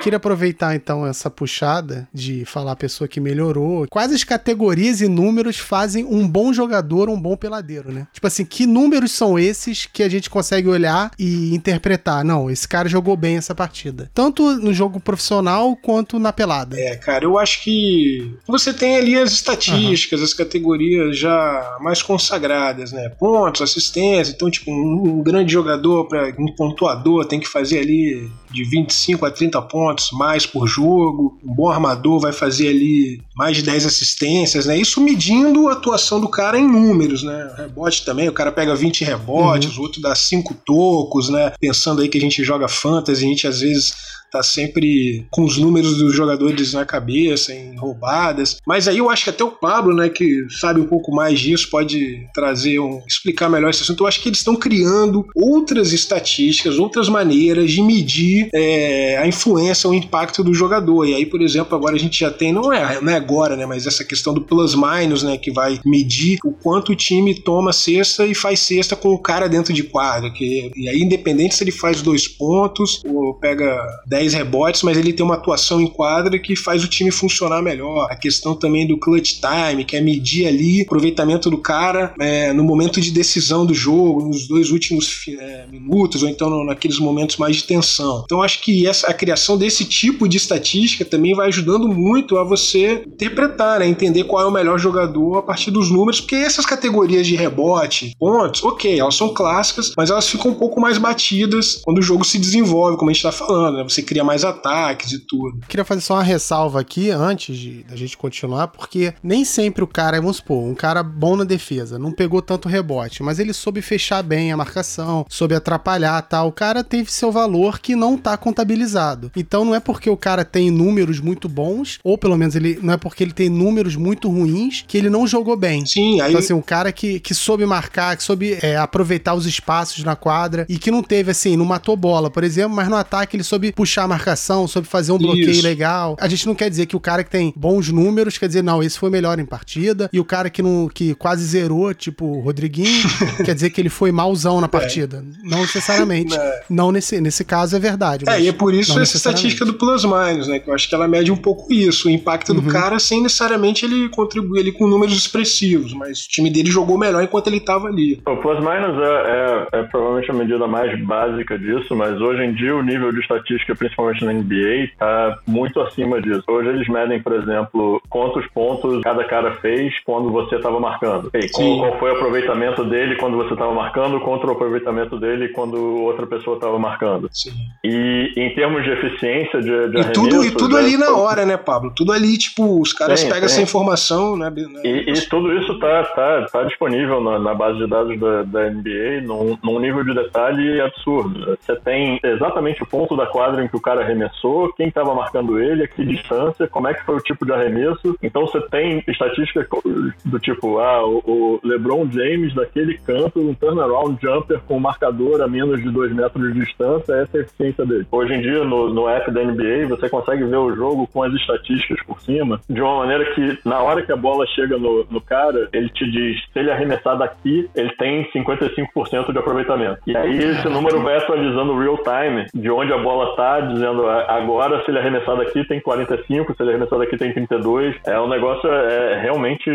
Queria 0.00 0.16
aproveitar 0.16 0.74
então 0.74 1.06
essa 1.06 1.30
puxada 1.30 2.08
de 2.12 2.44
falar 2.44 2.72
a 2.72 2.76
pessoa 2.76 3.08
que 3.08 3.20
melhorou. 3.20 3.86
Quais 3.88 4.12
as 4.12 4.24
categorias 4.24 4.59
e 5.00 5.08
números 5.08 5.58
fazem 5.58 6.04
um 6.04 6.26
bom 6.28 6.52
jogador, 6.52 7.08
um 7.08 7.20
bom 7.20 7.36
peladeiro, 7.36 7.92
né? 7.92 8.06
Tipo 8.12 8.26
assim, 8.26 8.44
que 8.44 8.66
números 8.66 9.12
são 9.12 9.38
esses 9.38 9.86
que 9.86 10.02
a 10.02 10.08
gente 10.08 10.28
consegue 10.28 10.68
olhar 10.68 11.10
e 11.18 11.54
interpretar? 11.54 12.24
Não, 12.24 12.50
esse 12.50 12.66
cara 12.66 12.88
jogou 12.88 13.16
bem 13.16 13.36
essa 13.36 13.54
partida. 13.54 14.10
Tanto 14.14 14.42
no 14.56 14.72
jogo 14.72 15.00
profissional 15.00 15.76
quanto 15.76 16.18
na 16.18 16.32
pelada. 16.32 16.78
É, 16.78 16.96
cara, 16.96 17.24
eu 17.24 17.38
acho 17.38 17.62
que 17.62 18.34
você 18.46 18.72
tem 18.72 18.96
ali 18.96 19.16
as 19.16 19.32
estatísticas, 19.32 20.20
uhum. 20.20 20.26
as 20.26 20.34
categorias 20.34 21.18
já 21.18 21.78
mais 21.80 22.02
consagradas, 22.02 22.92
né? 22.92 23.08
Pontos, 23.08 23.62
assistência. 23.62 24.32
Então, 24.32 24.50
tipo, 24.50 24.70
um, 24.70 25.22
grande 25.22 25.52
jogador, 25.52 26.06
para 26.06 26.34
um 26.38 26.54
pontuador, 26.54 27.26
tem 27.26 27.40
que 27.40 27.48
fazer 27.48 27.78
ali 27.78 28.30
de 28.50 28.64
25 28.64 29.24
a 29.24 29.30
30 29.30 29.62
pontos 29.62 30.10
mais 30.12 30.44
por 30.44 30.66
jogo. 30.66 31.38
Um 31.44 31.54
bom 31.54 31.68
armador 31.68 32.20
vai 32.20 32.32
fazer 32.32 32.68
ali 32.68 33.22
mais 33.36 33.56
de 33.56 33.62
10 33.62 33.86
assistências, 33.86 34.49
né? 34.66 34.76
Isso 34.76 35.00
medindo 35.00 35.68
a 35.68 35.72
atuação 35.72 36.20
do 36.20 36.28
cara 36.28 36.58
em 36.58 36.66
números, 36.66 37.22
né? 37.22 37.52
Rebote 37.56 38.04
também, 38.04 38.28
o 38.28 38.32
cara 38.32 38.52
pega 38.52 38.74
20 38.74 39.04
rebotes, 39.04 39.74
uhum. 39.74 39.80
o 39.80 39.82
outro 39.82 40.00
dá 40.00 40.14
5 40.14 40.54
tocos, 40.64 41.28
né? 41.28 41.52
Pensando 41.58 42.02
aí 42.02 42.08
que 42.08 42.18
a 42.18 42.20
gente 42.20 42.42
joga 42.44 42.68
fantasy, 42.68 43.24
a 43.24 43.28
gente 43.28 43.46
às 43.46 43.60
vezes 43.60 43.94
tá 44.30 44.42
sempre 44.42 45.26
com 45.30 45.44
os 45.44 45.56
números 45.56 45.98
dos 45.98 46.14
jogadores 46.14 46.72
na 46.72 46.84
cabeça, 46.84 47.52
em 47.52 47.76
roubadas. 47.76 48.56
Mas 48.66 48.88
aí 48.88 48.98
eu 48.98 49.10
acho 49.10 49.24
que 49.24 49.30
até 49.30 49.44
o 49.44 49.50
Pablo, 49.50 49.94
né, 49.94 50.08
que 50.08 50.46
sabe 50.50 50.80
um 50.80 50.86
pouco 50.86 51.14
mais 51.14 51.38
disso, 51.38 51.68
pode 51.70 52.26
trazer 52.32 52.78
um 52.78 53.02
explicar 53.06 53.48
melhor 53.48 53.70
esse 53.70 53.82
assunto. 53.82 54.02
Eu 54.02 54.08
acho 54.08 54.20
que 54.20 54.28
eles 54.28 54.38
estão 54.38 54.56
criando 54.56 55.26
outras 55.34 55.92
estatísticas, 55.92 56.78
outras 56.78 57.08
maneiras 57.08 57.70
de 57.70 57.82
medir 57.82 58.48
é, 58.54 59.18
a 59.18 59.26
influência, 59.26 59.88
o 59.88 59.94
impacto 59.94 60.44
do 60.44 60.54
jogador. 60.54 61.06
E 61.06 61.14
aí, 61.14 61.26
por 61.26 61.42
exemplo, 61.42 61.76
agora 61.76 61.96
a 61.96 61.98
gente 61.98 62.20
já 62.20 62.30
tem, 62.30 62.52
não 62.52 62.72
é, 62.72 63.00
não 63.00 63.12
é 63.12 63.16
agora, 63.16 63.56
né, 63.56 63.66
mas 63.66 63.86
essa 63.86 64.04
questão 64.04 64.32
do 64.32 64.40
plus 64.40 64.74
minus, 64.74 65.22
né, 65.22 65.36
que 65.36 65.50
vai 65.50 65.80
medir 65.84 66.38
o 66.44 66.52
quanto 66.52 66.92
o 66.92 66.96
time 66.96 67.34
toma 67.34 67.72
cesta 67.72 68.26
e 68.26 68.34
faz 68.34 68.60
cesta 68.60 68.94
com 68.94 69.08
o 69.08 69.18
cara 69.18 69.48
dentro 69.48 69.72
de 69.72 69.82
quadro. 69.82 70.32
Que, 70.32 70.70
e 70.76 70.88
aí, 70.88 71.00
independente 71.00 71.54
se 71.54 71.64
ele 71.64 71.72
faz 71.72 72.02
dois 72.02 72.28
pontos 72.28 73.02
ou 73.04 73.34
pega 73.34 73.86
10 74.06 74.19
10 74.20 74.34
rebotes, 74.34 74.82
mas 74.82 74.98
ele 74.98 75.14
tem 75.14 75.24
uma 75.24 75.36
atuação 75.36 75.80
em 75.80 75.86
quadra 75.86 76.38
que 76.38 76.54
faz 76.54 76.84
o 76.84 76.88
time 76.88 77.10
funcionar 77.10 77.62
melhor. 77.62 78.06
A 78.10 78.16
questão 78.16 78.54
também 78.54 78.86
do 78.86 78.98
clutch 78.98 79.40
time, 79.40 79.84
que 79.84 79.96
é 79.96 80.00
medir 80.00 80.46
ali 80.46 80.80
o 80.80 80.82
aproveitamento 80.82 81.48
do 81.48 81.56
cara 81.56 82.12
é, 82.20 82.52
no 82.52 82.62
momento 82.62 83.00
de 83.00 83.10
decisão 83.10 83.64
do 83.64 83.72
jogo, 83.72 84.26
nos 84.26 84.46
dois 84.46 84.70
últimos 84.70 85.24
é, 85.26 85.66
minutos, 85.70 86.22
ou 86.22 86.28
então 86.28 86.64
naqueles 86.64 86.98
momentos 86.98 87.38
mais 87.38 87.56
de 87.56 87.64
tensão. 87.64 88.22
Então 88.24 88.42
acho 88.42 88.60
que 88.60 88.86
essa, 88.86 89.06
a 89.06 89.14
criação 89.14 89.56
desse 89.56 89.86
tipo 89.86 90.28
de 90.28 90.36
estatística 90.36 91.04
também 91.04 91.34
vai 91.34 91.48
ajudando 91.48 91.88
muito 91.88 92.36
a 92.36 92.44
você 92.44 93.02
interpretar, 93.06 93.80
né, 93.80 93.88
entender 93.88 94.24
qual 94.24 94.42
é 94.42 94.46
o 94.46 94.50
melhor 94.50 94.78
jogador 94.78 95.38
a 95.38 95.42
partir 95.42 95.70
dos 95.70 95.90
números, 95.90 96.20
porque 96.20 96.36
essas 96.36 96.66
categorias 96.66 97.26
de 97.26 97.36
rebote, 97.36 98.14
pontos, 98.18 98.62
ok, 98.62 98.98
elas 98.98 99.14
são 99.14 99.30
clássicas, 99.32 99.94
mas 99.96 100.10
elas 100.10 100.28
ficam 100.28 100.50
um 100.50 100.54
pouco 100.54 100.78
mais 100.78 100.98
batidas 100.98 101.80
quando 101.82 101.98
o 101.98 102.02
jogo 102.02 102.24
se 102.24 102.38
desenvolve, 102.38 102.98
como 102.98 103.10
a 103.10 103.14
gente 103.14 103.24
está 103.24 103.32
falando, 103.32 103.78
né? 103.78 103.82
Você 103.82 104.02
cria 104.10 104.24
mais 104.24 104.42
ataques 104.42 105.12
e 105.12 105.20
tudo. 105.20 105.60
Queria 105.68 105.84
fazer 105.84 106.00
só 106.00 106.14
uma 106.14 106.24
ressalva 106.24 106.80
aqui 106.80 107.12
antes 107.12 107.56
de 107.56 107.84
da 107.84 107.94
gente 107.94 108.16
continuar, 108.16 108.66
porque 108.66 109.14
nem 109.22 109.44
sempre 109.44 109.84
o 109.84 109.86
cara, 109.86 110.20
vamos 110.20 110.38
supor, 110.38 110.64
um 110.64 110.74
cara 110.74 111.00
bom 111.00 111.36
na 111.36 111.44
defesa, 111.44 111.96
não 111.96 112.10
pegou 112.10 112.42
tanto 112.42 112.68
rebote, 112.68 113.22
mas 113.22 113.38
ele 113.38 113.52
soube 113.52 113.80
fechar 113.80 114.20
bem 114.24 114.50
a 114.50 114.56
marcação, 114.56 115.24
soube 115.28 115.54
atrapalhar, 115.54 116.20
tal. 116.22 116.48
O 116.48 116.52
cara 116.52 116.82
teve 116.82 117.12
seu 117.12 117.30
valor 117.30 117.78
que 117.78 117.94
não 117.94 118.16
tá 118.18 118.36
contabilizado. 118.36 119.30
Então 119.36 119.64
não 119.64 119.76
é 119.76 119.78
porque 119.78 120.10
o 120.10 120.16
cara 120.16 120.44
tem 120.44 120.72
números 120.72 121.20
muito 121.20 121.48
bons, 121.48 122.00
ou 122.02 122.18
pelo 122.18 122.36
menos 122.36 122.56
ele 122.56 122.80
não 122.82 122.94
é 122.94 122.96
porque 122.96 123.22
ele 123.22 123.32
tem 123.32 123.48
números 123.48 123.94
muito 123.94 124.28
ruins 124.28 124.84
que 124.88 124.98
ele 124.98 125.08
não 125.08 125.24
jogou 125.24 125.56
bem. 125.56 125.86
Sim, 125.86 126.20
aí 126.20 126.30
Então, 126.30 126.40
assim, 126.40 126.52
um 126.52 126.60
cara 126.60 126.90
que, 126.90 127.20
que 127.20 127.32
soube 127.32 127.64
marcar, 127.64 128.16
que 128.16 128.24
soube 128.24 128.58
é, 128.60 128.76
aproveitar 128.76 129.34
os 129.34 129.46
espaços 129.46 130.02
na 130.02 130.16
quadra 130.16 130.66
e 130.68 130.78
que 130.78 130.90
não 130.90 131.00
teve, 131.00 131.30
assim, 131.30 131.56
não 131.56 131.64
matou 131.64 131.96
bola, 131.96 132.28
por 132.28 132.42
exemplo, 132.42 132.74
mas 132.74 132.88
no 132.88 132.96
ataque 132.96 133.36
ele 133.36 133.44
soube 133.44 133.70
puxar 133.70 133.99
a 134.04 134.08
marcação, 134.08 134.66
soube 134.66 134.86
fazer 134.88 135.12
um 135.12 135.18
bloqueio 135.18 135.50
Isso. 135.50 135.62
legal. 135.62 136.16
A 136.20 136.28
gente 136.28 136.46
não 136.46 136.54
quer 136.54 136.68
dizer 136.70 136.86
que 136.86 136.96
o 136.96 137.00
cara 137.00 137.22
que 137.24 137.30
tem 137.30 137.52
bons 137.56 137.88
números 137.90 138.38
quer 138.38 138.46
dizer, 138.46 138.62
não, 138.62 138.82
esse 138.82 138.98
foi 138.98 139.10
melhor 139.10 139.38
em 139.38 139.44
partida, 139.44 140.08
e 140.12 140.20
o 140.20 140.24
cara 140.24 140.48
que, 140.50 140.62
não, 140.62 140.88
que 140.92 141.14
quase 141.14 141.44
zerou, 141.44 141.92
tipo 141.94 142.24
o 142.24 142.40
Rodriguinho, 142.40 143.02
quer 143.44 143.54
dizer 143.54 143.70
que 143.70 143.80
ele 143.80 143.88
foi 143.88 144.12
mauzão 144.12 144.60
na 144.60 144.68
partida. 144.68 145.24
Não 145.42 145.60
necessariamente. 145.60 146.34
É. 146.36 146.62
Não 146.68 146.92
nesse, 146.92 147.20
nesse 147.20 147.44
caso 147.44 147.76
é 147.76 147.78
verdade. 147.78 148.24
É, 148.28 148.40
e 148.40 148.48
é 148.48 148.52
por 148.52 148.72
isso 148.74 148.98
essa 148.98 149.16
estatística 149.16 149.64
do 149.64 149.74
plus 149.74 150.04
minus, 150.04 150.48
né? 150.48 150.58
Que 150.58 150.68
eu 150.70 150.74
acho 150.74 150.88
que 150.88 150.94
ela 150.94 151.08
mede 151.08 151.30
um 151.32 151.36
pouco 151.36 151.72
isso, 151.72 152.08
o 152.08 152.10
impacto 152.10 152.50
Uhum. 152.52 152.60
do 152.60 152.70
cara 152.70 152.98
sem 152.98 153.22
necessariamente 153.22 153.84
ele 153.84 154.08
contribuir 154.08 154.60
ali 154.60 154.72
com 154.72 154.86
números 154.86 155.14
expressivos, 155.16 155.92
mas 155.94 156.24
o 156.24 156.28
time 156.28 156.50
dele 156.50 156.70
jogou 156.70 156.98
melhor 156.98 157.22
enquanto 157.22 157.46
ele 157.46 157.60
tava 157.60 157.86
ali. 157.88 158.20
O 158.26 158.36
plus 158.36 158.58
minus 158.58 158.96
é, 159.02 159.68
é- 159.74 159.80
é 159.80 159.82
provavelmente 159.84 160.30
a 160.30 160.34
medida 160.34 160.66
mais 160.66 160.98
básica 161.06 161.58
disso, 161.58 161.94
mas 161.94 162.20
hoje 162.20 162.42
em 162.44 162.54
dia 162.54 162.74
o 162.74 162.82
nível 162.82 163.12
de 163.12 163.20
estatística, 163.20 163.74
principalmente 163.90 164.24
na 164.24 164.32
NBA, 164.32 164.84
está 164.84 165.38
muito 165.46 165.80
acima 165.80 166.20
disso. 166.20 166.42
Hoje 166.48 166.68
eles 166.68 166.88
medem, 166.88 167.20
por 167.20 167.32
exemplo, 167.32 168.00
quantos 168.08 168.46
pontos 168.48 169.02
cada 169.02 169.24
cara 169.24 169.52
fez 169.56 169.94
quando 170.04 170.30
você 170.30 170.56
estava 170.56 170.78
marcando. 170.78 171.30
E 171.34 171.48
qual, 171.50 171.62
Sim. 171.64 171.78
qual 171.78 171.98
foi 171.98 172.10
o 172.12 172.14
aproveitamento 172.14 172.84
dele 172.84 173.16
quando 173.16 173.36
você 173.36 173.52
estava 173.52 173.72
marcando 173.72 174.20
contra 174.20 174.46
o 174.48 174.52
aproveitamento 174.52 175.18
dele 175.18 175.48
quando 175.48 175.76
outra 176.02 176.26
pessoa 176.26 176.56
estava 176.56 176.78
marcando. 176.78 177.26
Assim. 177.30 177.50
E 177.84 178.32
em 178.36 178.54
termos 178.54 178.84
de 178.84 178.90
eficiência 178.90 179.60
de, 179.60 179.88
de 179.90 180.00
E 180.00 180.04
tudo, 180.12 180.28
e 180.28 180.34
arremesso, 180.36 180.56
tudo 180.56 180.72
já- 180.72 180.78
ali 180.78 180.96
na 180.96 181.16
hora, 181.16 181.44
né, 181.44 181.56
Pablo? 181.56 181.92
Tudo 181.96 182.12
ali, 182.12 182.36
tipo, 182.38 182.80
os 182.80 182.92
caras 182.92 183.20
Tem, 183.20 183.28
pegam 183.28 183.46
tem. 183.46 183.54
essa 183.54 183.62
informação, 183.62 184.36
né? 184.36 184.50
né? 184.50 184.80
E, 184.84 185.10
e 185.12 185.20
tudo 185.28 185.52
isso 185.56 185.78
tá, 185.78 186.04
tá, 186.04 186.46
tá 186.52 186.62
disponível 186.64 187.20
na, 187.20 187.38
na 187.38 187.54
base 187.54 187.78
de 187.78 187.86
dados 187.86 188.18
da, 188.18 188.42
da 188.42 188.70
NBA 188.70 189.22
num, 189.24 189.58
num 189.62 189.78
nível 189.80 190.04
de 190.04 190.14
detalhe 190.14 190.80
absurdo. 190.80 191.56
Você 191.60 191.76
tem 191.76 192.20
exatamente 192.22 192.82
o 192.82 192.86
ponto 192.86 193.16
da 193.16 193.26
quadra 193.26 193.64
em 193.64 193.68
que 193.68 193.76
o 193.76 193.79
cara 193.80 194.02
arremessou, 194.02 194.72
quem 194.74 194.88
estava 194.88 195.14
marcando 195.14 195.58
ele, 195.60 195.84
a 195.84 195.88
que 195.88 196.04
distância, 196.04 196.66
como 196.68 196.88
é 196.88 196.94
que 196.94 197.04
foi 197.04 197.16
o 197.16 197.20
tipo 197.20 197.44
de 197.46 197.52
arremesso. 197.52 198.16
Então 198.22 198.46
você 198.46 198.60
tem 198.68 199.02
estatísticas 199.08 199.66
co- 199.68 199.82
do 200.24 200.38
tipo, 200.38 200.78
ah, 200.78 201.06
o, 201.06 201.18
o 201.26 201.60
LeBron 201.64 202.08
James 202.10 202.54
daquele 202.54 202.98
canto, 202.98 203.40
um 203.40 203.54
turnaround 203.54 204.18
jumper 204.20 204.60
com 204.66 204.76
um 204.76 204.80
marcador 204.80 205.40
a 205.42 205.48
menos 205.48 205.82
de 205.82 205.90
2 205.90 206.12
metros 206.12 206.52
de 206.52 206.60
distância, 206.60 207.12
essa 207.14 207.36
é 207.36 207.40
a 207.40 207.42
eficiência 207.44 207.84
dele. 207.86 208.06
Hoje 208.10 208.34
em 208.34 208.40
dia, 208.40 208.64
no, 208.64 208.88
no 208.92 209.08
app 209.08 209.30
da 209.30 209.42
NBA, 209.42 209.86
você 209.88 210.08
consegue 210.08 210.44
ver 210.44 210.56
o 210.56 210.74
jogo 210.74 211.06
com 211.12 211.22
as 211.22 211.32
estatísticas 211.34 212.02
por 212.06 212.20
cima, 212.20 212.60
de 212.68 212.80
uma 212.80 212.98
maneira 212.98 213.24
que, 213.34 213.58
na 213.64 213.80
hora 213.80 214.02
que 214.02 214.12
a 214.12 214.16
bola 214.16 214.46
chega 214.48 214.76
no, 214.78 215.04
no 215.10 215.20
cara, 215.20 215.68
ele 215.72 215.88
te 215.90 216.08
diz, 216.10 216.40
se 216.52 216.58
ele 216.58 216.70
arremessar 216.70 217.16
daqui, 217.16 217.68
ele 217.74 217.90
tem 217.96 218.24
55% 218.32 219.32
de 219.32 219.38
aproveitamento. 219.38 219.98
E 220.06 220.16
aí 220.16 220.38
esse 220.38 220.68
número 220.68 221.00
vai 221.02 221.16
atualizando 221.16 221.78
real 221.78 221.98
time, 221.98 222.46
de 222.54 222.70
onde 222.70 222.92
a 222.92 222.98
bola 222.98 223.34
tá, 223.36 223.60
dizendo, 223.72 224.06
"Ah, 224.06 224.26
agora 224.28 224.82
se 224.84 224.90
ele 224.90 224.98
arremessar 224.98 225.36
daqui 225.36 225.66
tem 225.66 225.80
45, 225.80 226.54
se 226.54 226.62
ele 226.62 226.70
arremessar 226.70 226.98
daqui 226.98 227.16
tem 227.16 227.32
32. 227.32 227.96
É 228.06 228.18
um 228.20 228.28
negócio, 228.28 228.68
é, 228.70 229.20
realmente 229.20 229.70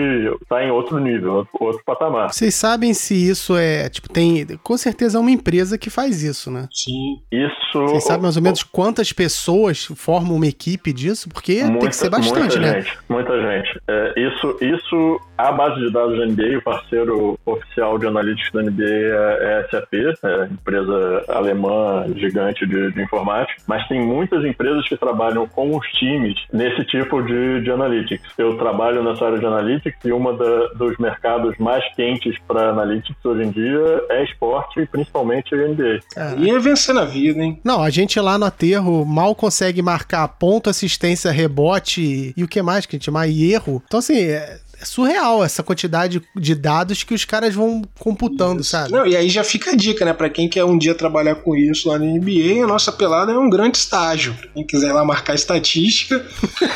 tá 0.47 0.63
em 0.63 0.71
outro 0.71 0.99
nível, 0.99 1.47
outro, 1.59 1.81
patamar. 1.85 2.31
Vocês 2.31 2.55
sabem 2.55 2.93
se 2.93 3.13
isso 3.13 3.55
é, 3.55 3.89
tipo, 3.89 4.09
tem. 4.09 4.45
Com 4.63 4.77
certeza 4.77 5.17
é 5.17 5.21
uma 5.21 5.31
empresa 5.31 5.77
que 5.77 5.89
faz 5.89 6.23
isso, 6.23 6.49
né? 6.51 6.67
Sim. 6.71 7.19
Isso... 7.31 7.81
Vocês 7.87 8.03
sabem 8.03 8.23
mais 8.23 8.37
ou 8.37 8.43
menos 8.43 8.63
quantas 8.63 9.11
pessoas 9.11 9.85
formam 9.95 10.35
uma 10.35 10.47
equipe 10.47 10.93
disso? 10.93 11.29
Porque 11.29 11.55
tem 11.55 11.79
que 11.79 11.95
ser 11.95 12.09
bastante, 12.09 12.57
muita 12.57 12.59
né? 12.59 12.81
Gente, 12.81 12.97
muita 13.09 13.41
gente. 13.41 13.81
É, 13.87 14.13
isso, 14.17 14.57
isso, 14.61 15.21
a 15.37 15.51
base 15.51 15.79
de 15.81 15.91
dados 15.91 16.17
da 16.17 16.25
NBA, 16.25 16.57
o 16.57 16.61
parceiro 16.61 17.39
oficial 17.45 17.97
de 17.97 18.07
analytics 18.07 18.51
da 18.51 18.61
NBA 18.61 18.83
é, 18.83 19.37
é 19.41 19.57
a 19.59 19.69
SAP, 19.69 19.93
é, 19.93 20.45
empresa 20.51 21.25
alemã 21.27 22.05
gigante 22.15 22.65
de, 22.65 22.91
de 22.91 23.01
informática, 23.01 23.61
mas 23.67 23.74
tem 23.87 24.01
muitas 24.05 24.43
empresas 24.45 24.87
que 24.87 24.97
trabalham 24.97 25.47
com 25.47 25.75
os 25.75 25.87
times 25.93 26.35
nesse 26.53 26.83
tipo 26.85 27.21
de, 27.21 27.61
de 27.61 27.71
analytics. 27.71 28.31
Eu 28.37 28.57
trabalho 28.57 29.03
nessa 29.03 29.25
área 29.25 29.39
de 29.39 29.45
analytics 29.45 29.99
e 30.05 30.11
uma 30.11 30.33
da- 30.33 30.67
dos 30.75 30.97
mercados 30.97 31.57
mais 31.57 31.83
quentes 31.95 32.37
para 32.47 32.69
analytics 32.69 33.23
hoje 33.23 33.43
em 33.43 33.51
dia 33.51 34.03
é 34.09 34.23
esporte 34.23 34.79
e 34.79 34.85
principalmente 34.85 35.53
a 35.53 35.57
NBA. 35.57 35.99
E 36.37 36.49
é 36.49 36.59
vencer 36.59 36.93
na 36.93 37.05
vida, 37.05 37.41
hein? 37.41 37.59
Não, 37.63 37.81
a 37.81 37.89
gente 37.89 38.19
lá 38.19 38.37
no 38.37 38.45
aterro 38.45 39.05
mal 39.05 39.33
consegue 39.35 39.81
marcar 39.81 40.27
ponto, 40.27 40.69
assistência, 40.69 41.31
rebote 41.31 42.33
e 42.35 42.43
o 42.43 42.47
que 42.47 42.61
mais 42.61 42.85
que 42.85 42.95
a 42.95 42.97
gente 42.97 43.05
chama? 43.05 43.25
E 43.27 43.51
erro. 43.53 43.81
Então, 43.85 43.99
assim, 43.99 44.19
é, 44.19 44.57
é 44.79 44.85
surreal 44.85 45.43
essa 45.43 45.63
quantidade 45.63 46.21
de 46.35 46.55
dados 46.55 47.03
que 47.03 47.13
os 47.13 47.25
caras 47.25 47.53
vão 47.53 47.81
computando, 47.99 48.63
sabe? 48.63 48.91
Não, 48.91 49.05
e 49.05 49.15
aí 49.15 49.29
já 49.29 49.43
fica 49.43 49.71
a 49.71 49.75
dica, 49.75 50.05
né? 50.05 50.13
Pra 50.13 50.29
quem 50.29 50.49
quer 50.49 50.63
um 50.63 50.77
dia 50.77 50.93
trabalhar 50.93 51.35
com 51.35 51.55
isso 51.55 51.89
lá 51.89 51.97
na 51.97 52.05
NBA, 52.05 52.63
a 52.63 52.67
nossa 52.67 52.91
pelada 52.91 53.31
é 53.31 53.37
um 53.37 53.49
grande 53.49 53.77
estágio. 53.77 54.33
Pra 54.33 54.49
quem 54.53 54.65
quiser 54.65 54.91
lá 54.93 55.03
marcar 55.03 55.33
estatística, 55.35 56.25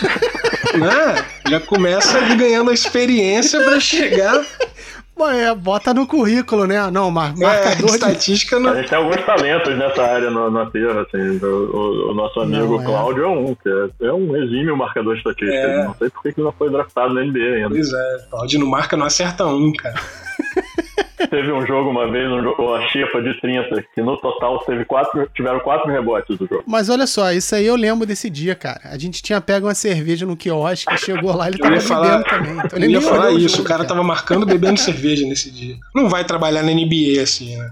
né? 0.78 1.26
Já 1.50 1.60
começa 1.60 2.18
ali 2.18 2.36
ganhando 2.36 2.72
a 2.72 2.74
experiência 2.74 3.62
pra 3.62 3.80
chegar. 3.80 4.46
Bom, 5.20 5.30
é, 5.30 5.54
bota 5.54 5.94
no 5.94 6.08
currículo, 6.08 6.66
né? 6.66 6.90
Não, 6.90 7.12
mar 7.12 7.34
É, 7.38 7.44
marcador 7.44 7.88
de. 7.88 7.92
estatística 7.96 8.56
A 8.56 8.60
no, 8.62 8.74
gente 8.76 8.88
tem 8.88 8.98
alguns 8.98 9.18
talentos 9.26 9.78
nessa 9.78 10.02
área 10.02 10.30
no, 10.32 10.50
na 10.50 10.66
Terra, 10.68 11.02
assim. 11.02 11.38
O, 11.46 11.46
o- 11.46 12.12
o 12.12 12.14
nosso 12.14 12.40
amigo 12.40 12.76
Não, 12.78 12.82
é. 12.82 12.86
Cláudio 12.86 13.24
é 13.24 13.28
um, 13.28 13.54
que 13.54 13.68
é, 13.70 14.08
é 14.08 14.14
um 14.14 14.34
exímio 14.38 14.78
marcador 14.78 15.14
de 15.16 15.20
estatística. 15.20 15.58
É. 15.58 15.84
Não 15.86 15.94
sei 15.96 16.10
por 16.10 16.24
que 16.24 16.32
que 16.32 16.40
ele 16.40 16.46
não 16.46 16.54
foi 16.54 16.70
draftado 16.70 17.14
na 17.14 17.22
NBA 17.22 17.40
ainda. 17.58 17.70
Pois 17.70 17.92
é, 17.92 18.18
Claudio 18.30 18.60
não 18.62 18.68
marca, 18.68 18.96
não 18.96 19.06
acerta 19.06 19.46
um, 19.46 19.74
cara. 19.74 20.00
Teve 21.30 21.52
um 21.52 21.66
jogo 21.66 21.90
uma 21.90 22.10
vez, 22.10 22.32
um 22.32 22.42
jogo, 22.42 22.62
uma 22.64 22.88
xepa 22.88 23.22
de 23.22 23.40
30, 23.42 23.84
que 23.94 24.02
no 24.02 24.18
total 24.18 24.60
teve 24.60 24.86
quatro, 24.86 25.30
tiveram 25.36 25.60
quatro 25.60 25.92
rebotes 25.92 26.38
do 26.38 26.48
jogo. 26.48 26.64
Mas 26.66 26.90
olha 26.90 27.06
só, 27.06 27.32
isso 27.32 27.54
aí 27.56 27.66
eu 27.66 27.76
lembro 27.76 28.06
desse 28.06 28.30
dia, 28.30 28.56
cara. 28.56 28.82
A 28.86 28.98
gente 28.98 29.22
tinha 29.22 29.42
pego 29.42 29.68
uma 29.68 29.76
cerveja 29.76 30.26
no 30.26 30.38
quiosque, 30.38 30.98
chegou 30.98 31.36
lá, 31.36 31.48
ele 31.48 31.58
Eu 31.58 31.62
tava 31.62 31.76
ia 31.76 31.82
falar, 31.82 32.18
bebendo 32.18 32.30
também. 32.30 32.52
Então 32.54 32.80
eu 32.80 32.84
ele 32.84 32.94
ia 32.94 33.00
nem 33.00 33.10
falar 33.10 33.32
isso, 33.32 33.50
jogo, 33.50 33.64
o 33.64 33.66
cara 33.66 33.86
tava 33.86 34.04
marcando 34.04 34.46
bebendo 34.46 34.80
cerveja 34.80 35.26
nesse 35.26 35.52
dia. 35.52 35.76
Não 35.94 36.10
vai 36.10 36.24
trabalhar 36.24 36.64
na 36.64 36.72
NBA 36.72 37.22
assim, 37.22 37.58
né? 37.58 37.72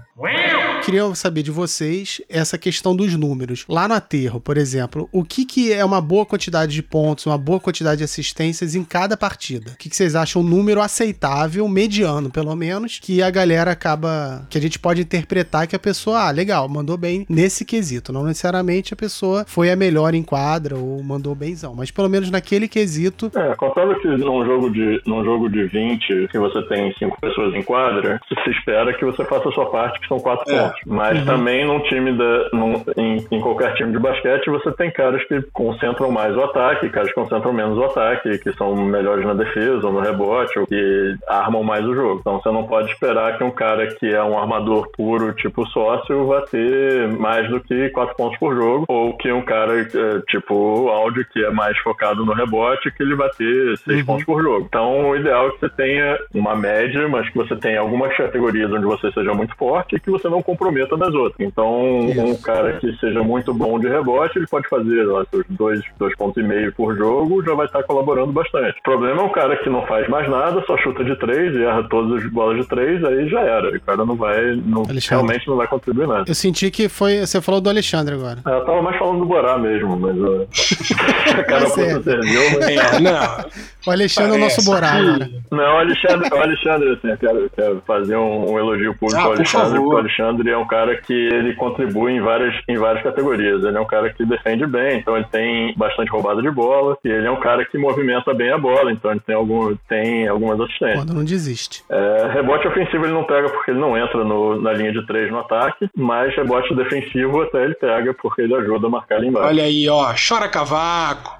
Queria 0.84 1.14
saber 1.14 1.42
de 1.42 1.50
vocês 1.50 2.20
essa 2.28 2.58
questão 2.58 2.94
dos 2.94 3.14
números. 3.14 3.64
Lá 3.68 3.86
no 3.86 3.94
aterro, 3.94 4.40
por 4.40 4.56
exemplo, 4.56 5.08
o 5.12 5.24
que, 5.24 5.44
que 5.44 5.72
é 5.72 5.84
uma 5.84 6.00
boa 6.00 6.26
quantidade 6.26 6.72
de 6.72 6.82
pontos, 6.82 7.26
uma 7.26 7.38
boa 7.38 7.60
quantidade 7.60 7.98
de 7.98 8.04
assistências 8.04 8.74
em 8.74 8.82
cada 8.82 9.16
partida? 9.16 9.72
O 9.72 9.76
que, 9.76 9.88
que 9.88 9.96
vocês 9.96 10.14
acham 10.14 10.42
um 10.42 10.44
número 10.44 10.80
aceitável, 10.80 11.68
mediano 11.68 12.30
pelo 12.30 12.54
menos, 12.56 12.98
que 13.00 13.22
a 13.22 13.30
galera 13.38 13.70
acaba. 13.70 14.42
que 14.50 14.58
a 14.58 14.60
gente 14.60 14.78
pode 14.78 15.00
interpretar 15.00 15.66
que 15.66 15.76
a 15.76 15.78
pessoa, 15.78 16.28
ah, 16.28 16.30
legal, 16.30 16.68
mandou 16.68 16.96
bem 16.96 17.24
nesse 17.28 17.64
quesito. 17.64 18.12
Não 18.12 18.24
necessariamente 18.24 18.92
a 18.92 18.96
pessoa 18.96 19.44
foi 19.46 19.70
a 19.70 19.76
melhor 19.76 20.14
em 20.14 20.22
quadra 20.22 20.76
ou 20.76 21.02
mandou 21.02 21.34
benzão, 21.34 21.74
mas 21.74 21.90
pelo 21.90 22.08
menos 22.08 22.30
naquele 22.30 22.66
quesito. 22.68 23.30
É, 23.34 23.54
contando 23.54 23.94
que 24.00 24.08
num 24.08 24.44
jogo, 24.44 24.70
de, 24.70 25.00
num 25.06 25.24
jogo 25.24 25.48
de 25.48 25.64
20, 25.64 26.28
que 26.28 26.38
você 26.38 26.62
tem 26.62 26.92
cinco 26.98 27.20
pessoas 27.20 27.54
em 27.54 27.62
quadra, 27.62 28.20
se 28.28 28.50
espera 28.50 28.92
que 28.94 29.04
você 29.04 29.24
faça 29.24 29.48
a 29.48 29.52
sua 29.52 29.66
parte, 29.66 30.00
que 30.00 30.08
são 30.08 30.18
quatro 30.18 30.52
É. 30.52 30.62
pontos. 30.62 30.80
Mas 30.86 31.18
uhum. 31.20 31.26
também 31.26 31.66
num 31.66 31.80
time 31.80 32.12
da, 32.16 32.48
num, 32.52 32.82
em, 32.96 33.26
em, 33.30 33.40
qualquer 33.40 33.74
time 33.74 33.92
de 33.92 33.98
basquete, 33.98 34.50
você 34.50 34.72
tem 34.72 34.90
caras 34.90 35.22
que 35.24 35.40
concentram 35.52 36.10
mais 36.10 36.34
o 36.36 36.42
ataque, 36.42 36.88
caras 36.88 37.08
que 37.08 37.14
concentram 37.14 37.52
menos 37.52 37.78
o 37.78 37.84
ataque, 37.84 38.38
que 38.38 38.52
são 38.54 38.74
melhores 38.74 39.24
na 39.24 39.34
defesa 39.34 39.86
ou 39.86 39.92
no 39.92 40.00
rebote, 40.00 40.58
ou 40.58 40.66
que 40.66 41.16
armam 41.28 41.62
mais 41.62 41.84
o 41.84 41.94
jogo. 41.94 42.18
Então 42.20 42.40
você 42.40 42.50
não 42.50 42.64
pode 42.64 42.90
esperar 42.90 43.27
que 43.36 43.44
um 43.44 43.50
cara 43.50 43.86
que 43.86 44.06
é 44.06 44.22
um 44.22 44.38
armador 44.38 44.90
puro, 44.96 45.32
tipo 45.34 45.66
sócio, 45.68 46.26
vá 46.26 46.42
ter 46.42 47.08
mais 47.08 47.48
do 47.48 47.60
que 47.60 47.88
4 47.90 48.16
pontos 48.16 48.38
por 48.38 48.54
jogo, 48.54 48.84
ou 48.88 49.16
que 49.16 49.30
um 49.32 49.42
cara 49.42 49.80
é, 49.80 49.86
tipo 50.28 50.88
áudio 50.88 51.26
que 51.32 51.44
é 51.44 51.50
mais 51.50 51.76
focado 51.78 52.24
no 52.24 52.32
rebote, 52.32 52.90
que 52.90 53.02
ele 53.02 53.14
vai 53.14 53.28
ter 53.30 53.76
6 53.78 54.00
uhum. 54.00 54.06
pontos 54.06 54.24
por 54.24 54.42
jogo. 54.42 54.66
Então 54.68 55.10
o 55.10 55.16
ideal 55.16 55.48
é 55.48 55.50
que 55.52 55.60
você 55.60 55.68
tenha 55.70 56.18
uma 56.34 56.54
média, 56.54 57.08
mas 57.08 57.28
que 57.28 57.36
você 57.36 57.56
tenha 57.56 57.80
algumas 57.80 58.16
categorias 58.16 58.70
onde 58.72 58.84
você 58.84 59.10
seja 59.12 59.32
muito 59.34 59.54
forte 59.56 59.96
e 59.96 60.00
que 60.00 60.10
você 60.10 60.28
não 60.28 60.42
comprometa 60.42 60.96
das 60.96 61.14
outras. 61.14 61.40
Então, 61.40 62.08
Isso. 62.08 62.20
um 62.20 62.36
cara 62.36 62.74
que 62.78 62.92
seja 62.98 63.22
muito 63.22 63.52
bom 63.52 63.78
de 63.78 63.88
rebote, 63.88 64.38
ele 64.38 64.46
pode 64.46 64.68
fazer 64.68 65.04
lá, 65.04 65.24
seus 65.30 65.44
dois, 65.48 65.80
dois 65.98 66.14
pontos 66.16 66.42
e 66.42 66.46
meio 66.46 66.72
por 66.72 66.96
jogo, 66.96 67.42
já 67.44 67.54
vai 67.54 67.66
estar 67.66 67.82
colaborando 67.82 68.32
bastante. 68.32 68.78
O 68.78 68.82
problema 68.82 69.22
é 69.22 69.24
um 69.24 69.30
cara 69.30 69.56
que 69.56 69.68
não 69.68 69.86
faz 69.86 70.08
mais 70.08 70.28
nada, 70.28 70.62
só 70.66 70.76
chuta 70.78 71.04
de 71.04 71.16
três 71.16 71.54
e 71.54 71.62
erra 71.62 71.86
todas 71.88 72.24
as 72.24 72.30
bolas 72.30 72.58
de 72.58 72.68
três, 72.68 73.02
aí 73.04 73.17
já 73.26 73.40
era. 73.40 73.76
O 73.76 73.80
cara 73.80 74.04
não 74.04 74.16
vai, 74.16 74.54
não, 74.64 74.82
realmente 75.08 75.48
não 75.48 75.56
vai 75.56 75.66
contribuir 75.66 76.06
nada. 76.06 76.24
Eu 76.26 76.34
senti 76.34 76.70
que 76.70 76.88
foi, 76.88 77.20
você 77.20 77.40
falou 77.40 77.60
do 77.60 77.70
Alexandre 77.70 78.14
agora. 78.14 78.40
É, 78.46 78.50
eu 78.50 78.64
tava 78.64 78.82
mais 78.82 78.98
falando 78.98 79.20
do 79.20 79.26
Borá 79.26 79.58
mesmo, 79.58 79.98
mas 79.98 80.16
uh, 80.16 80.46
o 81.40 81.44
cara 81.46 81.64
tá 81.64 81.70
serviu, 82.02 82.60
mas... 82.60 82.68
É, 82.68 83.00
não. 83.00 83.44
O 83.88 83.90
Alexandre 83.90 84.38
Parece. 84.38 84.42
é 84.42 84.44
o 84.44 84.56
nosso 84.56 84.64
Borá 84.70 84.90
agora. 84.90 85.30
Não, 85.50 85.74
o 85.74 85.78
Alexandre, 85.78 86.28
o 86.30 86.42
Alexandre 86.42 86.92
assim, 86.92 87.08
eu 87.08 87.16
quero, 87.16 87.50
quero 87.56 87.82
fazer 87.86 88.16
um, 88.16 88.52
um 88.52 88.58
elogio 88.58 88.94
público 88.94 89.18
ah, 89.18 89.24
ao 89.24 89.32
Alexandre, 89.32 89.78
porque 89.78 89.94
o 89.94 89.96
Alexandre 89.96 90.50
é 90.50 90.58
um 90.58 90.66
cara 90.66 90.96
que 91.00 91.14
ele 91.14 91.54
contribui 91.54 92.12
em 92.12 92.20
várias, 92.20 92.54
em 92.68 92.76
várias 92.76 93.02
categorias. 93.02 93.64
Ele 93.64 93.78
é 93.78 93.80
um 93.80 93.86
cara 93.86 94.12
que 94.12 94.26
defende 94.26 94.66
bem, 94.66 94.98
então 94.98 95.16
ele 95.16 95.24
tem 95.32 95.74
bastante 95.74 96.10
roubada 96.10 96.42
de 96.42 96.50
bola, 96.50 96.98
e 97.02 97.08
ele 97.08 97.26
é 97.26 97.30
um 97.30 97.40
cara 97.40 97.64
que 97.64 97.78
movimenta 97.78 98.34
bem 98.34 98.50
a 98.52 98.58
bola, 98.58 98.92
então 98.92 99.10
ele 99.10 99.20
tem, 99.20 99.34
algum, 99.34 99.74
tem 99.88 100.28
algumas 100.28 100.60
assistências. 100.60 101.00
Quando 101.00 101.14
não 101.14 101.24
desiste. 101.24 101.82
É, 101.88 102.30
rebote 102.34 102.68
ofensivo 102.68 103.06
ele 103.06 103.14
não 103.14 103.24
pega 103.24 103.48
porque 103.48 103.70
ele 103.70 103.80
não 103.80 103.96
entra 103.96 104.22
no, 104.22 104.60
na 104.60 104.74
linha 104.74 104.92
de 104.92 105.06
três 105.06 105.30
no 105.30 105.38
ataque, 105.38 105.88
mas 105.96 106.36
rebote 106.36 106.74
defensivo 106.74 107.40
até 107.40 107.64
ele 107.64 107.74
pega 107.74 108.12
porque 108.12 108.42
ele 108.42 108.54
ajuda 108.54 108.86
a 108.86 108.90
marcar 108.90 109.16
ali 109.16 109.28
embaixo. 109.28 109.48
Olha 109.48 109.62
aí, 109.62 109.88
ó, 109.88 110.12
chora 110.12 110.46
cavaco. 110.46 111.38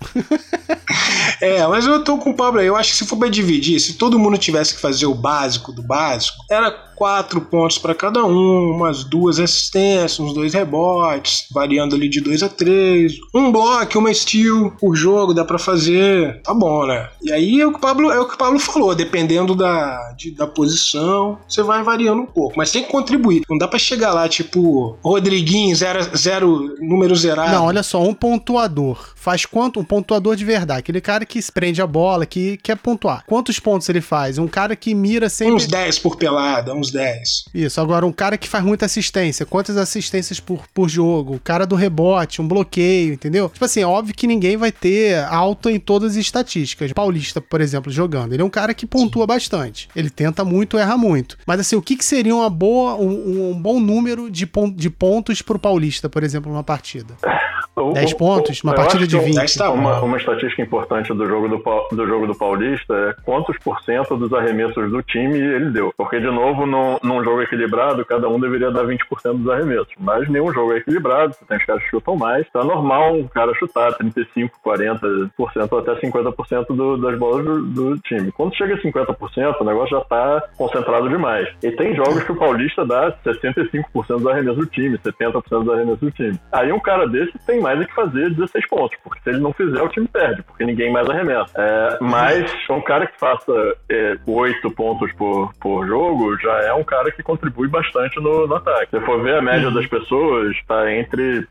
é, 1.42 1.66
mas 1.66 1.86
eu 1.86 2.03
tô 2.03 2.16
com 2.16 2.38
o 2.39 2.45
Pablo 2.45 2.61
aí. 2.61 2.66
Eu 2.66 2.76
acho 2.76 2.93
que 2.93 2.97
se 2.97 3.07
for 3.07 3.16
pra 3.16 3.28
dividir, 3.28 3.80
se 3.80 3.95
todo 3.95 4.18
mundo 4.18 4.39
tivesse 4.39 4.74
que 4.74 4.80
fazer 4.80 5.07
o 5.07 5.14
básico 5.14 5.72
do 5.72 5.82
básico, 5.82 6.39
era 6.49 6.70
quatro 6.70 7.41
pontos 7.41 7.78
para 7.78 7.95
cada 7.95 8.24
um, 8.24 8.72
umas 8.74 9.05
duas 9.05 9.39
assistências, 9.39 10.18
uns 10.18 10.34
dois 10.34 10.53
rebotes, 10.53 11.47
variando 11.53 11.95
ali 11.95 12.09
de 12.09 12.20
dois 12.20 12.43
a 12.43 12.49
três, 12.49 13.14
um 13.32 13.53
bloco, 13.53 13.99
uma 14.01 14.12
steal 14.12 14.72
por 14.80 14.97
jogo, 14.97 15.32
dá 15.32 15.45
para 15.45 15.61
fazer, 15.61 16.43
tá 16.43 16.53
bom, 16.53 16.86
né? 16.86 17.09
E 17.22 17.32
aí 17.32 17.61
é 17.61 17.66
o 17.66 17.70
que 17.70 17.78
o 17.78 17.80
Pablo, 17.80 18.11
é 18.11 18.18
o 18.18 18.26
que 18.26 18.34
o 18.34 18.39
Pablo 18.39 18.59
falou, 18.59 18.97
dependendo 18.97 19.55
da, 19.55 20.12
de, 20.16 20.32
da 20.32 20.47
posição, 20.47 21.39
você 21.49 21.62
vai 21.62 21.84
variando 21.84 22.22
um 22.22 22.26
pouco, 22.26 22.55
mas 22.57 22.72
tem 22.72 22.82
que 22.82 22.91
contribuir. 22.91 23.43
Não 23.49 23.57
dá 23.57 23.68
para 23.68 23.78
chegar 23.78 24.12
lá, 24.12 24.28
tipo, 24.28 24.99
Rodriguinho, 25.01 25.74
zero, 25.76 26.16
zero 26.16 26.74
número 26.80 27.14
zerado. 27.14 27.53
Não, 27.53 27.66
olha 27.66 27.84
só, 27.84 28.03
um 28.03 28.14
pontuador 28.14 29.12
faz 29.14 29.47
quanto? 29.47 29.78
Um 29.78 29.84
pontuador 29.84 30.34
de 30.34 30.45
verdade, 30.45 30.80
aquele 30.80 31.01
cara 31.01 31.24
que 31.24 31.39
prende 31.53 31.80
a 31.80 31.86
bola, 31.86 32.17
que 32.26 32.56
quer 32.56 32.76
pontuar. 32.76 33.24
Quantos 33.26 33.58
pontos 33.58 33.88
ele 33.88 34.00
faz? 34.00 34.38
Um 34.38 34.48
cara 34.48 34.74
que 34.74 34.94
mira 34.94 35.28
sempre. 35.28 35.54
Uns 35.54 35.66
10 35.66 35.98
por 36.00 36.16
pelada, 36.16 36.74
uns 36.74 36.88
uns 36.88 36.90
10. 36.90 37.44
Isso, 37.54 37.80
agora 37.80 38.06
um 38.06 38.12
cara 38.12 38.36
que 38.36 38.48
faz 38.48 38.64
muita 38.64 38.86
assistência, 38.86 39.46
quantas 39.46 39.76
assistências 39.76 40.40
por, 40.40 40.66
por 40.72 40.88
jogo? 40.88 41.36
O 41.36 41.40
cara 41.40 41.66
do 41.66 41.76
rebote, 41.76 42.40
um 42.40 42.48
bloqueio, 42.48 43.12
entendeu? 43.12 43.48
Tipo 43.48 43.64
assim, 43.64 43.80
é 43.80 43.86
óbvio 43.86 44.14
que 44.14 44.26
ninguém 44.26 44.56
vai 44.56 44.72
ter 44.72 45.24
alto 45.24 45.68
em 45.68 45.78
todas 45.78 46.12
as 46.12 46.16
estatísticas. 46.16 46.92
Paulista, 46.92 47.40
por 47.40 47.60
exemplo, 47.60 47.92
jogando. 47.92 48.32
Ele 48.32 48.42
é 48.42 48.44
um 48.44 48.50
cara 48.50 48.74
que 48.74 48.86
pontua 48.86 49.26
bastante. 49.26 49.88
Ele 49.94 50.10
tenta 50.10 50.44
muito, 50.44 50.78
erra 50.78 50.96
muito. 50.96 51.36
Mas 51.46 51.60
assim, 51.60 51.76
o 51.76 51.82
que, 51.82 51.96
que 51.96 52.04
seria 52.04 52.34
uma 52.34 52.50
boa, 52.50 52.94
um, 52.94 53.50
um 53.50 53.60
bom 53.60 53.78
número 53.78 54.30
de, 54.30 54.46
pon 54.46 54.70
de 54.70 54.90
pontos 54.90 55.42
pro 55.42 55.58
Paulista, 55.58 56.08
por 56.08 56.22
exemplo, 56.22 56.50
numa 56.50 56.64
partida? 56.64 57.14
10 57.92 58.14
pontos, 58.14 58.62
uma 58.62 58.74
partida 58.74 59.06
de 59.06 59.18
20. 59.18 59.58
Tá 59.58 59.70
uma, 59.70 60.00
uma 60.00 60.16
estatística 60.16 60.62
importante 60.62 61.12
do 61.12 61.26
jogo 61.26 61.48
do, 61.48 61.96
do 61.96 62.06
jogo 62.06 62.26
do 62.26 62.34
Paulista 62.34 62.94
é 62.94 63.14
quantos 63.24 63.56
por 63.58 63.80
cento 63.82 64.16
dos 64.16 64.32
arremessos 64.32 64.90
do 64.90 65.02
time 65.02 65.38
ele 65.38 65.70
deu. 65.70 65.92
Porque, 65.96 66.18
de 66.18 66.26
novo, 66.26 66.66
no, 66.66 66.98
num 67.02 67.22
jogo 67.22 67.42
equilibrado, 67.42 68.04
cada 68.04 68.28
um 68.28 68.40
deveria 68.40 68.70
dar 68.70 68.84
20% 68.84 68.98
dos 69.38 69.50
arremessos. 69.50 69.92
Mas 69.98 70.28
nenhum 70.28 70.52
jogo 70.52 70.72
é 70.72 70.78
equilibrado, 70.78 71.34
você 71.34 71.44
tem 71.44 71.58
os 71.58 71.64
caras 71.64 71.82
que 71.82 71.90
chutam 71.90 72.16
mais. 72.16 72.46
Então 72.48 72.62
é 72.62 72.64
normal 72.64 73.14
um 73.14 73.28
cara 73.28 73.52
chutar 73.54 73.92
35%, 73.98 74.50
40% 74.64 75.68
ou 75.70 75.78
até 75.78 75.94
50% 75.94 76.66
do, 76.74 76.96
das 76.96 77.18
bolas 77.18 77.44
do, 77.44 77.62
do, 77.66 77.98
time. 77.98 78.32
Quando 78.32 78.56
chega 78.56 78.74
a 78.74 78.78
50%, 78.78 79.60
o 79.60 79.64
negócio 79.64 79.90
já 79.90 80.02
está 80.02 80.42
concentrado 80.56 81.08
demais. 81.08 81.48
E 81.62 81.70
tem 81.72 81.94
jogos 81.94 82.22
que 82.22 82.32
o 82.32 82.36
Paulista 82.36 82.86
dá 82.86 83.12
65% 83.24 83.84
dos 84.08 84.26
arremessos 84.26 84.58
do 84.58 84.66
time, 84.66 84.98
70% 84.98 85.42
dos 85.48 85.68
arremessos 85.68 86.00
do 86.00 86.10
time. 86.10 86.38
Aí 86.52 86.72
um 86.72 86.80
cara 86.80 87.06
desse 87.06 87.32
tem 87.46 87.60
mais 87.60 87.67
é 87.72 87.84
que 87.84 87.94
fazer 87.94 88.30
16 88.30 88.66
pontos, 88.68 88.98
porque 89.02 89.20
se 89.22 89.30
ele 89.30 89.40
não 89.40 89.52
fizer, 89.52 89.82
o 89.82 89.88
time 89.88 90.08
perde, 90.08 90.42
porque 90.42 90.64
ninguém 90.64 90.92
mais 90.92 91.08
arremessa. 91.08 91.52
É, 91.56 91.98
mas 92.00 92.50
um 92.70 92.80
cara 92.80 93.06
que 93.06 93.18
faça 93.18 93.52
é, 93.88 94.16
8 94.26 94.70
pontos 94.72 95.12
por, 95.12 95.52
por 95.60 95.86
jogo 95.86 96.36
já 96.38 96.52
é 96.64 96.72
um 96.72 96.84
cara 96.84 97.10
que 97.10 97.22
contribui 97.22 97.68
bastante 97.68 98.20
no, 98.20 98.46
no 98.46 98.54
ataque. 98.54 98.90
Se 98.90 99.04
for 99.04 99.22
ver 99.22 99.38
a 99.38 99.42
média 99.42 99.70
das 99.70 99.86
pessoas, 99.86 100.56
está 100.56 100.92
entre, 100.92 101.46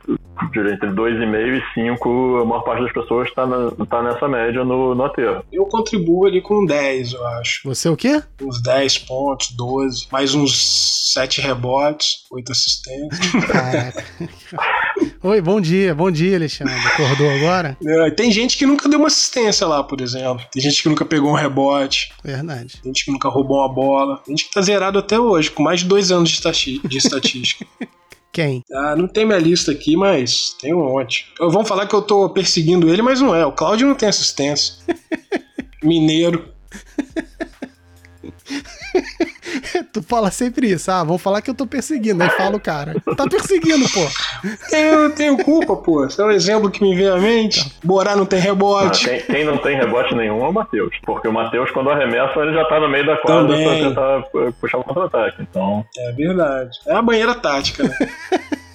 entre 0.56 0.90
2,5 0.90 1.58
e 1.58 1.74
5, 1.74 2.38
a 2.42 2.46
maior 2.46 2.62
parte 2.62 2.84
das 2.84 2.94
pessoas 2.94 3.28
está 3.28 3.46
tá 3.90 4.04
nessa 4.04 4.28
média 4.28 4.64
no, 4.64 4.96
no 4.96 5.04
aterro. 5.04 5.44
Eu 5.52 5.66
contribuo 5.66 6.26
ali 6.26 6.42
com 6.42 6.66
10, 6.66 7.14
eu 7.14 7.28
acho. 7.28 7.62
Você 7.66 7.90
o 7.90 7.98
quê? 7.98 8.22
Uns 8.42 8.62
10 8.62 9.00
pontos, 9.00 9.52
12, 9.56 10.08
mais 10.12 10.34
uns 10.34 11.14
7 11.14 11.42
rebotes, 11.42 12.26
8 12.32 12.52
assistências. 12.52 13.46
Caraca. 13.46 14.04
Oi, 15.24 15.42
bom 15.42 15.60
dia, 15.60 15.94
bom 15.94 16.10
dia, 16.12 16.38
Alexandre. 16.38 16.74
Acordou 16.74 17.30
agora? 17.30 17.78
É, 17.84 18.12
tem 18.12 18.32
gente 18.32 18.58
que 18.58 18.66
nunca 18.66 18.88
deu 18.88 19.00
uma 19.00 19.08
assistência 19.08 19.68
lá, 19.68 19.84
por 19.84 20.00
exemplo. 20.02 20.46
Tem 20.52 20.62
gente 20.62 20.82
que 20.82 20.90
nunca 20.90 21.04
pegou 21.04 21.32
um 21.32 21.36
rebote. 21.36 22.12
Verdade. 22.24 22.80
Tem 22.82 22.94
gente 22.94 23.06
que 23.06 23.12
nunca 23.12 23.30
roubou 23.30 23.58
uma 23.58 23.74
bola. 23.74 24.18
Tem 24.26 24.36
gente 24.36 24.48
que 24.48 24.54
tá 24.54 24.62
zerado 24.62 25.00
até 25.00 25.20
hoje, 25.20 25.52
com 25.52 25.64
mais 25.64 25.82
de 25.82 25.88
dois 25.88 26.12
anos 26.12 26.30
de, 26.30 26.80
de 26.88 26.98
estatística. 26.98 27.66
Quem? 28.32 28.64
Ah, 28.72 28.96
não 28.96 29.08
tem 29.08 29.26
minha 29.26 29.40
lista 29.40 29.72
aqui, 29.72 29.98
mas 29.98 30.56
tem 30.62 30.74
um 30.74 30.84
monte. 30.84 31.26
Vamos 31.40 31.68
falar 31.68 31.88
que 31.88 31.96
eu 31.96 32.02
tô 32.04 32.30
perseguindo 32.30 32.88
ele, 32.88 33.02
mas 33.02 33.20
não 33.20 33.34
é. 33.34 33.44
O 33.46 33.52
Cláudio 33.52 33.88
não 33.88 33.96
tem 33.96 34.08
assistência. 34.08 34.76
Mineiro. 35.82 36.48
tu 39.92 40.02
fala 40.02 40.32
sempre 40.32 40.72
isso. 40.72 40.90
Ah, 40.92 41.04
vão 41.04 41.18
falar 41.18 41.42
que 41.42 41.50
eu 41.50 41.56
tô 41.56 41.66
perseguindo. 41.66 42.24
Aí 42.24 42.30
fala 42.30 42.56
o 42.56 42.60
cara. 42.60 42.96
Tá 43.16 43.28
perseguindo, 43.28 43.86
pô. 43.90 44.08
Eu 44.76 45.04
não 45.04 45.12
tenho 45.12 45.38
culpa, 45.38 45.76
pô. 45.76 46.06
Esse 46.06 46.22
é 46.22 46.24
o 46.24 46.28
um 46.28 46.32
exemplo 46.32 46.72
que 46.72 46.82
me 46.82 46.96
vem 46.96 47.10
à 47.10 47.18
mente. 47.18 47.64
Tá. 47.64 47.76
Borá 47.84 48.16
não 48.16 48.26
tem 48.26 48.40
rebote. 48.40 49.10
Não, 49.10 49.20
quem, 49.20 49.46
não 49.46 49.58
tem 49.58 49.78
rebote 49.78 50.16
nenhum 50.16 50.44
é 50.46 50.50
o 50.50 50.54
Matheus. 50.54 50.96
Porque 51.06 51.28
o 51.28 51.34
Matheus, 51.34 51.70
quando 51.72 51.90
arremessa, 51.90 52.40
ele 52.40 52.54
já 52.54 52.66
tá 52.66 52.80
no 52.80 52.90
meio 52.90 53.06
da 53.06 53.18
quadra 53.18 53.48
Também. 53.48 53.66
pra 53.66 53.90
tentar 53.90 54.48
eh, 54.48 54.54
puxar 54.60 54.78
o 54.78 54.84
contra-ataque. 54.84 55.42
Então... 55.42 55.86
É 55.98 56.12
verdade. 56.12 56.78
É 56.88 56.96
a 56.96 57.02
banheira 57.02 57.36
tática, 57.36 57.84
né? 57.84 57.98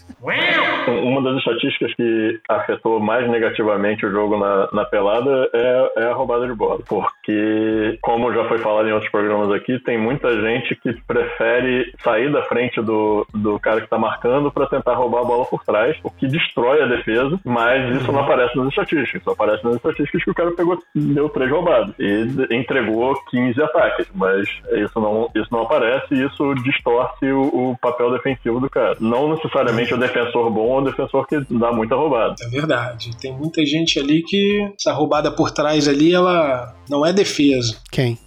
Uma 1.03 1.23
das 1.23 1.39
estatísticas 1.39 1.95
que 1.95 2.41
afetou 2.49 3.01
mais 3.01 3.29
negativamente 3.29 4.07
o 4.07 4.11
jogo 4.11 4.37
na, 4.37 4.69
na 4.73 4.85
pelada 4.85 5.51
é, 5.53 5.93
é, 5.97 6.05
a 6.05 6.15
roubada 6.15 6.47
de 6.47 6.55
bola. 6.55 6.81
Porque, 6.89 7.99
como 8.01 8.33
já 8.33 8.45
foi 8.49 8.59
falado 8.59 8.89
em 8.89 8.93
outros 8.93 9.11
programas 9.11 9.51
aqui, 9.51 9.79
tem 9.81 9.99
muita 9.99 10.41
gente 10.41 10.77
que 10.77 10.93
prefere 11.07 11.93
sair 12.03 12.31
da 12.31 12.43
frente 12.43 12.81
do, 12.81 13.27
do 13.35 13.59
cara 13.59 13.79
que 13.79 13.87
está 13.87 13.99
marcando 13.99 14.51
para 14.51 14.67
tentar 14.67 14.95
roubar 14.95 15.23
a 15.23 15.25
bola 15.25 15.45
por 15.47 15.65
trás, 15.65 15.97
o 16.05 16.11
que 16.11 16.27
destrói 16.27 16.83
a 16.83 16.87
defesa, 16.87 17.39
mas 17.45 17.97
isso 17.97 18.13
não 18.13 18.21
aparece 18.21 18.57
nas 18.57 18.69
estatísticas. 18.69 19.23
Só 19.25 19.33
aparece 19.33 19.65
nas 19.65 19.77
estatísticas 19.77 20.25
que 20.25 20.31
o 20.31 20.35
cara 20.35 20.53
pegou, 20.53 20.79
deu 20.95 21.29
três 21.29 21.51
roubados 21.51 21.95
e 21.99 22.55
entregou 22.55 23.15
15 23.31 23.61
ataques. 23.63 24.07
Mas 24.15 24.49
isso 24.73 25.01
não, 25.01 25.31
isso 25.35 25.49
não 25.51 25.63
aparece 25.63 26.15
e 26.15 26.25
isso 26.25 26.55
distorce 26.63 27.27
o, 27.27 27.71
o 27.71 27.77
papel 27.81 28.13
defensivo 28.13 28.61
do 28.61 28.71
cara. 28.71 28.97
Não 29.01 29.31
necessariamente 29.31 29.95
o 29.95 29.99
defensor 30.13 30.51
bom 30.51 30.69
ou 30.69 30.85
defensor 30.85 31.27
que 31.27 31.41
dá 31.51 31.73
muita 31.73 31.95
roubada. 31.95 32.35
É 32.41 32.49
verdade. 32.49 33.17
Tem 33.17 33.33
muita 33.33 33.65
gente 33.65 33.99
ali 33.99 34.23
que 34.23 34.73
essa 34.79 34.93
roubada 34.93 35.31
por 35.31 35.51
trás 35.51 35.89
ali, 35.89 36.13
ela 36.13 36.75
não 36.89 37.05
é 37.05 37.13
defesa. 37.13 37.77
Quem? 37.91 38.19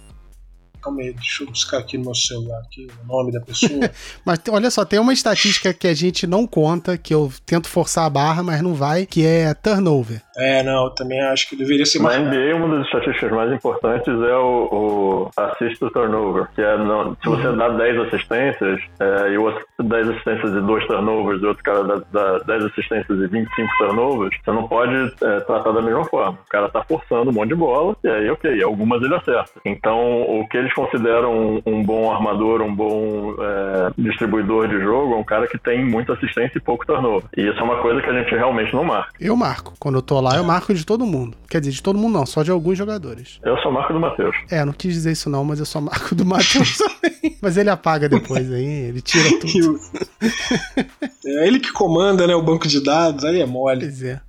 Calma 0.82 1.02
aí, 1.02 1.12
deixa 1.12 1.42
eu 1.42 1.48
buscar 1.48 1.78
aqui 1.78 1.98
no 1.98 2.04
meu 2.04 2.14
celular 2.14 2.60
aqui, 2.60 2.86
o 3.02 3.06
nome 3.06 3.32
da 3.32 3.40
pessoa. 3.40 3.90
mas 4.24 4.40
olha 4.48 4.70
só, 4.70 4.84
tem 4.84 5.00
uma 5.00 5.12
estatística 5.12 5.74
que 5.74 5.88
a 5.88 5.94
gente 5.94 6.26
não 6.26 6.46
conta, 6.46 6.96
que 6.96 7.12
eu 7.12 7.32
tento 7.44 7.68
forçar 7.68 8.04
a 8.04 8.10
barra, 8.10 8.42
mas 8.42 8.62
não 8.62 8.72
vai, 8.72 9.04
que 9.04 9.26
é 9.26 9.52
turnover. 9.52 10.22
É, 10.36 10.62
não, 10.62 10.90
também 10.90 11.20
acho 11.20 11.48
que 11.48 11.56
deveria 11.56 11.86
ser 11.86 11.98
mais. 11.98 12.18
Na 12.18 12.30
NBA, 12.30 12.56
uma 12.56 12.76
das 12.76 12.86
estatísticas 12.86 13.32
mais 13.32 13.52
importantes 13.52 14.08
é 14.08 14.36
o, 14.36 14.68
o 14.70 15.30
assist 15.36 15.78
to 15.78 15.90
turnover, 15.90 16.48
que 16.54 16.60
é 16.60 16.76
não, 16.76 17.16
se 17.22 17.28
você 17.28 17.48
uhum. 17.48 17.56
dá 17.56 17.68
10 17.68 18.00
assistências 18.06 18.80
é, 19.00 19.30
e 19.30 19.38
o 19.38 19.52
10 19.82 20.10
assistências 20.10 20.52
e 20.52 20.60
2 20.60 20.86
turnovers 20.86 21.42
e 21.42 21.46
outro 21.46 21.64
cara 21.64 21.84
dá, 21.84 22.02
dá 22.12 22.38
10 22.38 22.64
assistências 22.64 23.18
e 23.18 23.26
25 23.26 23.78
turnovers, 23.78 24.36
você 24.44 24.50
não 24.50 24.68
pode 24.68 24.94
é, 24.94 25.40
tratar 25.40 25.72
da 25.72 25.82
mesma 25.82 26.04
forma. 26.04 26.38
O 26.46 26.50
cara 26.50 26.68
tá 26.68 26.82
forçando 26.82 27.30
um 27.30 27.34
monte 27.34 27.48
de 27.48 27.54
bola 27.54 27.96
e 28.04 28.08
aí, 28.08 28.30
ok, 28.30 28.62
algumas 28.62 29.02
ele 29.02 29.14
acerta. 29.14 29.60
Então, 29.64 30.22
o 30.22 30.46
que 30.48 30.56
eles 30.56 30.72
consideram 30.74 31.32
um, 31.32 31.62
um 31.66 31.82
bom 31.82 32.12
armador, 32.12 32.60
um 32.62 32.74
bom 32.74 33.34
é, 33.40 33.92
distribuidor 33.96 34.68
de 34.68 34.80
jogo, 34.80 35.14
é 35.14 35.16
um 35.16 35.24
cara 35.24 35.46
que 35.46 35.58
tem 35.58 35.84
muita 35.84 36.12
assistência 36.12 36.58
e 36.58 36.60
pouco 36.60 36.86
turnover. 36.86 37.28
E 37.36 37.42
isso 37.42 37.58
é 37.58 37.62
uma 37.62 37.76
coisa 37.76 38.00
que 38.02 38.10
a 38.10 38.22
gente 38.22 38.34
realmente 38.34 38.74
não 38.74 38.84
marca. 38.84 39.12
Eu 39.20 39.36
marco. 39.36 39.74
Quando 39.78 39.96
eu 39.96 40.02
tô 40.02 40.20
lá, 40.20 40.25
eu 40.34 40.44
marco 40.44 40.74
de 40.74 40.84
todo 40.84 41.06
mundo. 41.06 41.36
Quer 41.48 41.60
dizer, 41.60 41.72
de 41.72 41.82
todo 41.82 41.98
mundo 41.98 42.14
não, 42.14 42.26
só 42.26 42.42
de 42.42 42.50
alguns 42.50 42.76
jogadores. 42.76 43.38
Eu 43.44 43.56
só 43.58 43.70
marco 43.70 43.92
do 43.92 44.00
Matheus. 44.00 44.34
É, 44.50 44.64
não 44.64 44.72
quis 44.72 44.92
dizer 44.92 45.12
isso 45.12 45.30
não, 45.30 45.44
mas 45.44 45.60
eu 45.60 45.66
só 45.66 45.80
marco 45.80 46.14
do 46.14 46.24
Matheus 46.24 46.76
também. 46.78 47.36
Mas 47.40 47.56
ele 47.56 47.70
apaga 47.70 48.08
depois 48.08 48.50
aí, 48.52 48.64
ele 48.64 49.00
tira 49.00 49.28
tudo. 49.38 49.78
é 51.24 51.46
ele 51.46 51.60
que 51.60 51.72
comanda, 51.72 52.26
né, 52.26 52.34
o 52.34 52.42
banco 52.42 52.66
de 52.66 52.80
dados, 52.80 53.24
aí 53.24 53.40
é 53.40 53.46
mole. 53.46 53.80
Pois 53.80 54.02
é. 54.02 54.20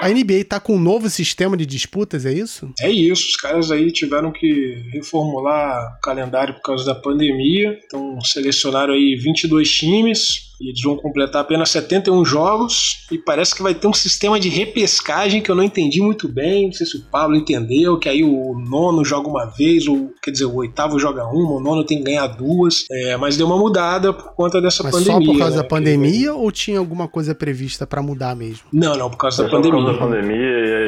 A 0.00 0.08
NBA 0.08 0.44
tá 0.48 0.60
com 0.60 0.76
um 0.76 0.80
novo 0.80 1.10
sistema 1.10 1.56
de 1.56 1.66
disputas, 1.66 2.24
é 2.24 2.32
isso? 2.32 2.72
É 2.80 2.90
isso, 2.90 3.30
os 3.30 3.36
caras 3.36 3.70
aí 3.70 3.90
tiveram 3.90 4.30
que 4.30 4.88
reformular 4.92 5.96
o 5.96 6.00
calendário 6.00 6.54
por 6.54 6.62
causa 6.62 6.84
da 6.84 6.94
pandemia, 6.94 7.76
então 7.84 8.20
selecionaram 8.20 8.94
aí 8.94 9.16
22 9.16 9.68
times, 9.70 10.53
eles 10.60 10.80
vão 10.82 10.96
completar 10.96 11.42
apenas 11.42 11.70
71 11.70 12.24
jogos 12.24 13.06
e 13.10 13.18
parece 13.18 13.54
que 13.54 13.62
vai 13.62 13.74
ter 13.74 13.86
um 13.86 13.92
sistema 13.92 14.38
de 14.38 14.48
repescagem 14.48 15.42
que 15.42 15.50
eu 15.50 15.54
não 15.54 15.64
entendi 15.64 16.00
muito 16.00 16.28
bem. 16.28 16.66
Não 16.66 16.72
sei 16.72 16.86
se 16.86 16.96
o 16.96 17.02
Pablo 17.02 17.36
entendeu, 17.36 17.98
que 17.98 18.08
aí 18.08 18.22
o 18.22 18.54
nono 18.58 19.04
joga 19.04 19.28
uma 19.28 19.46
vez, 19.46 19.86
ou 19.86 20.12
quer 20.22 20.30
dizer, 20.30 20.44
o 20.44 20.54
oitavo 20.54 20.98
joga 20.98 21.24
uma, 21.24 21.52
o 21.52 21.60
nono 21.60 21.84
tem 21.84 21.98
que 21.98 22.04
ganhar 22.04 22.26
duas. 22.26 22.84
É, 22.90 23.16
mas 23.16 23.36
deu 23.36 23.46
uma 23.46 23.58
mudada 23.58 24.12
por 24.12 24.34
conta 24.34 24.60
dessa 24.60 24.82
mas 24.82 24.92
pandemia. 24.92 25.26
Só 25.26 25.32
por 25.32 25.38
causa 25.38 25.56
né? 25.56 25.62
da 25.62 25.68
pandemia 25.68 26.30
que... 26.30 26.38
ou 26.38 26.52
tinha 26.52 26.78
alguma 26.78 27.08
coisa 27.08 27.34
prevista 27.34 27.86
para 27.86 28.02
mudar 28.02 28.34
mesmo? 28.36 28.64
Não, 28.72 28.96
não, 28.96 29.10
por 29.10 29.16
causa 29.16 29.44
da 29.44 29.50
pandemia. 29.50 29.80
Por 29.80 29.84
causa 29.86 29.98
da 29.98 30.06
pandemia 30.06 30.38
e 30.38 30.83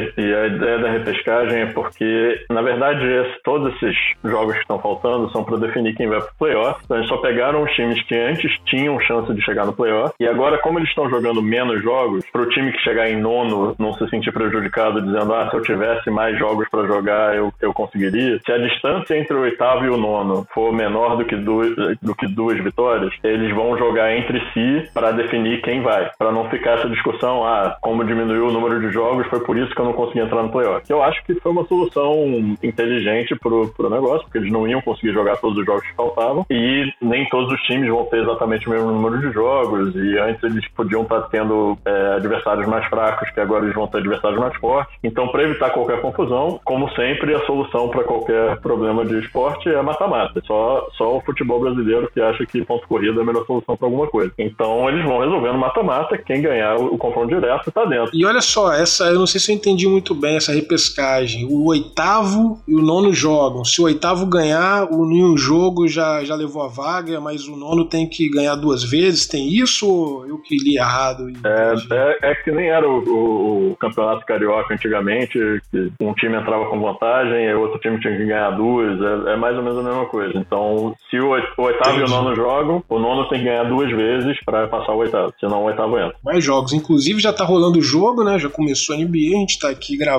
a 0.47 0.49
ideia 0.49 0.79
da 0.79 0.91
repescagem 0.91 1.61
é 1.61 1.67
porque, 1.67 2.45
na 2.51 2.63
verdade, 2.63 3.05
todos 3.45 3.75
esses 3.75 3.97
jogos 4.25 4.55
que 4.55 4.61
estão 4.61 4.79
faltando 4.79 5.31
são 5.31 5.45
para 5.45 5.59
definir 5.59 5.95
quem 5.95 6.09
vai 6.09 6.21
pro 6.21 6.31
playoff. 6.39 6.81
Então 6.85 6.97
eles 6.97 7.09
só 7.09 7.17
pegaram 7.19 7.63
os 7.63 7.73
times 7.73 8.03
que 8.05 8.15
antes 8.15 8.53
tinham 8.67 8.99
chance 9.01 9.33
de 9.33 9.43
chegar 9.43 9.67
no 9.67 9.73
playoff. 9.73 10.15
E 10.19 10.27
agora, 10.27 10.59
como 10.59 10.79
eles 10.79 10.89
estão 10.89 11.11
jogando 11.11 11.43
menos 11.43 11.83
jogos, 11.83 12.25
para 12.31 12.43
o 12.43 12.49
time 12.49 12.73
que 12.73 12.79
chegar 12.81 13.11
em 13.11 13.21
nono 13.21 13.75
não 13.79 13.93
se 13.95 14.09
sentir 14.09 14.33
prejudicado, 14.33 15.03
dizendo, 15.03 15.35
ah, 15.35 15.49
se 15.51 15.57
eu 15.57 15.63
tivesse 15.63 16.11
mais 16.11 16.39
jogos 16.39 16.69
para 16.71 16.87
jogar, 16.87 17.37
eu, 17.37 17.53
eu 17.61 17.73
conseguiria. 17.73 18.41
Se 18.45 18.53
a 18.53 18.59
distância 18.59 19.17
entre 19.17 19.37
o 19.37 19.41
oitavo 19.41 19.85
e 19.85 19.91
o 19.91 19.97
nono 19.97 20.47
for 20.53 20.73
menor 20.73 21.17
do 21.17 21.25
que 21.25 21.37
duas, 21.37 21.75
do 22.01 22.15
que 22.15 22.27
duas 22.27 22.59
vitórias, 22.63 23.13
eles 23.23 23.55
vão 23.55 23.77
jogar 23.77 24.17
entre 24.17 24.41
si 24.53 24.89
para 24.93 25.13
definir 25.13 25.61
quem 25.63 25.83
vai. 25.83 26.11
Para 26.19 26.33
não 26.33 26.49
ficar 26.49 26.79
essa 26.79 26.89
discussão, 26.89 27.45
ah, 27.45 27.77
como 27.81 28.05
diminuiu 28.05 28.47
o 28.47 28.53
número 28.53 28.81
de 28.81 28.91
jogos, 28.93 29.27
foi 29.29 29.41
por 29.41 29.57
isso 29.57 29.75
que 29.75 29.81
eu 29.81 29.85
não 29.85 29.93
consegui 29.93 30.21
entrar 30.21 30.36
no 30.43 30.51
playoff. 30.51 30.85
Eu 30.89 31.03
acho 31.03 31.25
que 31.25 31.35
foi 31.41 31.53
uma 31.53 31.67
solução 31.67 32.57
inteligente 32.63 33.35
pro, 33.37 33.69
pro 33.69 33.91
negócio, 33.91 34.25
porque 34.25 34.39
eles 34.39 34.53
não 34.53 34.67
iam 34.67 34.81
conseguir 34.81 35.13
jogar 35.13 35.37
todos 35.37 35.59
os 35.59 35.65
jogos 35.65 35.87
que 35.87 35.95
faltavam 35.95 36.47
e 36.51 36.93
nem 37.01 37.29
todos 37.29 37.53
os 37.53 37.61
times 37.63 37.89
vão 37.89 38.05
ter 38.05 38.23
exatamente 38.23 38.67
o 38.67 38.71
mesmo 38.71 38.91
número 38.91 39.21
de 39.21 39.33
jogos 39.33 39.95
e 39.95 40.19
antes 40.19 40.43
eles 40.43 40.67
podiam 40.69 41.03
estar 41.03 41.23
tendo 41.23 41.79
é, 41.85 42.15
adversários 42.17 42.67
mais 42.67 42.87
fracos, 42.87 43.31
que 43.31 43.41
agora 43.41 43.65
eles 43.65 43.75
vão 43.75 43.87
ter 43.87 43.99
adversários 43.99 44.39
mais 44.39 44.57
fortes. 44.57 44.95
Então, 45.03 45.29
para 45.29 45.43
evitar 45.43 45.71
qualquer 45.71 46.01
confusão, 46.01 46.61
como 46.65 46.91
sempre, 46.95 47.35
a 47.35 47.45
solução 47.47 47.89
para 47.89 48.05
qualquer 48.05 48.61
problema 48.61 49.05
de 49.05 49.19
esporte 49.19 49.69
é 49.69 49.81
mata-mata. 49.83 50.43
Só, 50.47 50.89
só 50.97 51.17
o 51.17 51.21
futebol 51.21 51.61
brasileiro 51.61 52.11
que 52.13 52.21
acha 52.21 52.45
que 52.47 52.65
ponto 52.65 52.87
corrida 52.89 53.21
é 53.21 53.23
a 53.23 53.27
melhor 53.27 53.45
solução 53.47 53.77
para 53.77 53.87
alguma 53.87 54.07
coisa. 54.07 54.33
Então, 54.39 54.89
eles 54.89 55.05
vão 55.05 55.21
resolvendo 55.21 55.59
mata-mata, 55.59 56.19
quem 56.19 56.43
ganhar 56.43 56.77
o 56.77 56.99
confronto 56.99 57.29
direto 57.29 57.69
está 57.69 57.85
dentro. 57.85 58.11
E 58.15 58.25
olha 58.25 58.41
só, 58.41 58.73
essa 58.73 59.05
eu 59.05 59.19
não 59.19 59.27
sei 59.27 59.41
se 59.41 59.53
eu 59.53 59.57
entendi 59.57 59.87
muito 59.87 60.15
bem 60.15 60.26
essa 60.35 60.53
repescagem. 60.53 61.45
O 61.45 61.67
oitavo 61.67 62.61
e 62.67 62.75
o 62.75 62.83
nono 62.83 63.13
jogam. 63.13 63.65
Se 63.65 63.81
o 63.81 63.85
oitavo 63.85 64.27
ganhar, 64.27 64.85
o 64.93 65.07
nenhum 65.07 65.37
jogo 65.37 65.87
já, 65.87 66.25
já 66.25 66.35
levou 66.35 66.63
a 66.63 66.69
vaga, 66.69 67.21
mas 67.21 67.47
o 67.47 67.57
nono 67.57 67.85
tem 67.85 68.09
que 68.09 68.29
ganhar 68.29 68.55
duas 68.57 68.83
vezes 68.83 69.27
tem 69.27 69.49
isso 69.49 69.89
ou 69.89 70.27
eu 70.27 70.39
que 70.39 70.57
li 70.57 70.77
errado? 70.77 71.31
É, 71.45 71.75
é, 71.95 72.31
é, 72.31 72.35
que 72.37 72.51
nem 72.51 72.69
era 72.69 72.89
o, 72.89 72.99
o, 72.99 73.73
o, 73.73 73.77
campeonato 73.77 74.25
carioca 74.25 74.75
antigamente, 74.75 75.39
que 75.71 75.93
um 76.01 76.15
time 76.15 76.37
entrava 76.37 76.67
com 76.67 76.81
vantagem 76.81 77.45
e 77.45 77.55
outro 77.55 77.79
time 77.81 78.01
tinha 78.01 78.17
que 78.17 78.25
ganhar 78.25 78.51
duas. 78.51 78.99
É, 79.01 79.33
é 79.33 79.37
mais 79.37 79.57
ou 79.57 79.63
menos 79.63 79.79
a 79.79 79.83
mesma 79.83 80.07
coisa. 80.07 80.39
Então, 80.39 80.95
se 81.11 81.19
o, 81.19 81.31
o 81.31 81.63
oitavo 81.63 81.97
Entendi. 81.97 82.01
e 82.01 82.05
o 82.05 82.09
nono 82.09 82.35
jogam, 82.35 82.85
o 82.89 82.99
nono 82.99 83.29
tem 83.29 83.41
que 83.41 83.45
ganhar 83.45 83.65
duas 83.65 83.91
vezes 83.91 84.39
para 84.45 84.67
passar 84.69 84.93
o 84.93 84.99
oitavo, 84.99 85.33
senão 85.39 85.63
o 85.63 85.67
oitavo 85.67 85.99
entra. 85.99 86.17
Mais 86.25 86.43
jogos. 86.43 86.73
Inclusive, 86.73 87.21
já 87.21 87.33
tá 87.33 87.45
rolando 87.45 87.79
o 87.79 87.83
jogo, 87.83 88.25
né? 88.25 88.39
Já 88.39 88.49
começou 88.49 88.95
a 88.95 88.99
NBA, 88.99 89.37
a 89.37 89.41
gente 89.41 89.59
tá 89.59 89.71
aqui 89.71 89.97
gravando 89.97 90.16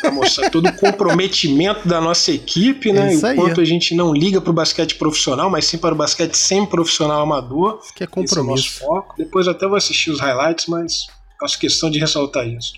pra 0.00 0.10
mostrar 0.10 0.50
todo 0.50 0.68
o 0.68 0.72
comprometimento 0.72 1.86
da 1.88 2.00
nossa 2.00 2.32
equipe, 2.32 2.92
né? 2.92 3.14
É 3.14 3.16
o 3.16 3.36
quanto 3.36 3.60
a 3.60 3.64
gente 3.64 3.94
não 3.94 4.12
liga 4.12 4.40
pro 4.40 4.52
basquete 4.52 4.94
profissional, 4.96 5.50
mas 5.50 5.66
sim 5.66 5.78
para 5.78 5.94
o 5.94 5.96
basquete 5.96 6.34
sem 6.34 6.64
profissional 6.66 7.22
amador. 7.22 7.80
Que 7.94 8.04
é 8.04 8.06
compromisso. 8.06 8.82
É 8.82 8.86
foco. 8.86 9.14
Depois 9.16 9.48
até 9.48 9.66
vou 9.66 9.76
assistir 9.76 10.10
os 10.10 10.20
highlights, 10.20 10.66
mas 10.66 11.06
faço 11.38 11.58
questão 11.58 11.90
de 11.90 11.98
ressaltar 11.98 12.46
isso. 12.46 12.74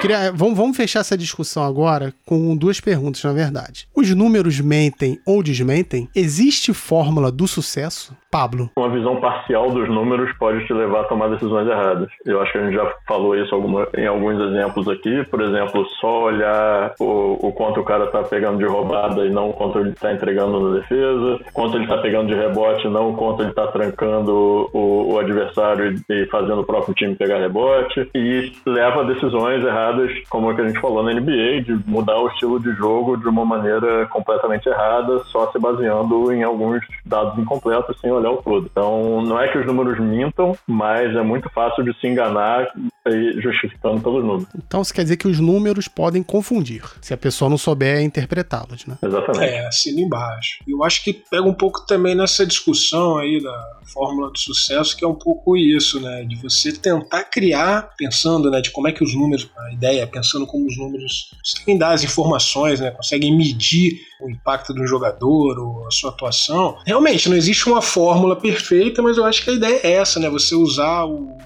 Queria, 0.00 0.32
vamos, 0.32 0.56
vamos 0.56 0.76
fechar 0.76 1.00
essa 1.00 1.16
discussão 1.16 1.62
agora 1.62 2.12
com 2.24 2.56
duas 2.56 2.80
perguntas, 2.80 3.22
na 3.22 3.32
verdade. 3.32 3.86
Os 3.94 4.10
números 4.14 4.60
mentem 4.60 5.18
ou 5.26 5.42
desmentem? 5.42 6.08
Existe 6.14 6.72
fórmula 6.72 7.30
do 7.30 7.46
sucesso? 7.46 8.16
Pablo. 8.32 8.70
Uma 8.78 8.88
visão 8.88 9.20
parcial 9.20 9.70
dos 9.70 9.90
números 9.90 10.34
pode 10.38 10.66
te 10.66 10.72
levar 10.72 11.02
a 11.02 11.04
tomar 11.04 11.28
decisões 11.28 11.68
erradas. 11.68 12.08
Eu 12.24 12.40
acho 12.40 12.50
que 12.50 12.58
a 12.58 12.64
gente 12.64 12.74
já 12.74 12.90
falou 13.06 13.36
isso 13.36 13.54
alguma, 13.54 13.86
em 13.94 14.06
alguns 14.06 14.40
exemplos 14.40 14.88
aqui. 14.88 15.22
Por 15.24 15.42
exemplo, 15.42 15.86
só 16.00 16.22
olhar 16.24 16.94
o, 16.98 17.48
o 17.48 17.52
quanto 17.52 17.80
o 17.80 17.84
cara 17.84 18.06
está 18.06 18.22
pegando 18.22 18.56
de 18.56 18.64
roubada 18.64 19.26
e 19.26 19.30
não 19.30 19.50
o 19.50 19.52
quanto 19.52 19.78
ele 19.78 19.90
está 19.90 20.14
entregando 20.14 20.60
na 20.60 20.80
defesa, 20.80 21.40
quanto 21.52 21.76
ele 21.76 21.84
está 21.84 21.98
pegando 21.98 22.28
de 22.28 22.34
rebote 22.34 22.86
e 22.86 22.90
não 22.90 23.10
o 23.10 23.16
quanto 23.16 23.42
ele 23.42 23.50
está 23.50 23.66
trancando 23.66 24.70
o, 24.72 25.12
o 25.12 25.18
adversário 25.18 25.94
e, 26.08 26.22
e 26.22 26.26
fazendo 26.28 26.62
o 26.62 26.66
próprio 26.66 26.94
time 26.94 27.14
pegar 27.14 27.38
rebote. 27.38 27.81
E 28.14 28.52
leva 28.66 29.02
a 29.02 29.04
decisões 29.04 29.64
erradas, 29.64 30.10
como 30.28 30.50
é 30.50 30.54
que 30.54 30.60
a 30.62 30.68
gente 30.68 30.80
falou 30.80 31.02
na 31.02 31.12
NBA, 31.12 31.62
de 31.62 31.78
mudar 31.86 32.18
o 32.18 32.28
estilo 32.28 32.58
de 32.58 32.72
jogo 32.72 33.16
de 33.16 33.28
uma 33.28 33.44
maneira 33.44 34.06
completamente 34.06 34.68
errada, 34.68 35.18
só 35.26 35.50
se 35.52 35.58
baseando 35.58 36.32
em 36.32 36.42
alguns 36.42 36.80
dados 37.04 37.38
incompletos, 37.38 37.98
sem 38.00 38.10
olhar 38.10 38.22
olhar 38.22 38.30
o 38.30 38.42
todo. 38.42 38.68
Então, 38.70 39.22
não 39.22 39.40
é 39.40 39.48
que 39.50 39.58
os 39.58 39.66
números 39.66 39.98
mintam, 40.00 40.56
mas 40.66 41.14
é 41.14 41.22
muito 41.22 41.50
fácil 41.50 41.84
de 41.84 41.92
se 42.00 42.06
enganar 42.06 42.68
e 43.06 43.40
justificando 43.40 44.00
pelos 44.00 44.24
números. 44.24 44.48
Então, 44.56 44.80
isso 44.80 44.94
quer 44.94 45.02
dizer 45.02 45.16
que 45.16 45.26
os 45.26 45.40
números 45.40 45.88
podem 45.88 46.22
confundir, 46.22 46.84
se 47.00 47.12
a 47.12 47.16
pessoa 47.16 47.48
não 47.48 47.58
souber 47.58 48.00
interpretá-los, 48.00 48.86
né? 48.86 48.96
Exatamente. 49.02 49.44
É, 49.44 49.66
assina 49.66 50.00
embaixo. 50.00 50.58
Eu 50.66 50.84
acho 50.84 51.02
que 51.02 51.12
pega 51.12 51.42
um 51.42 51.54
pouco 51.54 51.84
também 51.86 52.14
nessa 52.14 52.46
discussão 52.46 53.18
aí 53.18 53.42
da 53.42 53.72
fórmula 53.92 54.30
do 54.30 54.38
sucesso, 54.38 54.96
que 54.96 55.04
é 55.04 55.08
um 55.08 55.14
pouco 55.14 55.56
isso, 55.56 56.00
né? 56.00 56.24
De 56.24 56.36
você 56.36 56.72
tentar 56.72 57.24
criar, 57.24 57.61
pensando, 57.96 58.50
né, 58.50 58.60
de 58.60 58.70
como 58.70 58.88
é 58.88 58.92
que 58.92 59.04
os 59.04 59.14
números, 59.14 59.48
a 59.56 59.72
ideia, 59.72 60.06
pensando 60.06 60.46
como 60.46 60.66
os 60.66 60.76
números 60.76 61.30
conseguem 61.42 61.78
dar 61.78 61.92
as 61.92 62.04
informações, 62.04 62.80
né? 62.80 62.90
Conseguem 62.90 63.36
medir 63.36 64.00
o 64.22 64.30
impacto 64.30 64.72
do 64.72 64.86
jogador 64.86 65.58
ou 65.58 65.86
a 65.86 65.90
sua 65.90 66.10
atuação. 66.10 66.76
Realmente, 66.86 67.28
não 67.28 67.36
existe 67.36 67.68
uma 67.68 67.82
fórmula 67.82 68.36
perfeita, 68.36 69.02
mas 69.02 69.16
eu 69.16 69.24
acho 69.24 69.42
que 69.44 69.50
a 69.50 69.54
ideia 69.54 69.80
é 69.82 69.92
essa, 69.92 70.20
né? 70.20 70.28
Você 70.30 70.54
usar 70.54 71.04
o 71.04 71.36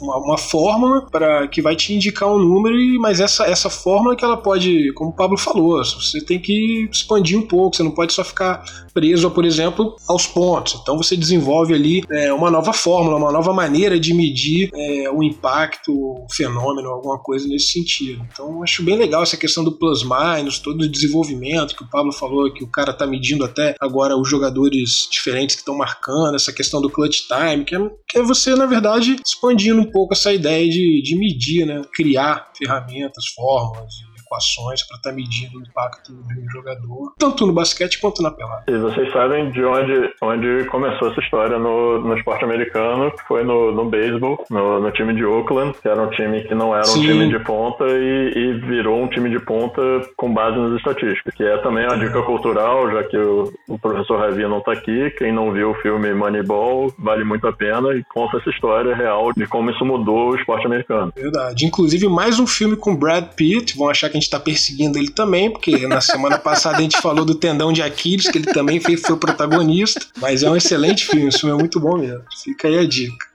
uma, 0.00 0.16
uma 0.18 0.38
fórmula 0.38 1.06
para 1.10 1.46
que 1.48 1.60
vai 1.60 1.76
te 1.76 1.92
indicar 1.92 2.28
um 2.28 2.38
número, 2.38 2.76
mas 3.00 3.20
essa, 3.20 3.44
essa 3.44 3.68
fórmula 3.68 4.16
que 4.16 4.24
ela 4.24 4.36
pode, 4.36 4.92
como 4.94 5.10
o 5.10 5.12
Pablo 5.12 5.36
falou, 5.36 5.84
você 5.84 6.20
tem 6.20 6.38
que 6.38 6.88
expandir 6.90 7.38
um 7.38 7.42
pouco, 7.42 7.76
você 7.76 7.82
não 7.82 7.90
pode 7.90 8.12
só 8.12 8.24
ficar 8.24 8.64
preso, 8.94 9.30
por 9.30 9.44
exemplo, 9.44 9.96
aos 10.08 10.26
pontos. 10.26 10.78
Então 10.80 10.96
você 10.96 11.16
desenvolve 11.16 11.74
ali 11.74 12.02
é, 12.10 12.32
uma 12.32 12.50
nova 12.50 12.72
fórmula, 12.72 13.16
uma 13.16 13.32
nova 13.32 13.52
maneira 13.52 13.98
de 13.98 14.14
medir 14.14 14.70
é, 14.74 15.10
o 15.10 15.22
impacto, 15.22 15.92
o 15.92 16.26
fenômeno, 16.32 16.88
alguma 16.88 17.18
coisa 17.18 17.46
nesse 17.46 17.72
sentido. 17.72 18.26
Então 18.32 18.62
acho 18.62 18.82
bem 18.82 18.96
legal 18.96 19.22
essa 19.22 19.36
questão 19.36 19.62
do 19.62 19.72
plus 19.72 20.02
minus, 20.02 20.58
todo 20.58 20.82
o 20.82 20.88
desenvolvimento 20.88 21.76
que 21.76 21.82
o 21.82 21.90
Pablo 21.90 22.12
falou, 22.18 22.52
que 22.52 22.64
o 22.64 22.70
cara 22.70 22.92
tá 22.92 23.06
medindo 23.06 23.44
até 23.44 23.74
agora 23.80 24.16
os 24.16 24.28
jogadores 24.28 25.08
diferentes 25.10 25.54
que 25.54 25.62
estão 25.62 25.76
marcando, 25.76 26.34
essa 26.34 26.52
questão 26.52 26.80
do 26.80 26.90
clutch 26.90 27.22
time, 27.26 27.64
que 27.64 27.74
é, 27.74 27.78
que 28.08 28.18
é 28.18 28.22
você, 28.22 28.54
na 28.54 28.66
verdade, 28.66 29.16
expandindo 29.24 29.80
um 29.80 29.90
pouco 29.90 30.14
essa 30.14 30.32
ideia 30.32 30.68
de, 30.68 31.02
de 31.02 31.16
medir, 31.16 31.66
né? 31.66 31.82
criar 31.94 32.50
ferramentas, 32.56 33.26
fórmulas, 33.34 33.94
equações 34.28 34.86
para 34.86 34.96
estar 34.98 35.10
tá 35.10 35.16
medindo 35.16 35.58
o 35.58 35.62
impacto 35.62 36.12
de 36.12 36.40
um 36.40 36.50
jogador, 36.50 37.14
tanto 37.18 37.46
no 37.46 37.52
basquete 37.52 37.98
quanto 37.98 38.22
na 38.22 38.30
pelada. 38.30 38.64
E 38.68 38.76
vocês 38.76 39.10
sabem 39.12 39.50
de 39.50 39.64
onde, 39.64 40.12
onde 40.22 40.64
começou 40.66 41.10
essa 41.10 41.20
história 41.20 41.58
no, 41.58 42.00
no 42.00 42.16
esporte 42.16 42.44
americano, 42.44 43.10
que 43.10 43.22
foi 43.26 43.42
no, 43.42 43.72
no 43.72 43.86
beisebol, 43.86 44.44
no, 44.50 44.80
no 44.80 44.90
time 44.92 45.14
de 45.14 45.24
Oakland, 45.24 45.74
que 45.80 45.88
era 45.88 46.00
um 46.00 46.10
time 46.10 46.42
que 46.44 46.54
não 46.54 46.74
era 46.74 46.84
Sim. 46.84 47.00
um 47.00 47.02
time 47.02 47.28
de 47.28 47.38
ponta 47.44 47.84
e, 47.88 48.32
e, 48.36 48.52
virou 48.60 49.02
um 49.02 49.08
time 49.08 49.30
de 49.30 49.40
ponta 49.40 49.80
com 50.16 50.32
base 50.32 50.58
nas 50.58 50.76
estatísticas, 50.76 51.34
que 51.34 51.42
é 51.42 51.56
também 51.58 51.86
uma 51.86 51.98
dica 51.98 52.22
cultural, 52.22 52.90
já 52.90 53.04
que 53.04 53.16
o, 53.16 53.52
o 53.66 53.78
professor 53.78 54.20
Ravi 54.20 54.42
não 54.42 54.58
está 54.58 54.72
aqui, 54.72 55.10
quem 55.16 55.32
não 55.32 55.52
viu 55.52 55.70
o 55.70 55.74
filme 55.76 56.12
Moneyball 56.12 56.92
vale 56.98 57.24
muito 57.24 57.46
a 57.46 57.52
pena 57.52 57.94
e 57.94 58.04
conta 58.04 58.36
essa 58.36 58.50
história 58.50 58.94
real 58.94 59.32
de 59.32 59.46
como 59.46 59.70
isso 59.70 59.84
mudou 59.84 60.30
o 60.30 60.36
esporte 60.36 60.66
americano. 60.66 61.12
Verdade. 61.14 61.64
Inclusive, 61.64 62.08
mais 62.08 62.38
um 62.38 62.46
filme 62.46 62.76
com 62.76 62.94
Brad 62.94 63.24
Pitt, 63.34 63.76
vão 63.76 63.88
achar 63.88 64.10
que 64.10 64.17
a 64.18 64.20
gente 64.20 64.24
está 64.24 64.40
perseguindo 64.40 64.98
ele 64.98 65.10
também, 65.10 65.50
porque 65.50 65.86
na 65.86 66.00
semana 66.00 66.36
passada 66.38 66.78
a 66.78 66.82
gente 66.82 67.00
falou 67.00 67.24
do 67.24 67.34
tendão 67.34 67.72
de 67.72 67.82
Aquiles, 67.82 68.28
que 68.28 68.38
ele 68.38 68.52
também 68.52 68.80
foi, 68.80 68.96
foi 68.96 69.14
o 69.14 69.18
protagonista, 69.18 70.00
mas 70.18 70.42
é 70.42 70.50
um 70.50 70.56
excelente 70.56 71.06
filme, 71.06 71.28
esse 71.28 71.38
filme 71.38 71.54
é 71.54 71.58
muito 71.58 71.78
bom 71.80 71.96
mesmo. 71.96 72.22
Fica 72.42 72.68
aí 72.68 72.78
a 72.78 72.86
dica. 72.86 73.28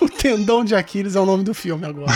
O 0.00 0.08
tendão 0.08 0.64
de 0.64 0.74
Aquiles 0.74 1.16
é 1.16 1.20
o 1.20 1.26
nome 1.26 1.42
do 1.42 1.52
filme 1.52 1.84
agora. 1.84 2.12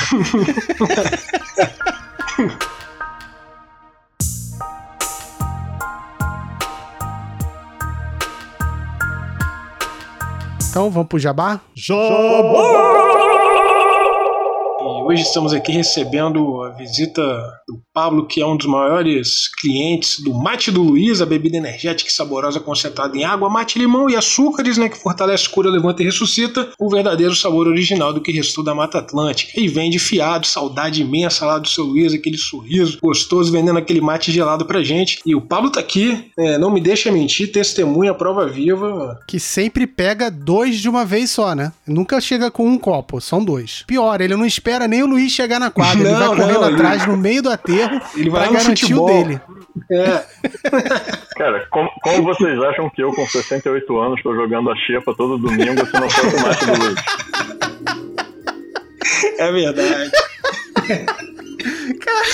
Então, 10.71 10.91
vamos 10.91 11.09
pro 11.09 11.19
Jabá? 11.19 11.61
Jabá! 11.75 13.12
Hoje 15.05 15.23
estamos 15.23 15.53
aqui 15.53 15.73
recebendo 15.73 16.63
a 16.63 16.71
visita 16.71 17.23
do 17.67 17.81
Pablo, 17.93 18.27
que 18.27 18.41
é 18.41 18.47
um 18.47 18.57
dos 18.57 18.67
maiores 18.67 19.49
clientes 19.61 20.21
do 20.21 20.33
Mate 20.33 20.71
do 20.71 20.83
Luiz, 20.83 21.21
a 21.21 21.27
bebida 21.27 21.57
energética 21.57 22.09
e 22.09 22.13
saborosa 22.13 22.61
concentrada 22.61 23.17
em 23.17 23.25
água, 23.25 23.51
mate, 23.51 23.79
limão 23.79 24.09
e 24.09 24.17
açúcares, 24.17 24.79
né, 24.79 24.89
que 24.89 24.99
fortalece, 24.99 25.49
cura, 25.49 25.71
levanta 25.71 26.03
e 26.03 26.07
ressuscita 26.07 26.73
o 26.79 26.89
verdadeiro 26.89 27.35
sabor 27.35 27.67
original 27.67 28.13
do 28.13 28.21
que 28.21 28.33
restou 28.33 28.65
da 28.65 28.75
Mata 28.75 28.99
Atlântica. 28.99 29.53
E 29.61 29.69
vende 29.69 29.99
fiado, 29.99 30.47
saudade 30.47 31.03
imensa 31.03 31.45
lá 31.45 31.59
do 31.59 31.69
seu 31.69 31.85
Luiz, 31.85 32.13
aquele 32.15 32.39
sorriso 32.39 32.99
gostoso 33.03 33.53
vendendo 33.53 33.79
aquele 33.79 34.01
mate 34.01 34.31
gelado 34.31 34.65
pra 34.65 34.83
gente. 34.83 35.21
E 35.27 35.35
o 35.35 35.41
Pablo 35.41 35.71
tá 35.71 35.81
aqui, 35.81 36.31
é, 36.39 36.59
não 36.59 36.71
me 36.71 36.81
deixa 36.81 37.11
mentir, 37.11 37.51
testemunha, 37.53 38.15
prova 38.15 38.47
viva. 38.47 39.19
Que 39.27 39.41
sempre 39.41 39.87
pega 39.87 40.31
dois 40.31 40.79
de 40.79 40.89
uma 40.89 41.05
vez 41.05 41.31
só, 41.31 41.55
né? 41.55 41.73
Nunca 41.87 42.21
chega 42.21 42.51
com 42.51 42.67
um 42.67 42.79
copo, 42.79 43.21
são 43.21 43.45
dois. 43.45 43.85
Pior, 43.87 44.21
ele 44.21 44.37
não 44.37 44.47
espera 44.47 44.89
nem 44.93 45.03
o 45.03 45.07
Luiz 45.07 45.33
chegar 45.33 45.59
na 45.59 45.71
quadra. 45.71 46.05
Não, 46.05 46.11
ele 46.11 46.19
vai 46.19 46.29
correndo 46.29 46.61
não, 46.61 46.75
atrás 46.75 47.03
ele... 47.03 47.13
no 47.13 47.17
meio 47.17 47.43
do 47.43 47.51
aterro 47.51 48.01
ele 48.15 48.29
vai 48.29 48.49
pra 48.49 48.59
garantir 48.59 48.83
futebol. 48.83 49.05
o 49.05 49.25
dele. 49.25 49.41
É. 49.91 50.25
Cara, 51.35 51.67
como, 51.71 51.91
como, 52.03 52.23
vocês 52.25 52.63
acham 52.63 52.91
que 52.91 53.03
eu, 53.03 53.11
com 53.13 53.27
68 53.27 53.99
anos, 53.99 54.19
estou 54.19 54.35
jogando 54.35 54.71
a 54.71 54.77
xepa 54.77 55.15
todo 55.15 55.39
domingo 55.39 55.87
se 55.87 55.93
não 55.95 56.11
fosse 56.11 56.37
o 56.37 56.43
mate 56.43 56.67
do 56.67 56.79
Luiz? 56.79 57.01
É 59.39 59.51
verdade. 59.53 60.11
Cara, 62.01 62.27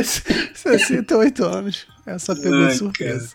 68 0.54 1.44
anos. 1.44 1.86
Essa 2.06 2.34
pegou 2.34 2.64
Ai, 2.64 2.70
surpresa. 2.70 3.34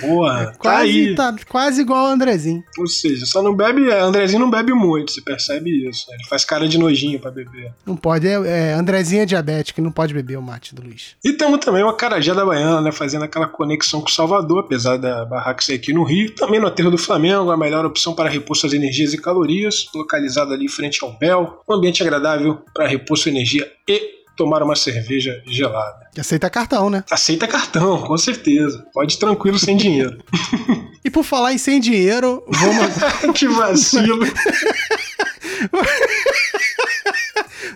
Porra, 0.00 0.42
é 0.42 0.58
quase, 0.58 1.14
tá, 1.14 1.32
tá, 1.32 1.38
quase 1.48 1.80
igual 1.80 2.06
o 2.06 2.10
Andrezinho. 2.10 2.62
Ou 2.78 2.86
seja, 2.86 3.26
só 3.26 3.42
não 3.42 3.54
bebe. 3.54 3.88
É, 3.88 4.00
Andrezinho 4.00 4.40
não 4.40 4.50
bebe 4.50 4.72
muito, 4.72 5.12
você 5.12 5.20
percebe 5.20 5.88
isso. 5.88 6.06
Ele 6.10 6.24
faz 6.28 6.44
cara 6.44 6.68
de 6.68 6.78
nojinho 6.78 7.18
pra 7.18 7.30
beber. 7.30 7.72
Não 7.86 7.96
pode, 7.96 8.26
é, 8.26 8.32
é 8.32 8.72
Andrezinho 8.72 9.22
é 9.22 9.26
diabético, 9.26 9.80
não 9.80 9.90
pode 9.90 10.14
beber 10.14 10.38
o 10.38 10.42
mate 10.42 10.74
do 10.74 10.82
Luiz. 10.82 11.16
E 11.24 11.32
temos 11.32 11.58
também 11.64 11.82
uma 11.82 11.94
carajé 11.94 12.34
da 12.34 12.44
Baiana, 12.44 12.80
né? 12.80 12.92
Fazendo 12.92 13.24
aquela 13.24 13.46
conexão 13.46 14.00
com 14.00 14.08
Salvador, 14.08 14.60
apesar 14.60 14.96
da 14.96 15.24
barraca 15.24 15.62
ser 15.62 15.74
aqui 15.74 15.92
no 15.92 16.04
Rio. 16.04 16.34
Também 16.34 16.60
no 16.60 16.66
aterro 16.66 16.90
do 16.90 16.98
Flamengo, 16.98 17.50
a 17.50 17.56
melhor 17.56 17.84
opção 17.84 18.14
para 18.14 18.28
repor 18.28 18.56
suas 18.56 18.72
energias 18.72 19.12
e 19.12 19.18
calorias, 19.18 19.86
localizado 19.94 20.52
ali 20.52 20.64
em 20.64 20.68
frente 20.68 21.02
ao 21.02 21.12
Bel. 21.12 21.62
Um 21.68 21.74
ambiente 21.74 22.02
agradável 22.02 22.62
para 22.74 22.86
repor 22.86 23.16
sua 23.16 23.30
energia 23.30 23.70
e 23.88 24.17
tomar 24.38 24.62
uma 24.62 24.76
cerveja 24.76 25.42
gelada. 25.44 26.06
Aceita 26.16 26.48
cartão, 26.48 26.88
né? 26.88 27.02
Aceita 27.10 27.48
cartão, 27.48 28.00
com 28.02 28.16
certeza. 28.16 28.86
Pode 28.94 29.14
ir 29.14 29.18
tranquilo 29.18 29.58
sem 29.58 29.76
dinheiro. 29.76 30.22
e 31.04 31.10
por 31.10 31.24
falar 31.24 31.52
em 31.52 31.58
sem 31.58 31.80
dinheiro, 31.80 32.44
vamos. 32.46 33.34
que 33.36 33.48
vacilo. 33.48 34.24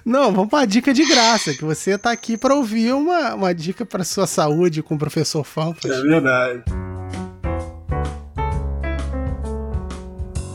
Não, 0.05 0.33
vamos 0.33 0.51
para 0.51 0.61
uma 0.61 0.67
dica 0.67 0.93
de 0.95 1.05
graça, 1.05 1.55
que 1.55 1.65
você 1.65 1.97
tá 1.99 2.11
aqui 2.11 2.37
para 2.37 2.55
ouvir 2.55 2.93
uma, 2.93 3.35
uma 3.35 3.55
dica 3.55 3.85
para 3.85 4.05
sua 4.05 4.27
saúde 4.27 4.83
com 4.83 4.95
o 4.95 4.99
professor 4.99 5.45
Fanfas. 5.45 5.91
É 5.91 6.01
verdade. 6.03 6.63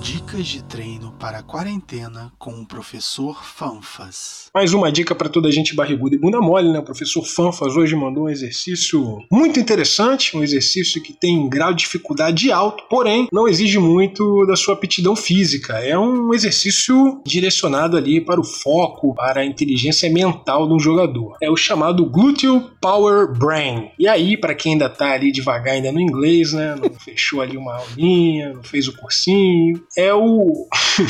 Dicas 0.01 0.47
de 0.47 0.64
treino 0.64 0.96
para 1.20 1.39
a 1.39 1.43
quarentena 1.43 2.32
com 2.38 2.51
o 2.51 2.65
professor 2.65 3.43
Fanfas. 3.43 4.49
Mais 4.53 4.74
uma 4.74 4.91
dica 4.91 5.15
para 5.15 5.30
toda 5.30 5.47
a 5.47 5.51
gente 5.51 5.76
barriguda 5.76 6.15
e 6.15 6.20
bunda 6.20 6.39
mole, 6.39 6.72
né? 6.72 6.80
O 6.80 6.84
professor 6.84 7.26
Fanfas 7.26 7.76
hoje 7.76 7.95
mandou 7.95 8.26
um 8.26 8.30
exercício 8.30 9.20
muito 9.32 9.59
interessante, 9.59 10.38
um 10.38 10.43
exercício 10.43 11.01
que 11.01 11.13
tem 11.13 11.49
grau 11.49 11.74
de 11.74 11.84
dificuldade 11.84 12.51
alto, 12.51 12.84
porém 12.89 13.28
não 13.32 13.47
exige 13.47 13.80
muito 13.80 14.45
da 14.45 14.55
sua 14.55 14.74
aptidão 14.74 15.15
física. 15.15 15.80
É 15.80 15.97
um 15.97 16.34
exercício 16.34 17.22
direcionado 17.26 17.97
ali 17.97 18.22
para 18.22 18.39
o 18.39 18.43
foco, 18.43 19.15
para 19.15 19.41
a 19.41 19.45
inteligência 19.45 20.09
mental 20.11 20.68
do 20.68 20.80
jogador. 20.80 21.36
É 21.41 21.49
o 21.49 21.57
chamado 21.57 22.05
Gluteal 22.05 22.70
Power 22.82 23.32
Brain. 23.38 23.89
E 23.97 24.07
aí, 24.07 24.38
para 24.38 24.53
quem 24.53 24.74
ainda 24.74 24.89
tá 24.89 25.13
ali 25.13 25.32
devagar 25.32 25.76
ainda 25.76 25.91
no 25.91 25.99
inglês, 25.99 26.53
né? 26.53 26.76
Não 26.76 26.89
fechou 26.99 27.41
ali 27.41 27.57
uma 27.57 27.76
aulinha, 27.76 28.53
não 28.53 28.63
fez 28.63 28.88
o 28.88 28.95
cursinho, 28.95 29.82
é 29.97 30.13
o 30.13 30.68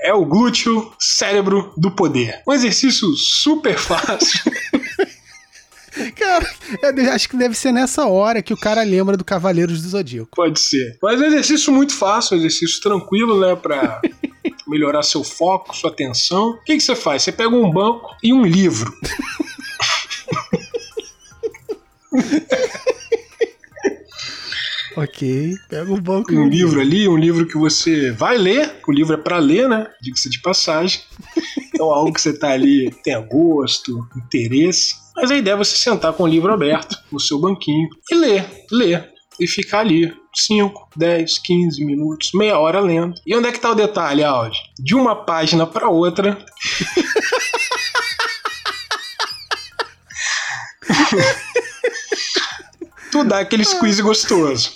é 0.00 0.12
o 0.12 0.24
glúteo 0.24 0.92
cérebro 0.98 1.72
do 1.76 1.90
poder. 1.90 2.42
Um 2.46 2.52
exercício 2.52 3.14
super 3.16 3.78
fácil. 3.78 4.40
Cara, 6.16 6.44
eu 6.82 7.12
acho 7.12 7.28
que 7.28 7.36
deve 7.36 7.54
ser 7.54 7.70
nessa 7.70 8.06
hora 8.06 8.42
que 8.42 8.52
o 8.52 8.56
cara 8.56 8.82
lembra 8.82 9.16
do 9.16 9.24
Cavaleiros 9.24 9.80
do 9.80 9.88
Zodíaco. 9.88 10.30
Pode 10.34 10.58
ser. 10.58 10.98
Mas 11.00 11.20
é 11.20 11.24
um 11.24 11.28
exercício 11.28 11.72
muito 11.72 11.94
fácil, 11.94 12.34
um 12.34 12.40
exercício 12.40 12.80
tranquilo, 12.80 13.38
né? 13.38 13.54
Pra 13.54 14.00
melhorar 14.66 15.04
seu 15.04 15.22
foco, 15.22 15.74
sua 15.74 15.90
atenção. 15.90 16.50
O 16.50 16.64
que, 16.64 16.74
que 16.76 16.82
você 16.82 16.96
faz? 16.96 17.22
Você 17.22 17.30
pega 17.30 17.54
um 17.54 17.70
banco 17.70 18.14
e 18.22 18.32
um 18.32 18.44
livro. 18.44 18.92
Ok, 24.96 25.54
pega 25.68 25.92
um 25.92 26.00
banco. 26.00 26.32
Um 26.32 26.48
livro 26.48 26.80
ali, 26.80 27.08
um 27.08 27.16
livro 27.16 27.46
que 27.46 27.58
você 27.58 28.12
vai 28.12 28.38
ler, 28.38 28.80
o 28.86 28.92
livro 28.92 29.14
é 29.14 29.16
para 29.16 29.38
ler, 29.38 29.68
né? 29.68 29.86
Diga-se 30.00 30.30
de 30.30 30.40
passagem. 30.40 31.00
Então, 31.74 31.90
algo 31.90 32.12
que 32.12 32.20
você 32.20 32.32
tá 32.32 32.50
ali, 32.50 32.88
tenha 33.02 33.18
gosto, 33.18 34.06
interesse. 34.16 34.94
Mas 35.16 35.28
a 35.28 35.36
ideia 35.36 35.54
é 35.54 35.56
você 35.56 35.76
sentar 35.76 36.12
com 36.12 36.22
o 36.22 36.26
livro 36.28 36.52
aberto 36.52 36.96
no 37.10 37.18
seu 37.18 37.40
banquinho 37.40 37.88
e 38.08 38.14
ler, 38.14 38.46
ler. 38.70 39.10
E 39.40 39.48
ficar 39.48 39.80
ali 39.80 40.14
5, 40.32 40.90
10, 40.96 41.38
15 41.40 41.84
minutos, 41.84 42.30
meia 42.32 42.60
hora 42.60 42.78
lendo. 42.78 43.14
E 43.26 43.34
onde 43.34 43.48
é 43.48 43.52
que 43.52 43.58
tá 43.58 43.72
o 43.72 43.74
detalhe, 43.74 44.22
Audi? 44.22 44.56
De 44.78 44.94
uma 44.94 45.16
página 45.16 45.66
para 45.66 45.88
outra. 45.88 46.38
tu 53.14 53.22
dá 53.22 53.38
aquele 53.38 53.64
squeeze 53.64 54.02
gostoso. 54.02 54.72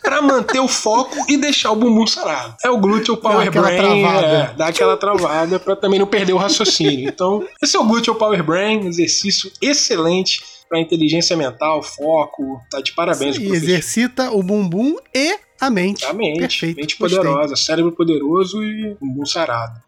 pra 0.00 0.22
manter 0.22 0.60
o 0.60 0.68
foco 0.68 1.16
e 1.28 1.36
deixar 1.36 1.70
o 1.70 1.76
bumbum 1.76 2.06
sarado. 2.06 2.56
É 2.64 2.70
o 2.70 2.78
glúteo 2.78 3.14
power 3.16 3.50
dá 3.50 3.60
brain, 3.60 4.04
é, 4.04 4.54
dá 4.56 4.66
aquela 4.68 4.96
travada 4.96 5.58
pra 5.58 5.76
também 5.76 5.98
não 5.98 6.06
perder 6.06 6.32
o 6.32 6.38
raciocínio. 6.38 7.08
Então, 7.08 7.46
esse 7.62 7.76
é 7.76 7.80
o 7.80 7.84
glúteo 7.84 8.14
power 8.14 8.42
brain, 8.42 8.86
exercício 8.86 9.50
excelente 9.60 10.42
para 10.68 10.80
inteligência 10.80 11.36
mental, 11.36 11.82
foco, 11.82 12.60
tá 12.70 12.80
de 12.80 12.94
parabéns. 12.94 13.36
E 13.36 13.46
exercita 13.48 14.30
o 14.30 14.42
bumbum 14.42 14.96
e 15.14 15.38
a 15.66 15.70
mente. 15.70 16.04
A 16.04 16.12
mente. 16.12 16.38
Perfeito. 16.40 16.76
Mente 16.76 16.96
poderosa, 16.96 17.48
Gostei. 17.50 17.56
cérebro 17.66 17.92
poderoso 17.92 18.62
e 18.62 18.96
um 19.00 19.24
sarado. 19.24 19.80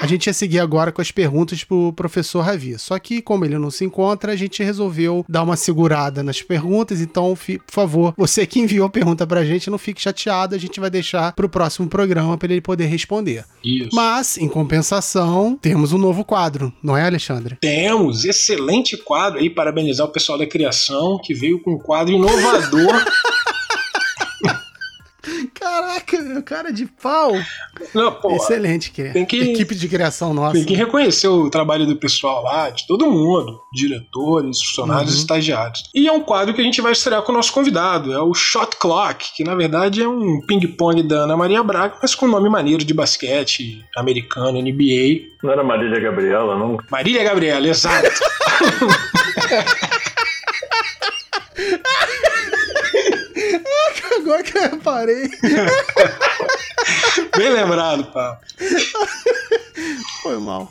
A 0.00 0.06
gente 0.06 0.26
ia 0.26 0.32
seguir 0.32 0.60
agora 0.60 0.92
com 0.92 1.00
as 1.02 1.10
perguntas 1.10 1.64
pro 1.64 1.92
professor 1.92 2.40
Ravi. 2.40 2.78
Só 2.78 2.98
que, 2.98 3.20
como 3.20 3.44
ele 3.44 3.58
não 3.58 3.70
se 3.70 3.84
encontra, 3.84 4.32
a 4.32 4.36
gente 4.36 4.62
resolveu 4.62 5.24
dar 5.28 5.42
uma 5.42 5.56
segurada 5.56 6.22
nas 6.22 6.42
perguntas. 6.42 7.00
Então, 7.00 7.36
por 7.36 7.60
favor, 7.72 8.14
você 8.16 8.46
que 8.46 8.60
enviou 8.60 8.86
a 8.86 8.90
pergunta 8.90 9.26
pra 9.26 9.44
gente, 9.44 9.70
não 9.70 9.78
fique 9.78 10.00
chateado. 10.00 10.54
A 10.54 10.58
gente 10.58 10.80
vai 10.80 10.90
deixar 10.90 11.32
pro 11.32 11.48
próximo 11.48 11.88
programa 11.88 12.36
para 12.36 12.52
ele 12.52 12.60
poder 12.60 12.86
responder. 12.86 13.44
Isso. 13.64 13.90
Mas, 13.92 14.38
em 14.38 14.48
compensação, 14.48 15.58
temos 15.60 15.92
um 15.92 15.98
novo 15.98 16.24
quadro, 16.24 16.72
não 16.82 16.96
é, 16.96 17.04
Alexandre? 17.04 17.56
Temos. 17.60 18.24
Excelente 18.24 18.96
quadro 18.96 19.38
aí. 19.40 19.50
Parabenizar 19.50 20.06
o 20.06 20.10
pessoal 20.10 20.38
da 20.38 20.46
criação 20.46 21.20
que 21.22 21.34
veio 21.34 21.60
com 21.60 21.74
um 21.74 21.78
quadro 21.78 22.14
inovador. 22.14 22.94
Caraca, 25.54 26.42
cara 26.42 26.72
de 26.72 26.86
pau. 26.86 27.32
Não, 27.94 28.12
pô, 28.12 28.34
Excelente, 28.36 28.90
que... 28.90 29.04
tem 29.10 29.24
que- 29.24 29.52
equipe 29.52 29.74
de 29.74 29.88
criação 29.88 30.32
nossa. 30.34 30.54
Tem 30.54 30.64
que 30.64 30.74
reconhecer 30.74 31.28
o 31.28 31.48
trabalho 31.50 31.86
do 31.86 31.96
pessoal 31.96 32.42
lá, 32.42 32.70
de 32.70 32.86
todo 32.86 33.10
mundo, 33.10 33.60
diretores, 33.72 34.60
funcionários, 34.62 35.14
Uhum. 35.14 35.20
estagiários. 35.20 35.82
E 35.94 36.08
é 36.08 36.12
um 36.12 36.20
quadro 36.20 36.54
que 36.54 36.60
a 36.60 36.64
gente 36.64 36.80
vai 36.80 36.92
estrear 36.92 37.22
com 37.22 37.32
o 37.32 37.34
nosso 37.34 37.52
convidado, 37.52 38.12
é 38.12 38.20
o 38.22 38.34
Shot 38.34 38.76
Clock, 38.78 39.34
que 39.36 39.44
na 39.44 39.54
verdade 39.54 40.02
é 40.02 40.08
um 40.08 40.40
ping-pong 40.46 41.02
da 41.02 41.24
Ana 41.24 41.36
Maria 41.36 41.62
Braga, 41.62 41.96
mas 42.00 42.14
com 42.14 42.26
nome 42.26 42.48
maneiro 42.48 42.84
de 42.84 42.94
basquete 42.94 43.84
americano, 43.96 44.60
NBA. 44.60 45.28
Não 45.42 45.50
era 45.52 45.62
Marília 45.64 46.00
Gabriela, 46.00 46.58
não? 46.58 46.76
Marília 46.90 47.22
Gabriela, 47.24 47.66
exato. 47.68 48.08
Agora 54.18 54.42
que 54.42 54.58
eu 54.58 54.62
reparei. 54.62 55.28
Bem 57.36 57.50
lembrado, 57.50 58.04
pá. 58.12 58.40
Foi 60.22 60.38
mal. 60.38 60.70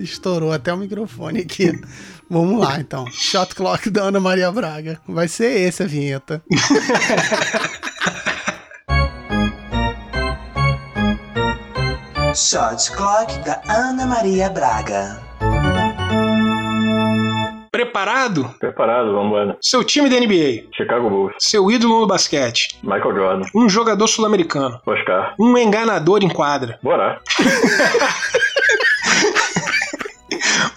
Estourou 0.00 0.52
até 0.52 0.72
o 0.72 0.76
microfone 0.76 1.40
aqui. 1.40 1.72
Vamos 2.28 2.60
lá, 2.60 2.80
então. 2.80 3.06
Shot 3.10 3.54
Clock 3.54 3.90
da 3.90 4.04
Ana 4.04 4.20
Maria 4.20 4.50
Braga. 4.50 5.00
Vai 5.06 5.28
ser 5.28 5.52
esse 5.60 5.82
a 5.82 5.86
vinheta. 5.86 6.42
Shot 12.34 12.90
Clock 12.92 13.38
da 13.44 13.60
Ana 13.68 14.06
Maria 14.06 14.48
Braga. 14.48 15.31
Preparado? 17.92 18.54
Preparado, 18.58 19.12
vamos 19.12 19.26
embora. 19.26 19.56
Seu 19.60 19.84
time 19.84 20.08
da 20.08 20.18
NBA. 20.18 20.64
Chicago 20.74 21.10
Bulls. 21.10 21.34
Seu 21.38 21.70
ídolo 21.70 22.00
no 22.00 22.06
basquete. 22.06 22.78
Michael 22.82 23.14
Jordan. 23.14 23.46
Um 23.54 23.68
jogador 23.68 24.08
sul-americano. 24.08 24.80
Oscar. 24.86 25.34
Um 25.38 25.58
enganador 25.58 26.24
em 26.24 26.30
quadra. 26.30 26.78
Bora. 26.82 27.20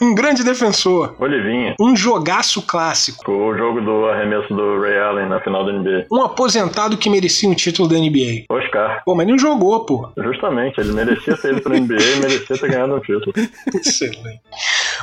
Um 0.01 0.13
grande 0.26 0.43
defensor. 0.43 1.15
Olivinha. 1.19 1.76
Um 1.80 1.95
jogaço 1.95 2.63
clássico. 2.63 3.32
O 3.32 3.55
jogo 3.55 3.80
do 3.80 4.07
arremesso 4.07 4.51
do 4.51 4.82
Ray 4.82 4.97
Allen 4.97 5.30
na 5.30 5.39
final 5.39 5.63
da 5.63 5.71
NBA. 5.71 6.07
Um 6.11 6.23
aposentado 6.23 6.97
que 6.97 7.11
merecia 7.11 7.47
um 7.47 7.53
título 7.53 7.88
da 7.88 7.95
NBA. 7.95 8.45
Oscar. 8.49 9.03
Pô, 9.05 9.13
mas 9.13 9.28
não 9.28 9.38
jogou, 9.38 9.86
pô. 9.86 10.09
Justamente, 10.17 10.82
ele 10.82 10.93
merecia 10.93 11.38
ter 11.38 11.51
ido 11.51 11.61
pra 11.61 11.78
NBA 11.78 11.93
e 11.93 12.19
merecia 12.21 12.57
ter 12.57 12.67
ganhado 12.67 12.95
um 12.95 12.99
título. 12.99 13.34
Excelente. 13.76 14.41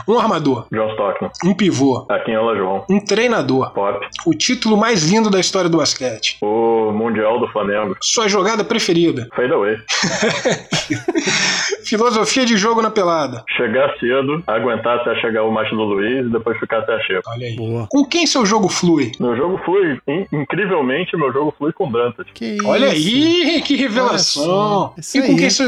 Um 0.08 0.18
armador. 0.18 0.66
John 0.72 0.90
Stockton. 0.90 1.30
Um 1.44 1.54
pivô. 1.54 2.04
Aqui 2.08 2.32
em 2.32 2.56
João. 2.56 2.84
Um 2.90 2.98
treinador. 2.98 3.72
Pop. 3.72 4.04
O 4.26 4.34
título 4.34 4.76
mais 4.76 5.08
lindo 5.08 5.30
da 5.30 5.38
história 5.38 5.70
do 5.70 5.76
basquete. 5.76 6.38
O 6.42 6.90
Mundial 6.90 7.38
do 7.38 7.46
Flamengo. 7.48 7.96
Sua 8.02 8.28
jogada 8.28 8.64
preferida. 8.64 9.28
Fade 9.36 9.52
away. 9.52 9.76
Filosofia 11.84 12.44
de 12.44 12.56
jogo 12.56 12.82
na 12.82 12.90
pelada. 12.90 13.44
Chegar 13.56 13.92
cedo, 13.98 14.42
aguentar 14.46 14.98
até 14.98 15.11
chegar 15.20 15.44
o 15.44 15.52
macho 15.52 15.74
do 15.76 15.82
Luiz 15.84 16.26
e 16.26 16.30
depois 16.30 16.58
ficar 16.58 16.78
até 16.78 16.94
a 16.94 17.00
xepa. 17.00 17.30
Olha 17.30 17.46
aí. 17.46 17.56
Boa. 17.56 17.86
Com 17.90 18.04
quem 18.04 18.26
seu 18.26 18.44
jogo 18.46 18.68
flui? 18.68 19.12
Meu 19.20 19.36
jogo 19.36 19.58
flui, 19.64 19.98
in- 20.08 20.26
incrivelmente, 20.32 21.16
meu 21.16 21.32
jogo 21.32 21.54
flui 21.56 21.72
com 21.72 21.90
Dantas. 21.90 22.26
Que 22.34 22.54
isso? 22.56 22.66
Olha 22.68 22.88
aí, 22.88 23.62
que 23.62 23.76
revelação. 23.76 24.92
Isso 24.98 25.18
E 25.18 25.22
com, 25.22 25.32
aí. 25.32 25.36
quem 25.38 25.50
seu, 25.50 25.66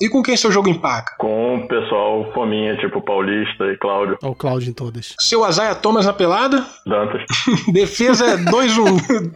e 0.00 0.08
com 0.10 0.22
quem 0.22 0.36
seu 0.36 0.50
jogo 0.52 0.68
empaca? 0.68 1.14
Com 1.18 1.56
o 1.56 1.68
pessoal 1.68 2.30
fominha, 2.32 2.76
tipo 2.76 3.00
Paulista 3.00 3.64
e 3.72 3.76
Cláudio. 3.76 4.18
Olha 4.22 4.32
o 4.32 4.34
Cláudio 4.34 4.70
em 4.70 4.72
todas. 4.72 5.14
Seu 5.18 5.44
Azaia 5.44 5.74
Thomas 5.74 6.06
na 6.06 6.12
pelada? 6.12 6.64
Dantas. 6.86 7.22
Defesa 7.72 8.24
é 8.26 8.36
2-1. 8.36 9.32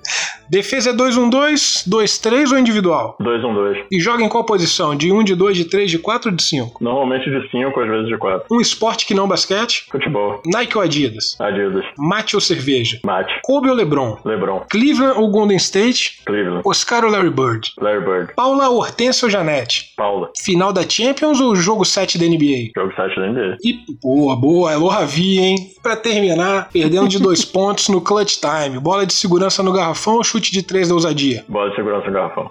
Defesa 0.50 0.90
é 0.90 0.92
2-1-2, 0.92 1.88
2-3 1.88 2.52
ou 2.52 2.58
individual? 2.58 3.16
2-1-2. 3.20 3.84
E 3.90 3.98
joga 4.00 4.22
em 4.22 4.28
qual 4.28 4.44
posição? 4.44 4.94
De 4.94 5.10
1, 5.10 5.24
de 5.24 5.34
2, 5.34 5.56
de 5.56 5.64
3, 5.64 5.90
de 5.90 5.98
4 5.98 6.30
ou 6.30 6.36
de 6.36 6.42
5? 6.42 6.82
Normalmente 6.84 7.30
de 7.30 7.50
5, 7.50 7.80
às 7.80 7.88
vezes 7.88 8.08
de 8.08 8.18
4. 8.18 8.46
Um 8.50 8.60
esporte 8.60 8.91
que 8.98 9.14
não 9.14 9.26
basquete? 9.28 9.86
Futebol. 9.90 10.40
Nike 10.46 10.76
ou 10.76 10.82
Adidas? 10.84 11.36
Adidas. 11.40 11.84
Mate 11.98 12.34
ou 12.36 12.40
cerveja? 12.40 13.00
Mate. 13.04 13.32
Kobe 13.42 13.68
ou 13.68 13.74
LeBron? 13.74 14.18
LeBron. 14.24 14.64
Cleveland 14.70 15.18
ou 15.18 15.30
Golden 15.30 15.56
State? 15.56 16.20
Cleveland. 16.24 16.62
Oscar 16.64 17.04
ou 17.04 17.10
Larry 17.10 17.30
Bird? 17.30 17.72
Larry 17.80 18.04
Bird. 18.04 18.34
Paula 18.34 18.68
Hortência 18.70 19.26
ou 19.26 19.30
Janete? 19.30 19.92
Paula. 19.96 20.30
Final 20.44 20.72
da 20.72 20.88
Champions 20.88 21.40
ou 21.40 21.54
jogo 21.56 21.84
7 21.84 22.18
da 22.18 22.26
NBA? 22.26 22.70
Jogo 22.76 22.92
7 22.94 23.16
da 23.16 23.26
NBA. 23.28 23.56
E 23.64 23.78
boa, 24.02 24.36
boa, 24.36 24.72
Elô 24.72 24.88
Ravi, 24.88 25.38
hein? 25.40 25.56
Pra 25.82 25.96
terminar, 25.96 26.68
perdendo 26.72 27.08
de 27.08 27.18
dois 27.18 27.44
pontos 27.46 27.88
no 27.88 28.00
clutch 28.00 28.38
time. 28.38 28.78
Bola 28.78 29.06
de 29.06 29.12
segurança 29.12 29.62
no 29.62 29.72
garrafão 29.72 30.16
ou 30.16 30.24
chute 30.24 30.52
de 30.52 30.62
três 30.62 30.88
da 30.88 30.94
ousadia? 30.94 31.44
Bola 31.48 31.70
de 31.70 31.76
segurança 31.76 32.06
no 32.06 32.12
garrafão. 32.12 32.48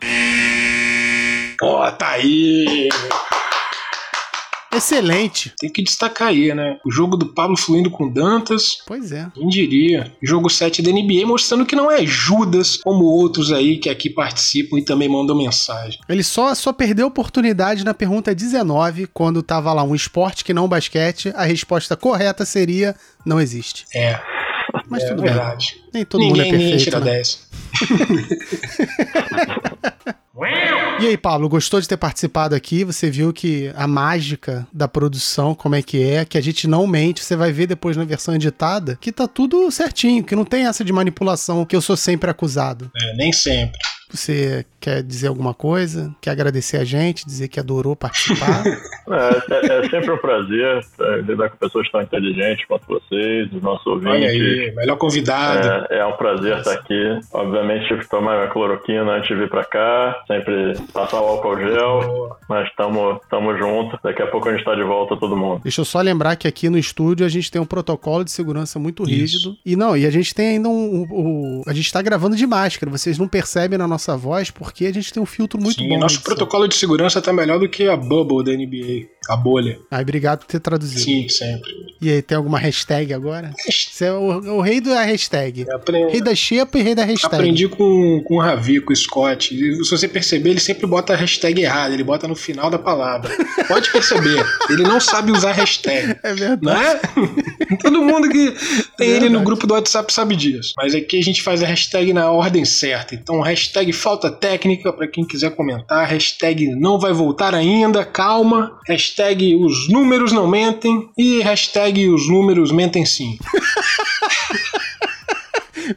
Pô, 1.60 1.92
tá 1.92 2.10
aí! 2.12 2.89
Excelente. 4.74 5.53
Tem 5.59 5.69
que 5.72 5.84
destacar 5.84 6.30
aí, 6.30 6.53
né? 6.53 6.78
O 6.86 6.91
jogo 6.91 7.17
do 7.17 7.28
Pablo 7.34 7.57
fluindo 7.57 7.91
com 7.91 8.07
Dantas, 8.11 8.78
Pois 8.88 9.11
é. 9.11 9.28
quem 9.34 9.47
diria? 9.49 10.11
Jogo 10.24 10.49
7 10.49 10.82
da 10.82 10.91
NBA 10.91 11.26
mostrando 11.26 11.65
que 11.65 11.76
não 11.76 11.91
é 11.91 12.05
Judas, 12.05 12.78
como 12.78 13.03
outros 13.03 13.51
aí 13.51 13.78
que 13.78 13.89
aqui 13.89 14.09
participam 14.09 14.78
e 14.80 14.86
também 14.86 15.09
mandam 15.09 15.36
mensagem. 15.38 15.99
Ele 16.07 16.24
só, 16.24 16.55
só 16.55 16.72
perdeu 16.72 17.05
a 17.05 17.09
oportunidade 17.09 17.84
na 17.84 17.93
pergunta 17.93 18.34
19, 18.34 19.07
quando 19.07 19.43
tava 19.43 19.74
lá 19.74 19.84
um 19.84 19.93
esporte 19.95 20.43
que 20.45 20.53
não 20.53 20.67
basquete. 20.67 21.32
A 21.36 21.43
resposta 21.43 21.95
correta 21.97 22.45
seria 22.45 22.95
não 23.26 23.39
existe. 23.39 23.86
É, 23.93 24.19
Mas 24.89 25.03
é 25.03 25.09
tudo 25.09 25.22
bem. 25.22 25.32
verdade. 25.34 25.82
Nem 25.93 26.05
todo 26.05 26.22
ninguém, 26.22 26.45
mundo 26.51 26.55
é 26.55 26.57
ninguém 26.57 26.78
perfeito. 26.78 26.84
tira 26.84 26.99
né? 26.99 27.11
10. 27.11 27.49
E 31.02 31.08
aí, 31.08 31.18
Pablo, 31.18 31.49
gostou 31.49 31.82
de 31.82 31.88
ter 31.88 31.97
participado 31.97 32.54
aqui? 32.54 32.84
Você 32.84 33.10
viu 33.10 33.34
que 33.34 33.72
a 33.76 33.88
mágica 33.88 34.68
da 34.72 34.88
produção, 34.88 35.56
como 35.56 35.74
é 35.74 35.82
que 35.82 35.99
é, 35.99 36.24
que 36.24 36.38
a 36.38 36.41
gente 36.41 36.68
não 36.68 36.86
mente, 36.86 37.24
você 37.24 37.36
vai 37.36 37.52
ver 37.52 37.66
depois 37.66 37.97
na 37.97 38.06
versão 38.06 38.36
editada, 38.36 38.95
que 39.02 39.12
tá 39.12 39.28
tudo 39.28 39.72
certinho, 39.72 40.24
que 40.24 40.36
não 40.36 40.45
tem 40.45 40.68
essa 40.68 40.86
de 40.86 40.93
manipulação 40.93 41.66
que 41.66 41.76
eu 41.76 41.82
sou 41.82 41.97
sempre 41.97 42.30
acusado. 42.30 42.91
É, 42.95 43.16
nem 43.16 43.34
sempre. 43.34 43.80
Você 44.12 44.66
quer 44.80 45.01
dizer 45.03 45.28
alguma 45.28 45.53
coisa? 45.53 46.14
Quer 46.22 46.32
agradecer 46.32 46.78
a 46.78 46.84
gente, 46.84 47.26
dizer 47.26 47.47
que 47.47 47.59
adorou 47.59 47.95
participar? 47.95 48.64
É, 49.12 49.53
é- 49.68 49.80
é 49.86 49.89
sempre 49.89 50.12
um 50.12 50.18
prazer 50.18 50.80
é, 51.01 51.18
lidar 51.22 51.49
com 51.49 51.57
pessoas 51.57 51.89
tão 51.91 52.01
inteligentes 52.01 52.66
quanto 52.66 52.86
vocês, 52.88 53.51
os 53.51 53.62
nossos 53.62 53.86
ouvintes. 53.86 54.14
Olha 54.14 54.30
aí, 54.30 54.74
melhor 54.74 54.95
convidado. 54.95 55.86
É, 55.89 55.97
é 55.99 56.05
um 56.05 56.14
prazer 56.14 56.57
estar 56.59 56.72
aqui. 56.72 57.20
Obviamente 57.34 57.88
tive 57.89 58.01
que 58.03 58.09
tomar 58.09 58.38
minha 58.38 58.47
cloroquina 58.47 59.12
antes 59.12 59.28
de 59.28 59.36
vir 59.36 59.49
pra 59.49 59.66
cá. 59.66 60.24
Sempre 60.28 60.78
passar 60.93 61.20
o 61.20 61.26
álcool 61.26 61.57
gel. 61.57 62.38
Mas 62.47 62.70
estamos 62.70 63.57
juntos. 63.59 63.99
Daqui 64.01 64.22
a 64.22 64.28
pouco 64.28 64.47
a 64.47 64.53
gente 64.55 64.64
tá 64.64 64.76
de 64.76 64.84
volta, 64.84 65.18
todo 65.18 65.36
mundo. 65.36 65.59
Deixa 65.62 65.82
eu 65.82 65.86
só 65.86 65.99
lembrar 65.99 66.38
que 66.38 66.47
aqui 66.47 66.70
no 66.70 66.78
estúdio 66.78 67.26
a 67.26 67.30
gente 67.30 67.51
tem 67.51 67.62
um 67.62 67.66
protocolo 67.66 68.24
de 68.24 68.32
segurança 68.32 68.80
muito 68.80 69.03
Isso. 69.03 69.12
rígido. 69.12 69.57
E 69.66 69.76
não, 69.76 69.97
e 69.97 70.05
a 70.05 70.12
gente 70.12 70.34
tem 70.34 70.51
ainda 70.55 70.70
um. 70.70 71.01
um- 71.01 71.07
um- 71.12 71.64
a 71.68 71.74
gente 71.74 71.91
tá 71.91 72.01
gravando 72.01 72.38
de 72.38 72.47
máscara. 72.47 72.89
Vocês 72.89 73.18
não 73.18 73.28
percebem 73.28 73.78
na 73.78 73.88
nossa 73.89 74.01
voz 74.16 74.49
porque 74.52 74.86
a 74.86 74.93
gente 74.93 75.12
tem 75.14 75.22
um 75.22 75.26
filtro 75.26 75.60
muito 75.62 75.80
Sim, 75.82 75.89
bom. 75.89 75.99
nosso 75.99 76.22
protocolo 76.22 76.68
de 76.68 76.76
segurança 76.76 77.22
tá 77.22 77.32
melhor 77.32 77.60
do 77.60 77.70
que 77.70 77.88
a 77.88 77.95
bubble 77.95 78.43
da 78.43 78.52
NBA, 78.52 79.08
a 79.30 79.36
bolha. 79.38 79.80
Ai, 79.91 80.02
obrigado 80.02 80.39
por 80.39 80.47
ter 80.47 80.60
traduzido. 80.60 81.02
Sim, 81.02 81.30
sempre. 81.30 81.72
E 82.02 82.10
aí, 82.10 82.22
tem 82.22 82.36
alguma 82.36 82.58
hashtag 82.58 83.14
agora? 83.14 83.52
Você 83.70 84.06
é 84.06 84.12
o, 84.12 84.56
o 84.58 84.62
rei 84.62 84.82
da 84.82 85.04
hashtag. 85.04 85.66
Apre- 85.72 86.08
Rei 86.10 86.20
da 86.22 86.34
xepa 86.34 86.80
e 86.80 86.82
rei 86.82 86.95
da 86.95 87.04
hashtag. 87.06 87.36
Aprendi 87.36 87.68
com, 87.68 88.24
com 88.28 88.36
o 88.38 88.39
Ravi, 88.39 88.82
com 88.82 88.91
o 88.91 88.95
Scott. 88.95 89.54
E 89.54 89.84
se 89.86 89.91
você 89.91 90.08
perceber, 90.08 90.49
ele 90.52 90.60
sempre 90.60 90.88
bota 90.88 91.14
a 91.14 91.16
hashtag 91.16 91.62
errada, 91.62 91.93
ele 91.93 92.04
bota 92.04 92.28
no 92.28 92.36
final 92.36 92.70
da 92.72 92.80
palavra. 92.80 93.30
Pode 93.68 93.91
perceber, 93.91 94.43
ele 94.72 94.82
não 94.84 94.99
sabe 94.99 95.32
usar 95.32 95.52
hashtag. 95.52 96.16
É 96.24 96.34
verdade. 96.34 96.62
Não 96.64 96.82
é? 96.82 96.99
Todo 97.84 98.02
mundo 98.02 98.28
que 98.30 98.54
tem 98.97 99.10
ele 99.10 99.30
no 99.30 99.41
grupo 99.41 99.68
do 99.68 99.74
WhatsApp 99.76 100.12
sabe 100.12 100.36
disso. 100.36 100.74
Mas 100.78 100.95
aqui 100.95 101.20
a 101.20 101.24
gente 101.24 101.41
faz 101.43 101.62
a 101.62 101.68
hashtag 101.68 102.12
na 102.14 102.32
ordem 102.32 102.66
certa. 102.66 103.14
Então, 103.14 103.39
hashtag 103.41 103.91
falta 103.92 104.32
técnica 104.32 104.92
para 104.92 105.08
quem 105.08 105.26
quiser 105.26 105.56
comentar. 105.56 106.08
Hashtag 106.08 106.76
não 106.76 107.00
vai 107.00 107.14
voltar 107.14 107.54
ainda, 107.54 108.06
calma. 108.06 108.78
Hashtag 108.88 109.56
os 109.56 109.89
números 109.89 110.32
não 110.32 110.48
mentem. 110.48 111.10
E 111.18 111.42
hashtag 111.42 112.08
os 112.10 112.30
números 112.30 112.72
mentem 112.72 113.06
sim. 113.06 113.38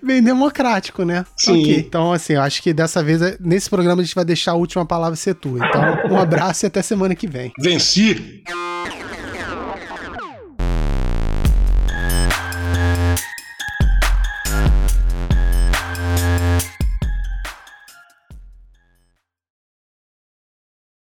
Bem 0.03 0.23
democrático, 0.23 1.05
né? 1.05 1.25
Sim. 1.37 1.63
Ok. 1.63 1.77
Então, 1.77 2.13
assim, 2.13 2.35
eu 2.35 2.43
acho 2.43 2.63
que 2.63 2.73
dessa 2.73 3.03
vez, 3.03 3.21
nesse 3.39 3.71
programa, 3.71 4.03
a 4.03 4.05
gente 4.05 4.15
vai 4.15 4.25
deixar 4.25 4.53
a 4.53 4.55
última 4.55 4.85
palavra 4.85 5.17
ser 5.17 5.35
tua. 5.35 5.59
Então, 5.67 5.83
um 6.11 6.19
abraço 6.19 6.65
e 6.65 6.67
até 6.67 6.83
semana 6.83 7.15
que 7.15 7.27
vem. 7.27 7.53
Venci! 7.59 8.43